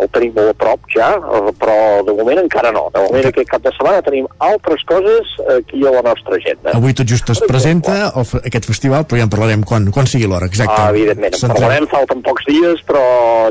[0.01, 1.75] el tenim molt a prop ja, eh, però
[2.07, 2.87] de moment encara no.
[2.93, 6.73] De moment aquest cap de setmana tenim altres coses aquí a la nostra agenda.
[6.73, 10.29] Avui tot just es presenta el, aquest festival, però ja en parlarem quan, quan sigui
[10.29, 10.79] l'hora, exacte.
[10.79, 13.05] Ah, evidentment, en parlarem, falten pocs dies, però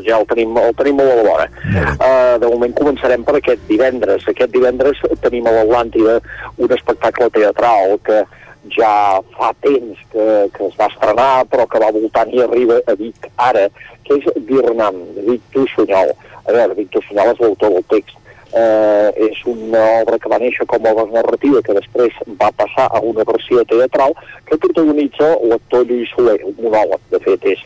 [0.06, 1.48] ja el tenim, el tenim molt a la vora.
[1.62, 4.26] Uh, de moment començarem per aquest divendres.
[4.32, 6.18] Aquest divendres tenim a l'Atlàntida
[6.58, 8.22] un espectacle teatral que
[8.70, 12.94] ja fa temps que, que es va estrenar, però que va voltant i arriba a
[12.98, 13.68] Vic ara,
[14.06, 16.12] que és Vietnam, de Víctor Sunyol.
[16.42, 18.18] A veure, Víctor Sunyol és l'autor del text.
[18.52, 22.84] Eh, és una obra que va néixer com a obra narrativa que després va passar
[22.92, 24.12] a una versió teatral
[24.44, 27.62] que protagonitza l'actor Lluís Soler, un monòleg, de fet és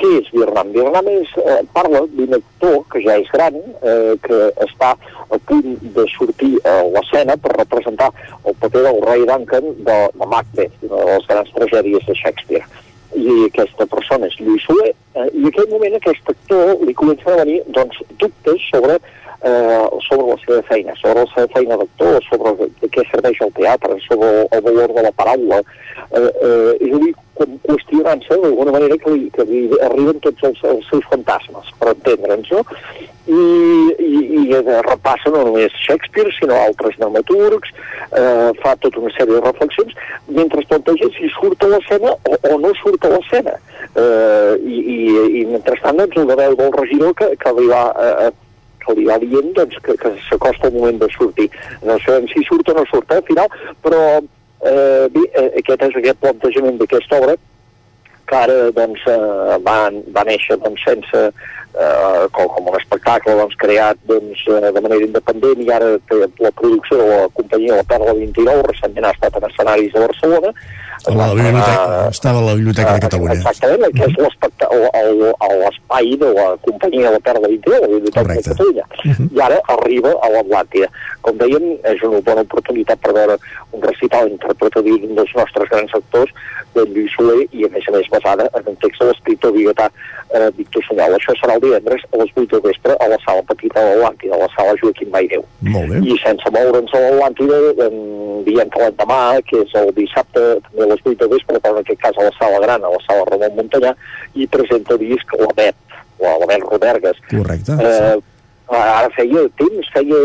[0.00, 0.72] què és Vietnam?
[0.74, 4.94] Vietnam és, eh, parla d'un actor que ja és gran, eh, que està
[5.30, 8.10] a punt de sortir a l'escena per representar
[8.44, 12.66] el paper del rei Duncan de, de Macbeth, una de les grans tragèdies de Shakespeare
[13.16, 17.32] i aquesta persona és Lluís Soler, eh, i en aquell moment aquest actor li comença
[17.32, 19.00] a venir doncs, dubtes sobre,
[19.40, 23.96] sobre la seva feina, sobre la seva feina d'actor, sobre de què serveix el teatre,
[24.04, 25.62] sobre el, el valor de la paraula,
[26.10, 30.60] eh, eh, és a dir, qüestionant-se d'alguna manera que li, que li arriben tots els,
[30.72, 32.64] els seus fantasmes, per entendre'ns, no?
[33.30, 33.40] I,
[34.02, 37.72] i, i repassa no només Shakespeare, sinó altres dramaturgs,
[38.10, 39.96] eh, fa tota una sèrie de reflexions,
[40.28, 43.56] mentre planteja si surt a l'escena o, o no surt a l'escena.
[43.94, 45.00] Eh, i, i,
[45.40, 47.88] I mentrestant, doncs, una veu del regidor que, que li va...
[47.96, 48.30] Eh,
[48.82, 51.50] que li va dient doncs, que, que s'acosta el moment de sortir.
[51.86, 54.04] No sabem si surt o no surt, eh, al final, però
[54.60, 57.34] Eh, bé, eh, aquest és aquest plantejament d'aquesta obra
[58.28, 59.76] que ara doncs, eh, va,
[60.16, 65.06] va néixer doncs, sense, eh, com, com un espectacle doncs, creat doncs, eh, de manera
[65.08, 69.40] independent i ara té la producció de la companyia La Perla 29, recentment ha estat
[69.40, 70.52] en escenaris de Barcelona,
[71.06, 73.34] a la biblioteca, estava a la Biblioteca de Catalunya.
[73.34, 74.14] Exactament, que és
[75.62, 78.42] l'espai de la companyia de la Perla 21, la Biblioteca Correcte.
[78.42, 78.84] de Catalunya.
[79.04, 79.28] Uh -huh.
[79.36, 80.88] I ara arriba a l'Atlàntida.
[81.20, 83.36] Com dèiem, és una bona oportunitat per veure
[83.72, 86.30] un recital interpretatiu d'un dels nostres grans actors,
[86.74, 89.90] de Lluís Soler, i a més a més basada en un text de l'escriptor biguetà
[90.34, 91.16] eh, Víctor Sunyol.
[91.16, 94.34] Això serà el divendres a les 8 de vespre a la sala petita de l'Atlàntida,
[94.36, 95.24] a la sala Joaquim bé.
[96.14, 97.88] I sense moure'ns a l'Atlàntida,
[98.46, 102.02] diem que l'endemà, que és el dissabte, també les 8 de vespre, però en aquest
[102.02, 103.94] cas a la sala gran, a la sala Ramon Montanyà,
[104.34, 105.78] i presenta disc la Bet,
[106.22, 107.22] la, la Bet Robergues.
[107.30, 107.78] Correcte.
[107.78, 108.18] Eh,
[108.70, 110.18] ara feia temps, feia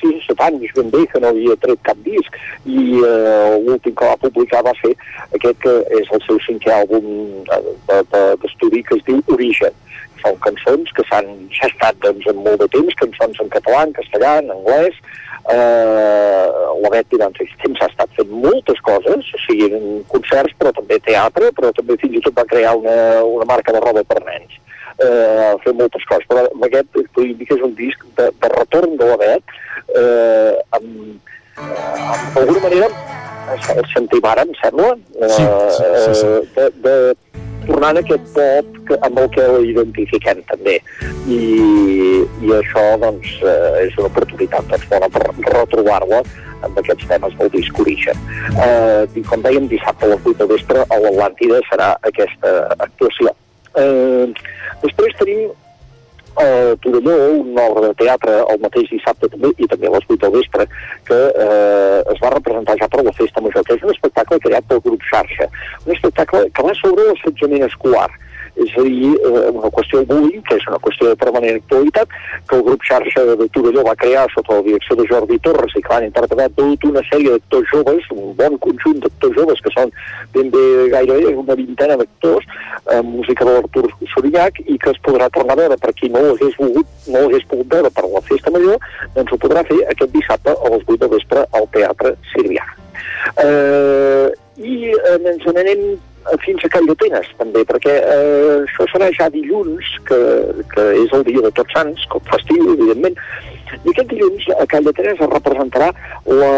[0.00, 3.94] 6 o 7 anys ben bé que no havia tret cap disc i eh, l'últim
[3.94, 4.94] que va publicar va ser
[5.36, 7.04] aquest que és el seu cinquè àlbum
[7.44, 9.76] d'estudi de, de, que es diu Origen
[10.22, 14.38] són cançons que s'han gestat doncs, en molt de temps, cançons en català, en castellà,
[14.42, 14.98] en anglès,
[15.52, 16.46] eh,
[16.82, 20.98] la Betty doncs, temps ha estat fent moltes coses, o sigui, en concerts, però també
[21.06, 24.58] teatre, però també fins i tot va crear una, una marca de roba per nens.
[25.02, 28.92] eh, fer moltes coses, però aquest podríem dir que és un disc de, de retorn
[29.00, 29.54] de la Bet,
[29.98, 32.90] eh, amb, eh, amb d'alguna manera
[33.74, 35.46] el Santimara, em sembla, eh, Sí,
[35.78, 36.30] sí, sí, sí.
[36.54, 36.94] de, de
[37.68, 40.78] tornant a aquest pop que, amb el que identifiquem també
[41.26, 41.40] i,
[42.42, 46.22] i això doncs eh, és una oportunitat doncs, bona per retrobar-la
[46.62, 48.18] amb aquests temes del disc origen.
[48.54, 53.34] Eh, I com dèiem, dissabte a les 8 de vespre a l'Atlàntida serà aquesta actuació.
[53.82, 54.28] Eh,
[54.84, 55.50] després tenim
[56.36, 60.18] a Torelló, una obra de teatre el mateix dissabte també, i també a les 8
[60.24, 60.66] del vespre,
[61.08, 64.68] que eh, es va representar ja per la Festa Major, que és un espectacle creat
[64.70, 65.48] pel grup Xarxa,
[65.86, 68.08] un espectacle que va sobre l'assetjament escolar,
[68.56, 72.08] és a dir, eh, una qüestió de bullying, que és una qüestió de permanent actualitat,
[72.48, 75.82] que el grup xarxa de Torelló va crear sota la direcció de Jordi Torres i
[75.82, 79.92] que van interpretar tota una sèrie d'actors joves, un bon conjunt d'actors joves, que són
[80.34, 82.46] ben bé gairebé una vintena d'actors,
[82.98, 86.20] amb música de l'Artur Sorinyac, i que es podrà tornar a veure per qui no
[86.20, 88.78] ho hagués volgut, no ho hagués pogut veure per la festa major,
[89.16, 92.64] doncs ho podrà fer aquest dissabte a les 8 del vespre al Teatre Sirvià.
[93.42, 94.32] Eh,
[94.62, 95.84] I eh, ens n'anem
[96.44, 100.20] fins a Call d'Atenes, també, perquè eh, això serà ja dilluns, que,
[100.74, 103.18] que és el dia de Tots Sants, com festiu, evidentment,
[103.72, 105.90] i aquest dilluns a Call d'Atenes es representarà
[106.28, 106.54] la,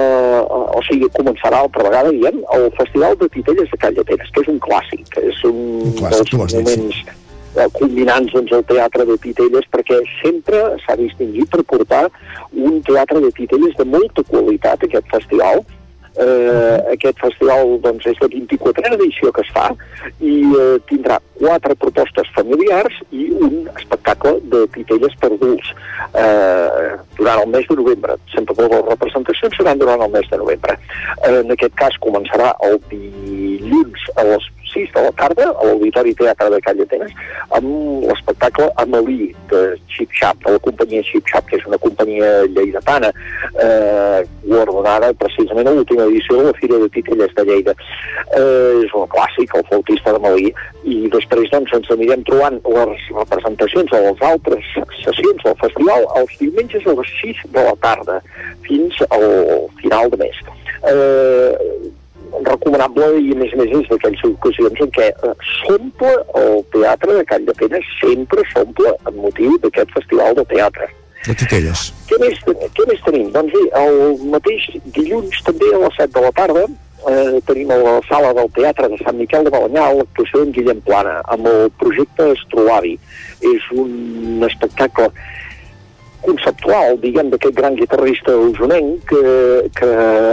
[0.74, 4.54] o sigui, començarà altra vegada, diguem, el Festival de Titelles de Call d'Atenes, que és
[4.54, 5.60] un clàssic, que és un,
[5.90, 6.80] un clàssic, dels dit, sí.
[6.80, 7.22] moments
[7.56, 12.04] eh, culminants doncs, el teatre de Titelles perquè sempre s'ha distingit per portar
[12.52, 15.64] un teatre de Titelles de molta qualitat aquest festival
[16.14, 19.64] Eh, aquest festival doncs, és la 24a edició que es fa
[20.22, 25.72] i eh, tindrà quatre propostes familiars i un espectacle de titelles per adults
[26.14, 28.14] eh, durant el mes de novembre.
[28.30, 30.78] Sempre totes les representacions seran durant el mes de novembre.
[31.16, 36.14] Eh, en aquest cas començarà el dilluns a les 6 de la tarda a l'Auditori
[36.18, 37.14] Teatre de Call d'Atenes
[37.56, 42.30] amb l'espectacle Amalí de Chip Chap, de la companyia Chip Chap, que és una companyia
[42.50, 43.12] lleidatana
[43.62, 47.76] eh, guardonada precisament a l'última edició de la Fira de Titelles de Lleida.
[48.34, 50.50] Eh, és un clàssic, el flautista d'Amalí,
[50.84, 54.70] i després doncs, ens anirem trobant les representacions de les altres
[55.00, 58.20] sessions del festival els diumenges a les 6 de la tarda
[58.66, 59.28] fins al
[59.80, 60.42] final de mes.
[60.90, 61.92] Eh,
[62.48, 67.18] recomanable i a més a més és d'aquelles ocasions en què eh, s'omple el teatre
[67.18, 70.90] de Call de Penes sempre s'omple amb motiu d'aquest festival de teatre.
[71.24, 71.86] De titelles.
[72.10, 72.40] Què més,
[72.76, 73.30] què més tenim?
[73.32, 76.66] Doncs bé, el mateix dilluns també a les 7 de la tarda
[77.08, 80.82] eh, tenim a la sala del Teatre de Sant Miquel de Balanyà l'actuació d'en Guillem
[80.86, 82.94] Plana amb el projecte Estrolavi.
[83.54, 85.10] És un espectacle
[86.24, 89.24] conceptual, diguem, d'aquest gran guitarrista usonenc que,
[89.78, 89.90] que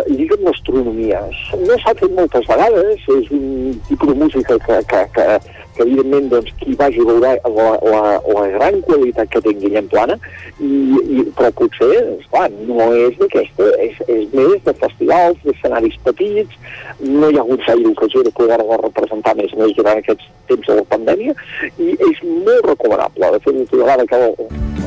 [0.10, 1.24] lliga amb l'astronomia.
[1.62, 5.28] No s'ha fet moltes vegades, és un tipus de música que, que, que,
[5.76, 10.18] que evidentment doncs, qui vagi veurà la, la, la gran qualitat que té Guillem Plana,
[10.60, 16.60] i, i, però potser, esclar, no és d'aquesta, és, és més de festivals, d'escenaris petits,
[17.04, 20.78] no hi ha hagut gaire ocasió de poder-la representar més més durant aquests temps de
[20.80, 21.38] la pandèmia,
[21.78, 23.32] i és molt recomanable.
[23.36, 24.22] De fet, l'última vegada que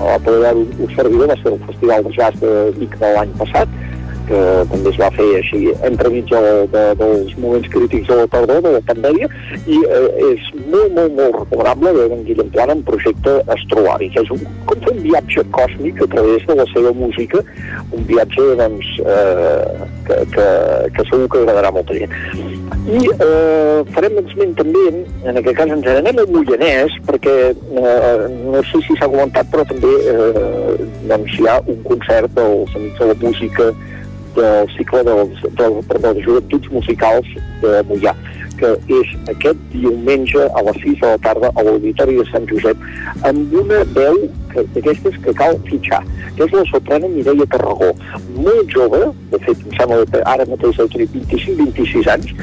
[0.04, 3.12] va poder veure un, un servidor va ser el Festival de Jazz de Vic de
[3.16, 3.76] l'any passat,
[4.28, 8.62] que també es va fer així entremig de, de, dels moments crítics de la tardor,
[8.64, 9.28] de la pandèmia,
[9.66, 14.24] i eh, és molt, molt, molt recomanable veure en Guillem Plana en projecte Astroari, que
[14.24, 17.42] és un, com un viatge còsmic a través de la seva música,
[17.90, 20.48] un viatge doncs, eh, que, que,
[20.96, 22.12] que segur que agradarà a molta gent.
[22.84, 24.84] I eh, farem esment també,
[25.24, 29.64] en aquest cas ens anem al Mollanès, perquè eh, no sé si s'ha comentat, però
[29.68, 33.72] també eh, doncs, hi ha un concert dels Amics de la Música
[34.36, 37.28] del cicle dels, del, perdó, de joventuts musicals
[37.62, 38.14] de Mollà
[38.58, 43.26] que és aquest diumenge a les 6 de la tarda a l'Auditori de Sant Josep
[43.30, 44.20] amb una veu
[44.54, 46.02] d'aquestes que cal fitxar,
[46.36, 47.90] que és la soprana Mireia Tarragó,
[48.36, 49.02] molt jove,
[49.32, 52.34] de fet em sembla que ara mateix deu tenir 25-26 anys,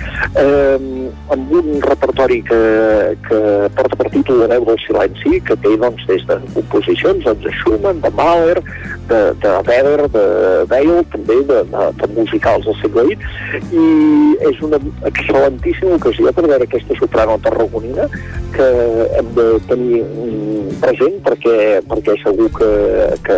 [0.44, 0.78] eh,
[1.36, 2.62] amb un repertori que,
[3.28, 3.42] que
[3.78, 7.54] porta per títol La veu del silenci, que té doncs, des de composicions doncs, de
[7.60, 8.60] Schumann, de Mahler,
[9.12, 10.26] de, de Weber, de
[10.72, 13.30] Weil, també de, de, de musicals del segle XX,
[13.76, 13.86] i
[14.52, 18.08] és una excel·lentíssima ocasió per veure aquesta soprano tarragonina
[18.56, 18.68] que
[19.20, 20.02] hem de tenir
[20.82, 21.56] present perquè,
[21.88, 22.70] perquè segur que,
[23.26, 23.38] que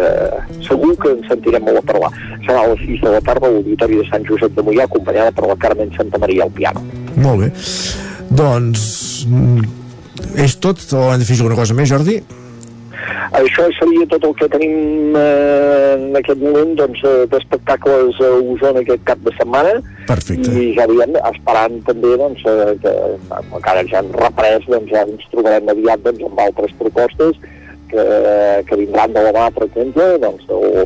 [0.67, 2.11] segur que ens sentirem molt a parlar.
[2.45, 5.33] Serà a les 6 de la tarda a l'Auditori de Sant Josep de Mollà acompanyada
[5.35, 6.85] per la Carmen Santa Maria al piano.
[7.16, 7.51] Molt bé.
[8.33, 8.85] Doncs...
[10.40, 12.22] És tot o hem de fer alguna cosa més, Jordi?
[13.33, 18.83] Això seria tot el que tenim eh, en aquest moment doncs, eh, d'espectacles a Osona
[18.83, 19.74] aquest cap de setmana.
[20.09, 20.53] Perfecte.
[20.53, 22.93] I ja diem, esperant també doncs, eh, que
[23.42, 27.42] encara ja han reprès, doncs ja ens trobarem aviat doncs, amb altres propostes
[27.93, 28.05] que,
[28.67, 30.85] que vindran de la mà, per exemple, doncs, o,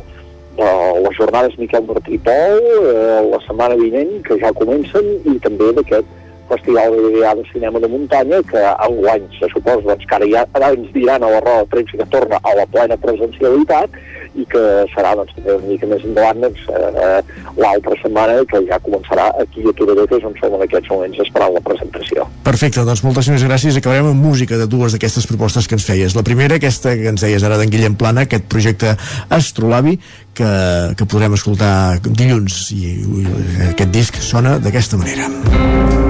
[0.58, 0.70] de
[1.04, 2.62] les jornades Miquel Martí Pol,
[2.92, 6.16] eh, la setmana vinent, que ja comencen, i també d'aquest
[6.48, 10.72] Festival de de Cinema de Muntanya, que enguany se suposa doncs, que ara ja ara
[10.74, 13.90] ens diran a la roda de premsa que torna a la plena presencialitat
[14.38, 14.62] i que
[14.92, 17.20] serà doncs, també una mica més endavant doncs, eh,
[17.58, 21.22] l'altra setmana que ja començarà aquí a Torelló, que és on som en aquests moments
[21.24, 22.26] esperant la presentació.
[22.46, 23.78] Perfecte, doncs moltíssimes gràcies.
[23.78, 26.16] Acabarem amb música de dues d'aquestes propostes que ens feies.
[26.18, 28.94] La primera, aquesta que ens deies ara d'en Guillem Plana, aquest projecte
[29.34, 29.98] Astrolabi,
[30.38, 30.50] que,
[30.98, 33.26] que podrem escoltar dilluns i, i
[33.72, 36.07] aquest disc sona d'aquesta manera.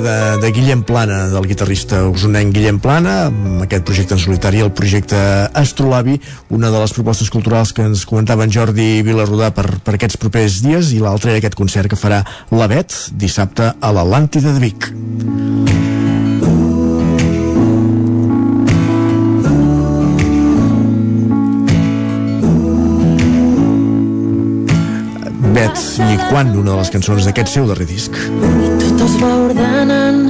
[0.00, 4.72] De, de Guillem Plana, del guitarrista usonenc Guillem Plana, amb aquest projecte en solitari, el
[4.76, 5.18] projecte
[5.56, 6.18] Astrolabi,
[6.56, 10.60] una de les propostes culturals que ens comentava en Jordi Vilarrodà per, per aquests propers
[10.64, 14.90] dies, i l'altre aquest concert que farà la Bet dissabte a l'Atlàntida de Vic.
[25.70, 28.16] Bet i quan una de les cançons d'aquest seu darrer disc.
[28.82, 30.22] Tot es va ordenant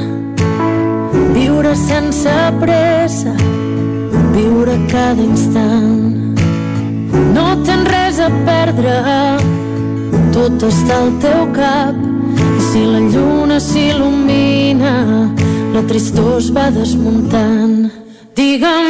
[1.35, 3.33] Viure sense pressa.
[4.35, 6.36] Viure cada instant.
[7.36, 8.97] No tens res a perdre.
[10.35, 11.97] Tot està al teu cap.
[12.41, 14.93] I si la lluna s'il·lumina
[15.75, 17.91] La tristor es va desmuntant.
[18.36, 18.90] Digue'm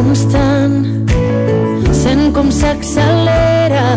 [0.00, 0.76] constant.
[2.00, 3.88] Sent com s'accelera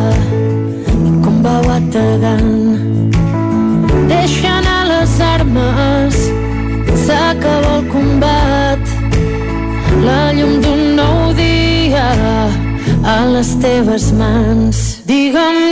[1.07, 2.75] i com va bategant.
[4.11, 6.19] Deixa anar les armes,
[7.06, 8.95] s'acaba el combat.
[10.03, 12.07] La llum d'un nou dia
[13.15, 14.83] a les teves mans.
[15.07, 15.62] Digue'm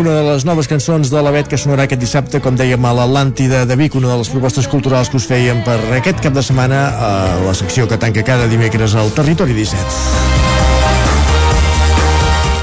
[0.00, 2.92] una de les noves cançons de la Bet que sonarà aquest dissabte, com dèiem, a
[2.96, 6.42] l'Atlàntida de Vic, una de les propostes culturals que us fèiem per aquest cap de
[6.46, 7.10] setmana a
[7.44, 10.40] la secció que tanca cada dimecres al Territori 17.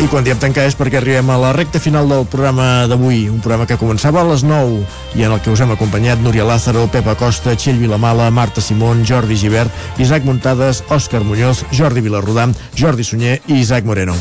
[0.02, 3.40] I quan diem tancar és perquè arribem a la recta final del programa d'avui, un
[3.44, 4.82] programa que començava a les 9
[5.18, 9.06] i en el que us hem acompanyat Núria Lázaro, Pepa Costa, Txell Vilamala, Marta Simón,
[9.06, 14.18] Jordi Givert, Isaac Muntades, Òscar Muñoz, Jordi Vilarrodà, Jordi Sunyer i Isaac Moreno.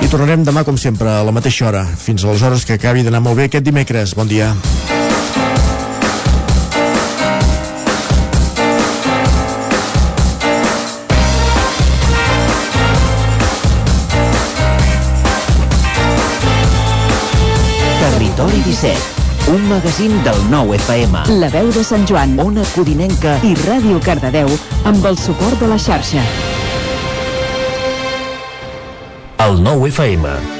[0.00, 1.84] I tornarem demà, com sempre, a la mateixa hora.
[1.84, 4.14] Fins aleshores que acabi d'anar molt bé aquest dimecres.
[4.16, 4.54] Bon dia.
[18.00, 21.26] Territori 17, un magazín del nou FM.
[21.42, 24.48] La veu de Sant Joan, Ona Codinenca i Ràdio Cardedeu
[24.88, 26.24] amb el suport de la xarxa.
[29.40, 30.59] El nou FM.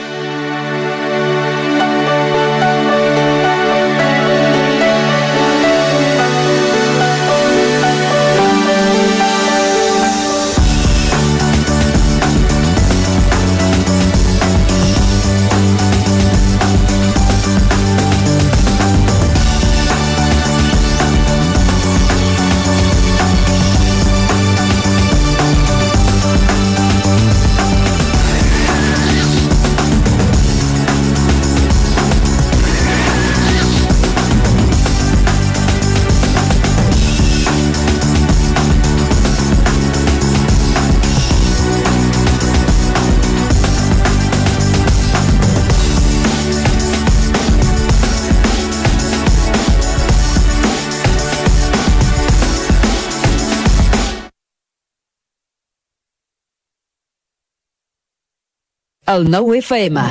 [59.11, 60.03] El nou FM,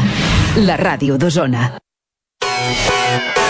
[0.67, 1.69] la ràdio d'Osona.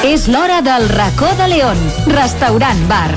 [0.05, 1.81] És l'hora del racó de León,
[2.13, 3.09] restaurant bar.